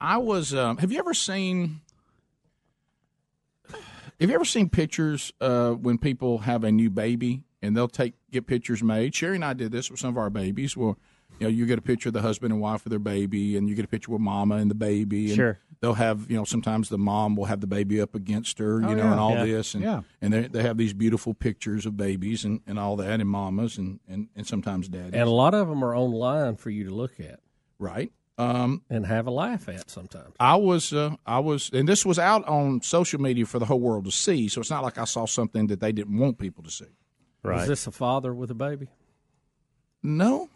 I 0.00 0.16
was. 0.16 0.54
Um, 0.54 0.78
have 0.78 0.90
you 0.90 0.98
ever 0.98 1.12
seen? 1.12 1.80
Have 4.20 4.30
you 4.30 4.34
ever 4.34 4.44
seen 4.44 4.68
pictures 4.70 5.32
uh, 5.40 5.72
when 5.72 5.98
people 5.98 6.38
have 6.38 6.64
a 6.64 6.72
new 6.72 6.88
baby 6.90 7.44
and 7.62 7.76
they'll 7.76 7.86
take 7.88 8.14
get 8.30 8.46
pictures 8.46 8.82
made? 8.82 9.14
Sherry 9.14 9.34
and 9.36 9.44
I 9.44 9.52
did 9.52 9.70
this 9.70 9.90
with 9.90 10.00
some 10.00 10.08
of 10.10 10.16
our 10.16 10.30
babies. 10.30 10.76
Well, 10.76 10.98
you 11.38 11.44
know, 11.46 11.50
you 11.50 11.66
get 11.66 11.78
a 11.78 11.82
picture 11.82 12.08
of 12.08 12.14
the 12.14 12.22
husband 12.22 12.52
and 12.52 12.60
wife 12.62 12.84
with 12.84 12.90
their 12.90 12.98
baby, 12.98 13.56
and 13.56 13.68
you 13.68 13.74
get 13.74 13.84
a 13.84 13.88
picture 13.88 14.10
with 14.12 14.20
mama 14.22 14.56
and 14.56 14.70
the 14.70 14.74
baby. 14.74 15.26
And 15.26 15.36
Sure. 15.36 15.58
They'll 15.80 15.94
have, 15.94 16.28
you 16.28 16.36
know, 16.36 16.42
sometimes 16.44 16.88
the 16.88 16.98
mom 16.98 17.36
will 17.36 17.44
have 17.44 17.60
the 17.60 17.68
baby 17.68 18.00
up 18.00 18.16
against 18.16 18.58
her, 18.58 18.80
you 18.80 18.88
Oh, 18.88 18.94
know, 18.94 19.04
yeah. 19.04 19.10
and 19.12 19.20
all 19.20 19.34
Yeah. 19.34 19.44
this, 19.44 19.74
and 19.74 19.84
Yeah. 19.84 20.02
and 20.22 20.32
they 20.32 20.48
they 20.48 20.62
have 20.62 20.76
these 20.78 20.94
beautiful 20.94 21.34
pictures 21.34 21.84
of 21.86 21.96
babies 21.96 22.44
and, 22.44 22.60
and 22.66 22.78
all 22.80 22.96
that, 22.96 23.20
and 23.20 23.28
mamas 23.28 23.76
and 23.78 24.00
and, 24.08 24.28
and 24.34 24.46
sometimes 24.46 24.88
daddies, 24.88 25.12
And 25.12 25.22
a 25.28 25.30
lot 25.30 25.52
of 25.54 25.68
them 25.68 25.84
are 25.84 25.94
online 25.94 26.56
for 26.56 26.70
you 26.70 26.84
to 26.84 26.94
look 26.94 27.20
at 27.20 27.38
right? 27.78 28.12
Um, 28.36 28.82
and 28.88 29.04
have 29.04 29.26
a 29.26 29.32
laugh 29.32 29.68
at 29.68 29.90
sometimes. 29.90 30.34
I 30.38 30.54
was, 30.56 30.92
uh, 30.92 31.16
I 31.26 31.40
was, 31.40 31.70
and 31.72 31.88
this 31.88 32.06
was 32.06 32.20
out 32.20 32.46
on 32.46 32.82
social 32.82 33.20
media 33.20 33.44
for 33.46 33.58
the 33.58 33.64
whole 33.64 33.80
world 33.80 34.04
to 34.04 34.12
see. 34.12 34.46
So 34.48 34.60
it's 34.60 34.70
not 34.70 34.84
like 34.84 34.96
I 34.96 35.04
saw 35.04 35.26
something 35.26 35.66
that 35.66 35.80
they 35.80 35.90
didn't 35.90 36.16
want 36.16 36.38
people 36.38 36.62
to 36.62 36.70
see. 36.70 36.86
Right? 37.42 37.62
Is 37.62 37.68
this 37.68 37.86
a 37.88 37.90
father 37.90 38.32
with 38.32 38.50
a 38.50 38.54
baby? 38.54 38.88
No, 40.02 40.48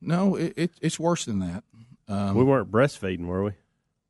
no, 0.00 0.36
it, 0.36 0.52
it 0.56 0.70
it's 0.80 1.00
worse 1.00 1.24
than 1.24 1.40
that. 1.40 1.64
Um, 2.08 2.36
we 2.36 2.44
weren't 2.44 2.70
breastfeeding, 2.70 3.26
were 3.26 3.42
we? 3.42 3.52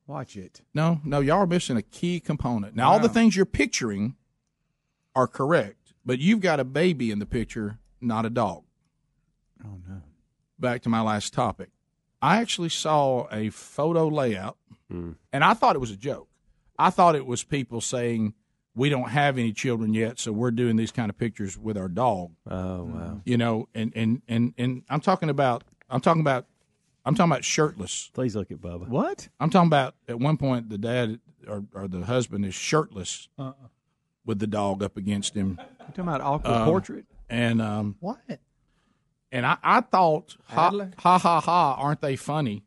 Watch 0.05 0.37
it. 0.37 0.61
no, 0.73 1.01
no, 1.03 1.19
y'all 1.19 1.39
are 1.39 1.47
missing 1.47 1.75
a 1.75 1.81
key 1.81 2.19
component. 2.19 2.75
Now, 2.75 2.91
all 2.91 2.99
the 2.99 3.09
things 3.09 3.35
you're 3.35 3.45
picturing 3.45 4.15
are 5.15 5.27
correct, 5.27 5.93
but 6.05 6.19
you've 6.19 6.39
got 6.39 6.59
a 6.59 6.63
baby 6.63 7.11
in 7.11 7.19
the 7.19 7.25
picture, 7.25 7.79
not 7.99 8.25
a 8.25 8.29
dog. 8.29 8.63
Oh 9.65 9.79
no. 9.87 10.01
Back 10.59 10.83
to 10.83 10.89
my 10.89 11.01
last 11.01 11.33
topic. 11.33 11.69
I 12.21 12.37
actually 12.37 12.69
saw 12.69 13.27
a 13.31 13.49
photo 13.49 14.07
layout, 14.07 14.57
Hmm. 14.89 15.11
and 15.33 15.43
I 15.43 15.53
thought 15.53 15.75
it 15.75 15.79
was 15.79 15.91
a 15.91 15.97
joke. 15.97 16.27
I 16.79 16.89
thought 16.89 17.15
it 17.15 17.25
was 17.25 17.43
people 17.43 17.81
saying 17.81 18.33
we 18.75 18.89
don't 18.89 19.09
have 19.09 19.37
any 19.37 19.51
children 19.51 19.93
yet, 19.93 20.19
so 20.19 20.31
we're 20.31 20.51
doing 20.51 20.75
these 20.75 20.91
kind 20.91 21.09
of 21.09 21.17
pictures 21.17 21.57
with 21.57 21.77
our 21.77 21.87
dog. 21.89 22.31
Oh 22.49 22.83
wow. 22.85 23.21
You 23.25 23.37
know, 23.37 23.67
and 23.75 23.91
and 23.95 24.21
and 24.27 24.53
and 24.57 24.83
I'm 24.89 25.01
talking 25.01 25.29
about 25.29 25.63
I'm 25.89 25.99
talking 26.01 26.21
about 26.21 26.45
I'm 27.05 27.15
talking 27.15 27.31
about 27.31 27.43
shirtless. 27.43 28.11
Please 28.13 28.35
look 28.35 28.51
at 28.51 28.57
Bubba. 28.59 28.87
What? 28.87 29.29
I'm 29.39 29.49
talking 29.49 29.67
about 29.67 29.95
at 30.07 30.19
one 30.19 30.37
point 30.37 30.69
the 30.69 30.77
dad 30.77 31.19
or, 31.47 31.63
or 31.73 31.87
the 31.87 32.01
husband 32.05 32.45
is 32.45 32.53
shirtless 32.55 33.29
with 34.25 34.39
the 34.39 34.47
dog 34.47 34.83
up 34.83 34.97
against 34.97 35.33
him. 35.35 35.59
You 35.79 35.85
talking 35.87 36.03
about 36.03 36.21
awkward 36.21 36.51
Um, 36.53 36.65
portrait? 36.65 37.05
And 37.29 37.61
um 37.61 37.95
What? 37.99 38.19
And 39.31 39.45
I, 39.45 39.57
I 39.63 39.81
thought 39.81 40.35
ha, 40.45 40.71
ha 40.97 41.17
ha 41.17 41.39
ha 41.41 41.75
aren't 41.79 42.01
they 42.01 42.15
funny? 42.15 42.63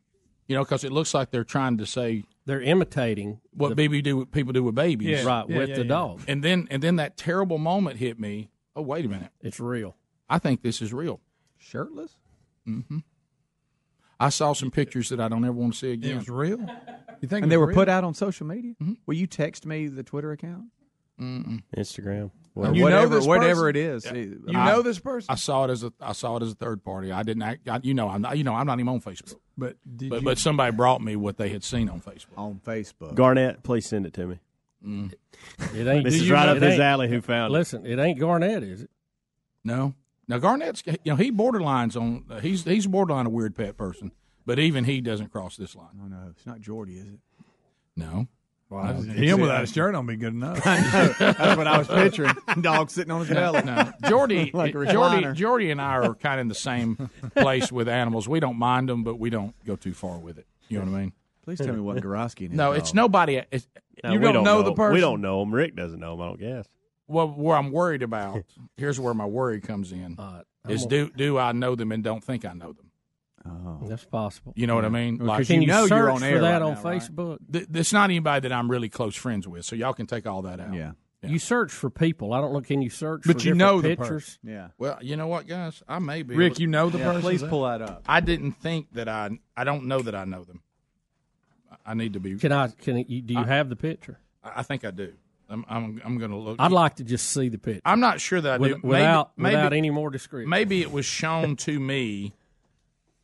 You 0.47 0.55
know, 0.57 0.63
because 0.63 0.83
it 0.83 0.91
looks 0.91 1.13
like 1.13 1.31
they're 1.31 1.43
trying 1.43 1.77
to 1.77 1.85
say 1.85 2.23
They're 2.45 2.61
imitating 2.61 3.39
what 3.53 3.69
the- 3.69 3.75
baby 3.75 4.01
do 4.01 4.25
people 4.25 4.53
do 4.53 4.63
with 4.63 4.75
babies, 4.75 5.07
Yeah. 5.09 5.23
right 5.25 5.47
with 5.47 5.75
the 5.75 5.83
dog. 5.83 6.21
And 6.27 6.43
then 6.43 6.67
and 6.71 6.81
then 6.83 6.97
that 6.97 7.17
terrible 7.17 7.57
moment 7.57 7.97
hit 7.97 8.19
me. 8.19 8.49
Oh 8.75 8.81
wait 8.81 9.05
a 9.05 9.09
minute, 9.09 9.31
It's 9.41 9.59
real. 9.59 9.95
I 10.29 10.39
think 10.39 10.61
this 10.61 10.81
is 10.81 10.93
real. 10.93 11.19
Shirtless? 11.57 12.15
hmm 12.65 12.99
I 14.19 14.29
saw 14.29 14.53
some 14.53 14.69
pictures 14.69 15.09
that 15.09 15.19
I 15.19 15.27
don't 15.29 15.43
ever 15.43 15.53
want 15.53 15.73
to 15.73 15.79
see 15.79 15.91
again. 15.93 16.11
It 16.11 16.15
was 16.17 16.29
real. 16.29 16.59
You 17.21 17.27
think? 17.27 17.43
and 17.43 17.51
they 17.51 17.57
were 17.57 17.71
put 17.71 17.87
out 17.87 18.03
on 18.03 18.15
social 18.15 18.47
media. 18.47 18.73
Will 19.05 19.13
you 19.13 19.27
text 19.27 19.63
me 19.63 19.85
the 19.87 20.01
Twitter 20.01 20.31
account? 20.31 20.65
Mm-mm. 21.19 21.61
Instagram. 21.77 22.31
Or 22.53 22.65
You 22.67 22.79
know 22.79 22.83
whatever, 22.83 23.15
this 23.15 23.25
whatever 23.25 23.71
person? 23.71 23.75
it 23.75 23.75
is. 23.77 24.05
Yeah. 24.05 24.13
You 24.13 24.59
I- 24.59 24.71
know 24.71 24.81
this 24.81 24.99
person? 24.99 25.27
I 25.31 25.35
saw 25.35 25.63
it 25.65 25.69
as 25.71 25.83
a 25.83 25.93
I 26.01 26.11
saw 26.11 26.35
it 26.37 26.43
as 26.43 26.51
a 26.51 26.55
third 26.55 26.83
party. 26.83 27.11
I 27.11 27.23
didn't 27.23 27.43
act. 27.43 27.69
I, 27.69 27.79
you 27.81 27.93
know, 27.93 28.09
I'm 28.09 28.21
not, 28.21 28.37
you 28.37 28.43
know 28.43 28.53
I'm 28.53 28.67
not 28.67 28.79
even 28.79 28.89
on 28.89 29.01
Facebook. 29.01 29.35
But 29.57 29.77
did 29.97 30.09
But 30.09 30.19
you, 30.19 30.25
but 30.25 30.37
somebody 30.37 30.75
brought 30.75 31.01
me 31.01 31.15
what 31.15 31.37
they 31.37 31.49
had 31.49 31.63
seen 31.63 31.87
on 31.89 32.01
Facebook. 32.01 32.37
on 32.37 32.59
Facebook. 32.65 33.15
Garnett, 33.15 33.63
please 33.63 33.85
send 33.85 34.05
it 34.05 34.13
to 34.15 34.27
me. 34.27 34.39
Mm. 34.85 35.13
It 35.75 35.87
ain't. 35.87 36.03
This 36.03 36.15
is 36.15 36.29
right 36.29 36.45
know- 36.47 36.55
up 36.55 36.61
his 36.61 36.79
alley. 36.79 37.07
Who 37.07 37.21
found 37.21 37.51
it? 37.53 37.57
Listen, 37.57 37.85
it 37.85 37.99
ain't 37.99 38.19
Garnett, 38.19 38.63
is 38.63 38.81
it? 38.81 38.89
No. 39.63 39.93
Now 40.27 40.37
Garnett's 40.39 40.83
you 40.85 40.97
know 41.05 41.15
he 41.15 41.31
borderlines 41.31 41.99
on 41.99 42.25
uh, 42.29 42.39
he's 42.39 42.63
he's 42.63 42.87
borderline 42.87 43.25
a 43.25 43.29
weird 43.29 43.55
pet 43.55 43.77
person, 43.77 44.11
but 44.45 44.59
even 44.59 44.83
he 44.85 44.99
doesn't 45.01 45.31
cross 45.31 45.55
this 45.57 45.75
line. 45.75 45.99
Oh 46.03 46.07
no, 46.07 46.17
it's 46.31 46.45
not 46.45 46.59
Jordy, 46.61 46.93
is 46.97 47.07
it? 47.09 47.19
No. 47.95 48.27
Well, 48.71 48.93
him 49.01 49.41
without 49.41 49.63
a 49.63 49.67
shirt 49.67 49.93
on 49.95 50.05
be 50.05 50.15
good 50.15 50.33
enough. 50.33 50.63
That's 50.63 51.57
what 51.57 51.67
I 51.67 51.77
was 51.77 51.87
picturing. 51.87 52.33
Dog 52.61 52.89
sitting 52.89 53.11
on 53.11 53.19
his 53.25 53.29
belly. 53.29 53.61
No, 53.63 53.91
Jordy, 54.07 54.49
Like 54.55 54.73
Jordy. 54.73 55.33
Jordy, 55.33 55.71
and 55.71 55.81
I 55.81 55.97
are 55.97 56.15
kind 56.15 56.35
of 56.39 56.41
in 56.41 56.47
the 56.47 56.55
same 56.55 57.09
place 57.35 57.71
with 57.71 57.87
animals. 57.89 58.27
We 58.29 58.39
don't 58.39 58.57
mind 58.57 58.89
them, 58.89 59.03
but 59.03 59.19
we 59.19 59.29
don't 59.29 59.53
go 59.65 59.75
too 59.75 59.93
far 59.93 60.17
with 60.17 60.37
it. 60.37 60.47
You 60.69 60.79
know 60.79 60.85
what 60.85 60.97
I 60.97 61.01
mean? 61.01 61.13
Please 61.43 61.57
tell 61.59 61.73
me 61.73 61.81
what 61.81 61.97
Gorosky. 61.97 62.45
and 62.45 62.55
No, 62.55 62.69
dog. 62.71 62.77
it's 62.77 62.93
nobody. 62.93 63.41
It's, 63.51 63.67
No, 64.03 64.13
You 64.13 64.19
we 64.19 64.31
don't 64.31 64.43
know 64.43 64.61
the 64.63 64.73
person? 64.73 64.93
We 64.93 65.01
don't 65.01 65.21
know 65.21 65.41
him. 65.41 65.53
Rick 65.53 65.75
doesn't 65.75 65.99
know 65.99 66.13
him. 66.13 66.21
I 66.21 66.25
don't 66.27 66.39
guess. 66.39 66.65
well, 67.07 67.27
where 67.27 67.57
I'm 67.57 67.71
worried 67.71 68.03
about. 68.03 68.43
Here's 68.77 68.99
where 68.99 69.13
my 69.13 69.25
worry 69.25 69.59
comes 69.59 69.91
in: 69.91 70.15
Uh, 70.17 70.43
is 70.69 70.85
do 70.85 71.09
do 71.09 71.37
I 71.37 71.51
know 71.51 71.75
them 71.75 71.91
and 71.91 72.03
don't 72.03 72.23
think 72.23 72.45
I 72.45 72.53
know 72.53 72.71
them? 72.73 72.90
Oh. 73.45 73.79
That's 73.87 74.05
possible. 74.05 74.53
You 74.55 74.67
know 74.67 74.75
what 74.75 74.85
I 74.85 74.89
mean? 74.89 75.17
Well, 75.17 75.27
Like, 75.27 75.37
'cause 75.39 75.47
Can 75.47 75.55
you 75.57 75.61
you, 75.61 75.67
know 75.67 75.87
search 75.87 75.97
you're 75.97 76.11
on 76.11 76.19
for 76.19 76.25
air 76.25 76.41
that 76.41 76.51
right 76.53 76.61
on 76.61 76.73
now, 76.75 76.81
right? 76.83 77.01
Facebook? 77.01 77.37
th- 77.51 77.67
it's 77.73 77.93
not 77.93 78.05
anybody 78.09 78.47
that 78.47 78.53
I'm 78.55 78.69
really 78.69 78.89
close 78.89 79.15
friends 79.15 79.47
with, 79.47 79.65
so 79.65 79.75
y'all 79.75 79.93
can 79.93 80.05
take 80.07 80.27
all 80.27 80.41
that 80.43 80.59
out. 80.59 80.73
Yeah. 80.73 80.91
You 81.23 81.37
search 81.37 81.71
for 81.71 81.91
people. 81.91 82.33
I 82.33 82.41
don't 82.41 82.51
know. 82.51 82.61
Can 82.61 82.81
you 82.81 82.89
search? 82.89 83.21
But 83.27 83.33
for 83.41 83.47
you 83.47 83.53
different 83.53 83.57
know 83.59 83.81
the 83.81 83.95
pictures? 83.95 84.39
Yeah. 84.43 84.69
Well, 84.79 84.97
you 85.01 85.15
know 85.17 85.27
what, 85.27 85.45
guys? 85.45 85.83
I 85.87 85.99
may 85.99 86.23
be. 86.23 86.33
Rick, 86.35 86.53
able- 86.53 86.61
you 86.61 86.67
know 86.67 86.89
the 86.89 86.97
Yeah, 86.97 87.05
person. 87.05 87.21
please 87.21 87.43
pull 87.43 87.63
that 87.63 87.79
up. 87.81 88.03
I 88.07 88.21
didn't 88.21 88.53
think 88.53 88.87
that 88.93 89.07
I. 89.07 89.29
I 89.55 89.63
don't 89.63 89.85
know 89.85 89.99
that 90.01 90.15
I 90.15 90.25
know 90.25 90.43
them. 90.43 90.61
I 91.85 91.93
need 91.93 92.13
to 92.13 92.19
be. 92.19 92.35
Can 92.37 92.51
I? 92.51 92.67
Can 92.69 92.97
you, 93.07 93.21
do 93.21 93.33
you 93.35 93.39
I- 93.39 93.45
have 93.45 93.69
the 93.69 93.75
picture? 93.75 94.17
I 94.43 94.51
I 94.57 94.63
think 94.63 94.83
I 94.83 94.91
do. 94.91 95.13
I'm. 95.49 95.65
I'm, 95.69 96.01
I'm 96.05 96.17
going 96.17 96.31
to 96.31 96.37
look. 96.37 96.55
I'd 96.59 96.71
like 96.71 96.95
to 96.95 97.03
just 97.03 97.29
see 97.29 97.49
the 97.49 97.57
picture 97.57 97.81
I'm 97.85 97.99
not 97.99 98.19
sure 98.21 98.39
that 98.41 98.53
I 98.53 98.57
do. 98.57 98.61
With- 98.75 98.83
without 98.83 99.31
maybe, 99.37 99.55
without 99.55 99.71
maybe, 99.71 99.77
any 99.77 99.89
more 99.91 100.09
description. 100.09 100.49
maybe 100.49 100.81
it 100.81 100.91
was 100.91 101.05
shown 101.05 101.55
to 101.57 101.79
me. 101.79 102.33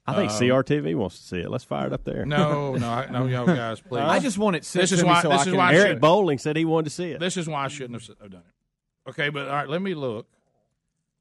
I 0.09 0.15
think 0.15 0.31
Um, 0.31 0.37
CRTV 0.39 0.95
wants 0.95 1.19
to 1.19 1.23
see 1.25 1.37
it. 1.39 1.49
Let's 1.51 1.65
fire 1.65 1.87
it 1.87 1.93
up 1.93 2.05
there. 2.05 2.25
No, 2.25 2.75
no, 2.75 2.89
I- 2.89 3.09
no, 3.11 3.25
y'all 3.25 3.45
guys, 3.63 3.81
please. 3.81 3.99
I 3.99 4.19
just 4.19 4.37
want 4.37 4.55
it 4.55 4.63
sent 4.63 4.83
This 4.83 4.93
is 4.93 4.99
to 4.99 5.05
me 5.05 5.09
why. 5.11 5.21
so 5.21 5.29
this 5.29 5.45
I 5.45 5.49
is 5.49 5.55
why 5.55 5.73
Eric 5.73 5.87
should- 5.89 6.01
Bolling 6.01 6.37
said 6.37 6.55
he 6.55 6.63
wanted 6.65 6.85
to 6.85 6.89
see 6.91 7.11
it. 7.11 7.19
This 7.19 7.35
is 7.35 7.47
why 7.49 7.65
I 7.65 7.67
shouldn't 7.67 8.01
have 8.01 8.17
have 8.21 8.31
done 8.31 8.43
it. 8.47 9.09
Okay, 9.09 9.29
but 9.29 9.47
all 9.47 9.53
right, 9.53 9.67
let 9.69 9.81
me 9.81 9.93
look. 9.93 10.27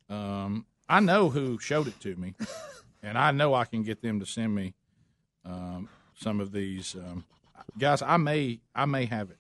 Um, 0.09 0.67
I 0.89 1.01
know 1.01 1.31
who 1.31 1.59
showed 1.59 1.89
it 1.89 1.99
to 2.01 2.15
me, 2.17 2.35
and 3.03 3.19
I 3.19 3.33
know 3.33 3.55
I 3.55 3.65
can 3.65 3.83
get 3.83 4.03
them 4.03 4.21
to 4.21 4.27
send 4.27 4.55
me 4.55 4.75
um, 5.45 5.89
some 6.15 6.39
of 6.41 6.53
these 6.53 6.95
um, 6.95 7.25
guys. 7.79 8.03
I 8.03 8.17
may, 8.19 8.61
I 8.75 8.85
may 8.85 9.07
have 9.07 9.31
it. 9.31 9.39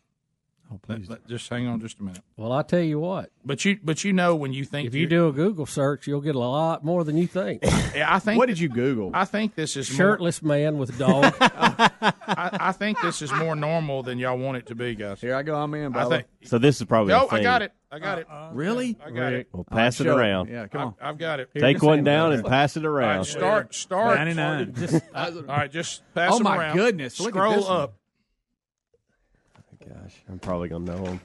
Oh, 0.72 0.78
please. 0.82 1.08
let- 1.08 1.26
just 1.28 1.48
hang 1.48 1.66
on 1.68 1.80
just 1.80 2.00
a 2.00 2.02
minute. 2.02 2.22
Well, 2.36 2.52
I 2.52 2.62
tell 2.62 2.80
you 2.80 2.98
what. 2.98 3.30
But 3.44 3.64
you, 3.64 3.78
but 3.82 4.02
you 4.02 4.12
know 4.12 4.34
when 4.34 4.52
you 4.52 4.64
think 4.64 4.88
If 4.88 4.94
you 4.94 5.06
do 5.06 5.28
a 5.28 5.32
Google 5.32 5.64
search, 5.66 6.06
you'll 6.08 6.20
get 6.20 6.34
a 6.34 6.40
lot 6.40 6.84
more 6.84 7.04
than 7.04 7.16
you 7.16 7.26
think. 7.26 7.62
Yeah, 7.96 8.14
I 8.14 8.18
think 8.18 8.36
What 8.38 8.46
did 8.48 8.58
you 8.58 8.68
Google? 8.68 9.10
I 9.14 9.24
think 9.24 9.54
this 9.54 9.74
is 9.74 9.88
more, 9.90 9.96
Shirtless 9.96 10.42
man 10.42 10.76
with 10.76 10.98
dog. 10.98 11.32
I, 11.40 12.50
I 12.60 12.72
think 12.72 13.00
this 13.00 13.22
is 13.22 13.32
more 13.32 13.56
normal 13.56 14.02
than 14.02 14.18
y'all 14.18 14.36
want 14.36 14.58
it 14.58 14.66
to 14.66 14.74
be, 14.74 14.94
guys. 14.94 15.20
Here 15.20 15.34
I 15.34 15.42
go. 15.42 15.54
I'm 15.56 15.72
in. 15.74 15.96
I 15.96 16.06
think. 16.08 16.26
So 16.44 16.58
this 16.58 16.78
is 16.80 16.86
probably. 16.86 17.14
No, 17.14 17.26
a. 17.30 17.34
I 17.36 17.42
got 17.42 17.62
it. 17.62 17.72
I 17.90 17.98
got 17.98 18.18
it. 18.18 18.26
Uh-uh. 18.30 18.50
Really? 18.52 18.98
I 19.02 19.10
got 19.10 19.32
it. 19.32 19.48
We'll 19.52 19.64
pass 19.64 19.98
it 20.00 20.04
Show 20.04 20.16
around. 20.16 20.48
Yeah, 20.50 20.66
come 20.66 20.82
on. 20.82 20.94
I've 21.00 21.16
got 21.16 21.40
it. 21.40 21.48
Take 21.56 21.82
one 21.82 22.04
down 22.04 22.32
and 22.32 22.44
pass 22.44 22.76
it 22.76 22.84
around. 22.84 23.18
right, 23.18 23.26
start, 23.26 23.74
start. 23.74 24.16
99. 24.18 24.74
Just, 24.74 25.02
all 25.14 25.32
right, 25.46 25.70
just 25.70 26.02
pass 26.14 26.32
Oh, 26.34 26.38
them 26.38 26.44
my 26.44 26.58
around. 26.58 26.76
goodness, 26.76 27.18
look 27.20 27.28
at 27.28 27.38
Scroll 27.38 27.52
this 27.54 27.64
one. 27.66 27.80
up. 27.80 27.94
Gosh, 29.88 30.22
I'm 30.28 30.38
probably 30.38 30.68
gonna 30.68 30.84
know 30.84 31.04
them. 31.04 31.20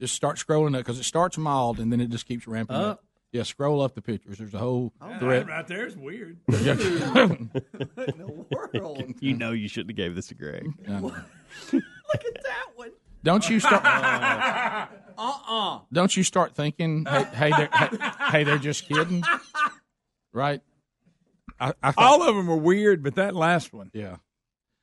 Just 0.00 0.14
start 0.14 0.36
scrolling 0.36 0.74
up 0.74 0.80
because 0.80 0.98
it 0.98 1.04
starts 1.04 1.38
mild 1.38 1.78
and 1.78 1.90
then 1.92 2.00
it 2.00 2.10
just 2.10 2.26
keeps 2.26 2.46
ramping 2.46 2.76
up. 2.76 2.84
Up. 2.84 3.04
Yeah, 3.32 3.42
scroll 3.42 3.82
up 3.82 3.94
the 3.94 4.02
pictures. 4.02 4.38
There's 4.38 4.54
a 4.54 4.58
whole 4.58 4.92
oh, 5.00 5.18
thread. 5.18 5.48
right 5.48 5.66
there 5.66 5.86
is 5.86 5.96
weird. 5.96 6.38
Yeah. 6.60 6.74
You 9.20 9.36
know 9.36 9.52
you 9.52 9.68
shouldn't 9.68 9.90
have 9.90 9.96
gave 9.96 10.14
this 10.14 10.28
to 10.28 10.34
Greg. 10.34 10.66
Look 10.88 11.84
at 12.14 12.42
that 12.44 12.66
one. 12.76 12.92
Don't 13.22 13.48
you 13.48 13.60
start? 13.60 13.84
Uh-uh. 13.84 15.80
Don't 15.92 16.16
you 16.16 16.22
start 16.22 16.54
thinking, 16.54 17.04
hey, 17.06 17.24
hey, 17.32 17.50
they're, 17.50 17.68
hey, 17.72 17.88
hey, 18.30 18.44
they're 18.44 18.58
just 18.58 18.86
kidding, 18.86 19.22
right? 20.32 20.60
I, 21.58 21.72
I 21.82 21.92
thought, 21.92 22.04
All 22.04 22.28
of 22.28 22.36
them 22.36 22.48
are 22.50 22.56
weird, 22.56 23.02
but 23.02 23.16
that 23.16 23.34
last 23.34 23.72
one. 23.72 23.90
yeah. 23.92 24.16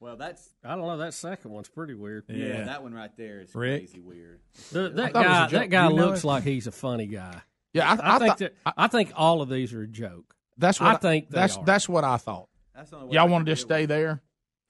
Well, 0.03 0.17
that's 0.17 0.49
I 0.65 0.75
don't 0.75 0.81
know. 0.85 0.97
That 0.97 1.13
second 1.13 1.51
one's 1.51 1.69
pretty 1.69 1.93
weird. 1.93 2.25
Yeah. 2.27 2.45
yeah. 2.45 2.63
That 2.65 2.83
one 2.83 2.93
right 2.93 3.15
there 3.15 3.39
is 3.39 3.55
Rick? 3.55 3.83
crazy 3.89 4.01
weird. 4.01 4.41
The- 4.73 4.89
that 4.89 5.13
thought 5.13 5.25
it 5.25 5.29
was 5.29 5.37
a 5.37 5.39
guy. 5.39 5.47
joke. 5.47 5.51
That 5.61 5.69
guy 5.69 5.89
You 5.89 5.95
know 5.95 6.05
looks 6.07 6.23
it? 6.23 6.27
like 6.27 6.43
he's 6.43 6.67
a 6.67 6.73
funny 6.73 7.07
guy. 7.07 7.41
Yeah, 7.71 7.89
I, 7.89 7.95
I, 7.95 8.15
I, 8.15 8.19
think 8.19 8.29
thought, 8.29 8.37
that, 8.39 8.53
I 8.77 8.87
think 8.87 9.13
all 9.15 9.41
of 9.41 9.47
these 9.49 9.73
are 9.73 9.81
a 9.83 9.87
joke. 9.87 10.35
that's 10.57 10.79
what 10.81 10.93
I 10.93 10.97
think 10.97 11.29
that's 11.29 11.55
are. 11.57 11.63
that's 11.65 11.87
what 11.87 12.03
I 12.03 12.17
thought. 12.17 12.49
That's 12.75 12.89
the 12.89 12.97
only 12.97 13.07
way 13.07 13.13
Y'all 13.15 13.27
I 13.27 13.29
want 13.29 13.45
to 13.45 13.51
just 13.53 13.61
stay 13.63 13.83
with 13.83 13.89
there, 13.89 14.21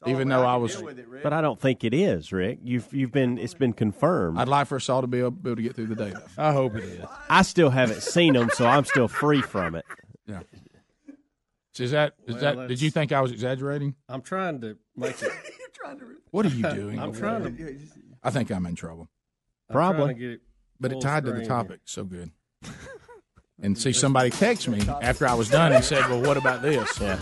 It's 0.02 0.10
even 0.12 0.30
though 0.30 0.44
I 0.46 0.54
I 0.54 0.58
was. 0.58 0.76
it, 0.80 1.24
But 1.24 1.34
I 1.34 1.42
don't 1.42 1.60
think 1.60 1.84
it 1.84 1.96
is, 1.96 2.32
Rick. 2.32 2.60
You've 2.64 2.94
you've 2.94 3.12
been 3.12 3.40
it's 3.40 3.56
been 3.56 3.74
confirmed. 3.74 4.38
I'd 4.38 4.48
like 4.48 4.68
for 4.68 4.76
us 4.76 4.88
all 4.88 5.02
to 5.02 5.08
be 5.08 5.18
able, 5.20 5.32
be 5.32 5.50
able 5.50 5.56
to 5.58 5.62
get 5.64 5.76
through 5.76 5.88
the 5.88 5.96
day. 5.96 6.14
I 6.38 6.54
hope 6.54 6.76
it 6.76 6.84
is. 6.84 7.06
I 7.28 7.42
still 7.42 7.72
haven't 7.72 8.04
seen 8.04 8.34
them, 8.34 8.52
so 8.54 8.68
I'm 8.68 8.86
still 8.86 9.08
free 9.08 9.42
from 9.42 9.74
it. 9.76 9.86
Yeah. 10.28 10.42
Is 11.80 11.90
that 11.92 12.14
is 12.28 12.36
Well, 12.36 12.56
that? 12.56 12.68
Did 12.68 12.82
you 12.82 12.92
think 12.92 13.12
I 13.12 13.20
was 13.22 13.32
exaggerating? 13.32 13.96
I'm 14.08 14.22
trying 14.22 14.62
to 14.62 14.78
make 14.96 15.22
it. 15.22 15.32
What 16.32 16.46
are 16.46 16.50
you 16.50 16.64
doing? 16.74 16.98
I'm 16.98 17.10
over 17.10 17.20
trying 17.20 17.44
there? 17.44 17.52
to. 17.74 17.80
I 18.24 18.30
think 18.30 18.50
I'm 18.52 18.66
in 18.66 18.76
trouble. 18.76 19.10
I'm 19.70 19.74
trying 19.74 19.94
Probably. 19.96 20.14
to 20.14 20.20
get 20.20 20.30
it 20.32 20.42
But 20.80 20.92
it 20.92 20.94
full 20.96 21.02
tied 21.02 21.26
to 21.26 21.32
the 21.32 21.38
screen 21.38 21.50
topic 21.50 21.80
so 21.86 22.04
good. 22.06 22.32
And 23.62 23.78
see, 23.78 23.94
somebody 23.94 24.30
text 24.30 24.68
me 24.68 24.82
after 25.02 25.28
I 25.28 25.36
was 25.36 25.50
done 25.50 25.72
and 25.72 25.84
said, 25.86 26.10
"Well, 26.10 26.22
what 26.22 26.38
about 26.38 26.64
this?" 26.64 27.00
Yeah. 27.00 27.18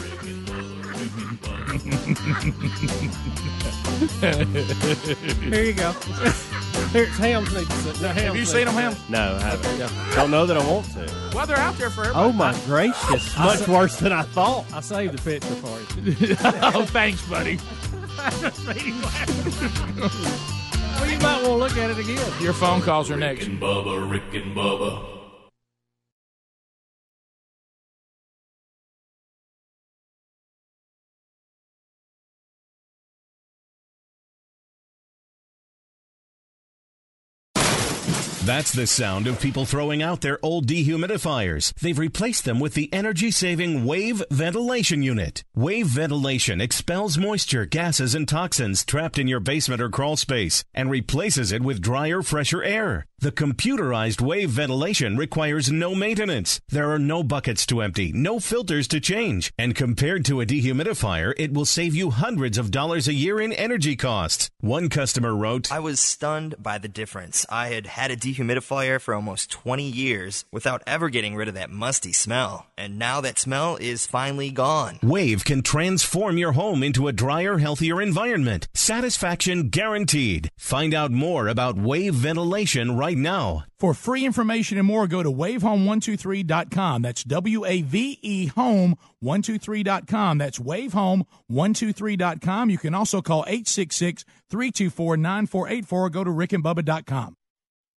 Here 5.52 5.64
you 5.64 5.74
go. 5.74 5.94
Here's 6.92 7.18
Hams 7.18 7.54
needs 7.54 7.68
to 7.70 7.76
sit. 7.76 8.02
No, 8.02 8.08
Hams 8.10 8.22
Have 8.22 8.36
you 8.36 8.46
seen 8.46 8.66
to- 8.68 8.74
them, 8.74 8.76
Ham? 8.76 8.96
No, 9.08 9.36
I 9.38 9.42
haven't. 9.42 10.14
Don't 10.16 10.30
know 10.32 10.46
that 10.46 10.58
I 10.58 10.68
want 10.70 10.86
to. 10.94 11.32
Well, 11.34 11.46
they're 11.48 11.58
out 11.58 11.78
there 11.78 11.90
for 11.90 12.02
everybody. 12.02 12.26
Oh 12.30 12.32
my 12.34 12.54
gracious! 12.66 13.38
I 13.38 13.46
Much 13.46 13.60
said- 13.60 13.68
worse 13.70 13.96
than 13.98 14.12
I 14.12 14.24
thought. 14.24 14.66
I 14.74 14.82
saved 14.82 15.14
the 15.18 15.22
picture 15.22 15.56
for 15.56 15.80
you. 16.02 16.36
oh, 16.74 16.86
thanks, 16.86 17.22
buddy. 17.30 17.58
well, 20.02 21.10
you 21.10 21.18
might 21.20 21.42
want 21.42 21.46
to 21.46 21.56
look 21.56 21.78
at 21.78 21.90
it 21.92 21.98
again. 21.98 22.32
Your 22.42 22.54
phone 22.54 22.82
calls 22.82 23.10
are 23.10 23.18
next. 23.18 23.40
Rick 23.42 23.50
and 23.50 23.62
Bubba, 23.62 24.10
Rick 24.12 24.34
and 24.34 24.56
Bubba. 24.56 25.21
That's 38.44 38.72
the 38.72 38.88
sound 38.88 39.28
of 39.28 39.40
people 39.40 39.66
throwing 39.66 40.02
out 40.02 40.22
their 40.22 40.40
old 40.42 40.66
dehumidifiers. 40.66 41.76
They've 41.76 41.98
replaced 41.98 42.44
them 42.44 42.60
with 42.60 42.74
the 42.74 42.92
energy 42.92 43.30
saving 43.30 43.86
Wave 43.86 44.24
Ventilation 44.32 45.04
Unit. 45.04 45.44
Wave 45.54 45.86
Ventilation 45.86 46.60
expels 46.60 47.20
moisture, 47.20 47.68
gases, 47.68 48.16
and 48.16 48.28
toxins 48.28 48.84
trapped 48.84 49.20
in 49.20 49.28
your 49.28 49.42
basement 49.42 49.80
or 49.80 49.90
crawl 49.90 50.18
space 50.18 50.64
and 50.74 50.90
replaces 50.90 51.52
it 51.52 51.62
with 51.62 51.84
drier, 51.84 52.24
fresher 52.24 52.64
air. 52.64 53.06
The 53.20 53.32
computerized 53.32 54.20
Wave 54.20 54.50
Ventilation 54.50 55.18
requires 55.18 55.72
no 55.72 55.94
maintenance. 55.94 56.60
There 56.70 56.92
are 56.92 56.98
no 56.98 57.22
buckets 57.22 57.68
to 57.68 57.82
empty, 57.82 58.12
no 58.12 58.40
filters 58.40 58.88
to 58.88 59.00
change, 59.00 59.54
and 59.60 59.76
compared 59.76 60.26
to 60.26 60.42
a 60.42 60.46
dehumidifier, 60.48 61.36
it 61.38 61.54
will 61.54 61.66
save 61.66 61.94
you 61.94 62.10
hundreds 62.10 62.58
of 62.58 62.72
dollars 62.72 63.08
a 63.08 63.14
year 63.14 63.40
in 63.40 63.54
energy 63.54 63.96
costs. 63.96 64.50
One 64.62 64.90
customer 64.90 65.36
wrote, 65.36 65.72
I 65.72 65.78
was 65.78 66.00
stunned 66.00 66.56
by 66.58 66.80
the 66.80 66.88
difference. 66.88 67.46
I 67.48 67.68
had 67.68 67.86
had 67.86 68.10
a 68.10 68.18
dehumidifier 68.18 68.32
dehumidifier 68.42 69.00
for 69.00 69.14
almost 69.14 69.52
20 69.52 69.84
years 69.84 70.46
without 70.52 70.82
ever 70.88 71.10
getting 71.10 71.36
rid 71.36 71.48
of 71.48 71.54
that 71.54 71.70
musty 71.70 72.14
smell. 72.14 72.66
And 72.78 72.98
now 72.98 73.22
that 73.22 73.40
smell 73.40 73.78
is 73.78 74.08
finally 74.08 74.52
gone. 74.52 75.00
Wave 75.04 75.46
can 75.46 75.62
transform 75.62 76.38
your 76.38 76.54
home 76.54 76.84
into 76.84 77.08
a 77.08 77.14
drier, 77.14 77.60
healthier 77.60 78.02
environment. 78.02 78.68
Satisfaction 78.74 79.70
guaranteed. 79.70 80.50
Find 80.58 80.94
out 80.94 81.12
more 81.12 81.48
about 81.48 81.78
Wave 81.78 82.16
ventilation 82.16 82.98
right 82.98 83.18
now. 83.18 83.66
For 83.82 83.94
free 83.96 84.24
information 84.26 84.78
and 84.78 84.86
more, 84.86 85.08
go 85.08 85.24
to 85.24 85.32
wavehome123.com. 85.32 87.02
That's 87.02 87.24
W 87.24 87.66
A 87.66 87.82
V 87.82 88.20
E 88.22 88.50
home123.com. 88.50 90.38
That's 90.38 90.60
wavehome123.com. 90.60 92.70
You 92.70 92.78
can 92.78 92.94
also 92.94 93.24
call 93.24 93.44
866 93.48 94.24
324 94.52 95.18
9484 95.18 96.00
or 96.00 96.10
go 96.12 96.24
to 96.24 96.30
rickandbubba.com. 96.30 97.38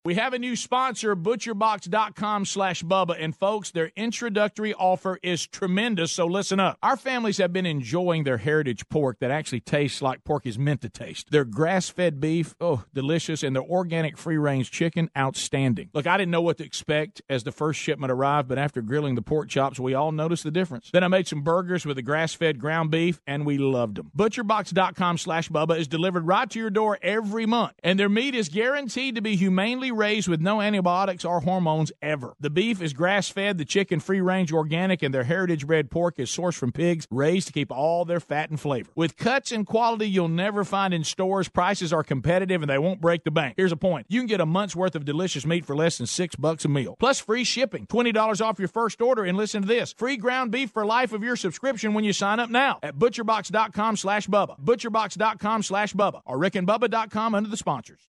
We 0.07 0.17
have 0.17 0.35
a 0.35 0.39
new 0.39 0.55
sponsor, 0.55 1.17
butcherbox.com 1.17 2.45
slash 2.45 2.83
Bubba. 2.83 3.17
And 3.19 3.35
folks, 3.35 3.71
their 3.71 3.91
introductory 3.97 4.75
offer 4.75 5.19
is 5.23 5.47
tremendous, 5.47 6.13
so 6.13 6.27
listen 6.27 6.61
up. 6.61 6.77
Our 6.83 6.99
families 6.99 7.39
have 7.39 7.55
been 7.55 7.65
enjoying 7.65 8.25
their 8.25 8.37
heritage 8.37 8.87
pork 8.91 9.21
that 9.21 9.31
actually 9.31 9.61
tastes 9.61 10.03
like 10.03 10.23
pork 10.23 10.45
is 10.45 10.59
meant 10.59 10.83
to 10.83 10.91
taste. 10.91 11.31
Their 11.31 11.47
grass 11.47 11.89
fed 11.89 12.21
beef, 12.21 12.55
oh, 12.61 12.85
delicious, 12.93 13.43
and 13.43 13.57
their 13.57 13.63
organic 13.63 14.19
free 14.19 14.37
range 14.37 14.71
chicken, 14.71 15.09
outstanding. 15.17 15.89
Look, 15.95 16.07
I 16.07 16.19
didn't 16.19 16.33
know 16.33 16.43
what 16.43 16.59
to 16.59 16.65
expect 16.65 17.23
as 17.31 17.45
the 17.45 17.53
first 17.53 17.81
shipment 17.81 18.13
arrived, 18.13 18.47
but 18.47 18.59
after 18.59 18.83
grilling 18.83 19.15
the 19.15 19.23
pork 19.23 19.49
chops, 19.49 19.81
we 19.81 19.95
all 19.95 20.13
noticed 20.13 20.45
the 20.45 20.51
difference. 20.51 20.91
Then 20.93 21.03
I 21.03 21.09
made 21.09 21.29
some 21.29 21.41
burgers 21.41 21.87
with 21.87 21.97
the 21.97 22.03
grass 22.03 22.35
fed 22.35 22.59
ground 22.59 22.91
beef, 22.91 23.23
and 23.27 23.47
we 23.47 23.57
loved 23.57 23.97
them. 23.97 24.11
Butcherbox.com 24.15 25.17
slash 25.17 25.49
Bubba 25.49 25.79
is 25.79 25.89
delivered 25.89 26.27
right 26.27 26.51
to 26.51 26.59
your 26.59 26.69
door 26.69 26.99
every 27.01 27.47
month, 27.47 27.73
and 27.83 27.99
their 27.99 28.11
meat 28.11 28.35
is 28.35 28.51
guaranteed 28.51 29.15
to 29.15 29.23
be 29.23 29.37
humanely 29.37 29.94
raised 29.95 30.29
with 30.29 30.41
no 30.41 30.61
antibiotics 30.61 31.25
or 31.25 31.41
hormones 31.41 31.93
ever. 32.03 32.35
The 32.41 32.51
beef 32.51 32.83
is 32.83 32.93
grass 32.93 33.29
fed, 33.29 33.59
the 33.59 33.65
chicken 33.65 34.01
free 34.01 34.21
range 34.21 34.53
organic, 34.53 35.03
and 35.03 35.15
their 35.15 35.25
heritage 35.25 35.67
bred 35.67 35.91
pork 35.91 36.19
is 36.19 36.31
sourced 36.31 36.57
from 36.57 36.73
pigs 36.73 37.07
raised 37.11 37.47
to 37.47 37.53
keep 37.53 37.73
all 37.73 38.05
their 38.05 38.21
fat 38.21 38.51
and 38.51 38.61
flavor. 38.61 38.91
With 38.95 39.17
cuts 39.17 39.53
and 39.53 39.67
quality 39.67 40.09
you'll 40.09 40.29
never 40.29 40.65
find 40.65 40.93
in 40.93 41.05
stores, 41.05 41.49
prices 41.49 41.93
are 41.93 42.03
competitive 42.03 42.63
and 42.63 42.71
they 42.71 42.79
won't 42.79 43.01
break 43.01 43.25
the 43.25 43.31
bank. 43.31 43.55
Here's 43.57 43.73
a 43.73 43.77
point 43.77 44.07
you 44.09 44.21
can 44.21 44.27
get 44.27 44.41
a 44.41 44.47
month's 44.47 44.77
worth 44.77 44.95
of 44.95 45.05
delicious 45.05 45.47
meat 45.47 45.65
for 45.65 45.77
less 45.77 45.99
than 45.99 46.07
six 46.07 46.37
bucks 46.37 46.65
a 46.65 46.69
meal, 46.69 46.97
plus 46.99 47.21
free 47.21 47.45
shipping, 47.45 47.87
$20 47.87 48.41
off 48.45 48.59
your 48.59 48.69
first 48.69 49.01
order, 49.01 49.25
and 49.25 49.37
listen 49.37 49.63
to 49.63 49.69
this 49.69 49.93
free 49.93 50.17
ground 50.17 50.51
beef 50.51 50.71
for 50.71 50.85
life 50.85 51.13
of 51.13 51.23
your 51.23 51.37
subscription 51.37 51.95
when 51.95 52.05
you 52.05 52.13
sign 52.13 52.41
up 52.41 52.51
now 52.51 52.79
at 52.83 52.97
butcherbox.com 52.97 53.97
slash 53.97 54.27
Bubba, 54.27 54.59
butcherbox.com 54.61 55.63
slash 55.63 55.95
Bubba, 55.95 56.21
or 56.25 56.39
rickandbubba.com 56.39 57.35
under 57.35 57.49
the 57.49 57.57
sponsors. 57.57 58.09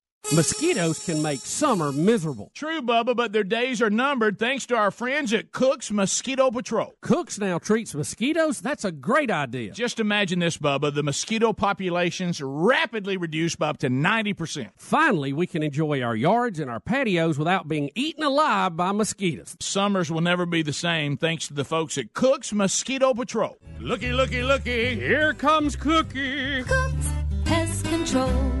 Mosquitoes 0.33 1.03
can 1.03 1.21
make 1.21 1.41
summer 1.41 1.91
miserable. 1.91 2.51
True, 2.53 2.81
Bubba, 2.81 3.13
but 3.15 3.33
their 3.33 3.43
days 3.43 3.81
are 3.81 3.89
numbered 3.89 4.39
thanks 4.39 4.65
to 4.67 4.75
our 4.77 4.89
friends 4.89 5.33
at 5.33 5.51
Cook's 5.51 5.91
Mosquito 5.91 6.49
Patrol. 6.49 6.93
Cooks 7.01 7.37
now 7.37 7.59
treats 7.59 7.93
mosquitoes? 7.93 8.61
That's 8.61 8.85
a 8.85 8.93
great 8.93 9.29
idea. 9.29 9.73
Just 9.73 9.99
imagine 9.99 10.39
this, 10.39 10.57
Bubba. 10.57 10.93
The 10.93 11.03
mosquito 11.03 11.51
populations 11.51 12.41
rapidly 12.41 13.17
reduced 13.17 13.59
by 13.59 13.69
up 13.69 13.79
to 13.79 13.89
90%. 13.89 14.69
Finally, 14.77 15.33
we 15.33 15.47
can 15.47 15.63
enjoy 15.63 16.01
our 16.01 16.15
yards 16.15 16.59
and 16.59 16.71
our 16.71 16.79
patios 16.79 17.37
without 17.37 17.67
being 17.67 17.89
eaten 17.93 18.23
alive 18.23 18.77
by 18.77 18.93
mosquitoes. 18.93 19.57
Summers 19.59 20.09
will 20.09 20.21
never 20.21 20.45
be 20.45 20.61
the 20.61 20.71
same 20.71 21.17
thanks 21.17 21.47
to 21.49 21.53
the 21.53 21.65
folks 21.65 21.97
at 21.97 22.13
Cook's 22.13 22.53
Mosquito 22.53 23.13
Patrol. 23.13 23.57
Looky, 23.81 24.13
looky, 24.13 24.43
looky. 24.43 24.95
Here 24.95 25.33
comes 25.33 25.75
Cookie. 25.75 26.63
Cooks 26.63 27.09
Pest 27.43 27.83
Control. 27.85 28.60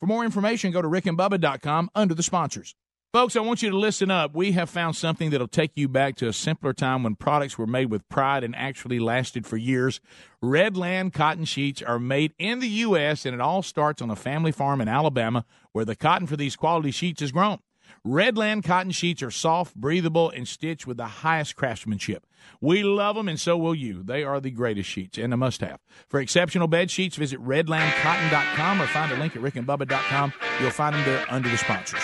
For 0.00 0.06
more 0.06 0.24
information, 0.24 0.72
go 0.72 0.82
to 0.82 0.88
rickandbubba.com 0.88 1.90
under 1.94 2.14
the 2.14 2.22
sponsors. 2.22 2.74
Folks, 3.12 3.36
I 3.36 3.40
want 3.40 3.62
you 3.62 3.70
to 3.70 3.76
listen 3.76 4.10
up. 4.10 4.34
We 4.34 4.52
have 4.52 4.68
found 4.68 4.94
something 4.94 5.30
that'll 5.30 5.48
take 5.48 5.72
you 5.76 5.88
back 5.88 6.14
to 6.16 6.28
a 6.28 6.32
simpler 6.32 6.74
time 6.74 7.02
when 7.02 7.14
products 7.14 7.56
were 7.56 7.66
made 7.66 7.90
with 7.90 8.06
pride 8.10 8.44
and 8.44 8.54
actually 8.54 8.98
lasted 8.98 9.46
for 9.46 9.56
years. 9.56 10.00
Redland 10.44 11.14
cotton 11.14 11.46
sheets 11.46 11.80
are 11.80 11.98
made 11.98 12.34
in 12.38 12.60
the 12.60 12.68
U.S., 12.68 13.24
and 13.24 13.34
it 13.34 13.40
all 13.40 13.62
starts 13.62 14.02
on 14.02 14.10
a 14.10 14.14
family 14.14 14.52
farm 14.52 14.82
in 14.82 14.88
Alabama 14.88 15.46
where 15.72 15.86
the 15.86 15.96
cotton 15.96 16.26
for 16.26 16.36
these 16.36 16.54
quality 16.54 16.90
sheets 16.90 17.22
is 17.22 17.32
grown. 17.32 17.60
Redland 18.08 18.64
cotton 18.64 18.90
sheets 18.90 19.22
are 19.22 19.30
soft, 19.30 19.74
breathable, 19.74 20.30
and 20.30 20.48
stitched 20.48 20.86
with 20.86 20.96
the 20.96 21.04
highest 21.04 21.56
craftsmanship. 21.56 22.24
We 22.58 22.82
love 22.82 23.16
them, 23.16 23.28
and 23.28 23.38
so 23.38 23.58
will 23.58 23.74
you. 23.74 24.02
They 24.02 24.24
are 24.24 24.40
the 24.40 24.50
greatest 24.50 24.88
sheets 24.88 25.18
and 25.18 25.34
a 25.34 25.36
must 25.36 25.60
have. 25.60 25.78
For 26.08 26.18
exceptional 26.18 26.68
bed 26.68 26.90
sheets, 26.90 27.16
visit 27.16 27.38
redlandcotton.com 27.38 28.80
or 28.80 28.86
find 28.86 29.12
a 29.12 29.16
link 29.16 29.36
at 29.36 29.42
rickandbubba.com. 29.42 30.32
You'll 30.58 30.70
find 30.70 30.94
them 30.94 31.04
there 31.04 31.26
under 31.28 31.50
the 31.50 31.58
sponsors. 31.58 32.00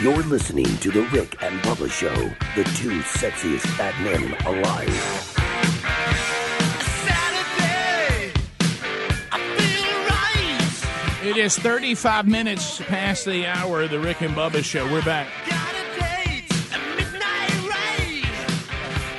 You're 0.00 0.22
listening 0.22 0.76
to 0.78 0.92
The 0.92 1.02
Rick 1.12 1.42
and 1.42 1.60
Bubba 1.62 1.90
Show, 1.90 2.14
the 2.54 2.70
two 2.76 3.00
sexiest 3.00 3.66
fat 3.76 4.00
men 4.04 4.36
alive. 4.46 5.33
It 11.24 11.38
is 11.38 11.56
35 11.58 12.28
minutes 12.28 12.82
past 12.82 13.24
the 13.24 13.46
hour 13.46 13.80
of 13.80 13.90
the 13.90 13.98
Rick 13.98 14.20
and 14.20 14.34
Bubba 14.34 14.62
show. 14.62 14.84
We're 14.92 15.02
back. 15.02 15.26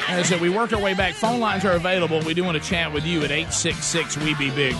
As 0.07 0.39
we 0.39 0.51
work 0.51 0.71
our 0.71 0.79
way 0.79 0.93
back, 0.93 1.15
phone 1.15 1.39
lines 1.39 1.65
are 1.65 1.71
available. 1.71 2.21
We 2.21 2.35
do 2.35 2.43
want 2.43 2.61
to 2.61 2.69
chat 2.69 2.93
with 2.93 3.05
you 3.07 3.23
at 3.23 3.31
866 3.31 4.17
We 4.17 4.35
Be 4.35 4.51
Big. 4.51 4.75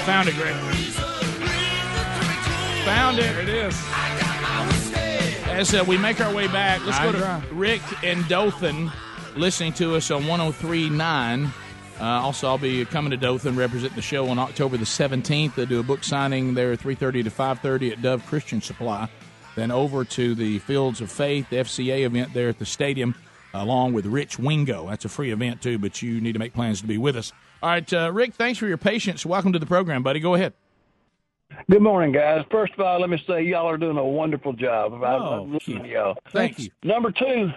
Found 0.00 0.28
it, 0.28 0.34
Greg. 0.34 0.56
Found 2.84 3.18
it. 3.20 3.22
There 3.22 3.42
it 3.42 3.48
is. 3.48 3.80
As 5.46 5.72
uh, 5.72 5.84
we 5.86 5.96
make 5.96 6.20
our 6.20 6.34
way 6.34 6.48
back, 6.48 6.84
let's 6.84 6.98
go 6.98 7.12
to. 7.12 7.42
Rick 7.52 7.82
and 8.02 8.26
Dothan 8.26 8.90
listening 9.36 9.72
to 9.74 9.94
us 9.94 10.10
on 10.10 10.26
1039. 10.26 11.52
Uh, 12.00 12.04
also, 12.04 12.48
I'll 12.48 12.56
be 12.58 12.84
coming 12.86 13.10
to 13.10 13.16
Dothan, 13.18 13.56
representing 13.56 13.96
the 13.96 14.02
show 14.02 14.28
on 14.28 14.38
October 14.38 14.78
the 14.78 14.84
17th. 14.84 15.54
They 15.54 15.66
do 15.66 15.80
a 15.80 15.82
book 15.82 16.02
signing 16.02 16.54
there 16.54 16.74
3.30 16.74 17.24
to 17.24 17.30
5.30 17.30 17.92
at 17.92 18.02
Dove 18.02 18.24
Christian 18.26 18.62
Supply. 18.62 19.06
Then 19.54 19.70
over 19.70 20.04
to 20.06 20.34
the 20.34 20.60
Fields 20.60 21.00
of 21.02 21.10
Faith, 21.12 21.50
the 21.50 21.56
FCA 21.56 22.06
event 22.06 22.32
there 22.32 22.48
at 22.48 22.58
the 22.58 22.64
stadium, 22.64 23.14
along 23.52 23.92
with 23.92 24.06
Rich 24.06 24.38
Wingo. 24.38 24.88
That's 24.88 25.04
a 25.04 25.10
free 25.10 25.30
event, 25.30 25.60
too, 25.60 25.78
but 25.78 26.00
you 26.00 26.20
need 26.22 26.32
to 26.32 26.38
make 26.38 26.54
plans 26.54 26.80
to 26.80 26.86
be 26.86 26.96
with 26.96 27.16
us. 27.16 27.32
All 27.62 27.68
right, 27.68 27.92
uh, 27.92 28.10
Rick, 28.12 28.32
thanks 28.34 28.58
for 28.58 28.66
your 28.66 28.78
patience. 28.78 29.26
Welcome 29.26 29.52
to 29.52 29.58
the 29.58 29.66
program, 29.66 30.02
buddy. 30.02 30.20
Go 30.20 30.34
ahead. 30.34 30.54
Good 31.68 31.82
morning, 31.82 32.12
guys. 32.12 32.46
First 32.50 32.72
of 32.74 32.80
all, 32.80 33.00
let 33.00 33.10
me 33.10 33.22
say 33.26 33.42
y'all 33.42 33.68
are 33.68 33.76
doing 33.76 33.98
a 33.98 34.04
wonderful 34.06 34.52
job. 34.54 34.94
I, 35.02 35.14
Oh, 35.16 35.42
I'm 35.42 35.52
listening 35.52 35.82
to 35.82 35.88
y'all. 35.88 36.16
Thank 36.30 36.60
you. 36.60 36.70
Number 36.84 37.10
two, 37.10 37.50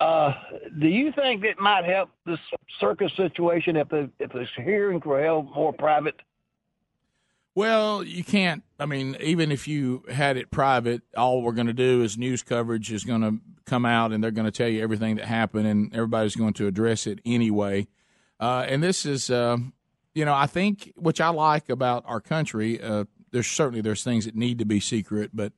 uh, 0.00 0.32
do 0.78 0.88
you 0.88 1.12
think 1.12 1.44
it 1.44 1.58
might 1.60 1.84
help 1.84 2.10
this 2.24 2.38
circus 2.78 3.12
situation 3.16 3.76
if 3.76 3.88
the 3.90 4.10
if 4.18 4.32
the 4.32 4.46
hearings 4.56 5.04
were 5.04 5.22
held 5.22 5.54
more 5.54 5.72
private? 5.72 6.20
Well, 7.54 8.02
you 8.02 8.24
can't. 8.24 8.62
I 8.78 8.86
mean, 8.86 9.16
even 9.20 9.52
if 9.52 9.68
you 9.68 10.04
had 10.10 10.36
it 10.36 10.50
private, 10.50 11.02
all 11.16 11.42
we're 11.42 11.52
going 11.52 11.66
to 11.66 11.72
do 11.72 12.02
is 12.02 12.16
news 12.16 12.42
coverage 12.42 12.92
is 12.92 13.04
going 13.04 13.20
to 13.22 13.38
come 13.66 13.84
out, 13.84 14.12
and 14.12 14.24
they're 14.24 14.30
going 14.30 14.46
to 14.46 14.52
tell 14.52 14.68
you 14.68 14.82
everything 14.82 15.16
that 15.16 15.26
happened, 15.26 15.66
and 15.66 15.94
everybody's 15.94 16.36
going 16.36 16.54
to 16.54 16.66
address 16.66 17.06
it 17.06 17.20
anyway. 17.26 17.86
Uh, 18.38 18.64
and 18.66 18.82
this 18.82 19.04
is, 19.04 19.30
uh, 19.30 19.58
you 20.14 20.24
know, 20.24 20.32
I 20.32 20.46
think 20.46 20.92
which 20.96 21.20
I 21.20 21.28
like 21.28 21.68
about 21.68 22.04
our 22.06 22.20
country. 22.20 22.80
Uh, 22.80 23.04
there's 23.32 23.48
certainly 23.48 23.80
there's 23.82 24.02
things 24.02 24.24
that 24.24 24.34
need 24.34 24.58
to 24.60 24.64
be 24.64 24.80
secret, 24.80 25.30
but 25.34 25.52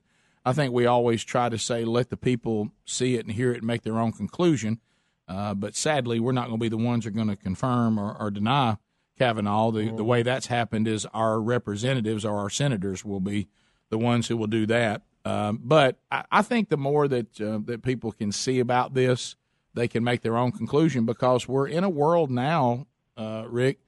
I 0.45 0.53
think 0.53 0.73
we 0.73 0.87
always 0.87 1.23
try 1.23 1.49
to 1.49 1.59
say 1.59 1.85
let 1.85 2.11
the 2.11 2.17
people 2.17 2.71
see 2.85 3.15
it 3.15 3.25
and 3.25 3.35
hear 3.35 3.53
it 3.53 3.59
and 3.59 3.67
make 3.67 3.83
their 3.83 3.99
own 3.99 4.13
conclusion. 4.13 4.81
Uh, 5.29 5.55
but 5.55 5.77
sadly, 5.77 6.19
we're 6.21 6.33
not 6.33 6.49
going 6.49 6.59
to 6.59 6.63
be 6.63 6.69
the 6.69 6.77
ones 6.77 7.05
who 7.05 7.09
are 7.09 7.13
going 7.13 7.29
to 7.29 7.37
confirm 7.37 7.99
or, 7.99 8.17
or 8.19 8.31
deny 8.31 8.77
Kavanaugh. 9.19 9.71
The, 9.71 9.93
the 9.93 10.05
way 10.05 10.23
that's 10.23 10.47
happened 10.47 10.89
is 10.89 11.07
our 11.07 11.41
representatives 11.41 12.25
or 12.25 12.39
our 12.39 12.51
senators 12.51 13.05
will 13.05 13.21
be 13.21 13.49
the 13.89 13.99
ones 13.99 14.29
who 14.29 14.37
will 14.37 14.49
do 14.49 14.67
that. 14.67 15.03
Um, 15.25 15.61
but 15.63 15.99
I, 16.11 16.25
I 16.31 16.43
think 16.43 16.69
the 16.69 16.77
more 16.77 17.07
that 17.07 17.41
uh, 17.41 17.61
that 17.67 17.83
people 17.83 18.11
can 18.11 18.33
see 18.33 18.59
about 18.59 18.95
this, 18.95 19.37
they 19.75 19.87
can 19.87 20.03
make 20.03 20.23
their 20.23 20.37
own 20.37 20.51
conclusion 20.51 21.07
because 21.07 21.47
we're 21.47 21.69
in 21.69 21.85
a 21.85 21.89
world 21.89 22.31
now, 22.31 22.87
uh, 23.17 23.45
Rick, 23.49 23.79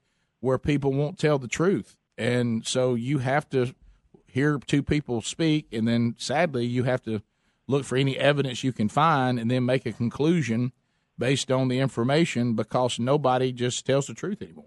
where 0.40 0.58
people 0.58 0.92
won't 0.92 1.18
tell 1.18 1.38
the 1.38 1.48
truth, 1.48 1.96
and 2.16 2.64
so 2.64 2.94
you 2.94 3.18
have 3.18 3.48
to 3.50 3.74
hear 4.34 4.58
two 4.58 4.82
people 4.82 5.22
speak, 5.22 5.66
and 5.72 5.86
then 5.88 6.14
sadly 6.18 6.66
you 6.66 6.82
have 6.84 7.02
to 7.04 7.22
look 7.66 7.84
for 7.84 7.96
any 7.96 8.18
evidence 8.18 8.62
you 8.64 8.72
can 8.72 8.88
find, 8.88 9.38
and 9.38 9.50
then 9.50 9.64
make 9.64 9.86
a 9.86 9.92
conclusion 9.92 10.72
based 11.18 11.50
on 11.50 11.68
the 11.68 11.78
information 11.78 12.54
because 12.54 12.98
nobody 12.98 13.52
just 13.52 13.86
tells 13.86 14.06
the 14.08 14.14
truth 14.14 14.42
anymore. 14.42 14.64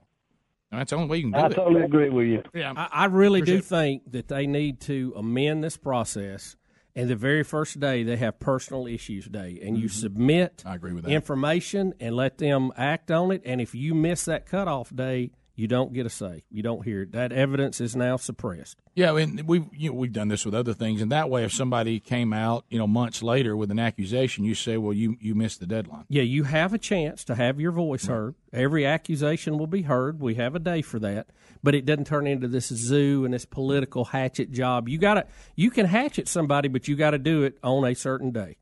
And 0.72 0.80
that's 0.80 0.90
the 0.92 0.98
only 0.98 1.08
way 1.10 1.18
you 1.18 1.24
can 1.24 1.32
do 1.32 1.38
I 1.40 1.46
it. 1.46 1.52
I 1.52 1.56
totally 1.56 1.82
agree 1.84 2.10
with 2.10 2.28
you. 2.28 2.44
Yeah, 2.54 2.74
I, 2.76 2.90
I 2.92 3.06
really 3.06 3.42
do 3.42 3.58
Appreciate 3.60 3.60
it. 3.60 3.66
think 3.66 4.12
that 4.12 4.28
they 4.28 4.48
need 4.48 4.80
to 4.82 5.14
amend 5.16 5.64
this 5.64 5.78
process. 5.78 6.56
And 6.96 7.10
the 7.10 7.16
very 7.16 7.44
first 7.44 7.80
day 7.80 8.04
they 8.04 8.18
have 8.18 8.40
personal 8.40 8.88
issues 8.88 9.28
day, 9.28 9.60
and 9.64 9.78
you 9.78 9.88
submit 9.88 10.58
Mm-hmm. 10.58 10.68
I 10.70 10.76
agree 10.76 10.94
with 10.94 11.04
that. 11.04 11.12
information 11.12 11.94
and 12.00 12.16
let 12.16 12.38
them 12.40 12.72
act 12.76 13.12
on 13.12 13.32
it. 13.32 13.44
And 13.46 13.62
if 13.62 13.76
you 13.76 13.94
miss 13.94 14.26
that 14.26 14.46
cutoff 14.48 14.94
day, 14.96 15.32
you 15.58 15.68
don't 15.68 15.92
get 15.92 16.06
a 16.06 16.10
say. 16.10 16.44
You 16.52 16.62
don't 16.62 16.86
hear 16.86 17.02
it. 17.02 17.14
That 17.14 17.32
evidence 17.32 17.82
is 17.82 17.96
now 17.96 18.16
suppressed. 18.16 18.78
Yeah, 18.94 19.18
and 19.18 19.42
we've 19.48 19.66
you 19.74 19.90
know, 19.90 19.96
we've 19.96 20.14
done 20.14 20.28
this 20.28 20.46
with 20.46 20.54
other 20.54 20.74
things, 20.74 21.02
and 21.02 21.12
that 21.12 21.32
way, 21.32 21.44
if 21.44 21.52
somebody 21.52 22.00
came 22.00 22.32
out, 22.32 22.64
you 22.70 22.78
know, 22.78 22.86
months 22.86 23.24
later 23.24 23.58
with 23.58 23.72
an 23.72 23.80
accusation, 23.80 24.46
you 24.46 24.54
say, 24.54 24.78
"Well, 24.78 24.94
you 24.94 25.18
you 25.20 25.34
missed 25.34 25.60
the 25.60 25.66
deadline." 25.66 26.06
Yeah, 26.10 26.22
you 26.22 26.44
have 26.44 26.74
a 26.74 26.78
chance 26.78 27.24
to 27.26 27.36
have 27.36 27.60
your 27.60 27.72
voice 27.72 28.06
heard. 28.06 28.36
Every 28.54 28.86
accusation 28.86 29.58
will 29.58 29.68
be 29.68 29.82
heard. 29.82 30.20
We 30.20 30.36
have 30.36 30.54
a 30.54 30.60
day 30.60 30.84
for 30.84 31.00
that, 31.00 31.28
but 31.64 31.74
it 31.74 31.86
doesn't 31.86 32.06
turn 32.06 32.28
into 32.28 32.48
this 32.48 32.68
zoo 32.68 33.26
and 33.26 33.34
this 33.34 33.46
political 33.46 34.06
hatchet 34.06 34.52
job. 34.52 34.88
You 34.88 35.00
got 35.00 35.16
to 35.16 35.26
you 35.56 35.72
can 35.72 35.88
hatchet 35.88 36.28
somebody, 36.28 36.68
but 36.68 36.88
you 36.88 36.96
got 36.96 37.12
to 37.12 37.20
do 37.20 37.42
it 37.44 37.58
on 37.64 37.84
a 37.84 37.96
certain 37.96 38.30
day. 38.30 38.58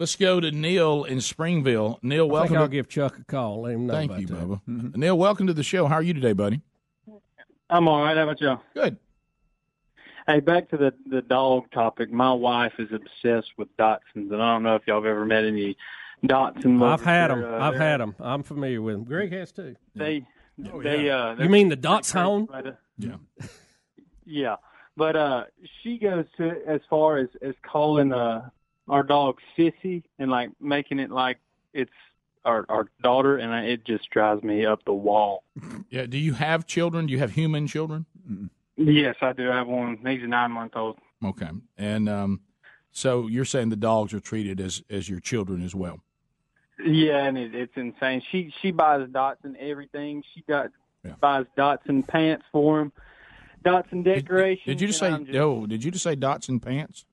Let's 0.00 0.16
go 0.16 0.40
to 0.40 0.50
Neil 0.50 1.04
in 1.04 1.20
Springville. 1.20 1.98
Neil, 2.00 2.24
I 2.24 2.32
welcome. 2.32 2.48
think 2.48 2.58
I'll 2.58 2.68
to, 2.68 2.72
give 2.72 2.88
Chuck 2.88 3.18
a 3.18 3.24
call. 3.24 3.60
Let 3.60 3.74
him 3.74 3.86
know 3.86 3.92
thank 3.92 4.10
about 4.10 4.20
you, 4.22 4.26
that. 4.28 4.34
Mm-hmm. 4.38 4.86
Bubba. 4.86 4.96
Neil, 4.96 5.18
welcome 5.18 5.46
to 5.46 5.52
the 5.52 5.62
show. 5.62 5.86
How 5.88 5.96
are 5.96 6.02
you 6.02 6.14
today, 6.14 6.32
buddy? 6.32 6.62
I'm 7.68 7.86
all 7.86 8.02
right. 8.02 8.16
How 8.16 8.22
about 8.22 8.40
you? 8.40 8.58
Good. 8.72 8.96
Hey, 10.26 10.40
back 10.40 10.70
to 10.70 10.78
the 10.78 10.94
the 11.04 11.20
dog 11.20 11.70
topic. 11.70 12.10
My 12.10 12.32
wife 12.32 12.72
is 12.78 12.88
obsessed 12.94 13.50
with 13.58 13.68
Dachshunds, 13.76 14.32
and 14.32 14.36
I 14.42 14.54
don't 14.54 14.62
know 14.62 14.74
if 14.74 14.86
y'all 14.86 15.02
have 15.02 15.04
ever 15.04 15.26
met 15.26 15.44
any 15.44 15.76
Dachshund. 16.24 16.82
I've 16.82 17.02
had 17.02 17.30
them. 17.30 17.44
Uh, 17.44 17.58
I've 17.58 17.76
had 17.76 18.00
them. 18.00 18.14
I'm 18.20 18.42
familiar 18.42 18.80
with 18.80 18.94
them. 18.94 19.04
Greg 19.04 19.30
has 19.32 19.52
too. 19.52 19.76
They 19.94 20.26
Oh, 20.72 20.80
they 20.80 21.10
uh. 21.10 21.34
You 21.34 21.50
mean 21.50 21.68
the 21.68 21.76
Dachshund? 21.76 22.48
crazy, 22.48 22.70
Yeah. 22.96 23.16
Yeah, 24.24 24.56
but 24.96 25.16
uh, 25.16 25.44
she 25.82 25.98
goes 25.98 26.24
to 26.38 26.52
as 26.66 26.80
far 26.88 27.18
as 27.18 27.28
as 27.42 27.54
calling 27.70 28.14
uh 28.14 28.48
our 28.90 29.02
dog 29.02 29.38
sissy 29.56 30.02
and 30.18 30.30
like 30.30 30.50
making 30.60 30.98
it 30.98 31.10
like 31.10 31.38
it's 31.72 31.90
our 32.44 32.66
our 32.68 32.88
daughter, 33.02 33.36
and 33.38 33.52
I, 33.52 33.64
it 33.64 33.84
just 33.86 34.10
drives 34.10 34.42
me 34.42 34.66
up 34.66 34.84
the 34.84 34.92
wall. 34.94 35.44
Yeah. 35.90 36.06
Do 36.06 36.18
you 36.18 36.34
have 36.34 36.66
children? 36.66 37.06
Do 37.06 37.12
you 37.12 37.18
have 37.18 37.32
human 37.32 37.66
children? 37.66 38.06
Yes, 38.76 39.16
I 39.20 39.32
do. 39.32 39.50
I 39.50 39.56
have 39.56 39.66
one. 39.66 39.98
He's 40.06 40.22
a 40.22 40.26
nine 40.28 40.52
month 40.52 40.76
old. 40.76 40.98
Okay. 41.24 41.48
And 41.76 42.08
um, 42.08 42.40
so 42.92 43.26
you're 43.26 43.44
saying 43.44 43.70
the 43.70 43.76
dogs 43.76 44.14
are 44.14 44.20
treated 44.20 44.60
as 44.60 44.82
as 44.88 45.08
your 45.08 45.18
children 45.20 45.62
as 45.64 45.74
well? 45.74 45.98
Yeah, 46.84 47.24
and 47.24 47.36
it, 47.36 47.54
it's 47.54 47.72
insane. 47.76 48.22
She 48.30 48.52
she 48.62 48.70
buys 48.70 49.06
Dotson 49.08 49.56
everything. 49.58 50.22
She 50.34 50.42
got 50.48 50.70
buys 51.20 51.46
Dotson 51.58 52.06
pants 52.06 52.44
for 52.52 52.80
him, 52.80 52.92
Dotson 53.64 54.04
decorations. 54.04 54.64
Did 54.66 54.80
you 54.80 54.86
just 54.86 55.00
say? 55.00 55.10
Just- 55.10 55.30
No. 55.30 55.66
Did 55.66 55.82
you 55.84 55.90
just 55.90 56.04
say 56.04 56.14
Dotson 56.16 56.62
pants? 56.62 57.04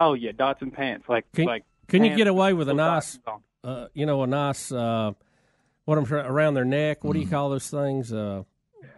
Oh 0.00 0.14
yeah, 0.14 0.32
Dotson 0.32 0.72
pants. 0.72 1.06
Like 1.08 1.24
Can, 1.32 1.46
like. 1.46 1.64
can 1.88 2.04
you 2.04 2.14
get 2.16 2.26
away 2.26 2.52
with 2.52 2.68
a 2.68 2.74
nice, 2.74 3.18
uh, 3.64 3.86
you 3.94 4.06
know, 4.06 4.22
a 4.22 4.26
nice, 4.26 4.70
uh, 4.72 5.12
what 5.84 5.98
I'm 5.98 6.04
trying 6.06 6.26
around 6.26 6.54
their 6.54 6.64
neck? 6.64 7.02
What 7.04 7.14
do 7.14 7.18
Mm. 7.20 7.22
you 7.24 7.28
call 7.30 7.50
those 7.50 7.70
things? 7.70 8.12
Uh, 8.12 8.42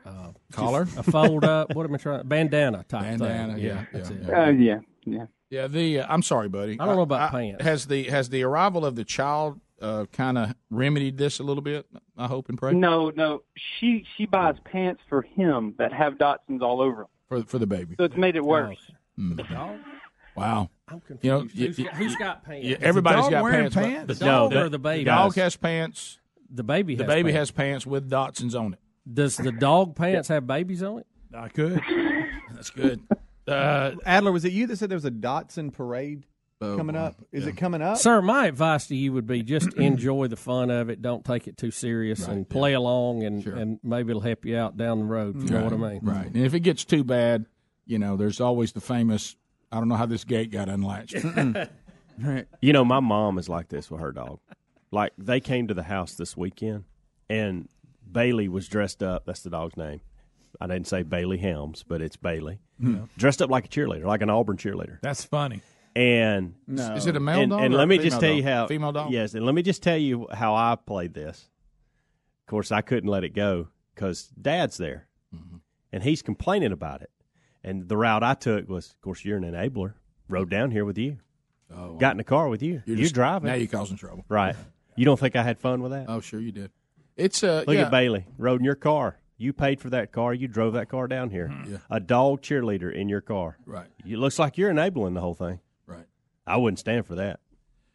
uh, 0.04 0.32
Collar? 0.52 0.82
a 0.96 1.02
fold 1.02 1.44
up. 1.44 1.74
What 1.74 1.86
am 1.86 1.94
I 1.94 1.98
trying? 1.98 2.26
Bandana 2.26 2.84
type 2.88 3.02
Bandana, 3.02 3.54
thing. 3.54 3.64
yeah, 3.64 3.84
that's 3.92 4.10
yeah, 4.10 4.16
it. 4.16 4.22
yeah. 4.28 4.42
Uh, 4.42 4.48
yeah, 4.50 4.78
yeah. 5.04 5.26
Yeah. 5.50 5.66
The 5.68 6.00
uh, 6.00 6.06
I'm 6.12 6.22
sorry, 6.22 6.48
buddy. 6.48 6.78
I 6.80 6.84
don't 6.86 6.96
know 6.96 7.02
about 7.02 7.20
I- 7.20 7.30
pants. 7.30 7.64
Has 7.64 7.86
the 7.86 8.04
has 8.04 8.28
the 8.30 8.42
arrival 8.42 8.84
of 8.84 8.96
the 8.96 9.04
child 9.04 9.60
uh, 9.80 10.06
kind 10.12 10.36
of 10.38 10.54
remedied 10.70 11.16
this 11.18 11.38
a 11.38 11.42
little 11.44 11.62
bit? 11.62 11.86
I 12.16 12.26
hope 12.26 12.48
and 12.48 12.58
pray. 12.58 12.72
No, 12.72 13.10
no. 13.10 13.42
She 13.78 14.04
she 14.16 14.26
buys 14.26 14.56
pants 14.64 15.00
for 15.08 15.22
him 15.22 15.74
that 15.78 15.92
have 15.92 16.14
Dotsons 16.18 16.62
all 16.62 16.80
over 16.80 17.02
them. 17.02 17.06
for 17.28 17.42
for 17.44 17.58
the 17.58 17.66
baby. 17.66 17.94
So 17.98 18.04
it's 18.04 18.16
made 18.16 18.34
it 18.36 18.44
worse. 18.44 18.78
Mm. 19.18 19.78
Wow. 20.36 20.70
I'm 20.90 21.00
confused. 21.00 21.24
You 21.24 21.30
know, 21.30 21.40
Who's 21.66 21.78
you- 21.78 21.84
got- 21.84 21.94
who's 21.94 22.16
got 22.16 22.44
pants? 22.44 22.66
Yeah, 22.66 22.88
Is 22.88 22.94
the 22.94 23.02
dog 23.02 23.30
got 23.30 23.42
wearing 23.42 23.70
pants. 23.70 23.74
but 23.74 23.82
pants? 23.84 24.18
The 24.18 24.24
dog 24.24 24.52
or 24.54 24.68
the 24.68 24.78
baby? 24.78 25.04
dog 25.04 25.34
has 25.36 25.56
pants. 25.56 26.18
The 26.50 26.64
baby 26.64 26.94
The 26.94 27.04
has 27.04 27.08
baby 27.12 27.32
pants. 27.32 27.38
has 27.38 27.50
pants 27.50 27.86
with 27.86 28.08
Dotsons 28.10 28.54
on 28.58 28.72
it. 28.74 28.78
Does 29.12 29.36
the 29.36 29.52
dog 29.52 29.96
pants 29.96 30.28
have 30.28 30.46
babies 30.46 30.82
on 30.82 31.00
it? 31.00 31.06
I 31.34 31.48
could. 31.48 31.80
That's 32.52 32.70
good. 32.70 33.00
Uh, 33.48 33.94
Adler, 34.04 34.30
was 34.30 34.44
it 34.44 34.52
you 34.52 34.66
that 34.66 34.76
said 34.76 34.90
there 34.90 34.96
was 34.96 35.06
a 35.06 35.10
Datsun 35.10 35.72
parade 35.72 36.26
coming 36.60 36.94
up? 36.94 37.14
Is 37.32 37.46
it 37.46 37.56
coming 37.56 37.80
up? 37.80 37.96
Sir, 37.96 38.20
my 38.20 38.44
advice 38.46 38.88
to 38.88 38.94
you 38.94 39.14
would 39.14 39.26
be 39.26 39.42
just 39.42 39.72
enjoy 39.78 40.26
the 40.26 40.36
fun 40.36 40.70
of 40.70 40.90
it. 40.90 41.00
Don't 41.00 41.24
take 41.24 41.48
it 41.48 41.56
too 41.56 41.70
serious 41.70 42.28
and 42.28 42.46
play 42.46 42.74
along, 42.74 43.22
and, 43.22 43.46
and 43.46 43.80
maybe 43.82 44.10
it'll 44.10 44.20
help 44.20 44.44
you 44.44 44.58
out 44.58 44.76
down 44.76 44.98
the 44.98 45.06
road. 45.06 45.42
You 45.42 45.48
know 45.48 45.64
what 45.64 45.72
I 45.72 45.76
mean? 45.76 46.00
Right. 46.02 46.26
And 46.26 46.36
if 46.44 46.52
it 46.52 46.60
gets 46.60 46.84
too 46.84 47.04
bad, 47.04 47.46
you 47.86 47.98
know, 47.98 48.18
there's 48.18 48.38
always 48.38 48.72
the 48.72 48.82
famous. 48.82 49.34
I 49.70 49.76
don't 49.78 49.88
know 49.88 49.96
how 49.96 50.06
this 50.06 50.24
gate 50.24 50.50
got 50.50 50.68
unlatched. 50.68 51.16
You 52.60 52.72
know, 52.72 52.84
my 52.84 52.98
mom 52.98 53.38
is 53.38 53.48
like 53.48 53.68
this 53.68 53.90
with 53.92 54.00
her 54.00 54.10
dog. 54.10 54.40
Like 54.90 55.12
they 55.18 55.38
came 55.38 55.68
to 55.68 55.74
the 55.74 55.84
house 55.84 56.14
this 56.14 56.36
weekend, 56.36 56.82
and 57.30 57.68
Bailey 58.10 58.48
was 58.48 58.66
dressed 58.66 59.04
up. 59.04 59.24
That's 59.24 59.42
the 59.42 59.50
dog's 59.50 59.76
name. 59.76 60.00
I 60.60 60.66
didn't 60.66 60.88
say 60.88 61.04
Bailey 61.04 61.36
Helms, 61.38 61.84
but 61.86 62.02
it's 62.02 62.16
Bailey. 62.16 62.58
Hmm. 62.80 63.04
Dressed 63.16 63.40
up 63.40 63.50
like 63.50 63.66
a 63.66 63.68
cheerleader, 63.68 64.04
like 64.04 64.22
an 64.22 64.30
Auburn 64.30 64.56
cheerleader. 64.56 64.98
That's 65.00 65.22
funny. 65.24 65.60
And 65.94 66.54
No. 66.66 66.94
Is 66.94 67.06
it 67.06 67.14
a 67.14 67.20
male 67.20 67.40
and, 67.40 67.50
dog 67.50 67.62
And 67.62 67.74
or 67.74 67.78
let 67.78 67.86
me 67.86 67.98
just 67.98 68.16
female 68.16 68.20
tell 68.20 68.36
you 68.36 68.42
how 68.42 68.66
Female 68.66 68.92
dog? 68.92 69.12
Yes, 69.12 69.34
and 69.34 69.46
let 69.46 69.54
me 69.54 69.62
just 69.62 69.82
tell 69.84 69.96
you 69.96 70.26
how 70.32 70.56
I 70.56 70.74
played 70.74 71.14
this. 71.14 71.48
Of 72.46 72.50
course, 72.50 72.72
I 72.72 72.80
couldn't 72.80 73.10
let 73.10 73.22
it 73.22 73.32
go 73.34 73.68
because 73.94 74.28
Dad's 74.40 74.76
there, 74.76 75.06
Mm-hmm. 75.32 75.56
and 75.92 76.02
he's 76.02 76.22
complaining 76.22 76.72
about 76.72 77.02
it. 77.02 77.10
And 77.64 77.88
the 77.88 77.96
route 77.96 78.22
I 78.22 78.34
took 78.34 78.68
was, 78.68 78.90
of 78.90 79.00
course, 79.00 79.24
you're 79.24 79.36
an 79.36 79.44
enabler. 79.44 79.94
Rode 80.28 80.50
down 80.50 80.70
here 80.70 80.84
with 80.84 80.98
you. 80.98 81.18
Oh, 81.74 81.94
Got 81.96 82.12
in 82.12 82.18
the 82.18 82.24
car 82.24 82.48
with 82.48 82.62
you. 82.62 82.82
You're 82.86 82.96
You're, 82.96 83.04
just- 83.04 83.14
driving. 83.14 83.48
now 83.48 83.54
you're 83.56 83.66
causing 83.68 83.96
trouble. 83.96 84.24
Right. 84.28 84.54
You 84.96 85.04
don't 85.04 85.18
think 85.18 85.36
I 85.36 85.42
had 85.42 85.58
fun 85.58 85.82
with 85.82 85.92
that? 85.92 86.06
Oh, 86.08 86.20
sure 86.20 86.40
you 86.40 86.52
did. 86.52 86.70
It's 87.16 87.42
uh, 87.44 87.64
Look 87.66 87.76
yeah. 87.76 87.82
at 87.86 87.90
Bailey. 87.90 88.26
Rode 88.38 88.60
in 88.60 88.64
your 88.64 88.74
car. 88.74 89.18
You 89.36 89.52
paid 89.52 89.80
for 89.80 89.90
that 89.90 90.10
car. 90.12 90.34
You 90.34 90.48
drove 90.48 90.72
that 90.74 90.88
car 90.88 91.06
down 91.08 91.30
here. 91.30 91.48
Mm-hmm. 91.48 91.72
Yeah. 91.72 91.78
A 91.90 92.00
dog 92.00 92.42
cheerleader 92.42 92.92
in 92.92 93.08
your 93.08 93.20
car. 93.20 93.56
Right. 93.66 93.86
It 94.06 94.18
looks 94.18 94.38
like 94.38 94.56
you're 94.58 94.70
enabling 94.70 95.14
the 95.14 95.20
whole 95.20 95.34
thing. 95.34 95.60
Right. 95.86 96.06
I 96.46 96.56
wouldn't 96.56 96.78
stand 96.78 97.06
for 97.06 97.16
that. 97.16 97.40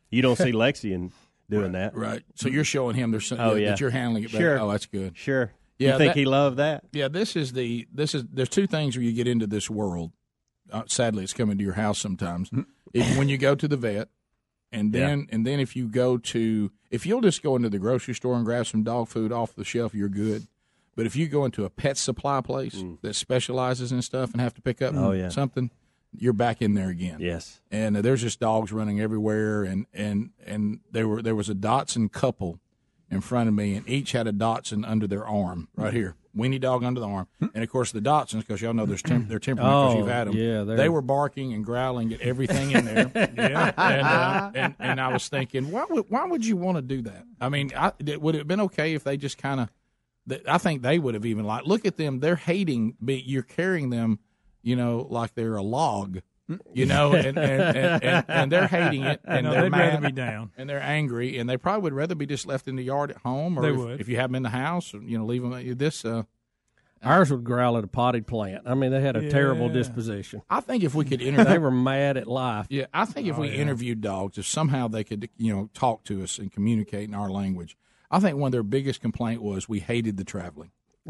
You 0.10 0.22
don't 0.22 0.38
see 0.38 0.52
Lexi 0.54 0.94
and 0.96 1.12
doing 1.50 1.74
that. 1.74 1.96
Right. 1.96 2.22
So 2.36 2.48
you're 2.48 2.64
showing 2.64 2.96
him 2.96 3.12
there's 3.12 3.26
some, 3.28 3.40
Oh, 3.40 3.56
that 3.56 3.62
yeah. 3.62 3.76
you're 3.80 3.90
handling 3.90 4.24
it 4.24 4.32
better. 4.32 4.44
Sure. 4.44 4.60
Oh, 4.60 4.72
that's 4.72 4.86
good. 4.86 5.18
Sure. 5.18 5.52
Yeah, 5.84 5.92
you 5.94 5.98
think 6.00 6.14
that- 6.14 6.20
he 6.20 6.26
loved 6.26 6.58
that? 6.58 6.84
Yeah, 6.92 7.08
this 7.08 7.36
is 7.36 7.54
the 7.54 7.88
this 7.94 8.14
is 8.16 8.24
there's 8.32 8.50
two 8.50 8.68
things 8.68 8.96
where 8.98 9.04
you 9.04 9.14
get 9.14 9.28
into 9.28 9.48
this 9.48 9.70
world. 9.70 10.12
Uh, 10.72 10.84
sadly, 10.88 11.24
it's 11.24 11.34
coming 11.34 11.58
to 11.58 11.64
your 11.64 11.74
house 11.74 12.00
sometimes. 12.00 12.50
if, 12.94 13.18
when 13.18 13.30
you 13.30 13.38
go 13.38 13.54
to 13.56 13.68
the 13.68 13.78
vet, 13.78 14.10
and 14.72 14.94
Yeah. 14.94 15.08
then 15.08 15.28
and 15.32 15.46
then 15.46 15.60
if 15.60 15.76
you 15.76 15.88
go 15.88 16.18
to 16.18 16.72
if 16.90 17.06
you'll 17.06 17.22
just 17.22 17.44
go 17.44 17.56
into 17.56 17.70
the 17.70 17.80
grocery 17.80 18.14
store 18.16 18.36
and 18.36 18.46
grab 18.46 18.66
some 18.68 18.84
dog 18.84 19.08
food 19.08 19.32
off 19.32 19.54
the 19.56 19.64
shelf, 19.66 19.94
you're 19.94 20.10
good. 20.10 20.48
But 20.96 21.06
if 21.08 21.16
you 21.16 21.28
go 21.28 21.44
into 21.44 21.66
a 21.66 21.70
pet 21.72 21.98
supply 21.98 22.40
place 22.42 22.84
that 23.02 23.16
specializes 23.16 23.92
in 23.92 24.02
stuff 24.04 24.32
and 24.32 24.40
have 24.42 24.54
to 24.56 24.62
pick 24.62 24.80
up 24.82 24.94
Mm. 24.94 25.00
Oh, 25.02 25.12
yeah. 25.12 25.30
something, 25.30 25.72
you're 26.16 26.34
back 26.34 26.62
in 26.62 26.76
there 26.76 26.90
again. 26.90 27.18
Yes. 27.20 27.62
And 27.72 27.98
uh, 27.98 28.02
there's 28.04 28.22
just 28.22 28.40
dogs 28.40 28.72
running 28.72 29.02
everywhere, 29.02 29.64
and 29.64 29.88
and 29.94 30.30
and 30.46 30.82
there 30.92 31.08
were 31.08 31.22
there 31.24 31.36
was 31.36 31.50
a 31.50 31.56
Dotson 31.56 32.12
couple 32.12 32.60
in 33.14 33.22
front 33.22 33.48
of 33.50 33.56
me, 33.56 33.76
and 33.76 33.88
each 33.90 34.12
had 34.14 34.28
a 34.28 34.32
Dotson 34.34 34.88
under 34.88 35.08
their 35.08 35.26
arm 35.26 35.68
right 35.76 35.94
here, 35.94 36.16
weenie 36.36 36.60
dog 36.60 36.84
under 36.84 37.00
the 37.00 37.08
arm, 37.08 37.28
and 37.40 37.64
of 37.64 37.70
course 37.70 37.92
the 37.92 38.02
Dotsons, 38.02 38.42
because 38.42 38.62
y'all 38.62 38.74
know 38.74 38.86
there's 38.86 39.02
tem- 39.02 39.28
their 39.28 39.40
temperament 39.40 39.74
because 39.74 39.96
Oh, 39.96 39.98
you've 40.00 40.08
had 40.08 40.28
them. 40.28 40.36
yeah, 40.36 40.64
they're- 40.64 40.78
they 40.78 40.90
were 40.90 41.02
barking 41.02 41.54
and 41.54 41.64
growling 41.66 42.12
at 42.14 42.22
everything 42.22 42.72
in 42.72 42.86
there. 42.86 43.12
yeah, 43.38 43.72
and, 43.78 44.02
uh, 44.08 44.52
and 44.56 44.76
and 44.80 45.02
I 45.02 45.14
was 45.14 45.28
thinking, 45.30 45.72
why 45.72 45.86
would 45.90 46.06
why 46.10 46.26
would 46.26 46.46
you 46.46 46.58
want 46.58 46.78
to 46.78 46.82
do 46.82 47.02
that? 47.04 47.24
I 47.40 47.50
mean, 47.50 47.72
I, 47.76 47.92
would 48.18 48.36
it 48.36 48.40
have 48.40 48.48
been 48.48 48.62
okay 48.62 48.94
if 48.94 49.04
they 49.04 49.18
just 49.18 49.38
kind 49.38 49.60
of? 49.62 49.70
I 50.48 50.58
think 50.58 50.82
they 50.84 51.00
would 51.00 51.16
have 51.16 51.26
even 51.26 51.44
like 51.46 51.66
look 51.66 51.86
at 51.86 51.98
them. 51.98 52.20
They're 52.22 52.38
hating. 52.38 52.96
Be 53.04 53.16
you're 53.26 53.44
carrying 53.44 53.90
them, 53.90 54.20
you 54.62 54.76
know, 54.76 55.06
like 55.10 55.36
they're 55.36 55.58
a 55.58 55.62
log. 55.62 56.20
You 56.74 56.86
know, 56.86 57.14
and, 57.14 57.38
and, 57.38 57.40
and, 57.40 58.04
and, 58.04 58.26
and 58.28 58.52
they're 58.52 58.68
hating 58.68 59.04
it, 59.04 59.22
and 59.26 59.46
No, 59.46 59.52
they're 59.54 59.62
they'd 59.64 59.70
mad, 59.72 59.94
rather 59.96 60.08
be 60.08 60.12
down. 60.12 60.52
and 60.58 60.70
they're 60.70 60.82
angry, 60.82 61.38
and 61.38 61.50
they 61.50 61.56
probably 61.58 61.84
would 61.84 61.94
rather 61.94 62.16
be 62.16 62.26
just 62.26 62.46
left 62.46 62.68
in 62.68 62.76
the 62.76 62.84
yard 62.84 63.12
at 63.12 63.18
home, 63.18 63.58
or 63.58 63.62
They 63.62 63.70
if, 63.70 63.78
would. 63.78 64.02
if 64.02 64.10
you 64.10 64.18
have 64.18 64.30
them 64.30 64.36
in 64.36 64.44
the 64.44 64.50
house, 64.50 64.94
you 64.94 65.18
know, 65.18 65.26
leave 65.26 65.42
them 65.42 65.54
at 65.54 65.80
this. 65.80 66.04
Uh, 66.04 66.24
Ours 67.02 67.32
would 67.32 67.44
growl 67.44 67.78
at 67.78 67.84
a 67.84 67.88
potted 67.88 68.28
plant. 68.28 68.64
I 68.66 68.76
mean, 68.76 68.92
they 68.92 69.02
had 69.02 69.16
a 69.18 69.30
terrible 69.30 69.68
disposition. 69.70 70.42
I 70.50 70.62
think 70.62 70.84
if 70.86 70.96
we 70.96 71.04
could 71.04 71.22
interview, 71.22 71.44
they 71.52 71.58
were 71.60 71.72
mad 71.72 72.16
at 72.18 72.28
life. 72.28 72.68
Yeah, 72.70 72.86
I 72.94 73.04
think 73.06 73.28
if 73.28 73.38
Oh, 73.38 73.42
we 73.42 73.50
yeah. 73.50 73.56
interviewed 73.56 74.00
dogs, 74.02 74.38
if 74.38 74.46
somehow 74.48 74.88
they 74.88 75.04
could, 75.04 75.30
you 75.38 75.54
know, 75.54 75.70
talk 75.74 76.04
to 76.06 76.24
us 76.24 76.40
and 76.40 76.50
communicate 76.52 77.10
in 77.10 77.14
our 77.16 77.30
language, 77.30 77.76
I 78.10 78.20
think 78.20 78.38
one 78.38 78.48
of 78.48 78.52
their 78.54 78.64
biggest 78.64 79.02
complaint 79.02 79.42
was 79.42 79.68
we 79.68 79.80
hated 79.82 80.16
the 80.18 80.24
traveling. 80.24 80.72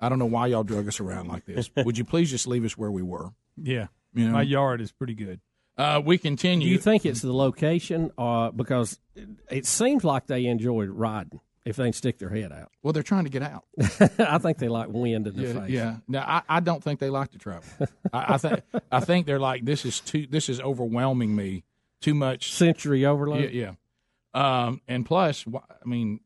I 0.00 0.08
don't 0.10 0.18
know 0.18 0.26
why 0.26 0.48
y'all 0.48 0.64
drug 0.64 0.86
us 0.86 1.00
around 1.00 1.28
like 1.28 1.46
this. 1.46 1.70
Would 1.76 1.96
you 1.96 2.04
please 2.04 2.30
just 2.30 2.46
leave 2.46 2.64
us 2.66 2.76
where 2.76 2.90
we 2.90 3.02
were? 3.02 3.30
Yeah. 3.56 3.86
You 4.16 4.26
know? 4.26 4.32
My 4.32 4.42
yard 4.42 4.80
is 4.80 4.92
pretty 4.92 5.14
good. 5.14 5.40
Uh, 5.76 6.00
we 6.04 6.16
continue. 6.16 6.68
Do 6.68 6.72
you 6.72 6.78
think 6.78 7.04
it's 7.04 7.20
the 7.20 7.34
location, 7.34 8.10
uh, 8.16 8.50
because 8.50 8.98
it, 9.14 9.28
it 9.50 9.66
seems 9.66 10.04
like 10.04 10.26
they 10.26 10.46
enjoy 10.46 10.86
riding 10.86 11.40
if 11.66 11.76
they 11.76 11.84
can 11.84 11.92
stick 11.92 12.18
their 12.18 12.30
head 12.30 12.50
out? 12.50 12.72
Well, 12.82 12.94
they're 12.94 13.02
trying 13.02 13.24
to 13.24 13.30
get 13.30 13.42
out. 13.42 13.64
I 14.18 14.38
think 14.38 14.56
they 14.56 14.68
like 14.68 14.88
wind 14.88 15.26
in 15.26 15.36
their 15.36 15.46
yeah, 15.46 15.60
face. 15.60 15.70
yeah. 15.70 15.96
No, 16.08 16.20
I, 16.20 16.42
I 16.48 16.60
don't 16.60 16.82
think 16.82 16.98
they 16.98 17.10
like 17.10 17.32
to 17.32 17.38
travel. 17.38 17.68
I, 18.12 18.34
I 18.34 18.38
think 18.38 18.62
I 18.90 19.00
think 19.00 19.26
they're 19.26 19.38
like 19.38 19.66
this 19.66 19.84
is 19.84 20.00
too 20.00 20.26
this 20.30 20.48
is 20.48 20.60
overwhelming 20.60 21.36
me 21.36 21.64
too 22.00 22.14
much 22.14 22.52
Sensory 22.52 23.04
overload. 23.04 23.52
Yeah, 23.52 23.72
yeah. 24.34 24.66
Um, 24.66 24.80
and 24.88 25.04
plus, 25.04 25.44
I 25.46 25.86
mean, 25.86 26.20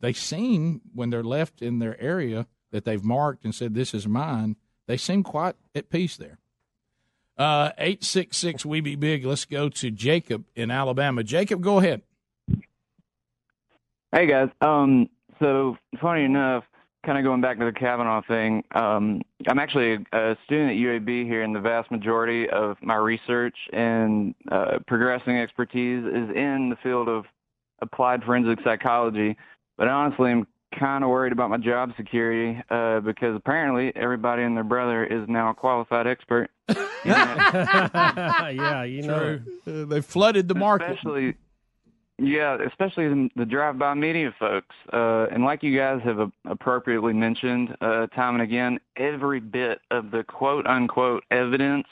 they 0.00 0.12
seem 0.12 0.82
when 0.94 1.08
they're 1.08 1.22
left 1.22 1.62
in 1.62 1.78
their 1.78 1.98
area 2.00 2.46
that 2.72 2.84
they've 2.84 3.02
marked 3.02 3.44
and 3.44 3.54
said 3.54 3.74
this 3.74 3.94
is 3.94 4.06
mine. 4.06 4.56
They 4.86 4.96
seem 4.96 5.22
quite 5.22 5.54
at 5.74 5.88
peace 5.88 6.16
there. 6.16 6.38
Uh, 7.42 7.72
eight 7.78 8.04
six 8.04 8.36
six 8.36 8.64
we 8.64 8.80
be 8.80 8.94
big. 8.94 9.24
Let's 9.24 9.46
go 9.46 9.68
to 9.68 9.90
Jacob 9.90 10.44
in 10.54 10.70
Alabama. 10.70 11.24
Jacob, 11.24 11.60
go 11.60 11.80
ahead. 11.80 12.02
Hey 14.12 14.28
guys. 14.28 14.48
Um, 14.60 15.08
so 15.40 15.76
funny 16.00 16.22
enough, 16.22 16.62
kind 17.04 17.18
of 17.18 17.24
going 17.24 17.40
back 17.40 17.58
to 17.58 17.64
the 17.64 17.72
Kavanaugh 17.72 18.22
thing. 18.28 18.62
Um, 18.76 19.22
I'm 19.48 19.58
actually 19.58 19.94
a 20.12 20.36
student 20.44 20.70
at 20.70 20.76
UAB 20.76 21.26
here, 21.26 21.42
and 21.42 21.52
the 21.52 21.58
vast 21.58 21.90
majority 21.90 22.48
of 22.48 22.76
my 22.80 22.94
research 22.94 23.56
and 23.72 24.36
uh, 24.52 24.78
progressing 24.86 25.36
expertise 25.36 26.04
is 26.04 26.30
in 26.36 26.68
the 26.70 26.76
field 26.80 27.08
of 27.08 27.24
applied 27.80 28.22
forensic 28.22 28.62
psychology. 28.62 29.36
But 29.76 29.88
honestly, 29.88 30.30
I'm 30.30 30.46
kind 30.78 31.04
of 31.04 31.10
worried 31.10 31.32
about 31.32 31.50
my 31.50 31.58
job 31.58 31.92
security 31.96 32.60
uh, 32.70 33.00
because 33.00 33.36
apparently 33.36 33.92
everybody 33.94 34.42
and 34.42 34.56
their 34.56 34.64
brother 34.64 35.04
is 35.04 35.28
now 35.28 35.50
a 35.50 35.54
qualified 35.54 36.06
expert. 36.06 36.50
yeah, 37.04 38.82
you 38.84 39.02
know. 39.02 39.40
Uh, 39.66 39.84
they 39.84 40.00
flooded 40.00 40.48
the 40.48 40.54
market. 40.54 40.90
Especially, 40.90 41.34
yeah, 42.18 42.56
especially 42.66 43.08
the, 43.08 43.28
the 43.36 43.44
drive-by 43.44 43.94
media 43.94 44.34
folks. 44.38 44.74
Uh, 44.92 45.26
and 45.32 45.44
like 45.44 45.62
you 45.62 45.76
guys 45.76 46.00
have 46.04 46.20
uh, 46.20 46.26
appropriately 46.44 47.12
mentioned 47.12 47.76
uh, 47.80 48.06
time 48.08 48.34
and 48.34 48.42
again, 48.42 48.78
every 48.96 49.40
bit 49.40 49.80
of 49.90 50.10
the 50.10 50.22
quote-unquote 50.24 51.24
evidence 51.30 51.86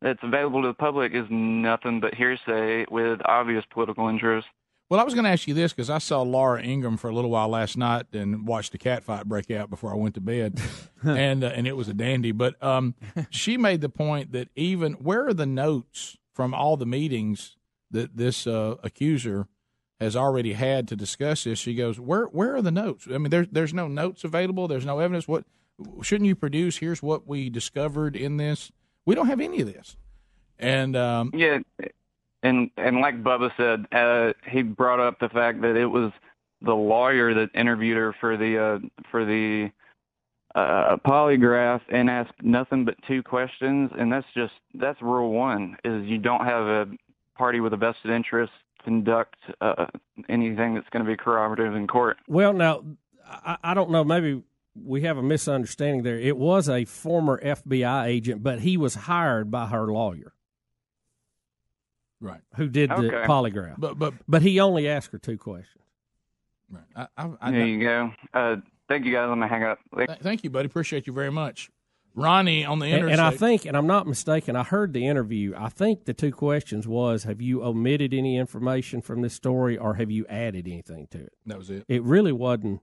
that's 0.00 0.22
available 0.22 0.62
to 0.62 0.68
the 0.68 0.74
public 0.74 1.14
is 1.14 1.26
nothing 1.30 1.98
but 1.98 2.14
hearsay 2.14 2.84
with 2.90 3.20
obvious 3.24 3.64
political 3.70 4.08
interest. 4.08 4.46
Well, 4.90 5.00
I 5.00 5.04
was 5.04 5.14
going 5.14 5.24
to 5.24 5.30
ask 5.30 5.48
you 5.48 5.54
this 5.54 5.72
because 5.72 5.88
I 5.88 5.98
saw 5.98 6.22
Laura 6.22 6.62
Ingraham 6.62 6.98
for 6.98 7.08
a 7.08 7.14
little 7.14 7.30
while 7.30 7.48
last 7.48 7.76
night 7.76 8.06
and 8.12 8.46
watched 8.46 8.74
a 8.74 8.78
cat 8.78 9.02
fight 9.02 9.26
break 9.26 9.50
out 9.50 9.70
before 9.70 9.92
I 9.92 9.96
went 9.96 10.14
to 10.16 10.20
bed, 10.20 10.60
and 11.02 11.42
uh, 11.42 11.48
and 11.48 11.66
it 11.66 11.76
was 11.76 11.88
a 11.88 11.94
dandy. 11.94 12.32
But 12.32 12.62
um, 12.62 12.94
she 13.30 13.56
made 13.56 13.80
the 13.80 13.88
point 13.88 14.32
that 14.32 14.48
even 14.54 14.92
where 14.94 15.26
are 15.26 15.34
the 15.34 15.46
notes 15.46 16.18
from 16.34 16.52
all 16.52 16.76
the 16.76 16.86
meetings 16.86 17.56
that 17.90 18.16
this 18.16 18.46
uh, 18.46 18.76
accuser 18.82 19.48
has 20.00 20.14
already 20.16 20.52
had 20.52 20.86
to 20.88 20.96
discuss 20.96 21.44
this? 21.44 21.58
She 21.58 21.74
goes, 21.74 21.98
where 21.98 22.26
where 22.26 22.54
are 22.54 22.62
the 22.62 22.70
notes? 22.70 23.06
I 23.12 23.16
mean, 23.18 23.30
there's 23.30 23.48
there's 23.50 23.72
no 23.72 23.88
notes 23.88 24.22
available. 24.22 24.68
There's 24.68 24.86
no 24.86 24.98
evidence. 24.98 25.26
What 25.26 25.44
shouldn't 26.02 26.28
you 26.28 26.36
produce? 26.36 26.76
Here's 26.76 27.02
what 27.02 27.26
we 27.26 27.48
discovered 27.48 28.16
in 28.16 28.36
this. 28.36 28.70
We 29.06 29.14
don't 29.14 29.28
have 29.28 29.40
any 29.40 29.60
of 29.62 29.72
this. 29.72 29.96
And 30.58 30.94
um, 30.94 31.30
Yeah, 31.34 31.58
and 32.44 32.70
and 32.76 33.00
like 33.00 33.22
Bubba 33.22 33.50
said, 33.56 33.86
uh, 33.92 34.32
he 34.48 34.62
brought 34.62 35.00
up 35.00 35.18
the 35.18 35.28
fact 35.28 35.62
that 35.62 35.76
it 35.76 35.86
was 35.86 36.12
the 36.62 36.74
lawyer 36.74 37.34
that 37.34 37.50
interviewed 37.54 37.96
her 37.96 38.14
for 38.20 38.36
the 38.36 38.58
uh, 38.58 38.78
for 39.10 39.24
the 39.24 39.70
uh, 40.54 40.96
polygraph 41.04 41.80
and 41.88 42.08
asked 42.08 42.34
nothing 42.42 42.84
but 42.84 42.94
two 43.08 43.22
questions, 43.22 43.90
and 43.98 44.12
that's 44.12 44.26
just 44.34 44.52
that's 44.74 45.00
rule 45.02 45.32
one: 45.32 45.76
is 45.84 46.04
you 46.04 46.18
don't 46.18 46.44
have 46.44 46.66
a 46.66 46.86
party 47.36 47.58
with 47.60 47.72
a 47.72 47.76
vested 47.76 48.10
interest 48.10 48.52
conduct 48.84 49.36
uh, 49.60 49.86
anything 50.28 50.74
that's 50.74 50.88
going 50.90 51.04
to 51.04 51.10
be 51.10 51.16
corroborative 51.16 51.74
in 51.74 51.86
court. 51.86 52.18
Well, 52.28 52.52
now 52.52 52.84
I, 53.26 53.56
I 53.64 53.74
don't 53.74 53.90
know. 53.90 54.04
Maybe 54.04 54.42
we 54.74 55.02
have 55.02 55.16
a 55.16 55.22
misunderstanding 55.22 56.02
there. 56.02 56.18
It 56.18 56.36
was 56.36 56.68
a 56.68 56.84
former 56.84 57.40
FBI 57.42 58.06
agent, 58.06 58.42
but 58.42 58.60
he 58.60 58.76
was 58.76 58.94
hired 58.94 59.50
by 59.50 59.66
her 59.66 59.86
lawyer, 59.86 60.34
right, 62.24 62.40
who 62.56 62.68
did 62.68 62.90
the 62.90 62.94
Okay. 62.94 63.26
polygraph. 63.26 63.74
But 63.78 63.98
but 63.98 64.14
but 64.26 64.42
he 64.42 64.58
only 64.60 64.88
asked 64.88 65.12
her 65.12 65.18
two 65.18 65.38
questions. 65.38 65.84
I, 66.96 67.06
I, 67.16 67.30
I, 67.40 67.50
there 67.52 67.66
you 67.66 67.80
go. 67.80 68.12
Uh, 68.32 68.56
thank 68.88 69.04
you 69.04 69.12
guys. 69.12 69.24
I'm 69.24 69.38
gonna 69.38 69.48
hang 69.48 69.62
up. 69.62 69.78
Th- 69.96 70.08
Thank 70.20 70.42
you, 70.42 70.50
buddy. 70.50 70.66
Appreciate 70.66 71.06
you 71.06 71.12
very 71.12 71.30
much. 71.30 71.70
Ronnie 72.16 72.64
on 72.64 72.78
the 72.78 72.86
And, 72.86 72.94
interstate. 73.04 73.12
and 73.18 73.20
I 73.20 73.30
think, 73.36 73.64
and 73.66 73.76
I'm 73.76 73.88
not 73.88 74.06
mistaken, 74.06 74.54
I 74.54 74.62
heard 74.62 74.92
the 74.92 75.04
interview. 75.06 75.52
I 75.56 75.68
think 75.68 76.04
the 76.04 76.14
two 76.14 76.30
questions 76.32 76.86
was: 76.88 77.24
Have 77.24 77.40
you 77.42 77.62
omitted 77.64 78.14
any 78.14 78.36
information 78.36 79.02
from 79.02 79.20
this 79.22 79.34
story, 79.34 79.76
or 79.76 79.94
have 79.94 80.10
you 80.10 80.24
added 80.28 80.66
anything 80.68 81.06
to 81.10 81.18
it? 81.24 81.32
that 81.46 81.58
was 81.58 81.70
it. 81.70 81.84
It 81.88 82.02
really 82.04 82.32
wasn't. 82.32 82.80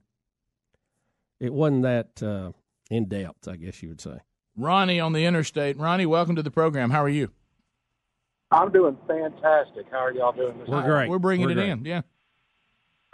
It 1.39 1.53
wasn't 1.53 1.83
that 1.83 2.21
uh, 2.21 2.51
in 2.89 3.07
depth, 3.07 3.47
I 3.47 3.55
guess 3.55 3.81
you 3.81 3.89
would 3.89 4.01
say. 4.01 4.17
Ronnie 4.55 4.99
on 4.99 5.13
the 5.13 5.25
interstate. 5.25 5.77
Ronnie, 5.77 6.05
welcome 6.05 6.35
to 6.35 6.43
the 6.43 6.51
program. 6.51 6.91
How 6.91 7.01
are 7.03 7.09
you? 7.09 7.31
I'm 8.51 8.71
doing 8.71 8.97
fantastic. 9.07 9.85
How 9.89 9.99
are 9.99 10.13
y'all 10.13 10.33
doing 10.33 10.57
this 10.57 10.67
We're 10.67 10.81
morning? 10.81 10.91
great. 10.91 11.09
We're 11.09 11.19
bringing 11.19 11.45
We're 11.45 11.51
it 11.51 11.55
great. 11.55 11.69
in, 11.69 11.85
yeah. 11.85 12.01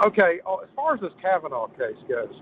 Okay, 0.04 0.40
uh, 0.46 0.58
as 0.58 0.70
far 0.76 0.96
as 0.96 1.02
this 1.02 1.12
Kavanaugh 1.22 1.68
case 1.68 1.98
goes, 2.10 2.34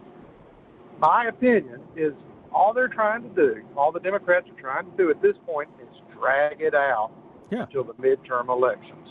my 0.99 1.25
opinion 1.27 1.81
is 1.95 2.13
all 2.53 2.73
they're 2.73 2.87
trying 2.87 3.23
to 3.23 3.29
do, 3.29 3.61
all 3.75 3.91
the 3.91 3.99
Democrats 3.99 4.47
are 4.49 4.61
trying 4.61 4.89
to 4.89 4.97
do 4.97 5.09
at 5.09 5.21
this 5.21 5.35
point 5.45 5.69
is 5.81 5.87
drag 6.17 6.61
it 6.61 6.73
out 6.73 7.11
yeah. 7.51 7.63
until 7.63 7.83
the 7.83 7.93
midterm 7.93 8.49
elections. 8.49 9.07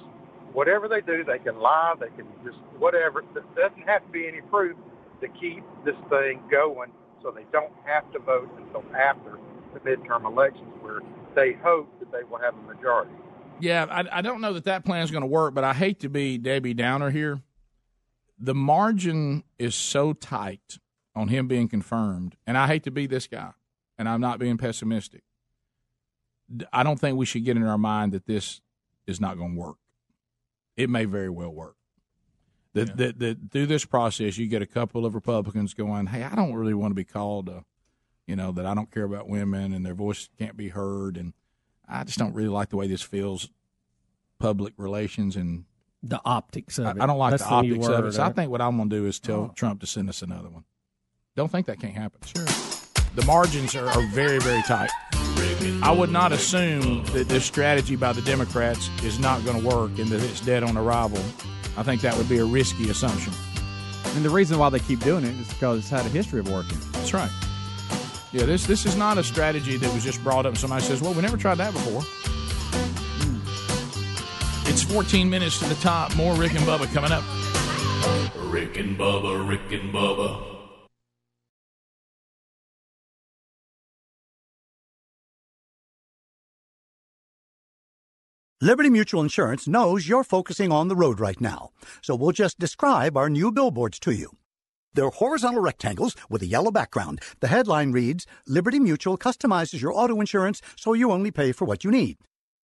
Whatever 0.52 0.88
they 0.88 1.00
do, 1.00 1.24
they 1.24 1.38
can 1.38 1.58
lie, 1.58 1.94
they 1.98 2.08
can 2.16 2.26
just 2.44 2.58
whatever. 2.78 3.22
There 3.34 3.44
doesn't 3.56 3.86
have 3.86 4.04
to 4.06 4.12
be 4.12 4.26
any 4.28 4.40
proof 4.42 4.76
to 5.20 5.28
keep 5.28 5.62
this 5.84 5.96
thing 6.08 6.40
going, 6.50 6.90
so 7.22 7.30
they 7.30 7.44
don't 7.52 7.72
have 7.84 8.10
to 8.12 8.18
vote 8.18 8.48
until 8.56 8.84
after 8.94 9.38
the 9.74 9.80
midterm 9.80 10.24
elections, 10.24 10.72
where 10.80 11.00
they 11.34 11.52
hope 11.62 11.88
that 11.98 12.12
they 12.12 12.24
will 12.30 12.38
have 12.38 12.54
a 12.54 12.74
majority. 12.74 13.12
Yeah, 13.60 13.86
I, 13.88 14.18
I 14.18 14.22
don't 14.22 14.40
know 14.40 14.52
that 14.54 14.64
that 14.64 14.84
plan 14.84 15.02
is 15.02 15.10
going 15.10 15.22
to 15.22 15.28
work, 15.28 15.54
but 15.54 15.64
I 15.64 15.74
hate 15.74 16.00
to 16.00 16.08
be 16.08 16.38
Debbie 16.38 16.74
Downer 16.74 17.10
here. 17.10 17.40
The 18.38 18.54
margin 18.54 19.44
is 19.58 19.74
so 19.74 20.12
tight 20.12 20.78
on 21.14 21.28
him 21.28 21.46
being 21.46 21.68
confirmed, 21.68 22.36
and 22.46 22.58
I 22.58 22.66
hate 22.66 22.82
to 22.84 22.90
be 22.90 23.06
this 23.06 23.26
guy, 23.26 23.52
and 23.96 24.08
I'm 24.08 24.20
not 24.20 24.38
being 24.38 24.58
pessimistic. 24.58 25.22
I 26.72 26.82
don't 26.82 26.98
think 26.98 27.16
we 27.16 27.26
should 27.26 27.44
get 27.44 27.56
in 27.56 27.62
our 27.64 27.78
mind 27.78 28.12
that 28.12 28.26
this 28.26 28.60
is 29.06 29.20
not 29.20 29.38
going 29.38 29.54
to 29.54 29.60
work. 29.60 29.76
It 30.76 30.90
may 30.90 31.04
very 31.04 31.30
well 31.30 31.50
work. 31.50 31.76
That, 32.74 32.96
that, 32.96 33.18
that 33.20 33.38
through 33.52 33.66
this 33.66 33.84
process, 33.84 34.36
you 34.36 34.48
get 34.48 34.60
a 34.60 34.66
couple 34.66 35.06
of 35.06 35.14
Republicans 35.14 35.74
going, 35.74 36.06
"Hey, 36.06 36.24
I 36.24 36.34
don't 36.34 36.54
really 36.54 36.74
want 36.74 36.90
to 36.90 36.96
be 36.96 37.04
called, 37.04 37.48
a, 37.48 37.64
you 38.26 38.34
know, 38.34 38.50
that 38.50 38.66
I 38.66 38.74
don't 38.74 38.90
care 38.90 39.04
about 39.04 39.28
women 39.28 39.72
and 39.72 39.86
their 39.86 39.94
voice 39.94 40.28
can't 40.36 40.56
be 40.56 40.70
heard, 40.70 41.16
and 41.16 41.34
I 41.88 42.04
just 42.04 42.18
don't 42.18 42.34
really 42.34 42.48
like 42.48 42.70
the 42.70 42.76
way 42.76 42.86
this 42.86 43.02
feels, 43.02 43.48
public 44.38 44.74
relations 44.76 45.36
and 45.36 45.64
the 46.02 46.20
optics 46.24 46.78
of 46.78 46.86
I, 46.86 46.90
it. 46.90 47.00
I 47.00 47.06
don't 47.06 47.18
like 47.18 47.30
That's 47.30 47.42
the 47.44 47.48
the 47.48 47.54
optics 47.54 47.88
of 47.88 48.06
it. 48.06 48.12
So 48.12 48.22
I 48.22 48.32
think 48.32 48.50
what 48.50 48.60
I'm 48.60 48.76
going 48.76 48.90
to 48.90 48.96
do 48.96 49.06
is 49.06 49.18
tell 49.18 49.36
oh. 49.36 49.52
Trump 49.54 49.80
to 49.80 49.86
send 49.86 50.08
us 50.08 50.22
another 50.22 50.50
one. 50.50 50.64
Don't 51.36 51.50
think 51.50 51.66
that 51.66 51.80
can't 51.80 51.94
happen. 51.94 52.20
Sure. 52.26 52.44
The 53.14 53.24
margins 53.26 53.74
are, 53.74 53.88
are 53.88 54.06
very, 54.08 54.38
very 54.38 54.62
tight. 54.62 54.90
I 55.82 55.94
would 55.96 56.10
not 56.10 56.32
assume 56.32 57.04
that 57.06 57.28
this 57.28 57.44
strategy 57.44 57.96
by 57.96 58.12
the 58.12 58.22
Democrats 58.22 58.90
is 59.02 59.18
not 59.18 59.44
going 59.44 59.60
to 59.60 59.66
work 59.66 59.98
and 59.98 60.08
that 60.08 60.22
it's 60.22 60.40
dead 60.40 60.62
on 60.62 60.76
arrival. 60.76 61.22
I 61.76 61.82
think 61.82 62.02
that 62.02 62.16
would 62.16 62.28
be 62.28 62.38
a 62.38 62.44
risky 62.44 62.90
assumption. 62.90 63.32
And 64.14 64.24
the 64.24 64.30
reason 64.30 64.58
why 64.58 64.68
they 64.68 64.78
keep 64.78 65.00
doing 65.00 65.24
it 65.24 65.34
is 65.40 65.48
because 65.48 65.78
it's 65.78 65.88
had 65.88 66.06
a 66.06 66.08
history 66.08 66.40
of 66.40 66.50
working. 66.50 66.78
That's 66.92 67.14
right. 67.14 67.30
Yeah, 68.34 68.46
this 68.46 68.66
this 68.66 68.84
is 68.84 68.96
not 68.96 69.16
a 69.16 69.22
strategy 69.22 69.76
that 69.76 69.94
was 69.94 70.02
just 70.02 70.20
brought 70.24 70.44
up 70.44 70.54
and 70.54 70.58
somebody 70.58 70.82
says, 70.82 71.00
"Well, 71.00 71.14
we 71.14 71.22
never 71.22 71.36
tried 71.36 71.54
that 71.58 71.72
before." 71.72 72.02
Hmm. 73.22 74.68
It's 74.68 74.82
14 74.82 75.30
minutes 75.30 75.60
to 75.60 75.66
the 75.66 75.76
top. 75.76 76.16
More 76.16 76.34
Rick 76.34 76.54
and 76.56 76.66
Bubba 76.66 76.92
coming 76.92 77.12
up. 77.12 77.22
Rick 78.50 78.76
and 78.76 78.98
Bubba, 78.98 79.48
Rick 79.48 79.70
and 79.70 79.94
Bubba. 79.94 80.42
Liberty 88.60 88.90
Mutual 88.90 89.20
Insurance 89.20 89.68
knows 89.68 90.08
you're 90.08 90.24
focusing 90.24 90.72
on 90.72 90.88
the 90.88 90.96
road 90.96 91.20
right 91.20 91.40
now, 91.40 91.70
so 92.02 92.16
we'll 92.16 92.32
just 92.32 92.58
describe 92.58 93.16
our 93.16 93.30
new 93.30 93.52
billboards 93.52 94.00
to 94.00 94.10
you. 94.10 94.38
They're 94.94 95.10
horizontal 95.10 95.60
rectangles 95.60 96.16
with 96.30 96.42
a 96.42 96.46
yellow 96.46 96.70
background. 96.70 97.20
The 97.40 97.48
headline 97.48 97.92
reads 97.92 98.26
Liberty 98.46 98.78
Mutual 98.78 99.18
customizes 99.18 99.82
your 99.82 99.92
auto 99.92 100.20
insurance 100.20 100.62
so 100.76 100.92
you 100.94 101.10
only 101.10 101.30
pay 101.30 101.52
for 101.52 101.64
what 101.64 101.84
you 101.84 101.90
need. 101.90 102.16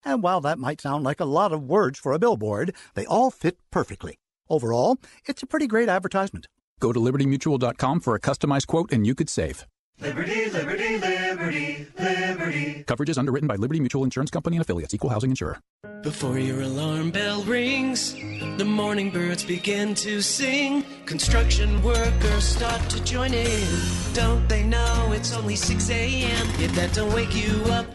And 0.05 0.23
while 0.23 0.41
that 0.43 0.59
might 0.59 0.81
sound 0.81 1.05
like 1.05 1.21
a 1.21 1.25
lot 1.25 1.53
of 1.53 1.65
words 1.65 1.99
for 1.99 2.13
a 2.13 2.19
billboard, 2.19 2.75
they 2.95 3.07
all 3.07 3.31
fit 3.31 3.59
perfectly. 3.71 4.17
Overall, 4.49 4.99
it's 5.27 5.43
a 5.43 5.47
pretty 5.47 5.67
great 5.67 5.89
advertisement. 5.89 6.47
Go 6.81 6.93
to 6.93 7.01
libertymutual.com 7.01 8.01
for 8.01 8.15
a 8.15 8.21
customized 8.21 8.69
quote 8.69 8.93
and 8.93 9.07
you 9.07 9.15
could 9.15 9.29
save. 9.29 9.67
Liberty, 10.01 10.49
liberty, 10.51 10.99
liberty, 10.99 11.87
liberty. 11.99 12.85
Coverage 12.87 13.09
is 13.09 13.19
underwritten 13.19 13.49
by 13.49 13.57
Liberty 13.57 13.81
Mutual 13.81 14.05
Insurance 14.05 14.31
Company 14.31 14.57
and 14.57 14.63
affiliates, 14.63 14.95
equal 14.95 15.11
housing 15.11 15.31
insurer. 15.31 15.59
Before 16.03 16.39
your 16.39 16.63
alarm 16.63 17.11
bell 17.11 17.43
rings, 17.43 18.15
the 18.59 18.65
morning 18.65 19.11
birds 19.11 19.45
begin 19.45 19.97
to 19.97 20.23
sing. 20.23 20.85
Construction 21.05 21.83
workers 21.83 22.45
start 22.45 22.89
to 22.91 23.03
join 23.03 23.35
in. 23.35 23.69
Don't 24.13 24.49
they 24.49 24.63
know 24.63 25.11
it's 25.13 25.35
only 25.35 25.57
6 25.57 25.91
a.m.? 25.91 26.47
If 26.61 26.73
that 26.77 26.95
don't 26.95 27.13
wake 27.13 27.35
you 27.35 27.61
up, 27.65 27.87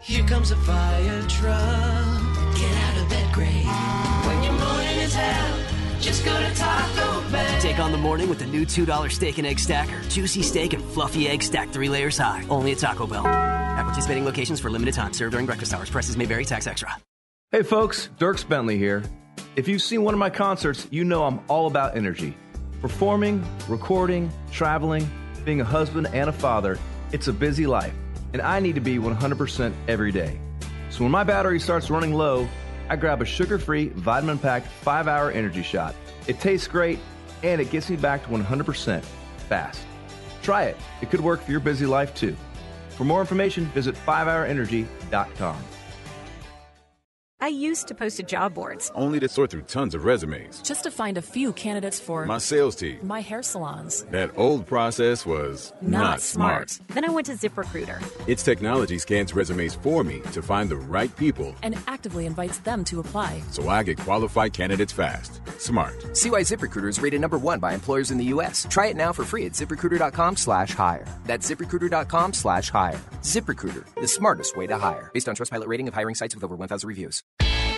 here 0.00 0.26
comes 0.26 0.52
a 0.52 0.56
fire 0.56 1.22
truck. 1.28 2.56
Get 2.56 2.72
out 2.72 3.02
of 3.02 3.10
bed, 3.10 3.34
great. 3.34 4.09
Take 7.70 7.78
on 7.78 7.92
the 7.92 7.98
morning 7.98 8.28
with 8.28 8.40
the 8.40 8.46
new 8.46 8.66
$2 8.66 9.12
steak 9.12 9.38
and 9.38 9.46
egg 9.46 9.60
stacker. 9.60 10.02
Juicy 10.08 10.42
steak 10.42 10.72
and 10.72 10.82
fluffy 10.82 11.28
egg 11.28 11.40
stacked 11.40 11.72
three 11.72 11.88
layers 11.88 12.18
high. 12.18 12.44
Only 12.50 12.72
at 12.72 12.78
Taco 12.78 13.06
Bell. 13.06 13.24
At 13.24 13.84
participating 13.84 14.24
locations 14.24 14.58
for 14.58 14.68
limited 14.70 14.92
time. 14.92 15.12
Served 15.12 15.30
during 15.30 15.46
breakfast 15.46 15.72
hours. 15.72 15.88
Prices 15.88 16.16
may 16.16 16.24
vary. 16.24 16.44
Tax 16.44 16.66
extra. 16.66 16.96
Hey 17.52 17.62
folks, 17.62 18.10
Dierks 18.18 18.46
Bentley 18.46 18.76
here. 18.76 19.04
If 19.54 19.68
you've 19.68 19.82
seen 19.82 20.02
one 20.02 20.14
of 20.14 20.18
my 20.18 20.30
concerts, 20.30 20.88
you 20.90 21.04
know 21.04 21.22
I'm 21.22 21.38
all 21.46 21.68
about 21.68 21.96
energy. 21.96 22.36
Performing, 22.80 23.46
recording, 23.68 24.32
traveling, 24.50 25.08
being 25.44 25.60
a 25.60 25.64
husband 25.64 26.08
and 26.12 26.28
a 26.28 26.32
father, 26.32 26.76
it's 27.12 27.28
a 27.28 27.32
busy 27.32 27.68
life, 27.68 27.94
and 28.32 28.42
I 28.42 28.58
need 28.58 28.74
to 28.74 28.80
be 28.80 28.98
100% 28.98 29.72
every 29.86 30.10
day. 30.10 30.40
So 30.90 31.04
when 31.04 31.12
my 31.12 31.22
battery 31.22 31.60
starts 31.60 31.88
running 31.88 32.14
low, 32.14 32.48
I 32.88 32.96
grab 32.96 33.22
a 33.22 33.24
sugar 33.24 33.60
free, 33.60 33.90
vitamin 33.90 34.40
packed 34.40 34.66
5 34.66 35.06
hour 35.06 35.30
energy 35.30 35.62
shot. 35.62 35.94
It 36.26 36.40
tastes 36.40 36.66
great, 36.66 36.98
and 37.42 37.60
it 37.60 37.70
gets 37.70 37.90
me 37.90 37.96
back 37.96 38.22
to 38.24 38.28
100% 38.30 39.04
fast. 39.48 39.82
Try 40.42 40.64
it, 40.64 40.76
it 41.02 41.10
could 41.10 41.20
work 41.20 41.42
for 41.42 41.50
your 41.50 41.60
busy 41.60 41.86
life 41.86 42.14
too. 42.14 42.36
For 42.90 43.04
more 43.04 43.20
information, 43.20 43.66
visit 43.66 43.94
5hourenergy.com. 43.94 45.56
I 47.42 47.48
used 47.48 47.88
to 47.88 47.94
post 47.94 48.18
to 48.18 48.22
job 48.22 48.54
boards. 48.54 48.90
Only 48.94 49.18
to 49.20 49.28
sort 49.28 49.50
through 49.50 49.62
tons 49.62 49.94
of 49.94 50.04
resumes. 50.04 50.60
Just 50.62 50.82
to 50.84 50.90
find 50.90 51.16
a 51.16 51.22
few 51.22 51.52
candidates 51.54 51.98
for 51.98 52.26
My 52.26 52.36
sales 52.38 52.76
team. 52.76 52.98
my 53.02 53.20
hair 53.20 53.42
salons. 53.42 54.02
That 54.10 54.30
old 54.36 54.66
process 54.66 55.24
was 55.24 55.72
not, 55.80 56.20
smart. 56.20 56.78
Then 56.88 57.04
I 57.04 57.08
went 57.08 57.26
to 57.28 57.32
ZipRecruiter. 57.32 58.02
Its 58.28 58.42
technology 58.42 58.98
scans 58.98 59.32
resumes 59.34 59.74
for 59.74 60.04
me 60.04 60.20
to 60.32 60.42
find 60.42 60.68
the 60.68 60.76
right 60.76 61.14
people 61.16 61.54
and 61.62 61.76
actively 61.86 62.26
invites 62.26 62.58
them 62.58 62.84
to 62.84 63.00
apply. 63.00 63.40
so 63.50 63.68
I 63.68 63.82
get 63.84 63.98
qualified 63.98 64.52
candidates 64.52 64.92
fast. 64.92 65.40
Smart. 65.58 66.16
See 66.16 66.30
why 66.30 66.42
ZipRecruiter 66.42 66.88
is 66.88 67.00
rated 67.00 67.20
number 67.20 67.38
one 67.38 67.58
by 67.58 67.72
employers 67.74 68.10
in 68.10 68.18
the 68.18 68.24
U.S. 68.36 68.66
Try 68.70 68.88
it 68.88 68.96
now 68.96 69.12
for 69.12 69.24
free 69.24 69.46
at 69.46 69.52
ziprecruiter.com 69.52 70.36
slash 70.36 70.70
hire. 70.74 71.06
That's 71.24 71.48
ziprecruiter.com 71.50 72.32
slash 72.34 72.70
hire. 72.70 73.00
ZipRecruiter, 73.22 73.84
the 74.00 74.08
smartest 74.08 74.56
way 74.56 74.66
to 74.66 74.76
hire. 74.78 75.10
Based 75.14 75.28
on 75.28 75.34
Trustpilot 75.36 75.66
rating 75.66 75.88
of 75.88 75.94
hiring 75.94 76.14
sites 76.14 76.34
with 76.34 76.44
over 76.44 76.56
1,000 76.56 76.86
reviews. 76.88 77.22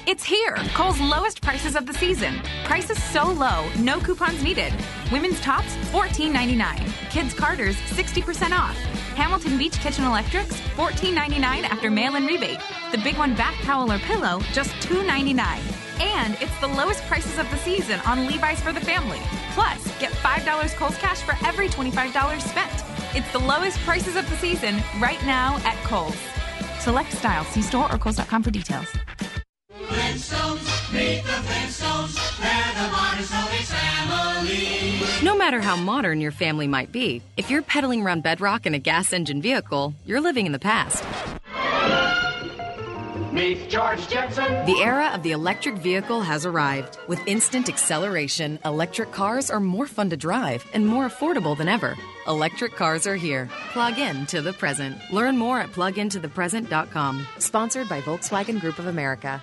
It's 0.05 0.24
here. 0.24 0.57
Kohl's 0.74 1.01
lowest 1.01 1.41
prices 1.43 1.77
of 1.77 1.87
the 1.87 1.95
season. 1.95 2.41
Prices 2.65 3.01
so 3.01 3.31
low, 3.31 3.69
no 3.79 4.01
coupons 4.01 4.43
needed. 4.43 4.73
Women's 5.12 5.41
tops, 5.41 5.77
$14.99. 5.93 7.11
Kids' 7.11 7.33
Carters, 7.33 7.77
60% 7.77 8.51
off. 8.51 8.77
Hamilton 9.15 9.57
Beach 9.59 9.79
Kitchen 9.79 10.05
Electrics, 10.05 10.61
$14.99 10.77 11.43
after 11.43 11.89
mail-in 11.89 12.27
rebate. 12.27 12.59
The 12.91 12.99
Big 12.99 13.16
One 13.16 13.37
bath 13.37 13.55
towel 13.62 13.93
or 13.93 13.99
pillow, 14.01 14.41
just 14.53 14.73
$2.99. 14.87 15.39
And 16.01 16.37
it's 16.41 16.59
the 16.61 16.66
lowest 16.66 17.05
prices 17.05 17.39
of 17.39 17.49
the 17.53 17.59
season 17.59 18.01
on 18.01 18.27
Levi's 18.27 18.61
for 18.61 18.73
the 18.73 18.81
family. 18.81 19.20
Plus, 19.53 19.87
get 20.01 20.11
$5 20.11 20.74
Kohl's 20.74 20.99
Cash 20.99 21.23
for 21.23 21.37
every 21.47 21.69
$25 21.69 22.41
spent. 22.41 22.85
It's 23.15 23.31
the 23.31 23.39
lowest 23.39 23.79
prices 23.81 24.16
of 24.16 24.29
the 24.29 24.37
season 24.39 24.83
right 25.01 25.24
now 25.24 25.59
at 25.65 25.77
Kohl's. 25.85 26.16
Select 26.81 27.12
styles. 27.12 27.47
See 27.49 27.62
store 27.62 27.93
or 27.93 27.99
Kohl's.com 27.99 28.43
for 28.43 28.51
details. 28.51 28.89
Flintstones, 29.87 30.93
meet 30.93 31.23
the 31.25 31.31
Flintstones. 31.31 32.15
They're 32.41 32.83
the 32.83 32.91
modern 32.93 33.25
family. 33.25 35.23
No 35.23 35.37
matter 35.37 35.61
how 35.61 35.77
modern 35.77 36.21
your 36.21 36.33
family 36.33 36.67
might 36.67 36.91
be, 36.91 37.23
if 37.37 37.51
you're 37.51 37.63
pedaling 37.63 38.03
around 38.03 38.23
bedrock 38.23 38.67
in 38.67 38.75
a 38.75 38.79
gas 38.79 39.13
engine 39.13 39.41
vehicle, 39.41 39.95
you're 40.05 40.21
living 40.21 40.47
in 40.47 40.53
the 40.53 40.59
past. 40.59 41.05
Meet 43.33 43.71
George 43.71 44.07
Jetson. 44.09 44.67
The 44.67 44.83
era 44.83 45.11
of 45.15 45.23
the 45.23 45.33
electric 45.33 45.77
vehicle 45.77 46.21
has 46.21 46.45
arrived. 46.45 46.99
With 47.09 47.27
instant 47.27 47.69
acceleration, 47.71 48.59
electric 48.65 49.11
cars 49.11 49.51
are 49.51 49.61
more 49.61 49.87
fun 49.87 50.11
to 50.11 50.19
drive 50.19 50.67
and 50.75 50.87
more 50.87 51.09
affordable 51.09 51.57
than 51.57 51.67
ever. 51.67 51.97
Electric 52.27 52.77
cars 52.77 53.07
are 53.07 53.17
here. 53.17 53.49
Plug 53.73 53.99
in 53.99 54.27
to 54.27 54.43
the 54.43 54.53
present. 54.53 54.99
Learn 55.11 55.39
more 55.39 55.61
at 55.61 55.71
plugintothepresent.com. 55.71 57.27
Sponsored 57.39 57.89
by 57.89 58.03
Volkswagen 58.03 58.61
Group 58.61 58.79
of 58.79 58.87
America. 58.87 59.43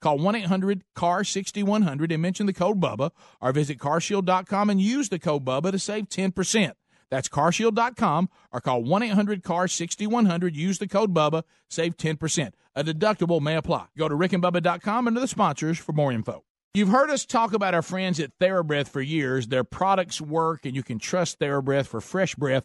Call 0.00 0.18
1 0.18 0.34
800 0.34 0.82
CAR 0.94 1.24
6100 1.24 2.12
and 2.12 2.22
mention 2.22 2.46
the 2.46 2.52
code 2.52 2.80
BUBBA 2.80 3.10
or 3.40 3.52
visit 3.52 3.78
carshield.com 3.78 4.70
and 4.70 4.80
use 4.80 5.08
the 5.08 5.18
code 5.18 5.44
BUBBA 5.44 5.72
to 5.72 5.78
save 5.78 6.08
10%. 6.08 6.72
That's 7.10 7.28
carshield.com 7.28 8.28
or 8.52 8.60
call 8.60 8.82
1 8.82 9.02
800 9.02 9.42
CAR 9.42 9.68
6100. 9.68 10.56
Use 10.56 10.78
the 10.78 10.88
code 10.88 11.12
BUBBA. 11.12 11.42
Save 11.68 11.96
10%. 11.96 12.52
A 12.76 12.84
deductible 12.84 13.40
may 13.40 13.56
apply. 13.56 13.86
Go 13.98 14.08
to 14.08 14.14
rickandbubba.com 14.14 15.08
under 15.08 15.20
the 15.20 15.28
sponsors 15.28 15.78
for 15.78 15.92
more 15.92 16.12
info. 16.12 16.44
You've 16.72 16.90
heard 16.90 17.10
us 17.10 17.26
talk 17.26 17.52
about 17.52 17.74
our 17.74 17.82
friends 17.82 18.20
at 18.20 18.38
TheraBreath 18.38 18.86
for 18.86 19.00
years. 19.00 19.48
Their 19.48 19.64
products 19.64 20.20
work, 20.20 20.64
and 20.64 20.76
you 20.76 20.84
can 20.84 21.00
trust 21.00 21.40
TheraBreath 21.40 21.88
for 21.88 22.00
fresh 22.00 22.36
breath. 22.36 22.64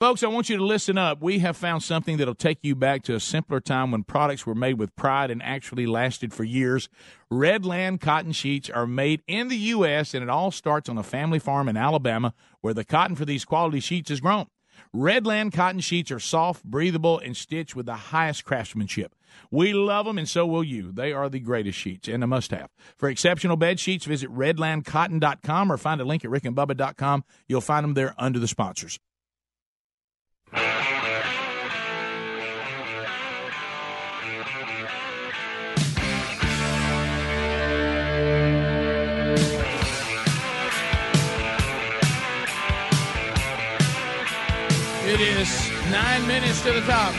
Folks, 0.00 0.22
I 0.22 0.28
want 0.28 0.48
you 0.48 0.56
to 0.56 0.64
listen 0.64 0.96
up. 0.96 1.20
We 1.20 1.40
have 1.40 1.58
found 1.58 1.82
something 1.82 2.16
that'll 2.16 2.34
take 2.34 2.60
you 2.62 2.74
back 2.74 3.02
to 3.02 3.14
a 3.14 3.20
simpler 3.20 3.60
time 3.60 3.90
when 3.90 4.02
products 4.02 4.46
were 4.46 4.54
made 4.54 4.78
with 4.78 4.96
pride 4.96 5.30
and 5.30 5.42
actually 5.42 5.84
lasted 5.84 6.32
for 6.32 6.42
years. 6.42 6.88
Redland 7.30 8.00
cotton 8.00 8.32
sheets 8.32 8.70
are 8.70 8.86
made 8.86 9.22
in 9.26 9.48
the 9.48 9.58
U.S., 9.58 10.14
and 10.14 10.22
it 10.22 10.30
all 10.30 10.50
starts 10.52 10.88
on 10.88 10.96
a 10.96 11.02
family 11.02 11.38
farm 11.38 11.68
in 11.68 11.76
Alabama 11.76 12.32
where 12.62 12.72
the 12.72 12.82
cotton 12.82 13.14
for 13.14 13.26
these 13.26 13.44
quality 13.44 13.78
sheets 13.78 14.10
is 14.10 14.22
grown. 14.22 14.46
Redland 14.96 15.52
cotton 15.52 15.80
sheets 15.80 16.10
are 16.10 16.18
soft, 16.18 16.64
breathable, 16.64 17.18
and 17.18 17.36
stitched 17.36 17.76
with 17.76 17.84
the 17.84 17.94
highest 17.94 18.46
craftsmanship. 18.46 19.14
We 19.50 19.74
love 19.74 20.06
them, 20.06 20.16
and 20.16 20.26
so 20.26 20.46
will 20.46 20.64
you. 20.64 20.92
They 20.92 21.12
are 21.12 21.28
the 21.28 21.40
greatest 21.40 21.78
sheets 21.78 22.08
and 22.08 22.24
a 22.24 22.26
must 22.26 22.52
have. 22.52 22.70
For 22.96 23.10
exceptional 23.10 23.58
bed 23.58 23.78
sheets, 23.78 24.06
visit 24.06 24.34
redlandcotton.com 24.34 25.70
or 25.70 25.76
find 25.76 26.00
a 26.00 26.06
link 26.06 26.24
at 26.24 26.30
rickandbubba.com. 26.30 27.22
You'll 27.48 27.60
find 27.60 27.84
them 27.84 27.92
there 27.92 28.14
under 28.16 28.38
the 28.38 28.48
sponsors. 28.48 28.98
It 45.20 45.36
is 45.36 45.70
nine 45.90 46.26
minutes 46.26 46.62
to 46.62 46.72
the 46.72 46.80
top. 46.80 47.12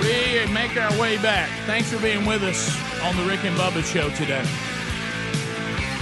We 0.00 0.52
make 0.54 0.80
our 0.80 0.96
way 1.00 1.16
back. 1.16 1.50
Thanks 1.66 1.92
for 1.92 2.00
being 2.00 2.24
with 2.24 2.44
us 2.44 2.70
on 3.02 3.16
the 3.16 3.24
Rick 3.24 3.42
and 3.42 3.56
Bubba 3.56 3.82
show 3.84 4.08
today. 4.10 4.44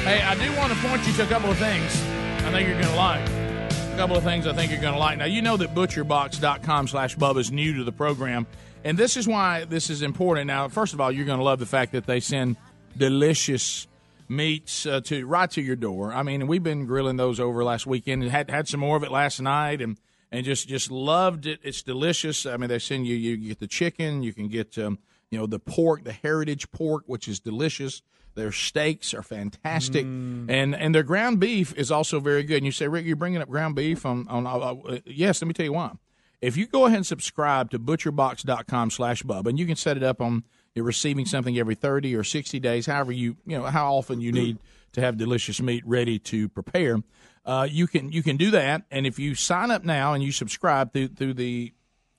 Hey, 0.05 0.21
I 0.21 0.35
do 0.35 0.55
want 0.59 0.71
to 0.71 0.79
point 0.87 1.07
you 1.07 1.15
to 1.15 1.25
a 1.25 1.27
couple 1.29 1.51
of 1.51 1.57
things 1.57 1.99
I 2.45 2.51
think 2.51 2.69
you're 2.69 2.79
going 2.79 2.93
to 2.93 2.97
like. 2.97 3.27
A 3.27 3.97
couple 3.97 4.19
of 4.19 4.23
things 4.23 4.47
I 4.47 4.53
think 4.53 4.71
you're 4.71 4.83
going 4.83 4.93
to 4.93 5.01
like. 5.01 5.17
Now, 5.17 5.25
you 5.25 5.41
know 5.41 5.57
that 5.57 5.75
butcherbox.com 5.75 6.89
slash 6.89 7.17
Bubba 7.17 7.39
is 7.39 7.51
new 7.51 7.73
to 7.79 7.85
the 7.85 7.93
program, 7.93 8.47
and 8.85 8.99
this 8.99 9.17
is 9.17 9.27
why 9.27 9.65
this 9.65 9.89
is 9.89 10.03
important. 10.03 10.47
Now, 10.47 10.69
first 10.69 10.93
of 10.93 11.01
all, 11.01 11.11
you're 11.11 11.25
going 11.25 11.39
to 11.39 11.45
love 11.45 11.59
the 11.59 11.65
fact 11.65 11.93
that 11.93 12.05
they 12.05 12.21
send 12.21 12.59
delicious 12.99 13.87
meats 14.29 14.87
uh, 14.87 15.01
to 15.03 15.27
right 15.27 15.51
to 15.51 15.63
your 15.63 15.77
door. 15.77 16.13
I 16.13 16.23
mean, 16.23 16.47
we've 16.47 16.63
been 16.63 16.87
grilling 16.87 17.17
those 17.17 17.41
over 17.41 17.65
last 17.65 17.87
weekend 17.87 18.23
and 18.23 18.31
had 18.33 18.51
had 18.51 18.69
some 18.69 18.81
more 18.81 18.97
of 18.97 19.03
it 19.03 19.11
last 19.11 19.41
night, 19.41 19.81
and 19.81 19.99
and 20.31 20.45
just 20.45 20.69
just 20.69 20.91
loved 20.91 21.47
it. 21.47 21.61
It's 21.63 21.83
delicious. 21.83 22.47
I 22.47 22.57
mean, 22.57 22.69
they 22.69 22.79
send 22.79 23.07
you 23.07 23.15
you 23.15 23.37
get 23.37 23.61
the 23.61 23.67
chicken, 23.67 24.23
you 24.23 24.33
can 24.33 24.49
get 24.49 24.77
um, 24.79 24.99
you 25.31 25.39
know 25.39 25.47
the 25.47 25.59
pork, 25.59 26.05
the 26.05 26.13
heritage 26.13 26.71
pork, 26.71 27.05
which 27.07 27.29
is 27.29 27.41
delicious. 27.41 28.03
Their 28.35 28.51
steaks 28.51 29.15
are 29.15 29.23
fantastic, 29.23 30.05
and 30.05 30.75
and 30.75 30.95
their 30.95 31.05
ground 31.05 31.39
beef 31.39 31.73
is 31.77 31.93
also 31.93 32.19
very 32.19 32.43
good. 32.43 32.57
And 32.59 32.67
you 32.67 32.73
say, 32.73 32.89
Rick, 32.89 33.07
you're 33.07 33.15
bringing 33.15 33.41
up 33.41 33.49
ground 33.49 33.77
beef 33.77 34.05
on 34.05 34.27
on 34.29 34.47
uh, 34.47 34.51
uh, 34.51 34.99
yes. 35.07 35.41
Let 35.41 35.49
me 35.49 35.55
tell 35.55 35.67
you 35.67 35.73
why. 35.73 35.93
If 36.41 36.57
you 36.57 36.67
go 36.67 36.85
ahead 36.87 36.97
and 36.99 37.07
subscribe 37.07 37.71
to 37.71 37.79
butcherbox.com 37.79 38.91
slash 38.91 39.23
bub, 39.23 39.47
and 39.47 39.59
you 39.59 39.65
can 39.67 39.77
set 39.77 39.97
it 39.97 40.03
up 40.03 40.21
on 40.21 40.45
you're 40.75 40.85
receiving 40.85 41.25
something 41.25 41.57
every 41.59 41.75
30 41.75 42.17
or 42.17 42.25
60 42.25 42.59
days, 42.61 42.87
however 42.87 43.13
you 43.13 43.37
you 43.47 43.57
know 43.59 43.65
how 43.65 43.95
often 43.95 44.21
you 44.21 44.33
need 44.33 44.59
to 44.93 45.01
have 45.01 45.17
delicious 45.17 45.61
meat 45.61 45.83
ready 45.87 46.19
to 46.19 46.49
prepare. 46.49 47.03
Uh, 47.45 47.69
you 47.71 47.87
can 47.87 48.11
you 48.11 48.23
can 48.23 48.37
do 48.37 48.51
that, 48.51 48.83
and 48.91 49.07
if 49.07 49.19
you 49.19 49.35
sign 49.35 49.71
up 49.71 49.85
now 49.85 50.15
and 50.15 50.23
you 50.23 50.33
subscribe 50.33 50.93
through 50.93 51.09
through 51.09 51.35
the 51.35 51.73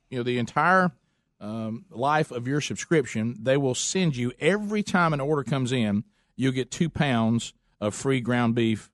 you 0.10 0.18
know 0.18 0.23
the 0.23 0.38
entire 0.38 0.91
um, 1.41 1.86
life 1.90 2.32
of 2.32 2.48
your 2.48 2.61
subscription, 2.61 3.38
they 3.41 3.57
will 3.57 3.76
send 3.76 4.15
you 4.15 4.32
every 4.40 4.84
time 4.84 5.14
an 5.14 5.19
order 5.19 5.44
comes 5.44 5.72
in, 5.72 6.03
you'll 6.36 6.53
get 6.53 6.72
two 6.72 6.90
pounds 6.90 7.53
of 7.82 7.94
free 7.94 8.22
ground 8.22 8.56
beef 8.56 8.90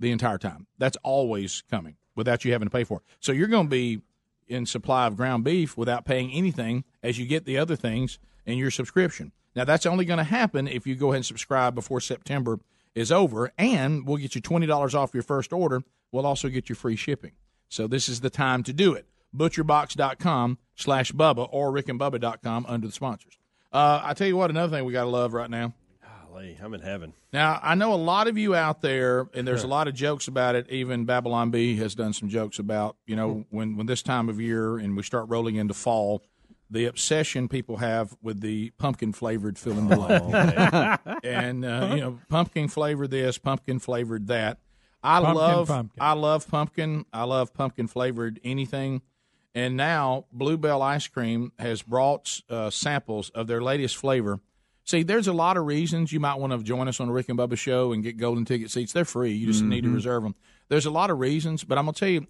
the 0.00 0.10
entire 0.10 0.38
time. 0.38 0.66
That's 0.78 0.96
always 1.02 1.62
coming 1.70 1.96
without 2.14 2.44
you 2.44 2.52
having 2.52 2.66
to 2.66 2.72
pay 2.72 2.84
for 2.84 2.98
it. 2.98 3.04
So 3.20 3.32
you're 3.32 3.48
going 3.48 3.66
to 3.66 3.70
be 3.70 4.00
in 4.48 4.66
supply 4.66 5.06
of 5.06 5.16
ground 5.16 5.44
beef 5.44 5.76
without 5.76 6.04
paying 6.04 6.30
anything 6.32 6.84
as 7.02 7.18
you 7.18 7.26
get 7.26 7.44
the 7.44 7.58
other 7.58 7.76
things 7.76 8.18
in 8.46 8.56
your 8.56 8.70
subscription. 8.70 9.32
Now 9.54 9.64
that's 9.64 9.86
only 9.86 10.04
going 10.04 10.18
to 10.18 10.24
happen 10.24 10.68
if 10.68 10.86
you 10.86 10.94
go 10.94 11.08
ahead 11.08 11.16
and 11.16 11.26
subscribe 11.26 11.74
before 11.74 12.00
September 12.00 12.60
is 12.94 13.12
over, 13.12 13.52
and 13.58 14.06
we'll 14.06 14.16
get 14.16 14.34
you 14.34 14.40
twenty 14.40 14.66
dollars 14.66 14.94
off 14.94 15.12
your 15.12 15.22
first 15.22 15.52
order. 15.52 15.82
We'll 16.12 16.26
also 16.26 16.48
get 16.48 16.68
you 16.68 16.74
free 16.74 16.96
shipping. 16.96 17.32
So 17.68 17.86
this 17.86 18.08
is 18.08 18.20
the 18.20 18.30
time 18.30 18.62
to 18.62 18.72
do 18.72 18.94
it. 18.94 19.06
Butcherbox.com 19.36 20.58
slash 20.76 21.12
Bubba 21.12 21.48
or 21.50 21.72
rickandbubba.com 21.72 22.64
under 22.68 22.86
the 22.86 22.92
sponsors. 22.92 23.38
Uh, 23.72 24.00
I 24.02 24.14
tell 24.14 24.28
you 24.28 24.36
what, 24.36 24.50
another 24.50 24.74
thing 24.74 24.84
we 24.84 24.92
got 24.92 25.04
to 25.04 25.10
love 25.10 25.34
right 25.34 25.50
now. 25.50 25.74
Golly, 26.30 26.56
I'm 26.62 26.72
in 26.74 26.80
heaven. 26.80 27.12
Now, 27.32 27.58
I 27.62 27.74
know 27.74 27.92
a 27.92 27.96
lot 27.96 28.28
of 28.28 28.38
you 28.38 28.54
out 28.54 28.80
there, 28.80 29.28
and 29.34 29.46
there's 29.46 29.64
a 29.64 29.66
lot 29.66 29.88
of 29.88 29.94
jokes 29.94 30.28
about 30.28 30.54
it. 30.54 30.70
Even 30.70 31.04
Babylon 31.04 31.50
Bee 31.50 31.76
has 31.76 31.94
done 31.94 32.12
some 32.12 32.28
jokes 32.28 32.58
about, 32.58 32.96
you 33.06 33.16
know, 33.16 33.44
when, 33.50 33.76
when 33.76 33.86
this 33.86 34.02
time 34.02 34.28
of 34.28 34.40
year 34.40 34.78
and 34.78 34.96
we 34.96 35.02
start 35.02 35.28
rolling 35.28 35.56
into 35.56 35.74
fall, 35.74 36.22
the 36.70 36.86
obsession 36.86 37.48
people 37.48 37.76
have 37.78 38.16
with 38.22 38.40
the 38.40 38.70
pumpkin 38.78 39.12
flavored 39.12 39.58
fill 39.58 39.78
in 39.78 39.88
the 39.88 39.96
blank. 39.96 41.20
and, 41.24 41.64
uh, 41.64 41.92
you 41.94 42.00
know, 42.00 42.18
pumpkin 42.28 42.68
flavored 42.68 43.10
this, 43.10 43.38
pumpkin 43.38 43.78
flavored 43.78 44.26
that. 44.28 44.58
I 45.02 45.20
Pumpkin, 45.20 45.34
love 45.36 45.68
pumpkin. 45.68 46.02
I 46.02 46.12
love 46.14 46.48
pumpkin. 46.48 47.04
I 47.12 47.24
love 47.24 47.54
pumpkin 47.54 47.86
flavored 47.86 48.40
anything. 48.42 49.02
And 49.54 49.76
now 49.76 50.26
Blue 50.32 50.56
Bell 50.58 50.82
Ice 50.82 51.06
Cream 51.06 51.52
has 51.58 51.82
brought 51.82 52.40
uh, 52.50 52.70
samples 52.70 53.30
of 53.30 53.46
their 53.46 53.62
latest 53.62 53.96
flavor. 53.96 54.40
See, 54.84 55.02
there's 55.02 55.28
a 55.28 55.32
lot 55.32 55.56
of 55.56 55.64
reasons 55.64 56.12
you 56.12 56.20
might 56.20 56.36
want 56.36 56.52
to 56.52 56.62
join 56.62 56.88
us 56.88 57.00
on 57.00 57.06
the 57.08 57.12
Rick 57.12 57.28
and 57.28 57.38
Bubba 57.38 57.56
show 57.56 57.92
and 57.92 58.02
get 58.02 58.16
golden 58.18 58.44
ticket 58.44 58.70
seats. 58.70 58.92
They're 58.92 59.04
free. 59.04 59.32
You 59.32 59.46
just 59.46 59.62
need 59.64 59.82
to 59.82 59.88
Mhm. 59.88 59.94
reserve 59.94 60.22
them. 60.24 60.34
There's 60.68 60.86
a 60.86 60.90
lot 60.90 61.10
of 61.10 61.18
reasons, 61.18 61.64
but 61.64 61.78
I'm 61.78 61.84
gonna 61.86 61.94
tell 61.94 62.08
you, 62.08 62.26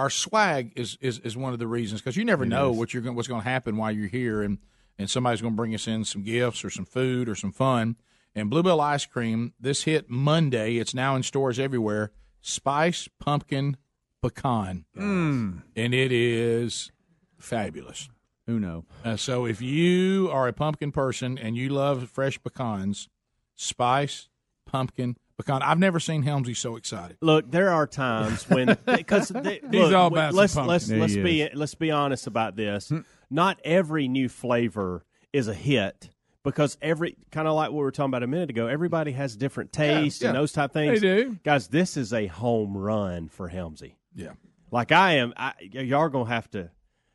our 0.00 0.10
swag 0.10 0.72
is 0.76 0.96
is, 1.00 1.18
is 1.20 1.36
one 1.36 1.52
of 1.52 1.58
the 1.58 1.66
reasons 1.66 2.00
because 2.00 2.16
you 2.16 2.24
never 2.24 2.44
It 2.44 2.48
know 2.48 2.70
is. 2.72 2.76
what 2.78 2.92
you're 2.94 3.02
going 3.02 3.14
what's 3.16 3.28
going 3.28 3.42
to 3.42 3.48
happen 3.48 3.76
while 3.76 3.92
you're 3.92 4.08
here, 4.08 4.42
and 4.42 4.58
and 4.98 5.08
somebody's 5.10 5.40
going 5.40 5.54
to 5.54 5.56
bring 5.56 5.74
us 5.74 5.86
in 5.86 6.04
some 6.04 6.22
gifts 6.22 6.64
or 6.64 6.70
some 6.70 6.84
food 6.84 7.28
or 7.28 7.34
some 7.34 7.52
fun. 7.52 7.96
And 8.34 8.48
Blue 8.50 8.62
Bell 8.62 8.80
Ice 8.80 9.06
Cream, 9.06 9.54
this 9.58 9.82
hit 9.84 10.08
Monday. 10.08 10.76
It's 10.76 10.94
now 10.94 11.16
in 11.16 11.22
stores 11.22 11.58
everywhere. 11.58 12.12
Spice 12.40 13.08
pumpkin 13.18 13.76
pecan, 14.22 14.84
Mm. 14.96 15.62
and 15.76 15.94
it 15.94 16.12
is 16.12 16.90
fabulous. 17.38 18.08
Uno. 18.48 18.84
Uh, 19.04 19.16
so 19.16 19.46
if 19.46 19.60
you 19.62 20.28
are 20.32 20.48
a 20.48 20.52
pumpkin 20.52 20.92
person 20.92 21.38
and 21.38 21.56
you 21.56 21.68
love 21.70 22.08
fresh 22.10 22.38
pecans, 22.42 23.08
spice 23.56 24.28
pumpkin 24.66 25.16
I've 25.48 25.78
never 25.78 26.00
seen 26.00 26.24
Helmsy 26.24 26.56
so 26.56 26.76
excited. 26.76 27.16
Look, 27.20 27.50
there 27.50 27.70
are 27.70 27.86
times 27.86 28.48
when 28.48 28.76
because 28.86 29.32
He's 29.70 29.92
all 29.92 30.08
about 30.08 30.34
let's 30.34 30.56
let's 30.56 30.88
Yeah, 30.88 31.00
let's 31.00 31.14
be 31.14 31.42
is. 31.42 31.50
let's 31.54 31.74
be 31.74 31.90
honest 31.90 32.26
about 32.26 32.56
this. 32.56 32.88
Hmm. 32.88 33.00
Not 33.30 33.60
every 33.64 34.08
new 34.08 34.28
flavor 34.28 35.04
is 35.32 35.48
a 35.48 35.54
hit 35.54 36.10
because 36.42 36.76
every 36.82 37.16
kind 37.30 37.46
of 37.46 37.54
like 37.54 37.70
what 37.70 37.78
we 37.78 37.82
were 37.82 37.90
talking 37.90 38.10
about 38.10 38.22
a 38.22 38.26
minute 38.26 38.50
ago. 38.50 38.66
Everybody 38.66 39.12
has 39.12 39.36
different 39.36 39.72
tastes 39.72 40.22
yeah. 40.22 40.28
and 40.28 40.36
those 40.36 40.52
type 40.52 40.72
things. 40.72 41.00
They 41.00 41.24
do. 41.24 41.38
guys. 41.44 41.68
This 41.68 41.96
is 41.96 42.12
a 42.12 42.26
home 42.26 42.76
run 42.76 43.28
for 43.28 43.48
Helmsy. 43.48 43.94
Yeah. 44.14 44.32
Like 44.70 44.92
I 44.92 45.14
am, 45.14 45.34
I, 45.36 45.54
y'all 45.60 46.00
are 46.00 46.08
gonna 46.08 46.28
have 46.28 46.50
to 46.52 46.70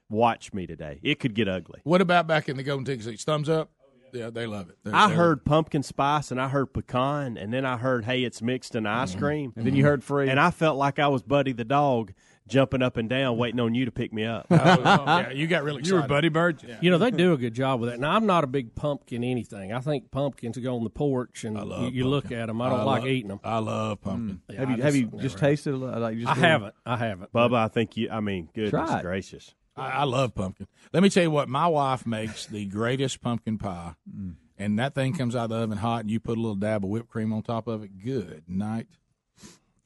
watch 0.09 0.53
me 0.53 0.67
today. 0.67 0.99
It 1.03 1.19
could 1.19 1.33
get 1.33 1.47
ugly. 1.47 1.81
What 1.83 2.01
about 2.01 2.27
back 2.27 2.49
in 2.49 2.57
the 2.57 2.63
golden 2.63 2.85
ticket 2.85 3.05
seats? 3.05 3.23
Thumbs 3.23 3.49
up. 3.49 3.71
Yeah, 4.15 4.29
they 4.29 4.45
love 4.47 4.69
it. 4.69 4.77
They're- 4.83 4.95
I 4.95 5.07
they're- 5.07 5.17
heard 5.17 5.45
pumpkin 5.45 5.83
spice 5.83 6.31
and 6.31 6.41
I 6.41 6.47
heard 6.47 6.73
pecan 6.73 7.37
and 7.37 7.53
then 7.53 7.65
I 7.65 7.77
heard 7.77 8.05
hey 8.05 8.23
it's 8.23 8.41
mixed 8.41 8.75
in 8.75 8.85
ice 8.85 9.11
mm-hmm. 9.11 9.19
cream 9.19 9.53
And 9.55 9.65
then 9.67 9.75
you 9.75 9.83
heard 9.83 10.03
free. 10.03 10.29
and 10.29 10.39
I 10.39 10.51
felt 10.51 10.77
like 10.77 10.99
I 10.99 11.07
was 11.07 11.21
Buddy 11.21 11.51
the 11.51 11.65
dog 11.65 12.13
jumping 12.47 12.81
up 12.83 12.95
and 12.95 13.09
down, 13.09 13.37
waiting 13.37 13.59
on 13.59 13.73
you 13.73 13.85
to 13.85 13.91
pick 13.91 14.13
me 14.13 14.23
up. 14.23 14.45
Oh, 14.55 15.19
yeah, 15.19 15.31
you 15.31 15.47
got 15.47 15.63
really 15.63 15.81
You 15.83 15.95
were. 15.95 16.07
Buddy 16.07 16.29
Bird. 16.29 16.61
You 16.81 16.91
know 16.91 16.97
they 16.97 17.11
do 17.11 17.33
a 17.33 17.37
good 17.37 17.53
job 17.53 17.79
with 17.79 17.89
that. 17.89 17.99
Now 17.99 18.11
I'm 18.11 18.25
not 18.25 18.43
a 18.43 18.47
big 18.47 18.75
pumpkin 18.75 19.23
anything. 19.23 19.73
I 19.73 19.79
think 19.79 20.11
pumpkins 20.11 20.57
go 20.57 20.75
on 20.75 20.83
the 20.83 20.89
porch 20.89 21.43
and 21.43 21.57
you, 21.57 21.89
you 21.91 22.07
look 22.07 22.31
at 22.31 22.47
them. 22.47 22.61
I 22.61 22.69
don't 22.69 22.85
like 22.85 23.01
love- 23.01 23.09
eating 23.09 23.29
them. 23.29 23.39
I 23.43 23.57
love 23.59 23.99
mm. 23.99 24.03
pumpkin. 24.03 24.41
Yeah, 24.49 24.59
have 24.59 24.69
I 24.69 24.75
you 24.75 24.81
have 24.83 24.95
you 24.95 25.05
just 25.19 25.39
have. 25.39 25.49
tasted 25.49 25.73
it? 25.73 25.77
Like, 25.77 26.17
just 26.17 26.29
I 26.29 26.35
haven't. 26.35 26.75
I 26.85 26.97
haven't. 26.97 27.33
Bubba, 27.33 27.57
I 27.57 27.67
think 27.67 27.97
you. 27.97 28.09
I 28.11 28.19
mean, 28.19 28.49
goodness 28.53 28.69
Try 28.71 28.99
it. 28.99 29.01
gracious. 29.01 29.53
I, 29.75 29.89
I 29.89 30.03
love 30.03 30.33
pumpkin. 30.35 30.67
Let 30.93 31.03
me 31.03 31.09
tell 31.09 31.23
you 31.23 31.31
what, 31.31 31.49
my 31.49 31.67
wife 31.67 32.05
makes 32.05 32.45
the 32.45 32.65
greatest 32.65 33.21
pumpkin 33.21 33.57
pie, 33.57 33.95
Mm. 34.09 34.35
and 34.57 34.79
that 34.79 34.95
thing 34.95 35.13
comes 35.13 35.35
out 35.35 35.45
of 35.45 35.49
the 35.49 35.55
oven 35.57 35.77
hot, 35.79 36.01
and 36.01 36.11
you 36.11 36.19
put 36.19 36.37
a 36.37 36.41
little 36.41 36.55
dab 36.55 36.83
of 36.83 36.89
whipped 36.89 37.09
cream 37.09 37.33
on 37.33 37.41
top 37.41 37.67
of 37.67 37.83
it. 37.83 37.97
Good 38.03 38.43
night. 38.47 38.87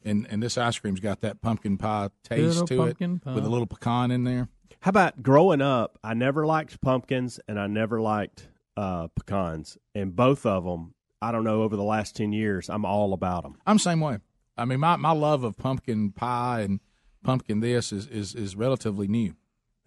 And 0.06 0.26
and 0.30 0.42
this 0.42 0.58
ice 0.58 0.80
cream's 0.80 1.00
got 1.02 1.22
that 1.22 1.42
pumpkin 1.42 1.78
pie 1.78 2.10
taste 2.24 2.60
old 2.60 2.68
to 2.70 2.84
it, 2.86 2.98
pie. 2.98 3.34
with 3.34 3.46
a 3.46 3.50
little 3.50 3.68
pecan 3.68 4.12
in 4.12 4.24
there. 4.24 4.48
How 4.82 4.90
about 4.90 5.22
growing 5.22 5.62
up? 5.62 6.00
I 6.04 6.14
never 6.14 6.46
liked 6.46 6.80
pumpkins, 6.80 7.40
and 7.50 7.60
I 7.60 7.68
never 7.68 8.00
liked 8.00 8.48
uh, 8.78 9.08
pecans, 9.10 9.78
and 9.94 10.16
both 10.16 10.46
of 10.46 10.64
them. 10.64 10.94
I 11.22 11.34
don't 11.34 11.44
know. 11.44 11.64
Over 11.64 11.76
the 11.76 11.84
last 11.84 12.16
ten 12.16 12.32
years, 12.32 12.70
I'm 12.70 12.86
all 12.86 13.12
about 13.14 13.44
them. 13.44 13.58
I'm 13.68 13.76
the 13.76 13.82
same 13.82 14.00
way. 14.00 14.20
I 14.58 14.64
mean, 14.64 14.80
my, 14.80 14.96
my 14.96 15.12
love 15.12 15.44
of 15.44 15.58
pumpkin 15.58 16.12
pie 16.14 16.62
and 16.62 16.80
pumpkin 17.24 17.60
this 17.60 17.92
is 17.92 18.08
is, 18.08 18.36
is 18.36 18.56
relatively 18.56 19.08
new 19.10 19.26
in, 19.32 19.36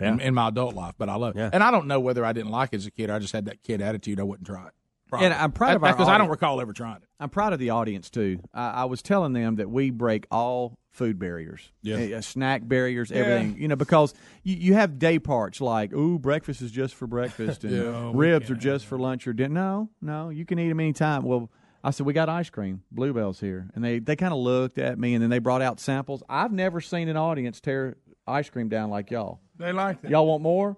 Yeah. 0.02 0.16
in 0.26 0.34
my 0.34 0.48
adult 0.48 0.74
life, 0.74 0.94
but 0.98 1.08
I 1.08 1.14
love 1.16 1.36
it. 1.36 1.38
Yeah. 1.38 1.50
And 1.52 1.62
I 1.62 1.70
don't 1.70 1.86
know 1.86 2.00
whether 2.00 2.24
I 2.24 2.32
didn't 2.32 2.50
like 2.50 2.70
it 2.72 2.76
as 2.76 2.86
a 2.86 2.90
kid. 2.90 3.10
or 3.10 3.14
I 3.14 3.18
just 3.18 3.32
had 3.32 3.44
that 3.46 3.62
kid 3.62 3.80
attitude. 3.80 4.18
I 4.20 4.22
wouldn't 4.24 4.46
try 4.46 4.66
it. 4.66 4.72
And 5.14 5.34
I'm 5.34 5.52
proud 5.52 5.76
of 5.76 5.84
our 5.84 5.92
because 5.92 6.08
I 6.08 6.16
don't 6.16 6.30
recall 6.30 6.58
ever 6.62 6.72
trying 6.72 6.96
it. 6.96 7.08
I'm 7.20 7.28
proud 7.28 7.52
of 7.52 7.58
the 7.58 7.68
audience 7.68 8.08
too. 8.08 8.38
I, 8.54 8.70
I 8.70 8.84
was 8.86 9.02
telling 9.02 9.34
them 9.34 9.56
that 9.56 9.68
we 9.68 9.90
break 9.90 10.26
all 10.30 10.78
food 10.90 11.18
barriers, 11.18 11.70
Yeah. 11.82 12.20
snack 12.20 12.66
barriers, 12.66 13.12
everything. 13.12 13.56
You 13.60 13.68
know, 13.68 13.76
because 13.76 14.14
you, 14.42 14.56
you 14.56 14.72
have 14.74 14.98
day 14.98 15.18
parts 15.18 15.60
like, 15.60 15.92
"Ooh, 15.92 16.18
breakfast 16.18 16.62
is 16.62 16.70
just 16.70 16.94
for 16.94 17.06
breakfast," 17.06 17.62
and 17.64 17.72
Yeah. 17.76 18.10
ribs 18.14 18.50
are 18.50 18.54
just 18.54 18.86
for 18.86 18.98
lunch 18.98 19.26
or 19.26 19.34
dinner. 19.34 19.52
No, 19.52 19.90
no, 20.00 20.30
you 20.30 20.46
can 20.46 20.58
eat 20.58 20.70
them 20.70 20.80
anytime. 20.80 21.24
Well, 21.24 21.50
I 21.84 21.90
said 21.90 22.06
we 22.06 22.14
got 22.14 22.30
ice 22.30 22.48
cream, 22.48 22.82
Blue 22.90 23.12
Bell's 23.12 23.38
here, 23.38 23.68
and 23.74 23.84
they 23.84 23.98
they 23.98 24.16
kind 24.16 24.32
of 24.32 24.38
looked 24.38 24.78
at 24.78 24.98
me, 24.98 25.12
and 25.12 25.22
then 25.22 25.28
they 25.28 25.40
brought 25.40 25.60
out 25.60 25.78
samples. 25.78 26.22
I've 26.26 26.52
never 26.52 26.80
seen 26.80 27.08
an 27.08 27.18
audience 27.18 27.60
tear 27.60 27.98
ice 28.26 28.48
cream 28.48 28.70
down 28.70 28.88
like 28.88 29.10
y'all. 29.10 29.40
They 29.62 29.72
like 29.72 30.02
that. 30.02 30.10
Y'all 30.10 30.26
want 30.26 30.42
more? 30.42 30.76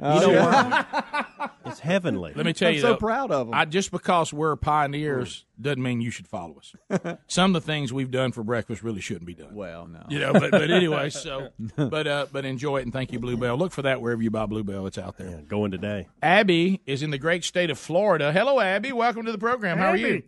You 0.00 0.06
Oh, 0.06 0.20
know 0.20 0.30
yeah. 0.32 0.84
what? 1.12 1.50
It's 1.66 1.80
heavenly. 1.80 2.32
Let 2.36 2.44
me 2.44 2.52
tell 2.52 2.68
I'm 2.68 2.74
you, 2.74 2.80
so 2.82 2.88
though, 2.88 2.96
proud 2.96 3.30
of 3.30 3.48
'em. 3.48 3.54
I, 3.54 3.64
just 3.64 3.90
because 3.90 4.34
we're 4.34 4.54
pioneers 4.54 5.46
doesn't 5.58 5.82
mean 5.82 6.02
you 6.02 6.10
should 6.10 6.28
follow 6.28 6.58
us. 6.58 7.16
Some 7.26 7.56
of 7.56 7.62
the 7.62 7.66
things 7.66 7.90
we've 7.90 8.10
done 8.10 8.32
for 8.32 8.44
breakfast 8.44 8.82
really 8.82 9.00
shouldn't 9.00 9.24
be 9.24 9.34
done. 9.34 9.54
Well, 9.54 9.86
no, 9.86 10.00
You 10.10 10.18
know, 10.18 10.32
but, 10.34 10.50
but 10.50 10.70
anyway, 10.70 11.08
so 11.08 11.48
but 11.76 12.06
uh, 12.06 12.26
but 12.30 12.44
enjoy 12.44 12.80
it 12.80 12.82
and 12.82 12.92
thank 12.92 13.12
you, 13.12 13.18
Blue 13.18 13.38
Bell. 13.38 13.56
Look 13.56 13.72
for 13.72 13.80
that 13.82 14.02
wherever 14.02 14.22
you 14.22 14.30
buy 14.30 14.44
Blue 14.44 14.62
Bell. 14.62 14.86
It's 14.86 14.98
out 14.98 15.16
there. 15.16 15.40
Going 15.48 15.70
today. 15.70 16.06
Abby 16.22 16.82
is 16.86 17.02
in 17.02 17.10
the 17.10 17.18
great 17.18 17.42
state 17.44 17.70
of 17.70 17.78
Florida. 17.78 18.30
Hello, 18.30 18.60
Abby. 18.60 18.92
Welcome 18.92 19.24
to 19.24 19.32
the 19.32 19.38
program. 19.38 19.78
How 19.78 19.88
are 19.88 19.96
you? 19.96 20.22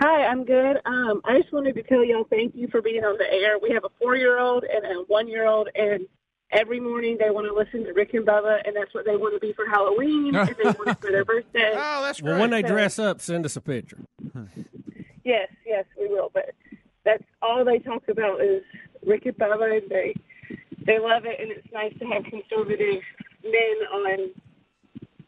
Hi, 0.00 0.26
I'm 0.26 0.44
good. 0.44 0.76
Um, 0.84 1.22
I 1.24 1.40
just 1.40 1.52
wanted 1.52 1.74
to 1.76 1.82
tell 1.82 2.04
y'all 2.04 2.24
thank 2.28 2.54
you 2.54 2.68
for 2.68 2.82
being 2.82 3.04
on 3.04 3.16
the 3.16 3.32
air. 3.32 3.58
We 3.60 3.70
have 3.70 3.84
a 3.84 3.90
four 4.00 4.16
year 4.16 4.38
old 4.38 4.64
and 4.64 4.84
a 4.84 5.02
one 5.06 5.28
year 5.28 5.46
old, 5.46 5.68
and 5.74 6.06
every 6.52 6.80
morning 6.80 7.16
they 7.18 7.30
want 7.30 7.46
to 7.46 7.54
listen 7.54 7.84
to 7.84 7.92
Rick 7.92 8.14
and 8.14 8.26
Bubba, 8.26 8.60
and 8.66 8.74
that's 8.76 8.94
what 8.94 9.04
they 9.04 9.16
want 9.16 9.34
to 9.34 9.40
be 9.40 9.52
for 9.52 9.66
Halloween, 9.66 10.34
and 10.34 10.48
they 10.48 10.64
want 10.64 10.88
it 10.88 11.00
for 11.00 11.10
their 11.10 11.24
birthday. 11.24 11.72
Oh, 11.74 12.02
that's 12.02 12.22
Well, 12.22 12.38
when 12.40 12.50
they 12.50 12.62
So- 12.62 12.68
dress 12.68 12.98
up, 12.98 13.20
send 13.20 13.44
us 13.44 13.56
a 13.56 13.60
picture. 13.60 13.98
Hmm. 14.32 14.44
Yes, 15.24 15.48
yes, 15.66 15.84
we 15.98 16.08
will. 16.08 16.30
But 16.34 16.50
that's 17.04 17.24
all 17.42 17.64
they 17.64 17.78
talk 17.78 18.02
about 18.08 18.40
is 18.42 18.62
Rick 19.06 19.26
and 19.26 19.36
Bubba, 19.36 19.78
and 19.80 19.90
they 19.90 20.14
they 20.86 20.98
love 20.98 21.24
it, 21.24 21.40
and 21.40 21.50
it's 21.50 21.66
nice 21.72 21.96
to 21.98 22.04
have 22.06 22.24
conservative 22.24 23.00
men 23.42 23.76
on 23.92 24.30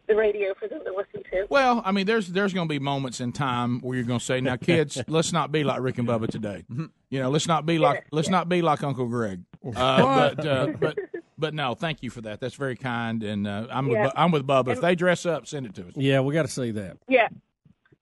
the 0.06 0.14
radio 0.14 0.52
for 0.60 0.68
them 0.68 0.80
to 0.84 0.94
listen 0.94 1.22
to. 1.32 1.46
Well, 1.48 1.82
I 1.84 1.92
mean, 1.92 2.06
there's 2.06 2.28
there's 2.28 2.52
going 2.52 2.68
to 2.68 2.72
be 2.72 2.78
moments 2.78 3.20
in 3.20 3.32
time 3.32 3.80
where 3.80 3.96
you're 3.96 4.04
going 4.06 4.18
to 4.18 4.24
say, 4.24 4.40
"Now, 4.42 4.56
kids, 4.56 5.02
let's 5.08 5.32
not 5.32 5.50
be 5.50 5.64
like 5.64 5.80
Rick 5.80 5.96
and 5.98 6.06
Bubba 6.06 6.28
today. 6.28 6.64
Mm-hmm. 6.70 6.86
You 7.10 7.20
know, 7.20 7.30
let's 7.30 7.48
not 7.48 7.64
be 7.64 7.78
like 7.78 8.06
let's 8.12 8.28
not 8.28 8.48
be 8.50 8.60
like 8.62 8.82
Uncle 8.82 9.06
Greg." 9.06 9.42
Uh, 9.76 10.34
but 10.34 10.46
uh, 10.46 10.66
but 10.80 10.98
but 11.38 11.54
no, 11.54 11.74
thank 11.74 12.02
you 12.02 12.10
for 12.10 12.20
that. 12.22 12.40
That's 12.40 12.54
very 12.54 12.76
kind, 12.76 13.22
and 13.22 13.46
uh, 13.46 13.66
I'm 13.70 13.88
Yeah. 13.88 14.04
with, 14.04 14.12
Bu- 14.14 14.20
I'm 14.20 14.30
with 14.30 14.46
Bubba. 14.46 14.68
If 14.72 14.80
they 14.80 14.94
dress 14.94 15.26
up, 15.26 15.46
send 15.46 15.66
it 15.66 15.74
to 15.74 15.82
us. 15.88 15.92
Yeah, 15.96 16.20
we 16.20 16.32
got 16.34 16.42
to 16.42 16.48
see 16.50 16.70
that. 16.72 16.96
Yeah. 17.08 17.28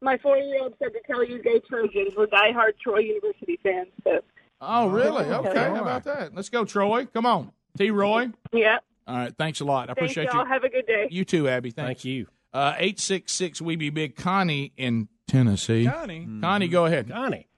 My 0.01 0.19
four 0.19 0.37
year 0.37 0.63
old 0.63 0.75
said 0.79 0.93
to 0.93 1.01
tell 1.07 1.25
you 1.25 1.43
gay 1.43 1.61
Trojans. 1.69 2.13
We're 2.17 2.27
diehard 2.27 2.73
Troy 2.83 2.99
University 2.99 3.59
fans. 3.63 3.89
So 4.05 4.21
Oh, 4.61 4.89
really? 4.89 5.25
Okay. 5.25 5.67
all 5.67 5.75
How 5.75 5.83
about 5.83 6.05
that? 6.05 6.35
Let's 6.35 6.49
go, 6.51 6.65
Troy. 6.65 7.07
Come 7.07 7.27
on, 7.27 7.53
T. 7.79 7.91
Roy. 7.91 8.31
yeah. 8.53 8.79
All 9.07 9.17
right. 9.17 9.35
Thanks 9.37 9.61
a 9.61 9.65
lot. 9.65 9.85
I 9.91 9.95
Thanks, 9.95 10.13
appreciate 10.13 10.33
y'all. 10.33 10.45
you. 10.45 10.49
Have 10.49 10.65
a 10.65 10.69
good 10.69 10.87
day. 10.87 11.09
You 11.11 11.25
too, 11.25 11.49
Abby. 11.49 11.71
Thanks. 11.71 12.03
Thank 12.03 12.05
you. 12.05 12.27
Uh, 12.53 12.75
eight 12.79 13.01
six 13.01 13.33
six. 13.33 13.61
We 13.61 13.77
be 13.77 13.91
big. 13.91 14.15
Connie 14.17 14.73
in 14.77 15.09
Tennessee. 15.27 15.87
Connie. 15.87 16.29
Connie, 16.41 16.69
go 16.69 16.85
ahead. 16.87 17.09
Connie. 17.11 17.49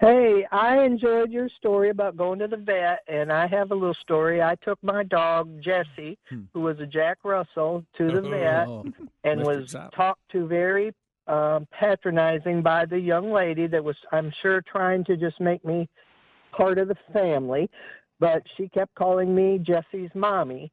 Hey, 0.00 0.46
I 0.52 0.84
enjoyed 0.84 1.32
your 1.32 1.48
story 1.48 1.90
about 1.90 2.16
going 2.16 2.38
to 2.38 2.46
the 2.46 2.56
vet, 2.56 3.00
and 3.08 3.32
I 3.32 3.48
have 3.48 3.72
a 3.72 3.74
little 3.74 3.94
story. 3.94 4.40
I 4.40 4.54
took 4.56 4.78
my 4.80 5.02
dog 5.02 5.60
Jesse, 5.60 6.16
who 6.54 6.60
was 6.60 6.78
a 6.78 6.86
Jack 6.86 7.18
Russell, 7.24 7.84
to 7.96 8.08
the 8.12 8.22
vet, 8.22 8.68
Oh, 8.68 8.84
and 9.24 9.42
was 9.42 9.74
talked 9.92 10.20
to 10.30 10.46
very 10.46 10.94
um, 11.26 11.66
patronizing 11.72 12.62
by 12.62 12.86
the 12.86 12.98
young 12.98 13.32
lady 13.32 13.66
that 13.66 13.82
was, 13.82 13.96
I'm 14.12 14.32
sure, 14.40 14.62
trying 14.62 15.02
to 15.06 15.16
just 15.16 15.40
make 15.40 15.64
me 15.64 15.88
part 16.52 16.78
of 16.78 16.86
the 16.86 16.96
family. 17.12 17.68
But 18.20 18.44
she 18.56 18.68
kept 18.68 18.94
calling 18.94 19.34
me 19.34 19.58
Jesse's 19.58 20.10
mommy. 20.14 20.70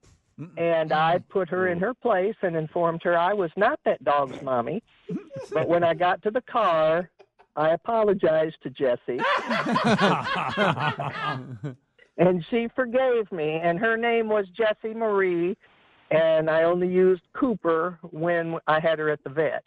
And 0.57 0.91
I 0.91 1.19
put 1.29 1.47
her 1.49 1.69
in 1.69 1.79
her 1.79 1.93
place 1.93 2.35
and 2.41 2.57
informed 2.57 3.01
her 3.03 3.17
I 3.17 3.33
was 3.33 3.51
not 3.55 3.79
that 3.85 4.03
dog's 4.03 4.41
mommy. 4.41 4.83
But 5.53 5.67
when 5.69 5.83
I 5.83 5.93
got 5.93 6.21
to 6.23 6.31
the 6.31 6.41
car, 6.41 7.09
I 7.55 7.71
apologized 7.71 8.57
to 8.63 8.69
Jessie. 8.69 9.19
and 12.17 12.45
she 12.49 12.67
forgave 12.75 13.31
me. 13.31 13.59
And 13.63 13.79
her 13.79 13.97
name 13.97 14.27
was 14.29 14.45
Jessie 14.55 14.93
Marie. 14.93 15.57
And 16.11 16.49
I 16.49 16.63
only 16.63 16.87
used 16.87 17.23
Cooper 17.33 17.97
when 18.03 18.57
I 18.67 18.79
had 18.79 18.99
her 18.99 19.09
at 19.09 19.23
the 19.23 19.29
vet. 19.31 19.63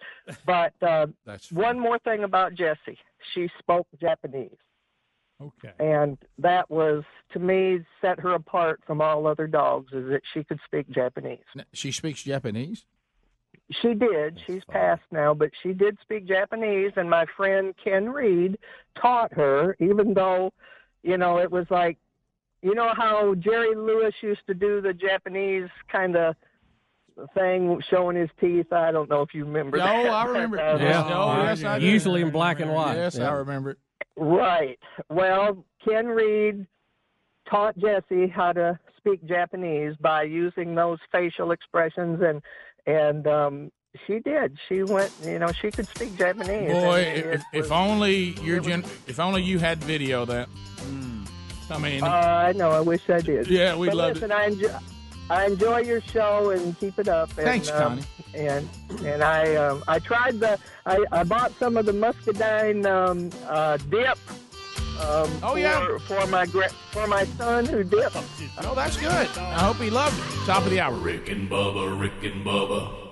But 0.47 0.73
uh, 0.82 1.09
That's 1.27 1.51
one 1.51 1.81
more 1.81 1.98
thing 1.98 2.23
about 2.24 2.55
Jessie 2.55 2.98
she 3.35 3.48
spoke 3.59 3.86
Japanese. 4.01 4.56
Okay. 5.40 5.73
And 5.78 6.19
that 6.39 6.69
was, 6.69 7.05
to 7.32 7.39
me, 7.39 7.81
set 8.01 8.19
her 8.20 8.35
apart 8.35 8.81
from 8.86 9.01
all 9.01 9.27
other 9.27 9.47
dogs, 9.47 9.93
is 9.93 10.09
that 10.10 10.23
she 10.35 10.43
could 10.43 10.59
speak 10.65 10.90
Japanese. 10.90 11.44
She 11.73 11.93
speaks 11.93 12.24
Japanese. 12.24 12.85
She 13.82 13.93
did. 13.95 14.40
She's 14.47 14.62
passed 14.70 15.03
now, 15.11 15.35
but 15.35 15.51
she 15.62 15.73
did 15.74 15.99
speak 16.01 16.27
Japanese, 16.27 16.93
and 16.97 17.09
my 17.09 17.27
friend 17.36 17.74
Ken 17.82 18.09
Reed 18.09 18.59
taught 19.01 19.32
her, 19.35 19.77
even 19.78 20.15
though, 20.15 20.53
you 21.03 21.19
know, 21.19 21.39
it 21.39 21.51
was 21.51 21.66
like, 21.70 21.99
you 22.62 22.74
know 22.74 22.93
how 22.97 23.35
Jerry 23.35 23.74
Lewis 23.77 24.15
used 24.23 24.40
to 24.47 24.55
do 24.55 24.81
the 24.81 24.93
Japanese 24.95 25.69
kind 25.93 26.16
of 26.16 26.35
thing, 27.35 27.81
showing 27.90 28.16
his 28.16 28.31
teeth. 28.40 28.73
I 28.73 28.90
don't 28.90 29.11
know 29.11 29.23
if 29.23 29.35
you 29.35 29.45
remember. 29.45 29.77
No, 29.77 29.85
that. 29.85 30.07
I 30.11 30.24
remember 30.24 30.57
it. 30.59 30.62
Uh, 30.62 30.78
Yes, 30.78 31.07
no, 31.09 31.43
yes, 31.43 31.65
I 31.65 31.78
do. 31.78 31.85
Usually 31.86 32.23
in 32.23 32.31
black 32.31 32.61
and 32.61 32.73
white. 32.73 32.95
Yes, 32.97 33.16
Yeah. 33.19 33.28
I 33.28 33.32
remember 33.35 33.70
it. 33.73 33.78
Right. 34.16 34.78
Well, 35.11 35.65
Ken 35.85 36.07
Reed 36.07 36.66
taught 37.49 37.77
Jesse 37.78 38.28
how 38.28 38.53
to 38.53 38.78
speak 38.97 39.24
Japanese 39.27 39.95
by 40.01 40.23
using 40.24 40.74
those 40.74 40.99
facial 41.12 41.53
expressions, 41.53 42.20
and 42.23 42.43
and 42.89 43.27
um, 43.27 43.70
she 44.06 44.19
did. 44.19 44.59
She 44.69 44.82
went. 44.82 45.12
You 45.24 45.39
know, 45.39 45.52
she 45.52 45.70
could 45.70 45.86
speak 45.89 46.16
Japanese. 46.16 46.73
Boy, 46.73 47.01
and 47.02 47.19
it 47.19 47.27
if, 47.35 47.43
if 47.52 47.73
only 47.73 48.35
your 48.43 48.60
gen- 48.60 48.85
if 49.06 49.20
only 49.20 49.43
you 49.43 49.59
had 49.59 49.78
video 49.78 50.23
of 50.23 50.28
that. 50.28 50.48
I 51.70 51.78
mean, 51.78 52.02
Uh, 52.02 52.06
I 52.09 52.52
know. 52.52 52.70
I 52.70 52.81
wish 52.81 53.02
I 53.10 53.20
did. 53.20 53.47
Yeah, 53.47 53.77
we'd 53.77 53.89
but 53.89 53.97
love 53.97 54.15
listen, 54.15 54.32
I 54.32 54.47
enjoy, 54.47 54.74
I 55.28 55.47
enjoy 55.47 55.78
your 55.81 56.01
show 56.01 56.51
and 56.51 56.78
keep 56.78 56.98
it 56.98 57.09
up. 57.09 57.28
And, 57.36 57.47
Thanks, 57.47 57.70
um, 57.70 57.82
Connie. 57.82 58.02
And 58.35 58.69
and 59.05 59.23
I 59.23 59.55
um, 59.56 59.85
I 59.86 59.98
tried 59.98 60.40
the 60.40 60.59
I, 60.86 61.05
I 61.12 61.24
bought 61.24 61.52
some 61.59 61.77
of 61.77 61.85
the 61.86 61.93
muscadine 61.93 62.86
um, 62.86 63.31
uh, 63.47 63.77
dip. 63.77 64.19
Um, 65.01 65.31
Oh, 65.43 65.53
for, 65.53 65.59
yeah. 65.59 65.99
for 65.99 66.27
my 66.27 66.45
gra- 66.47 66.69
for 66.91 67.07
my 67.07 67.25
son 67.25 67.65
who 67.66 67.85
dipped. 67.85 68.16
oh, 68.65 68.75
that's 68.75 68.97
good. 68.97 69.29
I 69.39 69.61
hope 69.65 69.77
he 69.77 69.91
loved 69.91 70.19
it. 70.19 70.47
Top 70.47 70.65
of 70.65 70.70
the 70.70 70.81
hour. 70.81 70.95
Rick 70.95 71.29
and 71.29 71.49
Bubba, 71.49 71.99
Rick 71.99 72.25
and 72.25 72.45
Bubba. 72.45 73.07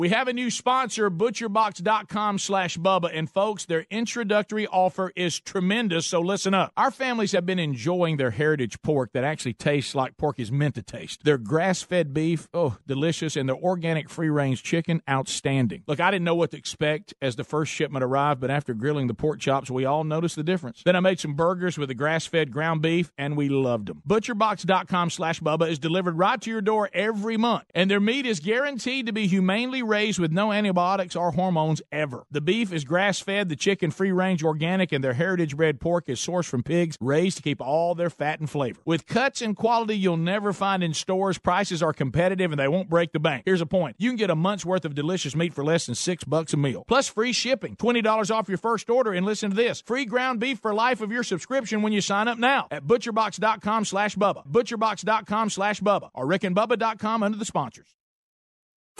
We 0.00 0.08
have 0.08 0.28
a 0.28 0.32
new 0.32 0.50
sponsor, 0.50 1.10
butcherbox.com 1.10 2.38
slash 2.38 2.78
Bubba. 2.78 3.10
And 3.12 3.28
folks, 3.28 3.66
their 3.66 3.84
introductory 3.90 4.66
offer 4.66 5.12
is 5.14 5.38
tremendous, 5.38 6.06
so 6.06 6.22
listen 6.22 6.54
up. 6.54 6.72
Our 6.74 6.90
families 6.90 7.32
have 7.32 7.44
been 7.44 7.58
enjoying 7.58 8.16
their 8.16 8.30
heritage 8.30 8.80
pork 8.80 9.10
that 9.12 9.24
actually 9.24 9.52
tastes 9.52 9.94
like 9.94 10.16
pork 10.16 10.40
is 10.40 10.50
meant 10.50 10.76
to 10.76 10.82
taste. 10.82 11.24
Their 11.24 11.36
grass 11.36 11.82
fed 11.82 12.14
beef, 12.14 12.48
oh, 12.54 12.78
delicious, 12.86 13.36
and 13.36 13.46
their 13.46 13.58
organic 13.58 14.08
free 14.08 14.30
range 14.30 14.62
chicken, 14.62 15.02
outstanding. 15.06 15.82
Look, 15.86 16.00
I 16.00 16.10
didn't 16.10 16.24
know 16.24 16.34
what 16.34 16.52
to 16.52 16.56
expect 16.56 17.12
as 17.20 17.36
the 17.36 17.44
first 17.44 17.70
shipment 17.70 18.02
arrived, 18.02 18.40
but 18.40 18.50
after 18.50 18.72
grilling 18.72 19.06
the 19.06 19.12
pork 19.12 19.38
chops, 19.38 19.70
we 19.70 19.84
all 19.84 20.04
noticed 20.04 20.36
the 20.36 20.42
difference. 20.42 20.82
Then 20.82 20.96
I 20.96 21.00
made 21.00 21.20
some 21.20 21.34
burgers 21.34 21.76
with 21.76 21.90
the 21.90 21.94
grass 21.94 22.24
fed 22.24 22.52
ground 22.52 22.80
beef, 22.80 23.12
and 23.18 23.36
we 23.36 23.50
loved 23.50 23.88
them. 23.88 24.00
Butcherbox.com 24.08 25.10
slash 25.10 25.40
Bubba 25.40 25.68
is 25.68 25.78
delivered 25.78 26.16
right 26.16 26.40
to 26.40 26.48
your 26.48 26.62
door 26.62 26.88
every 26.94 27.36
month, 27.36 27.64
and 27.74 27.90
their 27.90 28.00
meat 28.00 28.24
is 28.24 28.40
guaranteed 28.40 29.04
to 29.04 29.12
be 29.12 29.26
humanely 29.26 29.89
raised 29.90 30.18
with 30.18 30.30
no 30.30 30.52
antibiotics 30.52 31.16
or 31.16 31.32
hormones 31.32 31.82
ever. 31.90 32.24
The 32.30 32.40
beef 32.40 32.72
is 32.72 32.84
grass 32.84 33.20
fed, 33.20 33.48
the 33.48 33.56
chicken 33.56 33.90
free 33.90 34.12
range 34.12 34.44
organic, 34.44 34.92
and 34.92 35.02
their 35.02 35.14
heritage 35.14 35.56
bred 35.56 35.80
pork 35.80 36.08
is 36.08 36.20
sourced 36.20 36.48
from 36.48 36.62
pigs 36.62 36.96
raised 37.00 37.36
to 37.38 37.42
keep 37.42 37.60
all 37.60 37.94
their 37.94 38.08
fat 38.08 38.40
and 38.40 38.48
flavor. 38.48 38.80
With 38.84 39.06
cuts 39.06 39.42
and 39.42 39.56
quality 39.56 39.98
you'll 39.98 40.16
never 40.16 40.52
find 40.52 40.82
in 40.82 40.94
stores, 40.94 41.38
prices 41.38 41.82
are 41.82 41.92
competitive 41.92 42.52
and 42.52 42.60
they 42.60 42.68
won't 42.68 42.88
break 42.88 43.12
the 43.12 43.18
bank. 43.18 43.42
Here's 43.44 43.60
a 43.60 43.66
point 43.66 43.96
you 43.98 44.10
can 44.10 44.16
get 44.16 44.30
a 44.30 44.36
month's 44.36 44.64
worth 44.64 44.84
of 44.84 44.94
delicious 44.94 45.34
meat 45.34 45.52
for 45.52 45.64
less 45.64 45.86
than 45.86 45.94
six 45.94 46.24
bucks 46.24 46.54
a 46.54 46.56
meal, 46.56 46.84
plus 46.86 47.08
free 47.08 47.32
shipping, 47.32 47.76
$20 47.76 48.30
off 48.34 48.48
your 48.48 48.58
first 48.58 48.88
order, 48.88 49.12
and 49.12 49.26
listen 49.26 49.50
to 49.50 49.56
this 49.56 49.80
free 49.82 50.04
ground 50.04 50.40
beef 50.40 50.60
for 50.60 50.72
life 50.72 51.00
of 51.00 51.10
your 51.10 51.24
subscription 51.24 51.82
when 51.82 51.92
you 51.92 52.00
sign 52.00 52.28
up 52.28 52.38
now 52.38 52.68
at 52.70 52.86
butcherbox.com 52.86 53.84
slash 53.84 54.14
Bubba, 54.16 54.46
butcherbox.com 54.46 55.50
slash 55.50 55.80
Bubba, 55.80 56.10
or 56.14 56.26
rickandbubba.com 56.26 57.22
under 57.22 57.36
the 57.36 57.44
sponsors. 57.44 57.99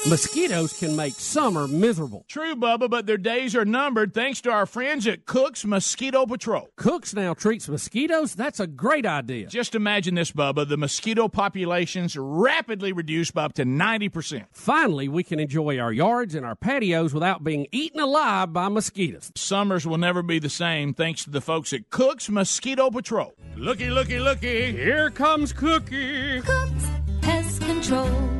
Mosquitoes 0.08 0.72
can 0.72 0.96
make 0.96 1.12
summer 1.14 1.68
miserable. 1.68 2.24
True, 2.26 2.56
Bubba, 2.56 2.88
but 2.88 3.04
their 3.04 3.18
days 3.18 3.54
are 3.54 3.66
numbered 3.66 4.14
thanks 4.14 4.40
to 4.40 4.50
our 4.50 4.64
friends 4.64 5.06
at 5.06 5.26
Cook's 5.26 5.64
Mosquito 5.64 6.24
Patrol. 6.24 6.70
Cooks 6.76 7.14
now 7.14 7.34
treats 7.34 7.68
mosquitoes? 7.68 8.34
That's 8.34 8.60
a 8.60 8.66
great 8.66 9.04
idea. 9.04 9.48
Just 9.48 9.74
imagine 9.74 10.14
this, 10.14 10.32
Bubba. 10.32 10.66
The 10.66 10.78
mosquito 10.78 11.28
populations 11.28 12.16
rapidly 12.16 12.92
reduced 12.92 13.34
by 13.34 13.44
up 13.44 13.52
to 13.54 13.64
90%. 13.64 14.46
Finally, 14.52 15.08
we 15.08 15.22
can 15.22 15.38
enjoy 15.38 15.78
our 15.78 15.92
yards 15.92 16.34
and 16.34 16.46
our 16.46 16.56
patios 16.56 17.12
without 17.12 17.44
being 17.44 17.66
eaten 17.70 18.00
alive 18.00 18.54
by 18.54 18.68
mosquitoes. 18.68 19.30
Summers 19.36 19.86
will 19.86 19.98
never 19.98 20.22
be 20.22 20.38
the 20.38 20.48
same 20.48 20.94
thanks 20.94 21.24
to 21.24 21.30
the 21.30 21.42
folks 21.42 21.74
at 21.74 21.90
Cook's 21.90 22.30
Mosquito 22.30 22.90
Patrol. 22.90 23.34
Looky, 23.54 23.90
looky, 23.90 24.18
looky. 24.18 24.72
Here 24.72 25.10
comes 25.10 25.52
Cookie. 25.52 26.40
Cooks 26.40 26.86
Pest 27.20 27.60
Control. 27.60 28.39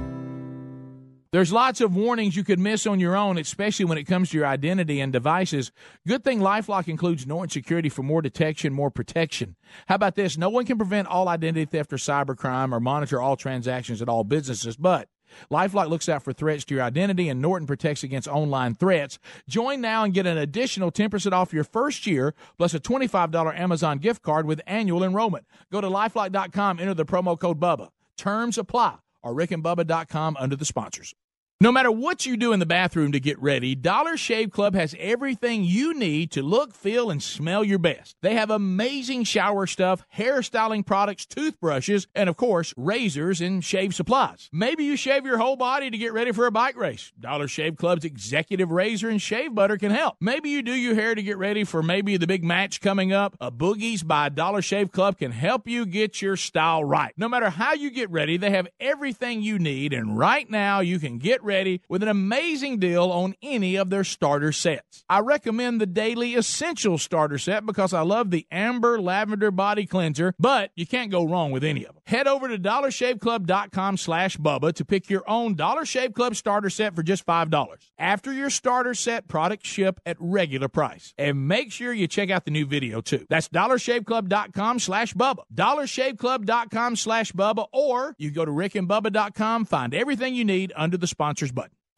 There's 1.32 1.52
lots 1.52 1.80
of 1.80 1.94
warnings 1.94 2.34
you 2.34 2.42
could 2.42 2.58
miss 2.58 2.88
on 2.88 2.98
your 2.98 3.16
own, 3.16 3.38
especially 3.38 3.84
when 3.84 3.98
it 3.98 4.04
comes 4.04 4.30
to 4.30 4.36
your 4.36 4.46
identity 4.46 5.00
and 5.00 5.12
devices. 5.12 5.70
Good 6.04 6.24
thing 6.24 6.40
Lifelock 6.40 6.88
includes 6.88 7.24
Norton 7.24 7.50
Security 7.50 7.88
for 7.88 8.02
more 8.02 8.20
detection, 8.20 8.72
more 8.72 8.90
protection. 8.90 9.54
How 9.86 9.94
about 9.94 10.16
this? 10.16 10.36
No 10.36 10.48
one 10.48 10.66
can 10.66 10.76
prevent 10.76 11.06
all 11.06 11.28
identity 11.28 11.66
theft 11.66 11.92
or 11.92 11.98
cybercrime 11.98 12.72
or 12.72 12.80
monitor 12.80 13.20
all 13.20 13.36
transactions 13.36 14.02
at 14.02 14.08
all 14.08 14.24
businesses, 14.24 14.76
but 14.76 15.08
Lifelock 15.52 15.88
looks 15.88 16.08
out 16.08 16.24
for 16.24 16.32
threats 16.32 16.64
to 16.64 16.74
your 16.74 16.82
identity, 16.82 17.28
and 17.28 17.40
Norton 17.40 17.66
protects 17.66 18.02
against 18.02 18.26
online 18.26 18.74
threats. 18.74 19.20
Join 19.48 19.80
now 19.80 20.02
and 20.02 20.12
get 20.12 20.26
an 20.26 20.36
additional 20.36 20.90
10% 20.90 21.30
off 21.32 21.52
your 21.52 21.62
first 21.62 22.08
year, 22.08 22.34
plus 22.58 22.74
a 22.74 22.80
$25 22.80 23.56
Amazon 23.56 23.98
gift 23.98 24.22
card 24.22 24.46
with 24.46 24.60
annual 24.66 25.04
enrollment. 25.04 25.46
Go 25.70 25.80
to 25.80 25.88
lifelock.com, 25.88 26.80
enter 26.80 26.94
the 26.94 27.06
promo 27.06 27.38
code 27.38 27.60
BUBBA. 27.60 27.90
Terms 28.16 28.58
apply, 28.58 28.96
or 29.22 29.34
rickandbubba.com 29.34 30.36
under 30.38 30.56
the 30.56 30.64
sponsors. 30.64 31.14
No 31.62 31.70
matter 31.70 31.92
what 31.92 32.24
you 32.24 32.38
do 32.38 32.54
in 32.54 32.58
the 32.58 32.64
bathroom 32.64 33.12
to 33.12 33.20
get 33.20 33.38
ready, 33.38 33.74
Dollar 33.74 34.16
Shave 34.16 34.50
Club 34.50 34.74
has 34.74 34.96
everything 34.98 35.62
you 35.62 35.92
need 35.92 36.30
to 36.30 36.42
look, 36.42 36.72
feel, 36.72 37.10
and 37.10 37.22
smell 37.22 37.62
your 37.62 37.78
best. 37.78 38.16
They 38.22 38.34
have 38.34 38.48
amazing 38.48 39.24
shower 39.24 39.66
stuff, 39.66 40.02
hairstyling 40.16 40.86
products, 40.86 41.26
toothbrushes, 41.26 42.06
and 42.14 42.30
of 42.30 42.38
course, 42.38 42.72
razors 42.78 43.42
and 43.42 43.62
shave 43.62 43.94
supplies. 43.94 44.48
Maybe 44.50 44.84
you 44.84 44.96
shave 44.96 45.26
your 45.26 45.36
whole 45.36 45.56
body 45.56 45.90
to 45.90 45.98
get 45.98 46.14
ready 46.14 46.32
for 46.32 46.46
a 46.46 46.50
bike 46.50 46.78
race. 46.78 47.12
Dollar 47.20 47.46
Shave 47.46 47.76
Club's 47.76 48.06
executive 48.06 48.70
razor 48.70 49.10
and 49.10 49.20
shave 49.20 49.54
butter 49.54 49.76
can 49.76 49.90
help. 49.90 50.16
Maybe 50.18 50.48
you 50.48 50.62
do 50.62 50.72
your 50.72 50.94
hair 50.94 51.14
to 51.14 51.22
get 51.22 51.36
ready 51.36 51.64
for 51.64 51.82
maybe 51.82 52.16
the 52.16 52.26
big 52.26 52.42
match 52.42 52.80
coming 52.80 53.12
up. 53.12 53.36
A 53.38 53.52
Boogies 53.52 54.06
by 54.06 54.30
Dollar 54.30 54.62
Shave 54.62 54.92
Club 54.92 55.18
can 55.18 55.30
help 55.30 55.68
you 55.68 55.84
get 55.84 56.22
your 56.22 56.38
style 56.38 56.82
right. 56.82 57.12
No 57.18 57.28
matter 57.28 57.50
how 57.50 57.74
you 57.74 57.90
get 57.90 58.08
ready, 58.08 58.38
they 58.38 58.48
have 58.48 58.68
everything 58.80 59.42
you 59.42 59.58
need, 59.58 59.92
and 59.92 60.16
right 60.16 60.48
now 60.48 60.80
you 60.80 60.98
can 60.98 61.18
get 61.18 61.42
ready 61.42 61.49
with 61.88 62.02
an 62.02 62.08
amazing 62.08 62.78
deal 62.78 63.10
on 63.10 63.34
any 63.42 63.76
of 63.76 63.90
their 63.90 64.04
starter 64.04 64.52
sets. 64.52 65.04
I 65.08 65.18
recommend 65.18 65.80
the 65.80 65.86
Daily 65.86 66.34
Essential 66.34 66.96
Starter 66.96 67.38
Set 67.38 67.66
because 67.66 67.92
I 67.92 68.02
love 68.02 68.30
the 68.30 68.46
Amber 68.50 69.00
Lavender 69.00 69.50
Body 69.50 69.84
Cleanser, 69.84 70.34
but 70.38 70.70
you 70.76 70.86
can't 70.86 71.10
go 71.10 71.26
wrong 71.26 71.50
with 71.50 71.64
any 71.64 71.84
of 71.84 71.94
them. 71.94 71.99
Head 72.10 72.26
over 72.26 72.48
to 72.48 72.58
dollarshaveclub.com 72.58 73.96
slash 73.96 74.36
Bubba 74.36 74.72
to 74.72 74.84
pick 74.84 75.08
your 75.08 75.22
own 75.30 75.54
Dollar 75.54 75.84
Shave 75.84 76.12
Club 76.12 76.34
starter 76.34 76.68
set 76.68 76.96
for 76.96 77.04
just 77.04 77.24
$5. 77.24 77.76
After 78.00 78.32
your 78.32 78.50
starter 78.50 78.94
set, 78.94 79.28
products 79.28 79.68
ship 79.68 80.00
at 80.04 80.16
regular 80.18 80.66
price. 80.66 81.14
And 81.16 81.46
make 81.46 81.70
sure 81.70 81.92
you 81.92 82.08
check 82.08 82.28
out 82.28 82.46
the 82.46 82.50
new 82.50 82.66
video 82.66 83.00
too. 83.00 83.26
That's 83.28 83.48
dollarshaveclub.com 83.48 84.80
slash 84.80 85.14
Bubba. 85.14 85.44
dollarshaveclub.com 85.54 86.96
slash 86.96 87.30
Bubba, 87.30 87.66
or 87.72 88.16
you 88.18 88.32
go 88.32 88.44
to 88.44 88.50
rickandbubba.com, 88.50 89.66
find 89.66 89.94
everything 89.94 90.34
you 90.34 90.44
need 90.44 90.72
under 90.74 90.96
the 90.96 91.06
sponsors 91.06 91.52
button. 91.52 91.76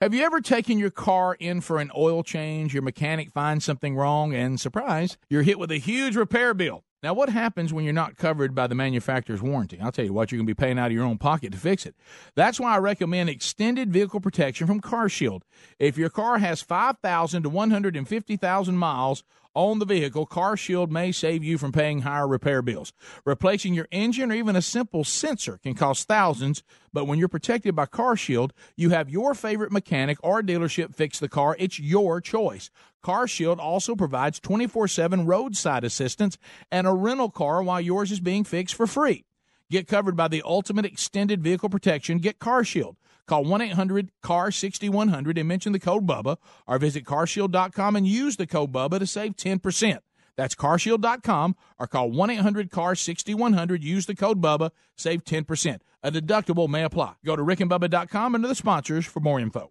Have 0.00 0.14
you 0.14 0.24
ever 0.24 0.40
taken 0.40 0.78
your 0.78 0.88
car 0.88 1.36
in 1.38 1.60
for 1.60 1.78
an 1.78 1.90
oil 1.94 2.22
change? 2.22 2.72
Your 2.72 2.82
mechanic 2.82 3.30
finds 3.30 3.66
something 3.66 3.94
wrong, 3.94 4.32
and 4.32 4.58
surprise, 4.58 5.18
you're 5.28 5.42
hit 5.42 5.58
with 5.58 5.70
a 5.70 5.76
huge 5.76 6.16
repair 6.16 6.54
bill. 6.54 6.84
Now, 7.02 7.14
what 7.14 7.30
happens 7.30 7.72
when 7.72 7.84
you're 7.84 7.94
not 7.94 8.18
covered 8.18 8.54
by 8.54 8.66
the 8.66 8.74
manufacturer's 8.74 9.40
warranty? 9.40 9.80
I'll 9.80 9.90
tell 9.90 10.04
you 10.04 10.12
what, 10.12 10.30
you're 10.30 10.38
going 10.38 10.46
to 10.46 10.54
be 10.54 10.58
paying 10.60 10.78
out 10.78 10.88
of 10.88 10.92
your 10.92 11.04
own 11.04 11.16
pocket 11.16 11.52
to 11.52 11.58
fix 11.58 11.86
it. 11.86 11.94
That's 12.34 12.60
why 12.60 12.74
I 12.74 12.78
recommend 12.78 13.30
extended 13.30 13.90
vehicle 13.90 14.20
protection 14.20 14.66
from 14.66 14.82
CarShield. 14.82 15.40
If 15.78 15.96
your 15.96 16.10
car 16.10 16.38
has 16.38 16.60
5,000 16.60 17.44
to 17.44 17.48
150,000 17.48 18.76
miles 18.76 19.24
on 19.54 19.78
the 19.78 19.86
vehicle, 19.86 20.26
CarShield 20.26 20.90
may 20.90 21.10
save 21.10 21.42
you 21.42 21.56
from 21.56 21.72
paying 21.72 22.02
higher 22.02 22.28
repair 22.28 22.60
bills. 22.60 22.92
Replacing 23.24 23.72
your 23.72 23.88
engine 23.90 24.30
or 24.30 24.34
even 24.34 24.54
a 24.54 24.62
simple 24.62 25.02
sensor 25.02 25.58
can 25.58 25.74
cost 25.74 26.06
thousands, 26.06 26.62
but 26.92 27.06
when 27.06 27.18
you're 27.18 27.28
protected 27.28 27.74
by 27.74 27.86
CarShield, 27.86 28.50
you 28.76 28.90
have 28.90 29.08
your 29.08 29.34
favorite 29.34 29.72
mechanic 29.72 30.18
or 30.22 30.42
dealership 30.42 30.94
fix 30.94 31.18
the 31.18 31.28
car. 31.30 31.56
It's 31.58 31.80
your 31.80 32.20
choice. 32.20 32.70
CarShield 33.02 33.58
also 33.58 33.94
provides 33.94 34.40
24/7 34.40 35.26
roadside 35.26 35.84
assistance 35.84 36.38
and 36.70 36.86
a 36.86 36.92
rental 36.92 37.30
car 37.30 37.62
while 37.62 37.80
yours 37.80 38.12
is 38.12 38.20
being 38.20 38.44
fixed 38.44 38.74
for 38.74 38.86
free. 38.86 39.24
Get 39.70 39.86
covered 39.86 40.16
by 40.16 40.28
the 40.28 40.42
ultimate 40.44 40.84
extended 40.84 41.42
vehicle 41.42 41.68
protection. 41.68 42.18
Get 42.18 42.38
CarShield. 42.38 42.96
Call 43.26 43.44
1 43.44 43.60
800 43.60 44.10
CAR 44.22 44.50
6100 44.50 45.38
and 45.38 45.48
mention 45.48 45.72
the 45.72 45.78
code 45.78 46.04
BUBBA 46.04 46.36
or 46.66 46.78
visit 46.78 47.04
carshield.com 47.04 47.94
and 47.94 48.06
use 48.06 48.36
the 48.36 48.46
code 48.46 48.72
BUBBA 48.72 48.98
to 48.98 49.06
save 49.06 49.36
10%. 49.36 50.00
That's 50.36 50.56
carshield.com 50.56 51.54
or 51.78 51.86
call 51.86 52.10
1 52.10 52.30
800 52.30 52.70
CAR 52.72 52.96
6100. 52.96 53.84
Use 53.84 54.06
the 54.06 54.16
code 54.16 54.40
BUBBA, 54.40 54.72
save 54.96 55.24
10%. 55.24 55.80
A 56.02 56.10
deductible 56.10 56.68
may 56.68 56.82
apply. 56.82 57.14
Go 57.24 57.36
to 57.36 57.42
rickandbubba.com 57.42 58.34
under 58.34 58.48
the 58.48 58.54
sponsors 58.54 59.06
for 59.06 59.20
more 59.20 59.38
info. 59.38 59.70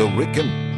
The 0.00 0.06
Rick 0.06 0.38
and 0.38 0.69